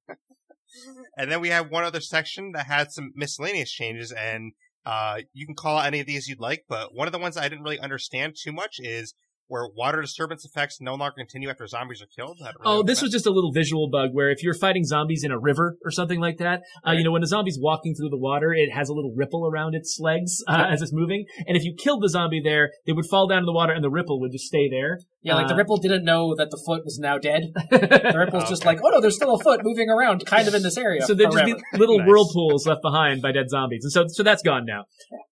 and 1.18 1.32
then 1.32 1.42
we 1.42 1.50
have 1.50 1.70
one 1.70 1.84
other 1.84 2.02
section 2.02 2.52
that 2.54 2.68
had 2.68 2.92
some 2.92 3.12
miscellaneous 3.16 3.72
changes, 3.72 4.12
and 4.12 4.54
uh, 4.86 5.20
you 5.34 5.46
can 5.46 5.56
call 5.56 5.78
out 5.78 5.86
any 5.86 6.00
of 6.00 6.08
these 6.08 6.28
you'd 6.28 6.40
like. 6.40 6.66
But 6.70 6.96
one 6.96 7.08
of 7.08 7.12
the 7.12 7.20
ones 7.20 7.36
I 7.36 7.50
didn't 7.50 7.64
really 7.64 7.80
understand 7.80 8.36
too 8.42 8.52
much 8.52 8.78
is 8.80 9.14
where 9.52 9.68
water 9.76 10.00
disturbance 10.00 10.46
effects 10.46 10.80
no 10.80 10.96
longer 10.96 11.14
continue 11.18 11.50
after 11.50 11.68
zombies 11.68 12.02
are 12.02 12.08
killed. 12.08 12.38
Really 12.40 12.54
oh, 12.64 12.84
this 12.84 13.02
was 13.02 13.12
just 13.12 13.26
a 13.26 13.32
little 13.32 13.52
visual 13.52 13.90
bug 13.92 14.12
where 14.14 14.32
if 14.32 14.42
you're 14.42 14.54
fighting 14.54 14.86
zombies 14.86 15.26
in 15.26 15.32
a 15.32 15.38
river 15.38 15.76
or 15.84 15.92
something 15.92 16.22
like 16.22 16.38
that, 16.38 16.62
uh, 16.88 16.92
you 16.92 17.04
know, 17.04 17.12
when 17.12 17.22
a 17.22 17.28
zombie's 17.28 17.60
walking 17.62 17.94
through 17.94 18.10
the 18.10 18.18
water, 18.18 18.54
it 18.54 18.72
has 18.74 18.88
a 18.88 18.94
little 18.94 19.14
ripple 19.14 19.46
around 19.46 19.76
its 19.76 19.98
legs 20.00 20.42
uh, 20.48 20.68
as 20.72 20.82
it's 20.82 20.94
moving. 20.94 21.26
And 21.46 21.58
if 21.58 21.66
you 21.66 21.76
killed 21.78 22.02
the 22.02 22.08
zombie 22.08 22.42
there, 22.42 22.70
they 22.88 22.94
would 22.94 23.08
fall 23.08 23.28
down 23.28 23.40
in 23.40 23.46
the 23.46 23.52
water 23.52 23.74
and 23.74 23.84
the 23.84 23.90
ripple 23.90 24.22
would 24.22 24.32
just 24.32 24.46
stay 24.46 24.70
there. 24.70 25.00
Yeah, 25.24 25.36
like 25.36 25.48
the 25.48 25.54
uh, 25.54 25.58
ripple 25.58 25.78
didn't 25.78 26.04
know 26.04 26.34
that 26.36 26.50
the 26.50 26.60
foot 26.66 26.84
was 26.84 26.98
now 26.98 27.20
dead. 27.20 27.54
the 27.70 28.16
ripple's 28.18 28.46
oh, 28.46 28.50
just 28.50 28.66
like, 28.66 28.80
oh 28.84 28.90
no, 28.90 29.00
there's 29.00 29.16
still 29.16 29.36
a 29.36 29.44
foot 29.44 29.62
moving 29.64 29.88
around, 29.88 30.26
kind 30.26 30.48
of 30.48 30.56
in 30.56 30.64
this 30.64 30.78
area. 30.78 31.04
So 31.04 31.14
there's 31.14 31.34
just 31.34 31.46
be 31.46 31.56
little 31.78 31.98
nice. 32.00 32.08
whirlpools 32.08 32.66
left 32.66 32.82
behind 32.82 33.22
by 33.22 33.32
dead 33.32 33.50
zombies, 33.50 33.84
and 33.84 33.92
so 33.92 34.06
so 34.08 34.24
that's 34.24 34.42
gone 34.42 34.66
now. 34.66 34.86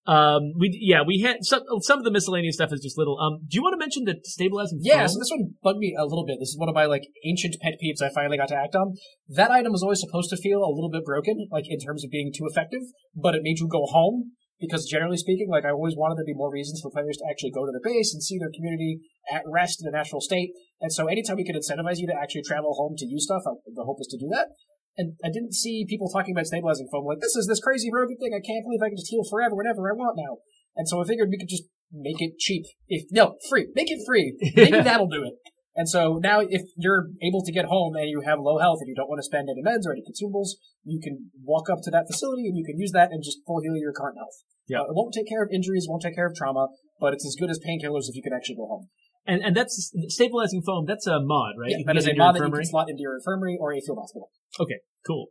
Um, 0.05 0.53
we 0.59 0.77
yeah, 0.79 1.01
we 1.05 1.21
had 1.21 1.37
some 1.41 1.63
some 1.81 1.97
of 1.97 2.05
the 2.05 2.11
miscellaneous 2.11 2.55
stuff 2.55 2.71
is 2.71 2.81
just 2.81 2.99
little. 2.99 3.19
Um, 3.19 3.39
do 3.49 3.55
you 3.55 3.63
want 3.63 3.73
to 3.73 3.79
mention 3.79 4.05
the 4.05 4.15
stabilizing? 4.25 4.77
Yeah, 4.81 5.07
so 5.07 5.17
this 5.17 5.29
one 5.31 5.55
bugged 5.63 5.79
me 5.79 5.95
a 5.97 6.03
little 6.03 6.25
bit. 6.25 6.37
This 6.39 6.49
is 6.49 6.57
one 6.57 6.69
of 6.69 6.75
my 6.75 6.85
like 6.85 7.07
ancient 7.25 7.55
pet 7.59 7.73
peeves 7.83 8.03
I 8.05 8.13
finally 8.13 8.37
got 8.37 8.49
to 8.49 8.55
act 8.55 8.75
on. 8.75 8.93
That 9.27 9.49
item 9.49 9.71
was 9.71 9.81
always 9.81 10.01
supposed 10.01 10.29
to 10.29 10.37
feel 10.37 10.59
a 10.59 10.69
little 10.69 10.91
bit 10.91 11.03
broken, 11.03 11.47
like 11.51 11.65
in 11.67 11.79
terms 11.79 12.03
of 12.03 12.11
being 12.11 12.31
too 12.35 12.45
effective, 12.45 12.81
but 13.15 13.33
it 13.33 13.41
made 13.41 13.57
you 13.57 13.67
go 13.67 13.85
home 13.87 14.33
because 14.59 14.85
generally 14.85 15.17
speaking, 15.17 15.47
like 15.49 15.65
I 15.65 15.71
always 15.71 15.95
wanted 15.95 16.19
there 16.19 16.27
to 16.27 16.33
be 16.35 16.37
more 16.37 16.51
reasons 16.51 16.83
for 16.83 16.91
players 16.91 17.17
to 17.17 17.25
actually 17.31 17.51
go 17.51 17.65
to 17.65 17.71
their 17.71 17.83
base 17.83 18.13
and 18.13 18.21
see 18.21 18.37
their 18.37 18.51
community 18.53 18.99
at 19.31 19.47
rest 19.47 19.81
in 19.81 19.87
a 19.87 19.95
natural 19.95 20.19
state. 20.19 20.51
And 20.81 20.91
so 20.91 21.07
anytime 21.07 21.37
we 21.37 21.45
could 21.47 21.55
incentivize 21.55 21.97
you 21.97 22.07
to 22.07 22.15
actually 22.15 22.43
travel 22.43 22.75
home 22.75 22.95
to 22.97 23.07
use 23.07 23.23
stuff, 23.23 23.43
the 23.43 23.87
hope 23.87 23.97
is 24.01 24.07
to 24.11 24.19
do 24.19 24.27
that. 24.35 24.51
And 24.97 25.15
I 25.23 25.29
didn't 25.31 25.53
see 25.53 25.85
people 25.87 26.11
talking 26.11 26.35
about 26.35 26.47
stabilizing 26.47 26.89
foam 26.91 27.05
like, 27.05 27.23
this 27.23 27.35
is 27.35 27.47
this 27.47 27.63
crazy 27.63 27.89
broken 27.89 28.17
thing. 28.17 28.35
I 28.35 28.43
can't 28.43 28.67
believe 28.67 28.83
I 28.83 28.91
can 28.91 28.97
just 28.97 29.11
heal 29.11 29.23
forever 29.23 29.55
whenever 29.55 29.87
I 29.87 29.95
want 29.95 30.19
now. 30.19 30.43
And 30.75 30.87
so 30.87 31.01
I 31.01 31.07
figured 31.07 31.29
we 31.31 31.39
could 31.39 31.49
just 31.49 31.63
make 31.91 32.21
it 32.21 32.37
cheap. 32.37 32.63
If 32.87 33.07
no, 33.11 33.37
free. 33.49 33.67
Make 33.75 33.91
it 33.91 33.99
free. 34.05 34.35
Maybe 34.55 34.81
that'll 34.83 35.07
do 35.07 35.23
it. 35.23 35.33
And 35.75 35.87
so 35.87 36.19
now 36.21 36.41
if 36.41 36.63
you're 36.75 37.07
able 37.21 37.43
to 37.45 37.51
get 37.51 37.65
home 37.65 37.95
and 37.95 38.09
you 38.09 38.21
have 38.25 38.39
low 38.39 38.57
health 38.57 38.79
and 38.81 38.87
you 38.87 38.95
don't 38.95 39.07
want 39.07 39.19
to 39.19 39.23
spend 39.23 39.47
any 39.49 39.61
meds 39.61 39.85
or 39.85 39.93
any 39.93 40.01
consumables, 40.01 40.57
you 40.83 40.99
can 40.99 41.31
walk 41.43 41.69
up 41.69 41.79
to 41.83 41.91
that 41.91 42.05
facility 42.07 42.47
and 42.47 42.57
you 42.57 42.65
can 42.65 42.77
use 42.79 42.91
that 42.91 43.11
and 43.11 43.23
just 43.23 43.39
full 43.45 43.61
heal 43.61 43.77
your 43.77 43.93
current 43.93 44.17
health. 44.17 44.43
Yeah. 44.67 44.81
Uh, 44.81 44.91
it 44.91 44.95
won't 44.95 45.13
take 45.13 45.27
care 45.27 45.43
of 45.43 45.49
injuries, 45.51 45.85
won't 45.87 46.01
take 46.01 46.15
care 46.15 46.27
of 46.27 46.35
trauma, 46.35 46.67
but 46.99 47.13
it's 47.13 47.25
as 47.25 47.35
good 47.39 47.49
as 47.49 47.59
painkillers 47.59 48.09
if 48.09 48.15
you 48.15 48.21
can 48.21 48.33
actually 48.33 48.55
go 48.55 48.67
home. 48.67 48.87
And 49.25 49.43
and 49.43 49.55
that's 49.55 49.93
stabilizing 50.07 50.63
foam. 50.65 50.85
That's 50.87 51.05
a 51.05 51.19
mod, 51.19 51.55
right? 51.59 51.71
Yeah, 51.71 51.83
that 51.85 51.97
is 51.97 52.07
a 52.07 52.13
mod 52.13 52.35
that 52.35 52.45
you 52.45 52.51
can 52.51 52.65
slot 52.65 52.89
into 52.89 53.01
your 53.01 53.15
infirmary 53.15 53.57
or 53.59 53.73
a 53.73 53.79
field 53.79 53.99
hospital. 53.99 54.29
Okay, 54.59 54.79
cool. 55.05 55.27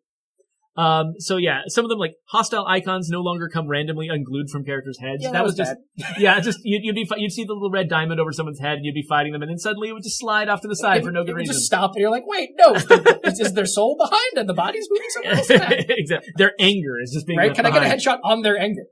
Um, 0.78 1.14
so 1.18 1.38
yeah, 1.38 1.62
some 1.66 1.84
of 1.84 1.88
them 1.88 1.98
like 1.98 2.14
hostile 2.28 2.64
icons 2.64 3.08
no 3.10 3.18
longer 3.18 3.48
come 3.52 3.66
randomly 3.66 4.06
unglued 4.08 4.48
from 4.48 4.64
characters' 4.64 4.96
heads. 5.00 5.24
Yeah, 5.24 5.32
that, 5.32 5.38
that 5.38 5.44
was, 5.44 5.56
just 5.56 5.74
yeah, 6.18 6.38
just 6.38 6.60
you'd, 6.62 6.84
you'd, 6.84 6.94
be 6.94 7.08
you'd 7.16 7.32
see 7.32 7.42
the 7.42 7.52
little 7.52 7.72
red 7.72 7.88
diamond 7.88 8.20
over 8.20 8.30
someone's 8.30 8.60
head, 8.60 8.74
and 8.74 8.84
you'd 8.84 8.94
be 8.94 9.02
fighting 9.02 9.32
them, 9.32 9.42
and 9.42 9.50
then 9.50 9.58
suddenly 9.58 9.88
it 9.88 9.92
would 9.92 10.04
just 10.04 10.20
slide 10.20 10.48
off 10.48 10.60
to 10.60 10.68
the 10.68 10.76
side 10.76 10.98
it, 10.98 11.04
for 11.04 11.10
no 11.10 11.24
good 11.24 11.34
reason. 11.34 11.52
Just 11.52 11.66
stop, 11.66 11.94
and 11.94 12.00
you're 12.00 12.12
like, 12.12 12.28
wait, 12.28 12.50
no, 12.56 12.74
is, 12.74 13.40
is, 13.40 13.54
their 13.54 13.66
soul 13.66 13.96
behind, 13.98 14.36
and 14.36 14.48
the 14.48 14.54
body's 14.54 14.86
moving 14.88 15.08
somewhere 15.10 15.32
else? 15.32 15.50
exactly. 15.88 16.32
Their 16.36 16.52
anger 16.60 17.00
is 17.02 17.10
just 17.12 17.26
being 17.26 17.40
right. 17.40 17.52
Can 17.52 17.64
behind. 17.64 17.84
I 17.84 17.88
get 17.88 18.06
a 18.06 18.10
headshot 18.10 18.20
on 18.22 18.42
their 18.42 18.56
anger? 18.56 18.84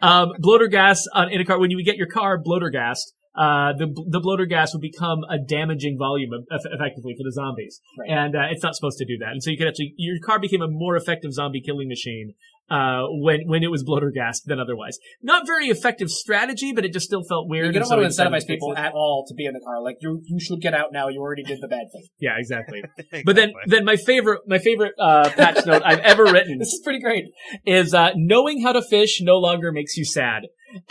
um, 0.00 0.30
bloater 0.38 0.68
gas 0.68 1.04
on, 1.12 1.30
in 1.30 1.42
a 1.42 1.44
car 1.44 1.60
when 1.60 1.70
you 1.70 1.84
get 1.84 1.98
your 1.98 2.08
car 2.08 2.38
bloater 2.42 2.70
gassed 2.70 3.12
uh, 3.34 3.72
the 3.78 3.86
the 4.10 4.20
bloater 4.20 4.46
gas 4.46 4.74
would 4.74 4.82
become 4.82 5.20
a 5.30 5.38
damaging 5.38 5.96
volume 5.98 6.30
effectively 6.50 7.14
for 7.16 7.24
the 7.24 7.32
zombies, 7.32 7.80
right. 7.98 8.10
and 8.10 8.36
uh, 8.36 8.50
it's 8.50 8.62
not 8.62 8.74
supposed 8.74 8.98
to 8.98 9.06
do 9.06 9.16
that. 9.18 9.30
And 9.32 9.42
so 9.42 9.50
you 9.50 9.56
could 9.56 9.68
actually 9.68 9.94
your 9.96 10.18
car 10.24 10.38
became 10.38 10.62
a 10.62 10.68
more 10.68 10.96
effective 10.96 11.32
zombie 11.32 11.62
killing 11.64 11.88
machine 11.88 12.34
uh, 12.70 13.02
when 13.08 13.40
when 13.46 13.62
it 13.62 13.70
was 13.70 13.82
bloater 13.84 14.10
gas 14.10 14.40
than 14.40 14.58
otherwise. 14.58 14.98
Not 15.22 15.46
very 15.46 15.66
effective 15.66 16.08
strategy, 16.08 16.72
but 16.72 16.84
it 16.84 16.92
just 16.92 17.06
still 17.06 17.22
felt 17.28 17.48
weird. 17.48 17.74
You 17.74 17.80
don't 17.80 17.88
want 17.88 18.02
to 18.02 18.08
incentivize 18.08 18.46
people 18.46 18.76
at 18.76 18.92
all 18.92 19.24
to 19.28 19.34
be 19.34 19.44
in 19.44 19.52
the 19.52 19.60
car. 19.60 19.82
Like 19.82 19.96
you 20.00 20.20
you 20.24 20.40
should 20.40 20.60
get 20.60 20.74
out 20.74 20.92
now. 20.92 21.08
You 21.08 21.20
already 21.20 21.42
did 21.42 21.58
the 21.60 21.68
bad 21.68 21.86
thing. 21.92 22.02
Yeah, 22.20 22.38
exactly. 22.38 22.82
exactly. 22.98 23.22
But 23.26 23.36
then 23.36 23.52
then 23.66 23.84
my 23.84 23.96
favorite 23.96 24.42
my 24.46 24.58
favorite 24.58 24.92
uh, 24.98 25.28
patch 25.30 25.66
note 25.66 25.82
I've 25.84 25.98
ever 26.00 26.24
written. 26.24 26.58
this 26.60 26.68
is 26.68 26.80
pretty 26.82 27.00
great. 27.00 27.24
Is 27.66 27.94
uh, 27.94 28.10
knowing 28.14 28.62
how 28.62 28.72
to 28.72 28.82
fish 28.82 29.20
no 29.20 29.36
longer 29.38 29.72
makes 29.72 29.96
you 29.96 30.04
sad. 30.04 30.42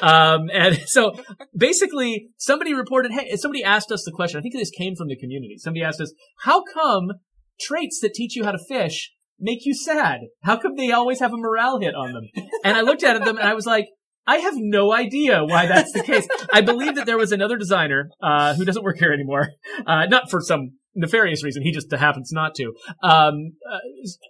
Um, 0.01 0.49
and 0.53 0.79
so 0.85 1.15
basically 1.55 2.27
somebody 2.37 2.73
reported, 2.73 3.11
hey, 3.11 3.35
somebody 3.35 3.63
asked 3.63 3.91
us 3.91 4.03
the 4.05 4.11
question. 4.11 4.39
I 4.39 4.41
think 4.41 4.55
this 4.55 4.71
came 4.71 4.95
from 4.95 5.07
the 5.07 5.17
community. 5.17 5.57
Somebody 5.57 5.83
asked 5.83 6.01
us, 6.01 6.13
how 6.43 6.63
come 6.63 7.11
traits 7.59 7.99
that 8.01 8.13
teach 8.13 8.35
you 8.35 8.43
how 8.43 8.51
to 8.51 8.59
fish 8.69 9.11
make 9.39 9.65
you 9.65 9.73
sad? 9.73 10.19
How 10.43 10.57
come 10.57 10.75
they 10.75 10.91
always 10.91 11.19
have 11.19 11.33
a 11.33 11.37
morale 11.37 11.79
hit 11.79 11.95
on 11.95 12.13
them? 12.13 12.23
And 12.63 12.77
I 12.77 12.81
looked 12.81 13.03
at 13.03 13.23
them 13.25 13.37
and 13.37 13.47
I 13.47 13.53
was 13.53 13.65
like, 13.65 13.87
I 14.27 14.37
have 14.37 14.53
no 14.55 14.93
idea 14.93 15.43
why 15.43 15.65
that's 15.65 15.91
the 15.93 16.03
case. 16.03 16.27
I 16.53 16.61
believe 16.61 16.95
that 16.95 17.07
there 17.07 17.17
was 17.17 17.31
another 17.31 17.57
designer, 17.57 18.11
uh, 18.21 18.53
who 18.53 18.65
doesn't 18.65 18.83
work 18.83 18.99
here 18.99 19.11
anymore, 19.11 19.49
uh, 19.87 20.05
not 20.05 20.29
for 20.29 20.39
some 20.41 20.73
nefarious 20.95 21.43
reason. 21.43 21.63
He 21.63 21.71
just 21.71 21.91
happens 21.91 22.31
not 22.31 22.55
to. 22.55 22.73
Um, 23.03 23.53
uh, 23.69 23.79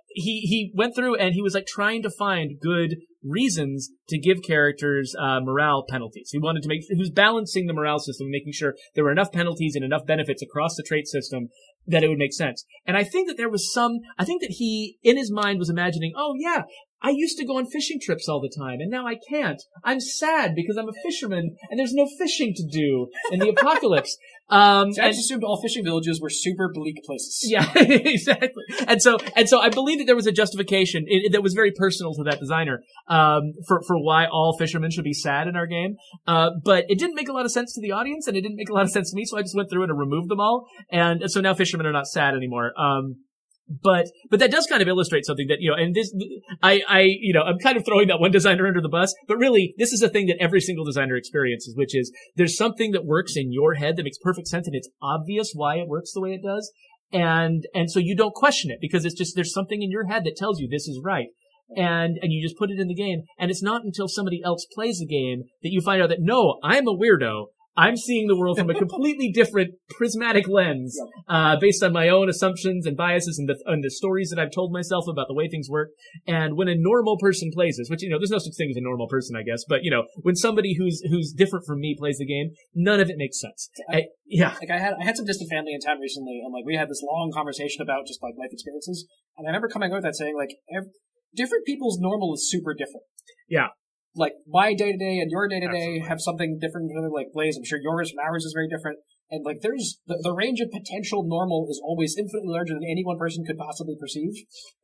he 0.10 0.42
he 0.42 0.72
went 0.76 0.96
through 0.96 1.16
and 1.16 1.34
he 1.34 1.42
was 1.42 1.54
like 1.54 1.66
trying 1.66 2.04
to 2.04 2.10
find 2.10 2.60
good 2.62 2.98
reasons 3.24 3.90
to 4.10 4.20
give 4.20 4.42
characters 4.46 5.16
uh, 5.20 5.40
morale 5.42 5.86
penalties. 5.88 6.30
He 6.32 6.40
wanted 6.40 6.64
to 6.64 6.70
make 6.70 6.82
he 6.90 6.98
was 6.98 7.12
balancing 7.12 7.68
the 7.68 7.74
morale 7.74 8.00
system, 8.00 8.30
making 8.30 8.54
sure 8.54 8.76
there 8.96 9.04
were 9.04 9.12
enough 9.12 9.32
penalties 9.32 9.76
and 9.76 9.86
enough 9.86 10.06
benefits 10.06 10.42
across 10.42 10.76
the 10.76 10.84
trait 10.84 11.08
system 11.08 11.50
that 11.88 12.04
it 12.04 12.08
would 12.08 12.18
make 12.18 12.34
sense. 12.34 12.66
And 12.86 12.96
I 12.96 13.04
think 13.04 13.28
that 13.28 13.38
there 13.38 13.50
was 13.50 13.72
some. 13.72 14.00
I 14.18 14.26
think 14.26 14.42
that 14.42 14.52
he 14.52 14.98
in 15.04 15.18
his 15.18 15.32
mind 15.32 15.60
was 15.60 15.70
imagining, 15.70 16.14
oh 16.16 16.34
yeah, 16.38 16.64
I 17.02 17.10
used 17.10 17.38
to 17.38 17.46
go 17.46 17.58
on 17.58 17.66
fishing 17.66 18.00
trips 18.02 18.30
all 18.30 18.40
the 18.40 18.54
time, 18.56 18.80
and 18.80 18.92
now 18.92 19.08
I 19.08 19.16
can't. 19.16 19.62
I'm 19.84 20.00
sad 20.00 20.54
because 20.56 20.78
I'm 20.78 20.90
a 20.90 20.94
fisherman, 21.04 21.56
and 21.70 21.80
there's 21.80 21.94
no 21.94 22.08
fishing 22.18 22.54
to 22.56 22.64
do 22.68 23.08
in 23.32 23.40
the 23.40 23.50
apocalypse. 23.50 24.18
Um, 24.52 24.92
so 24.92 25.02
I 25.02 25.08
just 25.08 25.22
assumed 25.22 25.46
all 25.46 25.62
fishing 25.62 25.86
villages 25.86 26.20
were 26.20 26.30
super 26.30 26.70
bleak 26.74 26.98
places. 27.06 27.40
Yeah, 27.50 27.72
exactly. 27.76 28.64
And 28.86 29.02
so, 29.02 29.18
and 29.34 29.48
so, 29.48 29.62
I 29.62 29.70
believe 29.70 30.00
that 30.00 30.06
there 30.08 30.16
was 30.16 30.28
a 30.28 30.32
justification 30.34 31.06
it, 31.08 31.28
it, 31.28 31.32
that 31.32 31.42
was 31.42 31.54
very 31.54 31.72
personal 31.72 32.14
to 32.16 32.24
that 32.24 32.40
designer 32.40 32.84
um, 33.08 33.54
for 33.66 33.82
for 33.88 33.98
why 33.98 34.26
all 34.26 34.58
fishermen 34.60 34.92
should 34.92 35.06
be 35.06 35.14
sad 35.14 35.48
in 35.48 35.56
our 35.56 35.68
game. 35.68 35.96
Uh, 36.28 36.50
but 36.66 36.84
it 36.90 37.00
didn't 37.00 37.16
make 37.16 37.30
a 37.30 37.32
lot 37.32 37.46
of 37.46 37.52
sense 37.52 37.74
to 37.76 37.82
the 37.82 37.92
audience, 37.92 38.28
and 38.28 38.36
it 38.36 38.42
didn't 38.42 38.58
make 38.58 38.70
a 38.70 38.74
lot 38.74 38.84
of 38.84 38.90
sense 38.90 39.12
to 39.12 39.16
me. 39.16 39.24
So 39.24 39.38
I 39.38 39.42
just 39.42 39.56
went 39.56 39.70
through 39.70 39.84
and 39.84 39.98
removed 39.98 40.30
them 40.30 40.42
all, 40.42 40.68
and 40.92 41.24
so 41.28 41.40
now 41.40 41.54
fishermen 41.54 41.86
are 41.86 41.94
not 41.94 42.08
sad 42.08 42.34
anymore. 42.34 42.74
Um, 42.78 43.24
but 43.68 44.08
but 44.30 44.40
that 44.40 44.52
does 44.52 44.68
kind 44.68 44.82
of 44.82 44.88
illustrate 44.88 45.26
something 45.26 45.48
that 45.48 45.58
you 45.60 45.70
know 45.70 45.76
and 45.76 45.96
this 45.96 46.14
i 46.62 46.82
i 46.90 47.02
you 47.02 47.34
know 47.34 47.42
i'm 47.42 47.58
kind 47.60 47.78
of 47.78 47.86
throwing 47.86 48.08
that 48.08 48.20
one 48.20 48.32
designer 48.32 48.68
under 48.68 48.82
the 48.82 48.90
bus 48.90 49.14
but 49.28 49.38
really 49.38 49.74
this 49.78 49.94
is 49.94 50.02
a 50.02 50.10
thing 50.10 50.28
that 50.28 50.36
every 50.42 50.60
single 50.60 50.84
designer 50.84 51.16
experiences 51.16 51.74
which 51.78 51.96
is 51.96 52.12
there's 52.36 52.58
something 52.58 52.92
that 52.92 53.06
works 53.06 53.34
in 53.38 53.52
your 53.52 53.76
head 53.76 53.96
that 53.96 54.04
makes 54.04 54.18
perfect 54.18 54.48
sense 54.48 54.68
and 54.68 54.76
it's 54.76 54.90
obvious 55.02 55.52
why 55.54 55.76
it 55.76 55.88
works 55.88 56.12
the 56.14 56.22
way 56.22 56.32
it 56.32 56.44
does. 56.44 56.72
And 57.14 57.66
and 57.74 57.92
so 57.92 58.00
you 58.00 58.16
don't 58.16 58.34
question 58.34 58.72
it 58.72 58.80
because 58.80 59.06
it's 59.06 59.18
just 59.18 59.36
there's 59.36 59.54
something 59.54 59.82
in 59.82 59.92
your 59.92 60.08
head 60.08 60.24
that 60.24 60.38
tells 60.38 60.60
you 60.60 60.68
this 60.68 60.88
is 60.88 61.00
right. 61.04 61.28
And 61.76 62.18
and 62.22 62.32
you 62.32 62.42
just 62.42 62.58
put 62.58 62.72
it 62.72 62.80
in 62.80 62.88
the 62.88 62.96
game. 62.96 63.24
And 63.38 63.52
it's 63.52 63.64
not 63.64 63.84
until 63.84 64.08
somebody 64.08 64.42
else 64.44 64.66
plays 64.74 65.00
the 65.00 65.06
game 65.06 65.44
that 65.64 65.72
you 65.72 65.82
find 65.82 66.02
out 66.02 66.10
that 66.10 66.20
no 66.22 66.60
i'm 66.64 66.88
a 66.88 66.96
weirdo 66.96 67.48
I'm 67.78 67.96
seeing 67.96 68.28
the 68.28 68.36
world 68.36 68.58
from 68.58 68.70
a 68.70 68.74
completely 68.78 69.32
different 69.32 69.72
prismatic 69.90 70.48
lens, 70.48 70.98
uh, 71.28 71.56
based 71.60 71.84
on 71.84 71.94
my 71.94 72.10
own 72.10 72.30
assumptions 72.30 72.86
and 72.86 72.98
biases 72.98 73.40
and 73.40 73.48
the, 73.48 73.58
and 73.66 73.84
the 73.84 73.90
stories 73.90 74.30
that 74.30 74.42
I've 74.42 74.52
told 74.52 74.74
myself 74.74 75.06
about 75.08 75.28
the 75.28 75.34
way 75.34 75.48
things 75.48 75.70
work. 75.70 75.90
And 76.28 76.58
when 76.58 76.68
a 76.68 76.76
normal 76.76 77.18
person 77.18 77.50
plays 77.54 77.78
this, 77.78 77.90
which, 77.90 78.04
you 78.04 78.10
know, 78.10 78.20
there's 78.20 78.32
no 78.32 78.40
such 78.40 78.56
thing 78.58 78.70
as 78.72 78.78
a 78.78 78.82
normal 78.82 79.08
person, 79.08 79.36
I 79.36 79.44
guess, 79.44 79.64
but, 79.68 79.84
you 79.84 79.92
know, 79.92 80.04
when 80.22 80.36
somebody 80.36 80.76
who's, 80.78 81.02
who's 81.10 81.34
different 81.36 81.66
from 81.66 81.80
me 81.80 81.96
plays 81.98 82.18
the 82.18 82.26
game, 82.26 82.52
none 82.76 83.00
of 83.00 83.10
it 83.10 83.16
makes 83.18 83.40
sense. 83.40 83.70
I, 83.90 84.06
yeah. 84.26 84.56
Like 84.60 84.72
I 84.72 84.80
had, 84.80 84.94
I 85.00 85.06
had 85.06 85.16
some 85.16 85.26
distant 85.26 85.50
family 85.50 85.74
in 85.74 85.80
town 85.80 86.00
recently, 86.00 86.42
and 86.44 86.54
like 86.54 86.66
we 86.66 86.76
had 86.76 86.90
this 86.90 87.02
long 87.02 87.32
conversation 87.34 87.82
about 87.82 88.08
just 88.08 88.22
like 88.22 88.34
life 88.38 88.52
experiences, 88.52 89.08
and 89.38 89.48
I 89.48 89.50
remember 89.50 89.70
coming 89.70 89.92
out 89.92 89.96
with 89.96 90.04
that 90.04 90.16
saying 90.16 90.36
like, 90.36 90.56
every, 90.76 90.90
different 91.36 91.66
people's 91.66 91.98
normal 92.00 92.34
is 92.34 92.50
super 92.50 92.74
different. 92.74 93.04
Yeah 93.48 93.68
like 94.16 94.34
my 94.48 94.74
day 94.74 94.92
to 94.92 94.98
day 94.98 95.20
and 95.20 95.32
your 95.32 95.48
day 95.48 95.60
to 95.60 95.72
day 95.72 96.04
have 96.08 96.20
something 96.20 96.60
different. 96.60 96.92
Like 97.14 97.28
Blaise, 97.34 97.58
I'm 97.58 97.64
sure 97.64 97.80
yours 97.82 98.12
from 98.12 98.20
ours 98.20 98.44
is 98.44 98.54
very 98.54 98.68
different. 98.68 99.00
And 99.32 99.46
like 99.46 99.62
there's 99.62 100.00
the, 100.08 100.20
the 100.22 100.34
range 100.34 100.60
of 100.60 100.70
potential 100.72 101.24
normal 101.26 101.68
is 101.70 101.82
always 101.84 102.16
infinitely 102.18 102.52
larger 102.52 102.74
than 102.74 102.84
any 102.84 103.04
one 103.06 103.18
person 103.18 103.46
could 103.48 103.58
possibly 103.58 103.96
perceive. 104.00 104.34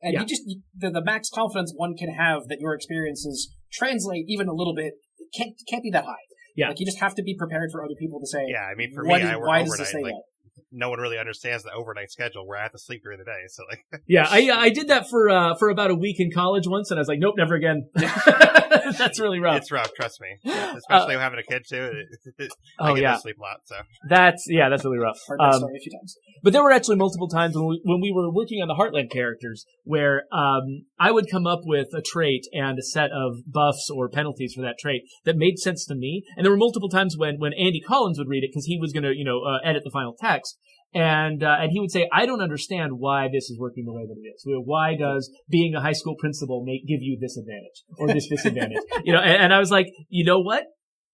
And 0.00 0.14
yeah. 0.14 0.20
you 0.20 0.26
just 0.26 0.42
the, 0.74 0.90
the 0.90 1.04
max 1.04 1.28
confidence 1.28 1.72
one 1.76 1.94
can 1.96 2.14
have 2.14 2.48
that 2.48 2.58
your 2.58 2.74
experiences 2.74 3.54
translate 3.72 4.24
even 4.28 4.48
a 4.48 4.54
little 4.54 4.74
bit 4.74 4.94
can't 5.36 5.52
can't 5.68 5.82
be 5.82 5.90
that 5.90 6.04
high. 6.04 6.24
Yeah. 6.56 6.68
Like 6.68 6.80
you 6.80 6.86
just 6.86 6.98
have 7.00 7.14
to 7.16 7.22
be 7.22 7.36
prepared 7.36 7.70
for 7.70 7.84
other 7.84 7.94
people 8.00 8.18
to 8.20 8.26
say. 8.26 8.42
Yeah, 8.48 8.64
I 8.64 8.74
mean 8.74 8.90
for 8.94 9.04
me, 9.04 9.14
I 9.14 9.36
work 9.36 9.46
why 9.46 9.60
overnight. 9.60 9.78
Does 9.78 9.88
it 9.88 9.92
say 9.92 10.02
like, 10.02 10.14
that? 10.14 10.22
No 10.70 10.90
one 10.90 11.00
really 11.00 11.18
understands 11.18 11.64
the 11.64 11.72
overnight 11.72 12.10
schedule 12.10 12.46
where 12.46 12.58
I 12.58 12.62
have 12.62 12.72
to 12.72 12.78
sleep 12.78 13.02
during 13.02 13.18
the 13.18 13.24
day. 13.24 13.42
So 13.48 13.62
like, 13.68 14.02
yeah, 14.06 14.26
I 14.28 14.50
I 14.50 14.68
did 14.70 14.88
that 14.88 15.08
for 15.08 15.28
uh 15.30 15.54
for 15.58 15.70
about 15.70 15.90
a 15.90 15.94
week 15.94 16.16
in 16.18 16.30
college 16.30 16.64
once, 16.66 16.90
and 16.90 16.98
I 16.98 17.00
was 17.00 17.08
like, 17.08 17.18
nope, 17.18 17.34
never 17.36 17.54
again. 17.54 17.88
That's 17.94 19.20
really 19.20 19.40
rough. 19.40 19.58
It's 19.58 19.72
rough, 19.72 19.92
trust 19.94 20.20
me. 20.20 20.52
Especially 20.76 21.16
uh, 21.16 21.20
having 21.20 21.38
a 21.38 21.42
kid 21.42 21.62
too. 21.68 21.90
I 22.80 22.90
oh 22.90 22.94
yeah, 22.94 23.16
sleep 23.16 23.36
a 23.38 23.42
lot. 23.42 23.58
So 23.64 23.76
that's 24.08 24.46
yeah, 24.48 24.68
that's 24.68 24.84
really 24.84 24.98
rough. 24.98 25.18
Um, 25.30 25.64
a 25.64 25.80
few 25.80 25.92
times. 25.92 26.16
But 26.42 26.52
there 26.52 26.62
were 26.62 26.72
actually 26.72 26.96
multiple 26.96 27.28
times 27.28 27.56
when 27.56 27.66
we 27.66 27.80
when 27.84 28.00
we 28.00 28.12
were 28.12 28.32
working 28.32 28.60
on 28.62 28.68
the 28.68 28.74
Heartland 28.74 29.10
characters 29.10 29.66
where 29.84 30.24
um 30.32 30.84
I 30.98 31.10
would 31.10 31.30
come 31.30 31.46
up 31.46 31.60
with 31.64 31.88
a 31.94 32.02
trait 32.02 32.46
and 32.52 32.78
a 32.78 32.82
set 32.82 33.10
of 33.10 33.38
buffs 33.46 33.90
or 33.94 34.08
penalties 34.08 34.54
for 34.54 34.62
that 34.62 34.76
trait 34.78 35.02
that 35.24 35.36
made 35.36 35.58
sense 35.58 35.84
to 35.86 35.94
me, 35.94 36.22
and 36.36 36.44
there 36.44 36.52
were 36.52 36.58
multiple 36.58 36.88
times 36.88 37.16
when 37.16 37.36
when 37.38 37.52
Andy 37.52 37.80
Collins 37.80 38.18
would 38.18 38.28
read 38.28 38.44
it 38.44 38.50
because 38.52 38.66
he 38.66 38.78
was 38.78 38.92
going 38.92 39.04
to 39.04 39.14
you 39.14 39.24
know 39.24 39.42
uh, 39.42 39.58
edit 39.64 39.82
the 39.84 39.90
final 39.90 40.14
text 40.18 40.57
and 40.94 41.42
uh, 41.42 41.56
and 41.60 41.70
he 41.70 41.80
would 41.80 41.90
say, 41.90 42.08
"I 42.12 42.26
don't 42.26 42.40
understand 42.40 42.92
why 42.98 43.28
this 43.32 43.50
is 43.50 43.58
working 43.58 43.84
the 43.84 43.92
way 43.92 44.06
that 44.06 44.16
it 44.16 44.28
is. 44.28 44.42
Why 44.44 44.96
does 44.96 45.30
being 45.48 45.74
a 45.74 45.80
high 45.80 45.92
school 45.92 46.16
principal 46.18 46.64
make 46.64 46.86
give 46.86 47.02
you 47.02 47.18
this 47.20 47.36
advantage 47.36 47.84
or 47.98 48.08
this 48.08 48.28
disadvantage?" 48.28 48.78
you 49.04 49.12
know, 49.12 49.20
and, 49.20 49.44
and 49.44 49.54
I 49.54 49.58
was 49.58 49.70
like, 49.70 49.86
"You 50.08 50.24
know 50.24 50.40
what? 50.40 50.64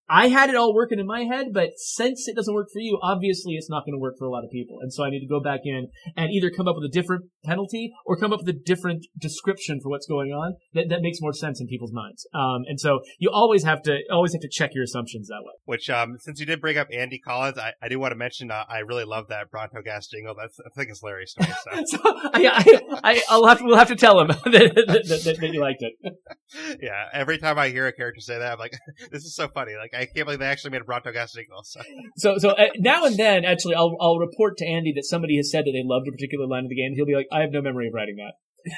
I 0.08 0.28
had 0.28 0.50
it 0.50 0.56
all 0.56 0.74
working 0.74 0.98
in 0.98 1.06
my 1.06 1.24
head, 1.24 1.48
but 1.52 1.70
since 1.76 2.28
it 2.28 2.36
doesn't 2.36 2.54
work 2.54 2.68
for 2.72 2.80
you, 2.80 2.98
obviously 3.02 3.54
it's 3.54 3.70
not 3.70 3.84
going 3.84 3.94
to 3.94 3.98
work 3.98 4.16
for 4.18 4.26
a 4.26 4.30
lot 4.30 4.44
of 4.44 4.50
people. 4.50 4.78
And 4.80 4.92
so 4.92 5.04
I 5.04 5.10
need 5.10 5.20
to 5.20 5.26
go 5.26 5.40
back 5.40 5.60
in 5.64 5.88
and 6.16 6.30
either 6.30 6.50
come 6.50 6.68
up 6.68 6.76
with 6.76 6.84
a 6.84 6.92
different 6.92 7.24
penalty 7.44 7.92
or 8.04 8.16
come 8.16 8.32
up 8.32 8.40
with 8.40 8.48
a 8.48 8.58
different 8.58 9.06
description 9.18 9.80
for 9.82 9.88
what's 9.88 10.06
going 10.06 10.30
on 10.30 10.56
that, 10.74 10.88
that 10.90 11.00
makes 11.00 11.18
more 11.20 11.32
sense 11.32 11.60
in 11.60 11.66
people's 11.66 11.92
minds. 11.92 12.26
Um, 12.34 12.62
and 12.66 12.78
so 12.78 13.00
you 13.18 13.30
always 13.32 13.64
have 13.64 13.82
to, 13.82 13.98
always 14.12 14.32
have 14.32 14.42
to 14.42 14.48
check 14.50 14.70
your 14.74 14.84
assumptions 14.84 15.28
that 15.28 15.40
way. 15.42 15.52
Which, 15.64 15.88
um, 15.88 16.16
since 16.20 16.38
you 16.38 16.46
did 16.46 16.60
bring 16.60 16.76
up 16.76 16.88
Andy 16.92 17.18
Collins, 17.18 17.58
I, 17.58 17.72
I 17.82 17.88
do 17.88 17.98
want 17.98 18.12
to 18.12 18.16
mention, 18.16 18.50
uh, 18.50 18.64
I 18.68 18.78
really 18.78 19.04
love 19.04 19.28
that 19.28 19.50
Bronto 19.50 19.80
gas 19.82 20.08
jingle. 20.08 20.34
That's, 20.38 20.58
I 20.60 20.68
think 20.76 20.90
it's 20.90 21.00
hilarious 21.00 21.32
to 21.34 21.42
me. 21.42 21.54
So, 21.64 21.84
so 21.86 21.98
I, 22.04 22.90
I, 23.02 23.22
I, 23.30 23.38
will 23.38 23.46
have 23.46 23.58
to, 23.58 23.64
we'll 23.64 23.76
have 23.76 23.88
to 23.88 23.96
tell 23.96 24.20
him 24.20 24.28
that, 24.44 24.44
that, 24.44 25.22
that, 25.24 25.36
that 25.40 25.52
you 25.52 25.60
liked 25.60 25.82
it. 25.82 25.94
yeah. 26.82 27.08
Every 27.12 27.38
time 27.38 27.58
I 27.58 27.68
hear 27.68 27.86
a 27.86 27.92
character 27.92 28.20
say 28.20 28.38
that, 28.38 28.52
I'm 28.52 28.58
like, 28.58 28.72
this 29.10 29.24
is 29.24 29.34
so 29.34 29.48
funny. 29.48 29.72
Like, 29.80 29.93
I 29.94 30.06
can't 30.06 30.26
believe 30.26 30.38
they 30.38 30.46
actually 30.46 30.70
made 30.70 30.82
a 30.82 30.84
Bronto 30.84 31.12
gas 31.12 31.32
sequel. 31.32 31.62
So, 31.64 31.80
so, 32.16 32.38
so 32.38 32.50
uh, 32.50 32.68
now 32.78 33.04
and 33.04 33.16
then, 33.16 33.44
actually, 33.44 33.74
I'll 33.74 33.96
I'll 34.00 34.18
report 34.18 34.56
to 34.58 34.66
Andy 34.66 34.92
that 34.94 35.04
somebody 35.04 35.36
has 35.36 35.50
said 35.50 35.64
that 35.66 35.72
they 35.72 35.82
loved 35.84 36.08
a 36.08 36.12
particular 36.12 36.46
line 36.46 36.64
of 36.64 36.70
the 36.70 36.76
game. 36.76 36.92
He'll 36.94 37.06
be 37.06 37.14
like, 37.14 37.28
"I 37.32 37.40
have 37.40 37.52
no 37.52 37.62
memory 37.62 37.88
of 37.88 37.94
writing 37.94 38.16
that." 38.16 38.34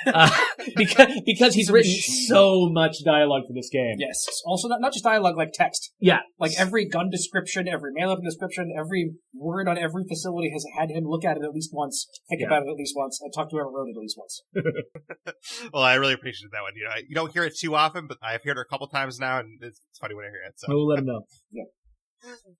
Uh, 0.07 0.31
because 0.77 1.21
because 1.25 1.55
he's 1.55 1.71
written 1.71 1.93
so 2.29 2.69
much 2.71 2.97
dialogue 3.05 3.43
for 3.47 3.53
this 3.53 3.69
game. 3.71 3.97
Yes. 3.99 4.25
Also, 4.45 4.69
not, 4.69 4.81
not 4.81 4.93
just 4.93 5.05
dialogue, 5.05 5.37
like 5.37 5.51
text. 5.53 5.93
Yeah. 6.01 6.21
Like 6.39 6.53
every 6.59 6.89
gun 6.89 7.11
description, 7.11 7.69
every 7.69 7.93
mail 7.93 8.11
up 8.11 8.19
description, 8.23 8.73
every 8.77 9.13
word 9.35 9.69
on 9.69 9.79
every 9.79 10.05
facility 10.09 10.51
has 10.53 10.65
had 10.77 10.91
him 10.91 11.05
look 11.05 11.25
at 11.25 11.37
it 11.37 11.45
at 11.45 11.51
least 11.51 11.71
once, 11.73 12.07
think 12.29 12.41
yeah. 12.41 12.49
about 12.49 12.63
it 12.63 12.71
at 12.71 12.77
least 12.77 12.95
once, 12.97 13.21
and 13.23 13.33
talk 13.33 13.49
to 13.51 13.57
whoever 13.57 13.71
wrote 13.71 13.89
it 13.89 13.97
at 13.97 14.01
least 14.01 14.19
once. 14.19 14.43
well, 15.73 15.83
I 15.83 15.95
really 15.95 16.15
appreciate 16.15 16.51
that 16.53 16.63
one. 16.63 16.73
You 16.77 16.85
know, 16.85 16.95
you 17.09 17.15
don't 17.15 17.33
hear 17.33 17.45
it 17.45 17.57
too 17.57 17.75
often, 17.75 18.07
but 18.07 18.19
I've 18.23 18.43
heard 18.43 18.59
it 18.59 18.61
a 18.61 18.65
couple 18.65 18.89
times 18.89 19.19
now, 19.19 19.39
and 19.39 19.59
it's, 19.63 19.81
it's 19.91 19.99
funny 19.99 20.15
when 20.15 20.25
I 20.25 20.29
hear 20.29 20.43
it. 20.49 20.55
So 20.57 20.67
we'll 20.69 20.87
let 20.87 20.99
him 20.99 21.07
know. 21.07 21.23
yeah. 21.51 21.65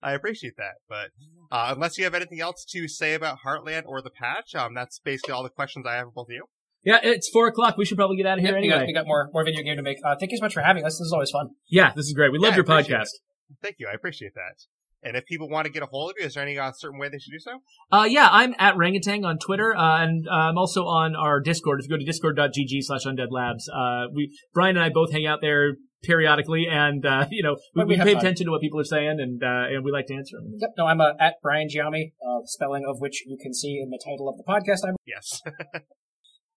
I 0.01 0.13
appreciate 0.13 0.53
that, 0.57 0.75
but 0.87 1.09
uh, 1.51 1.73
unless 1.75 1.97
you 1.97 2.03
have 2.05 2.13
anything 2.13 2.39
else 2.39 2.63
to 2.69 2.87
say 2.87 3.15
about 3.15 3.39
Heartland 3.45 3.83
or 3.85 4.01
the 4.01 4.11
patch, 4.11 4.55
um, 4.55 4.73
that's 4.73 4.99
basically 4.99 5.33
all 5.33 5.43
the 5.43 5.49
questions 5.49 5.85
I 5.85 5.95
have 5.95 6.05
for 6.05 6.11
both 6.11 6.27
of 6.29 6.35
you. 6.35 6.45
Yeah, 6.87 6.99
it's 7.03 7.27
four 7.27 7.47
o'clock. 7.47 7.75
We 7.75 7.83
should 7.83 7.97
probably 7.97 8.15
get 8.15 8.25
out 8.25 8.37
of 8.37 8.45
here 8.45 8.53
yep, 8.53 8.59
anyway. 8.59 8.75
We 8.75 8.79
got, 8.79 8.87
we 8.87 8.93
got, 8.93 9.07
more 9.07 9.29
more 9.33 9.43
video 9.43 9.61
game 9.61 9.75
to 9.75 9.83
make. 9.83 9.97
Uh, 10.05 10.15
thank 10.17 10.31
you 10.31 10.37
so 10.37 10.45
much 10.45 10.53
for 10.53 10.61
having 10.61 10.85
us. 10.85 10.93
This 10.93 11.07
is 11.07 11.11
always 11.11 11.29
fun. 11.29 11.49
Yeah, 11.69 11.91
this 11.93 12.05
is 12.05 12.13
great. 12.13 12.31
We 12.31 12.39
love 12.39 12.51
yeah, 12.51 12.55
your 12.55 12.63
podcast. 12.63 13.11
It. 13.11 13.57
Thank 13.61 13.75
you. 13.79 13.89
I 13.91 13.93
appreciate 13.93 14.33
that. 14.35 14.55
And 15.03 15.17
if 15.17 15.25
people 15.25 15.49
want 15.49 15.65
to 15.65 15.71
get 15.71 15.83
a 15.83 15.85
hold 15.85 16.11
of 16.11 16.15
you, 16.17 16.25
is 16.25 16.35
there 16.35 16.43
any 16.43 16.57
uh, 16.57 16.71
certain 16.71 16.97
way 16.97 17.09
they 17.09 17.19
should 17.19 17.31
do 17.31 17.39
so? 17.39 17.59
Uh, 17.91 18.05
yeah, 18.05 18.29
I'm 18.31 18.55
at 18.57 18.75
Rangatang 18.75 19.25
on 19.25 19.37
Twitter, 19.37 19.75
uh, 19.75 20.01
and 20.01 20.25
uh, 20.29 20.31
I'm 20.31 20.57
also 20.57 20.85
on 20.85 21.13
our 21.13 21.41
Discord. 21.41 21.81
If 21.81 21.89
you 21.89 21.89
go 21.89 21.99
to 21.99 22.05
discord.gg 22.05 22.81
slash 22.81 23.03
undead 23.05 23.31
labs, 23.31 23.69
uh, 23.69 24.05
we, 24.13 24.33
Brian 24.53 24.77
and 24.77 24.85
I 24.85 24.89
both 24.89 25.11
hang 25.11 25.25
out 25.25 25.39
there 25.41 25.75
periodically, 26.03 26.67
and, 26.71 27.05
uh, 27.05 27.27
you 27.31 27.43
know, 27.43 27.57
we, 27.75 27.83
we, 27.83 27.95
we 27.95 27.97
pay 27.97 28.13
fun. 28.13 28.21
attention 28.21 28.45
to 28.45 28.51
what 28.51 28.61
people 28.61 28.79
are 28.79 28.85
saying, 28.85 29.17
and, 29.19 29.43
uh, 29.43 29.75
and 29.75 29.83
we 29.83 29.91
like 29.91 30.07
to 30.07 30.15
answer 30.15 30.37
them. 30.37 30.53
Yep, 30.57 30.69
no, 30.77 30.85
I'm 30.85 31.01
at 31.01 31.35
Brian 31.43 31.67
Giaime, 31.67 32.13
spelling 32.45 32.85
of 32.87 32.95
which 32.99 33.23
you 33.27 33.37
can 33.41 33.53
see 33.53 33.79
in 33.83 33.89
the 33.89 34.01
title 34.03 34.29
of 34.29 34.37
the 34.37 34.43
podcast. 34.47 34.85
I'm- 34.85 34.95
yes. 35.05 35.41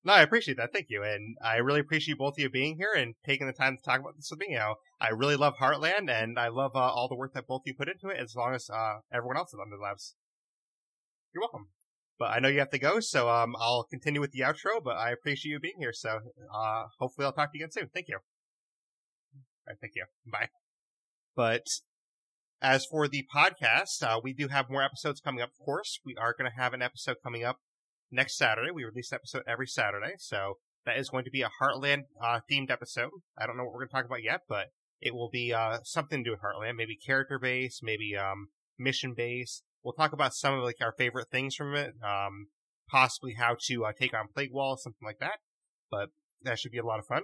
No, 0.03 0.14
I 0.14 0.22
appreciate 0.22 0.57
that. 0.57 0.72
Thank 0.72 0.86
you. 0.88 1.03
And 1.03 1.36
I 1.44 1.57
really 1.57 1.80
appreciate 1.80 2.16
both 2.16 2.34
of 2.34 2.38
you 2.38 2.48
being 2.48 2.76
here 2.76 2.94
and 2.96 3.14
taking 3.24 3.46
the 3.46 3.53
time 3.53 3.76
to 3.76 3.82
talk 3.82 4.01
about 4.01 4.16
this 4.16 4.30
with 4.30 4.40
me. 4.40 4.46
You 4.51 4.59
know, 4.59 4.74
I 5.01 5.11
really 5.11 5.36
love 5.36 5.55
Heartland 5.61 6.11
and 6.11 6.38
I 6.38 6.48
love 6.48 6.72
uh, 6.74 6.78
all 6.78 7.09
the 7.09 7.16
work 7.16 7.34
that 7.34 7.46
both 7.46 7.62
of 7.62 7.66
you 7.66 7.74
put 7.74 7.88
into 7.88 8.09
it 8.09 8.18
as 8.18 8.34
long 8.34 8.55
as 8.55 8.70
uh, 8.70 9.01
everyone 9.12 9.36
else 9.36 9.53
at 9.53 9.59
Undead 9.59 9.82
Labs. 9.82 10.14
You're 11.34 11.42
welcome. 11.42 11.68
But 12.18 12.30
I 12.30 12.38
know 12.38 12.48
you 12.48 12.59
have 12.59 12.70
to 12.70 12.78
go, 12.78 13.01
so 13.01 13.30
um, 13.30 13.55
I'll 13.59 13.84
continue 13.84 14.20
with 14.20 14.32
the 14.32 14.40
outro, 14.40 14.82
but 14.82 14.96
I 14.96 15.11
appreciate 15.11 15.53
you 15.53 15.61
being 15.61 15.76
here. 15.78 15.92
So 15.92 16.20
uh, 16.55 16.84
hopefully 16.98 17.24
I'll 17.24 17.32
talk 17.32 17.53
to 17.53 17.59
you 17.59 17.64
again 17.64 17.72
soon. 17.72 17.88
Thank 17.94 18.09
you. 18.09 18.18
Thank 19.80 19.92
you. 19.96 20.05
Bye. 20.30 20.48
But 21.36 21.66
as 22.61 22.84
for 22.84 23.09
the 23.09 23.26
podcast, 23.34 24.03
uh, 24.03 24.20
we 24.22 24.32
do 24.32 24.48
have 24.48 24.68
more 24.68 24.82
episodes 24.82 25.20
coming 25.20 25.40
up, 25.40 25.51
of 25.51 25.64
course. 25.64 26.01
We 26.05 26.14
are 26.16 26.34
going 26.36 26.51
to 26.51 26.57
have 26.61 26.74
an 26.74 26.82
episode 26.82 27.16
coming 27.22 27.44
up 27.44 27.59
next 28.11 28.36
Saturday. 28.36 28.70
We 28.72 28.84
release 28.84 29.12
episode 29.12 29.42
every 29.46 29.66
Saturday, 29.66 30.14
so 30.18 30.54
that 30.86 30.98
is 30.98 31.11
going 31.11 31.24
to 31.24 31.30
be 31.30 31.42
a 31.42 31.50
Heartland 31.61 32.04
uh, 32.22 32.40
themed 32.50 32.70
episode. 32.70 33.11
I 33.38 33.46
don't 33.46 33.56
know 33.56 33.64
what 33.64 33.72
we're 33.72 33.80
going 33.80 33.88
to 33.88 33.94
talk 33.94 34.06
about 34.06 34.22
yet, 34.22 34.40
but 34.48 34.66
it 35.00 35.14
will 35.14 35.30
be 35.30 35.52
uh, 35.52 35.78
something 35.82 36.22
to 36.22 36.30
do 36.30 36.32
with 36.32 36.40
Heartland, 36.40 36.76
maybe 36.76 36.96
character 36.96 37.38
based, 37.38 37.82
maybe 37.82 38.16
um, 38.16 38.48
mission 38.78 39.14
based. 39.16 39.62
We'll 39.82 39.94
talk 39.94 40.12
about 40.12 40.34
some 40.34 40.54
of 40.54 40.64
like 40.64 40.76
our 40.80 40.94
favorite 40.96 41.28
things 41.30 41.54
from 41.54 41.74
it, 41.74 41.94
um, 42.04 42.48
possibly 42.90 43.34
how 43.38 43.56
to 43.66 43.84
uh, 43.86 43.92
take 43.98 44.14
on 44.14 44.28
Plague 44.34 44.52
Wall, 44.52 44.76
something 44.76 45.04
like 45.04 45.18
that. 45.20 45.38
But 45.90 46.11
that 46.42 46.58
should 46.58 46.72
be 46.72 46.78
a 46.78 46.86
lot 46.86 46.98
of 46.98 47.06
fun. 47.06 47.22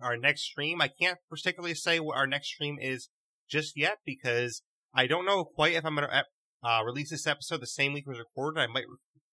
Our 0.00 0.16
next 0.16 0.42
stream, 0.42 0.80
I 0.80 0.88
can't 0.88 1.18
particularly 1.28 1.74
say 1.74 2.00
what 2.00 2.16
our 2.16 2.26
next 2.26 2.48
stream 2.48 2.78
is 2.80 3.08
just 3.48 3.76
yet 3.76 3.98
because 4.04 4.62
I 4.94 5.06
don't 5.06 5.26
know 5.26 5.44
quite 5.44 5.74
if 5.74 5.84
I'm 5.84 5.94
going 5.94 6.08
to 6.08 6.24
uh, 6.62 6.82
release 6.84 7.10
this 7.10 7.26
episode 7.26 7.60
the 7.60 7.66
same 7.66 7.92
week 7.92 8.04
it 8.06 8.10
was 8.10 8.18
recorded. 8.18 8.60
I 8.60 8.66
might 8.66 8.84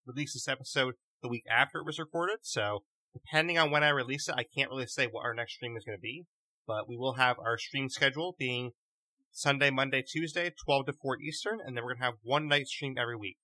release 0.08 0.32
this 0.32 0.48
episode 0.48 0.94
the 1.22 1.28
week 1.28 1.44
after 1.50 1.78
it 1.78 1.86
was 1.86 1.98
recorded. 1.98 2.38
So 2.42 2.80
depending 3.12 3.58
on 3.58 3.70
when 3.70 3.84
I 3.84 3.90
release 3.90 4.28
it, 4.28 4.34
I 4.36 4.44
can't 4.44 4.70
really 4.70 4.86
say 4.86 5.06
what 5.06 5.24
our 5.24 5.34
next 5.34 5.54
stream 5.54 5.76
is 5.76 5.84
going 5.84 5.98
to 5.98 6.02
be. 6.02 6.24
But 6.66 6.88
we 6.88 6.96
will 6.96 7.14
have 7.14 7.38
our 7.38 7.56
stream 7.56 7.88
schedule 7.88 8.34
being 8.38 8.72
Sunday, 9.32 9.70
Monday, 9.70 10.02
Tuesday, 10.02 10.52
12 10.64 10.86
to 10.86 10.92
4 10.92 11.18
Eastern, 11.20 11.58
and 11.64 11.76
then 11.76 11.84
we're 11.84 11.94
going 11.94 12.00
to 12.00 12.04
have 12.04 12.14
one 12.22 12.48
night 12.48 12.66
stream 12.66 12.96
every 12.98 13.16
week. 13.16 13.36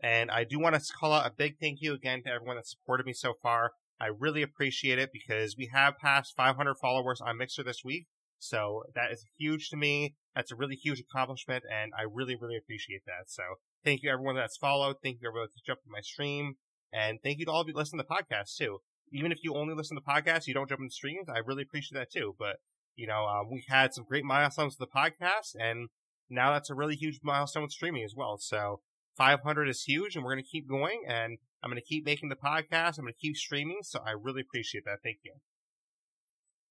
And 0.00 0.30
I 0.30 0.44
do 0.44 0.60
want 0.60 0.74
to 0.76 0.92
call 0.92 1.12
out 1.12 1.26
a 1.26 1.32
big 1.36 1.54
thank 1.60 1.78
you 1.80 1.92
again 1.94 2.22
to 2.24 2.30
everyone 2.30 2.56
that 2.56 2.68
supported 2.68 3.06
me 3.06 3.12
so 3.12 3.34
far. 3.42 3.72
I 4.00 4.06
really 4.16 4.42
appreciate 4.42 4.98
it 4.98 5.10
because 5.12 5.56
we 5.58 5.70
have 5.72 5.98
passed 5.98 6.36
500 6.36 6.76
followers 6.80 7.20
on 7.20 7.38
Mixer 7.38 7.64
this 7.64 7.82
week. 7.84 8.06
So 8.38 8.84
that 8.94 9.10
is 9.10 9.24
huge 9.36 9.70
to 9.70 9.76
me. 9.76 10.14
That's 10.36 10.52
a 10.52 10.56
really 10.56 10.76
huge 10.76 11.00
accomplishment, 11.00 11.64
and 11.68 11.92
I 11.98 12.02
really, 12.08 12.36
really 12.40 12.56
appreciate 12.56 13.02
that. 13.06 13.26
So 13.26 13.42
thank 13.84 14.02
you 14.02 14.10
everyone 14.10 14.36
that's 14.36 14.56
followed. 14.56 14.96
Thank 15.02 15.18
you 15.20 15.28
everyone 15.28 15.48
that's 15.52 15.62
jumped 15.62 15.84
on 15.86 15.92
my 15.92 16.00
stream. 16.00 16.54
And 16.92 17.18
thank 17.22 17.38
you 17.38 17.44
to 17.46 17.50
all 17.50 17.60
of 17.60 17.68
you 17.68 17.74
listening 17.74 18.02
to 18.02 18.06
the 18.08 18.14
podcast 18.14 18.56
too. 18.56 18.78
Even 19.12 19.32
if 19.32 19.38
you 19.42 19.54
only 19.54 19.74
listen 19.74 19.96
to 19.96 20.02
the 20.04 20.10
podcast, 20.10 20.46
you 20.46 20.54
don't 20.54 20.68
jump 20.68 20.80
in 20.80 20.90
streams. 20.90 21.28
I 21.28 21.38
really 21.38 21.62
appreciate 21.62 21.98
that 21.98 22.10
too. 22.10 22.34
But 22.38 22.56
you 22.96 23.06
know, 23.06 23.26
um, 23.26 23.50
we 23.50 23.64
had 23.68 23.94
some 23.94 24.04
great 24.04 24.24
milestones 24.24 24.76
with 24.78 24.88
the 24.88 24.98
podcast, 24.98 25.54
and 25.58 25.88
now 26.28 26.52
that's 26.52 26.68
a 26.68 26.74
really 26.74 26.96
huge 26.96 27.20
milestone 27.22 27.62
with 27.62 27.72
streaming 27.72 28.02
as 28.04 28.14
well. 28.16 28.38
So 28.38 28.80
500 29.16 29.68
is 29.68 29.84
huge, 29.84 30.16
and 30.16 30.24
we're 30.24 30.34
going 30.34 30.44
to 30.44 30.50
keep 30.50 30.68
going. 30.68 31.02
And 31.06 31.38
I'm 31.62 31.70
going 31.70 31.80
to 31.80 31.86
keep 31.86 32.04
making 32.04 32.28
the 32.28 32.36
podcast. 32.36 32.98
I'm 32.98 33.04
going 33.04 33.14
to 33.14 33.20
keep 33.20 33.36
streaming. 33.36 33.78
So 33.82 34.00
I 34.04 34.10
really 34.10 34.40
appreciate 34.40 34.84
that. 34.84 34.98
Thank 35.02 35.18
you. 35.24 35.34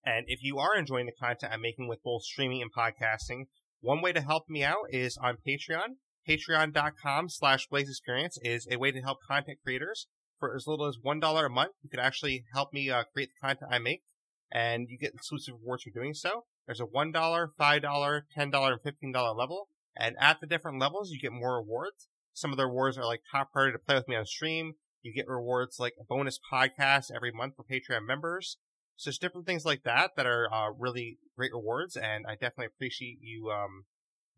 And 0.05 0.25
if 0.27 0.41
you 0.41 0.57
are 0.57 0.77
enjoying 0.77 1.05
the 1.05 1.11
content 1.11 1.51
I'm 1.53 1.61
making 1.61 1.87
with 1.87 2.03
both 2.03 2.23
streaming 2.23 2.61
and 2.61 2.73
podcasting, 2.73 3.47
one 3.81 4.01
way 4.01 4.13
to 4.13 4.21
help 4.21 4.49
me 4.49 4.63
out 4.63 4.87
is 4.89 5.17
on 5.17 5.37
Patreon. 5.45 5.97
Patreon.com 6.27 7.29
slash 7.29 7.67
Blaise 7.67 7.89
Experience 7.89 8.37
is 8.41 8.67
a 8.69 8.77
way 8.77 8.91
to 8.91 9.01
help 9.01 9.19
content 9.27 9.59
creators 9.63 10.07
for 10.39 10.55
as 10.55 10.67
little 10.67 10.85
as 10.85 10.97
$1 10.97 11.45
a 11.45 11.49
month. 11.49 11.71
You 11.81 11.89
can 11.89 11.99
actually 11.99 12.45
help 12.53 12.73
me 12.73 12.89
uh, 12.89 13.03
create 13.13 13.29
the 13.29 13.47
content 13.47 13.71
I 13.71 13.79
make 13.79 14.03
and 14.51 14.87
you 14.89 14.97
get 14.97 15.13
exclusive 15.13 15.55
rewards 15.59 15.83
for 15.83 15.89
doing 15.89 16.13
so. 16.13 16.45
There's 16.65 16.81
a 16.81 16.85
$1, 16.85 17.13
$5, 17.13 17.51
$10, 17.59 18.21
and 18.37 18.53
$15 18.53 19.37
level. 19.37 19.69
And 19.95 20.15
at 20.19 20.39
the 20.39 20.47
different 20.47 20.79
levels, 20.79 21.11
you 21.11 21.19
get 21.19 21.31
more 21.31 21.57
rewards. 21.57 22.07
Some 22.33 22.51
of 22.51 22.57
the 22.57 22.67
rewards 22.67 22.97
are 22.97 23.05
like 23.05 23.21
top 23.31 23.51
priority 23.51 23.77
to 23.77 23.83
play 23.83 23.95
with 23.95 24.07
me 24.07 24.15
on 24.15 24.25
stream. 24.25 24.73
You 25.01 25.13
get 25.13 25.27
rewards 25.27 25.79
like 25.79 25.93
a 25.99 26.03
bonus 26.03 26.39
podcast 26.51 27.11
every 27.15 27.31
month 27.31 27.55
for 27.55 27.63
Patreon 27.63 28.05
members. 28.05 28.57
So 28.97 29.09
there's 29.09 29.19
different 29.19 29.47
things 29.47 29.63
like 29.63 29.83
that 29.83 30.11
that 30.17 30.25
are 30.25 30.51
uh, 30.51 30.71
really 30.77 31.19
great 31.35 31.51
rewards, 31.53 31.95
and 31.95 32.25
I 32.27 32.33
definitely 32.33 32.65
appreciate 32.65 33.19
you 33.21 33.51
um, 33.51 33.85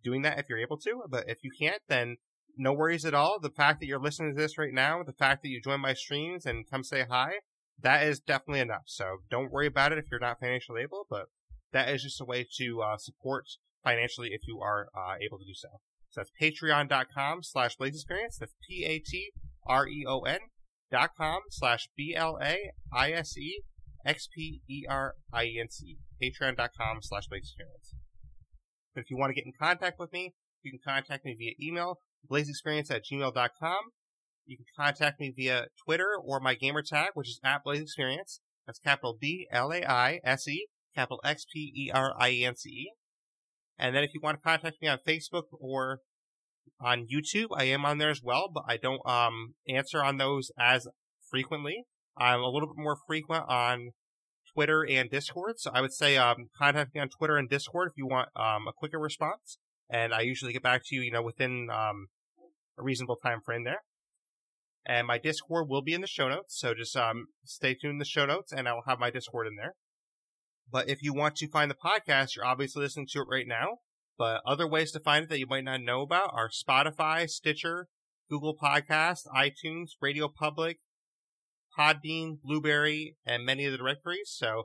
doing 0.04 0.22
that 0.24 0.39
if 0.39 0.47
you're 0.50 0.60
able 0.60 0.78
to. 0.78 1.04
But 1.10 1.26
if 1.28 1.43
you 1.43 1.52
can't, 1.58 1.82
then 1.88 2.18
no 2.58 2.74
worries 2.74 3.06
at 3.06 3.14
all. 3.14 3.39
The 3.39 3.50
fact 3.50 3.80
that 3.80 3.88
you're 3.88 4.02
listening 4.02 4.36
to 4.36 4.41
this 4.41 4.58
right 4.58 4.74
now, 4.74 5.04
the 5.04 5.14
fact 5.14 5.43
that 5.43 5.50
you 5.50 5.62
join 5.62 5.80
my 5.82 5.93
streams 5.93 6.45
and 6.45 6.70
come 6.70 6.84
say 6.84 7.06
hi, 7.10 7.34
that 7.82 8.04
is 8.06 8.20
definitely 8.20 8.60
enough. 8.60 8.84
So 8.86 9.18
don't 9.30 9.52
worry 9.52 9.68
about 9.68 9.91
it 9.91 9.97
if 9.97 10.06
you're 10.12 10.20
not 10.20 10.39
financially 10.39 10.82
able, 10.82 11.06
but 11.10 11.28
that 11.72 11.89
is 11.89 12.04
just 12.04 12.22
a 12.22 12.26
way 12.26 12.47
to 12.58 12.82
uh, 12.82 12.97
support 12.97 13.45
financially 13.84 14.30
if 14.32 14.41
you 14.47 14.60
are 14.60 14.88
uh, 14.95 15.16
able 15.22 15.38
to 15.39 15.45
do 15.45 15.54
so. 15.54 15.70
So 16.10 16.22
that's 16.22 16.32
patreon.com 16.41 17.43
slash 17.43 17.76
blaise 17.78 17.95
experience. 17.95 18.38
That's 18.38 18.56
P-A-T-R-E-O-N 18.68 20.39
dot 20.91 21.12
com 21.16 21.41
slash 21.50 21.88
B-L-A-I-S-E 21.95 23.62
X-P-E-R-I-E-N-C. 24.06 25.97
Patreon.com 26.22 27.02
slash 27.02 27.28
blaise 27.28 27.43
experience. 27.43 27.95
But 28.94 29.02
if 29.02 29.10
you 29.10 29.18
want 29.18 29.32
to 29.32 29.36
get 29.36 29.46
in 29.46 29.54
contact 29.60 30.00
with 30.00 30.12
me, 30.12 30.34
you 30.64 30.72
can 30.72 30.80
contact 30.86 31.26
me 31.26 31.36
via 31.38 31.54
email, 31.62 32.00
blaisexperience 32.30 32.92
at 32.92 33.04
gmail.com. 33.06 33.78
You 34.46 34.58
can 34.58 34.66
contact 34.76 35.20
me 35.20 35.32
via 35.36 35.68
Twitter 35.86 36.16
or 36.22 36.40
my 36.40 36.56
gamer 36.56 36.82
tag, 36.82 37.12
which 37.14 37.30
is 37.30 37.40
at 37.44 37.64
Blaise 37.64 37.82
Experience. 37.82 38.42
That's 38.66 38.80
capital 38.80 39.18
B 39.20 39.48
L 39.52 39.72
A 39.72 39.84
I 39.84 40.20
S 40.24 40.48
E, 40.48 40.68
capital 40.96 41.22
X 41.24 41.46
P 41.54 41.72
E 41.76 41.92
R 41.94 42.14
I 42.20 42.32
E 42.32 42.46
N 42.46 42.56
C 42.56 42.70
E. 42.70 42.92
And 43.78 43.96
then 43.96 44.04
if 44.04 44.12
you 44.14 44.20
want 44.22 44.38
to 44.38 44.44
contact 44.44 44.82
me 44.82 44.88
on 44.88 45.00
Facebook 45.08 45.44
or 45.52 46.00
on 46.82 47.08
YouTube, 47.08 47.48
I 47.56 47.66
am 47.66 47.86
on 47.86 47.98
there 47.98 48.10
as 48.10 48.22
well, 48.24 48.50
but 48.54 48.64
I 48.68 48.78
don't 48.78 49.06
um 49.08 49.54
answer 49.68 50.04
on 50.04 50.18
those 50.18 50.52
as 50.60 50.88
frequently. 51.30 51.86
I'm 52.18 52.42
a 52.42 52.50
little 52.50 52.68
bit 52.68 52.82
more 52.82 52.98
frequent 53.08 53.46
on 53.48 53.92
Twitter 54.54 54.86
and 54.88 55.10
Discord. 55.10 55.60
So 55.60 55.72
I 55.74 55.82
would 55.82 55.93
say 55.93 56.18
um 56.18 56.50
contact 56.58 56.93
me 56.93 57.02
on 57.02 57.10
Twitter 57.10 57.38
and 57.38 57.50
Discord 57.50 57.89
if 57.91 57.97
you 57.97 58.08
want 58.08 58.30
um 58.36 58.68
a 58.68 58.74
quicker 58.74 59.00
response. 59.00 59.58
And 59.89 60.14
I 60.14 60.22
usually 60.22 60.54
get 60.54 60.64
back 60.64 60.82
to 60.86 60.95
you, 60.95 61.02
you 61.02 61.12
know, 61.12 61.22
within 61.22 61.70
um 61.70 62.08
a 62.78 62.84
reasonable 62.84 63.18
time 63.18 63.41
frame 63.45 63.64
there. 63.64 63.82
And 64.86 65.06
my 65.06 65.18
Discord 65.18 65.68
will 65.70 65.82
be 65.82 65.93
in 65.93 66.02
the 66.02 66.08
show 66.08 66.30
notes, 66.30 66.58
so 66.58 66.74
just 66.74 66.95
um, 66.95 67.28
stay 67.43 67.76
tuned 67.76 67.93
in 67.93 67.97
the 68.00 68.06
show 68.06 68.26
notes, 68.26 68.52
and 68.52 68.68
I 68.68 68.74
will 68.74 68.86
have 68.88 68.97
my 68.97 69.12
Discord 69.12 69.45
in 69.45 69.56
there. 69.56 69.74
But 70.72 70.89
if 70.89 71.04
you 71.04 71.14
want 71.14 71.36
to 71.38 71.50
find 71.50 71.70
the 71.70 71.76
podcast, 71.76 72.36
you're 72.36 72.45
obviously 72.45 72.84
listening 72.84 73.08
to 73.12 73.20
it 73.20 73.28
right 73.30 73.47
now. 73.47 73.80
But 74.18 74.41
other 74.45 74.68
ways 74.68 74.91
to 74.91 75.00
find 75.00 75.24
it 75.24 75.30
that 75.30 75.39
you 75.39 75.47
might 75.47 75.64
not 75.64 75.82
know 75.82 76.02
about 76.02 76.32
are 76.34 76.50
Spotify, 76.50 77.30
Stitcher, 77.30 77.88
Google 78.30 78.56
Podcasts, 78.56 79.28
iTunes, 79.36 79.91
Radio 80.02 80.28
Public, 80.28 80.80
Podbean, 81.80 82.39
Blubrry, 82.43 83.15
and 83.25 83.45
many 83.45 83.65
of 83.65 83.71
the 83.71 83.77
directories. 83.77 84.34
So 84.36 84.63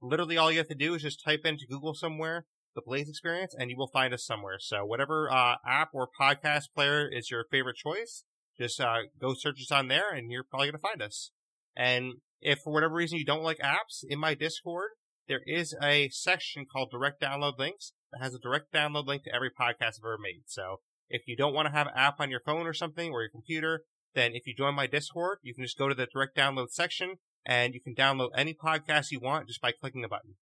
literally 0.00 0.38
all 0.38 0.50
you 0.50 0.58
have 0.58 0.68
to 0.68 0.74
do 0.74 0.94
is 0.94 1.02
just 1.02 1.22
type 1.22 1.40
into 1.44 1.66
Google 1.68 1.94
somewhere 1.94 2.46
the 2.74 2.82
Blaise 2.84 3.08
Experience, 3.08 3.54
and 3.56 3.70
you 3.70 3.76
will 3.76 3.90
find 3.92 4.12
us 4.12 4.26
somewhere. 4.26 4.56
So 4.58 4.84
whatever 4.84 5.30
uh, 5.30 5.56
app 5.66 5.90
or 5.92 6.08
podcast 6.20 6.64
player 6.74 7.08
is 7.10 7.30
your 7.30 7.44
favorite 7.50 7.76
choice, 7.76 8.24
just 8.58 8.80
uh, 8.80 8.98
go 9.20 9.34
search 9.34 9.60
us 9.60 9.70
on 9.70 9.88
there 9.88 10.12
and 10.12 10.30
you're 10.30 10.44
probably 10.44 10.68
going 10.68 10.80
to 10.80 10.88
find 10.88 11.02
us. 11.02 11.30
And 11.76 12.14
if 12.40 12.60
for 12.60 12.72
whatever 12.72 12.94
reason 12.94 13.18
you 13.18 13.24
don't 13.24 13.42
like 13.42 13.58
apps, 13.58 14.04
in 14.08 14.18
my 14.18 14.34
Discord, 14.34 14.90
there 15.28 15.40
is 15.46 15.74
a 15.82 16.08
section 16.10 16.66
called 16.70 16.90
direct 16.90 17.22
download 17.22 17.58
links 17.58 17.92
that 18.12 18.22
has 18.22 18.34
a 18.34 18.38
direct 18.38 18.72
download 18.72 19.06
link 19.06 19.24
to 19.24 19.34
every 19.34 19.50
podcast 19.50 19.98
I've 19.98 20.04
ever 20.04 20.18
made. 20.20 20.42
So 20.46 20.80
if 21.08 21.22
you 21.26 21.36
don't 21.36 21.54
want 21.54 21.66
to 21.66 21.72
have 21.72 21.86
an 21.86 21.94
app 21.96 22.20
on 22.20 22.30
your 22.30 22.40
phone 22.44 22.66
or 22.66 22.74
something 22.74 23.10
or 23.10 23.22
your 23.22 23.30
computer, 23.30 23.82
then 24.14 24.32
if 24.34 24.46
you 24.46 24.54
join 24.54 24.74
my 24.74 24.86
Discord, 24.86 25.38
you 25.42 25.54
can 25.54 25.64
just 25.64 25.78
go 25.78 25.88
to 25.88 25.94
the 25.94 26.06
direct 26.06 26.36
download 26.36 26.70
section 26.70 27.16
and 27.44 27.74
you 27.74 27.80
can 27.80 27.94
download 27.94 28.30
any 28.36 28.54
podcast 28.54 29.10
you 29.10 29.20
want 29.20 29.48
just 29.48 29.60
by 29.60 29.72
clicking 29.72 30.04
a 30.04 30.08
button. 30.08 30.36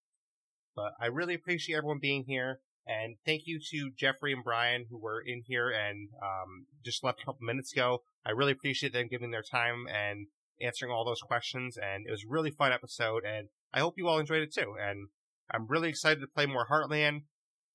But 0.74 0.92
I 1.00 1.06
really 1.06 1.34
appreciate 1.34 1.76
everyone 1.76 1.98
being 2.00 2.24
here. 2.26 2.60
And 2.86 3.16
thank 3.24 3.42
you 3.46 3.60
to 3.70 3.90
Geoffrey 3.96 4.32
and 4.32 4.42
Brian 4.42 4.86
who 4.90 4.98
were 4.98 5.22
in 5.24 5.42
here 5.46 5.70
and 5.70 6.08
um, 6.20 6.66
just 6.84 7.04
left 7.04 7.22
a 7.22 7.24
couple 7.24 7.46
minutes 7.46 7.72
ago. 7.72 8.02
I 8.26 8.30
really 8.30 8.52
appreciate 8.52 8.92
them 8.92 9.08
giving 9.08 9.30
their 9.30 9.42
time 9.42 9.86
and 9.88 10.26
answering 10.60 10.90
all 10.90 11.04
those 11.04 11.20
questions. 11.20 11.76
And 11.76 12.06
it 12.06 12.10
was 12.10 12.24
a 12.24 12.30
really 12.30 12.50
fun 12.50 12.72
episode. 12.72 13.22
And 13.24 13.48
I 13.72 13.80
hope 13.80 13.94
you 13.96 14.08
all 14.08 14.18
enjoyed 14.18 14.42
it 14.42 14.52
too. 14.52 14.74
And 14.80 15.08
I'm 15.50 15.66
really 15.68 15.88
excited 15.88 16.20
to 16.20 16.26
play 16.26 16.46
more 16.46 16.66
Heartland, 16.70 17.22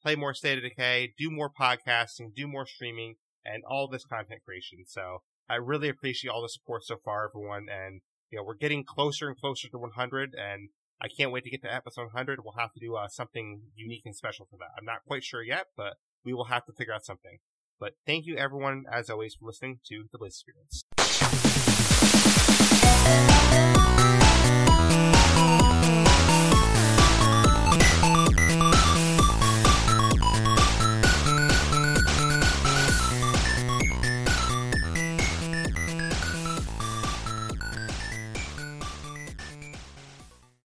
play 0.01 0.15
more 0.15 0.33
State 0.33 0.57
of 0.57 0.63
Decay, 0.63 1.13
do 1.17 1.31
more 1.31 1.49
podcasting, 1.49 2.33
do 2.35 2.47
more 2.47 2.65
streaming, 2.65 3.15
and 3.45 3.63
all 3.67 3.87
this 3.87 4.05
content 4.05 4.41
creation. 4.45 4.79
So 4.85 5.21
I 5.49 5.55
really 5.55 5.89
appreciate 5.89 6.29
all 6.29 6.41
the 6.41 6.49
support 6.49 6.83
so 6.83 6.97
far, 7.03 7.29
everyone. 7.29 7.67
And, 7.69 8.01
you 8.29 8.37
know, 8.37 8.43
we're 8.43 8.55
getting 8.55 8.83
closer 8.83 9.27
and 9.27 9.37
closer 9.37 9.69
to 9.69 9.77
100 9.77 10.35
and 10.35 10.69
I 10.99 11.07
can't 11.07 11.31
wait 11.31 11.43
to 11.43 11.49
get 11.51 11.61
to 11.61 11.73
episode 11.73 12.05
100. 12.13 12.39
We'll 12.43 12.55
have 12.57 12.73
to 12.73 12.79
do 12.79 12.95
uh, 12.95 13.07
something 13.07 13.61
unique 13.75 14.01
and 14.05 14.15
special 14.15 14.47
for 14.49 14.57
that. 14.57 14.69
I'm 14.77 14.85
not 14.85 15.05
quite 15.05 15.23
sure 15.23 15.43
yet, 15.43 15.67
but 15.77 15.93
we 16.25 16.33
will 16.33 16.45
have 16.45 16.65
to 16.65 16.73
figure 16.73 16.93
out 16.93 17.05
something. 17.05 17.37
But 17.79 17.93
thank 18.05 18.25
you 18.25 18.35
everyone, 18.35 18.85
as 18.91 19.09
always, 19.09 19.35
for 19.35 19.45
listening 19.45 19.79
to 19.87 20.05
The 20.11 20.17
Blaise 20.17 20.43
Experience. 20.43 20.83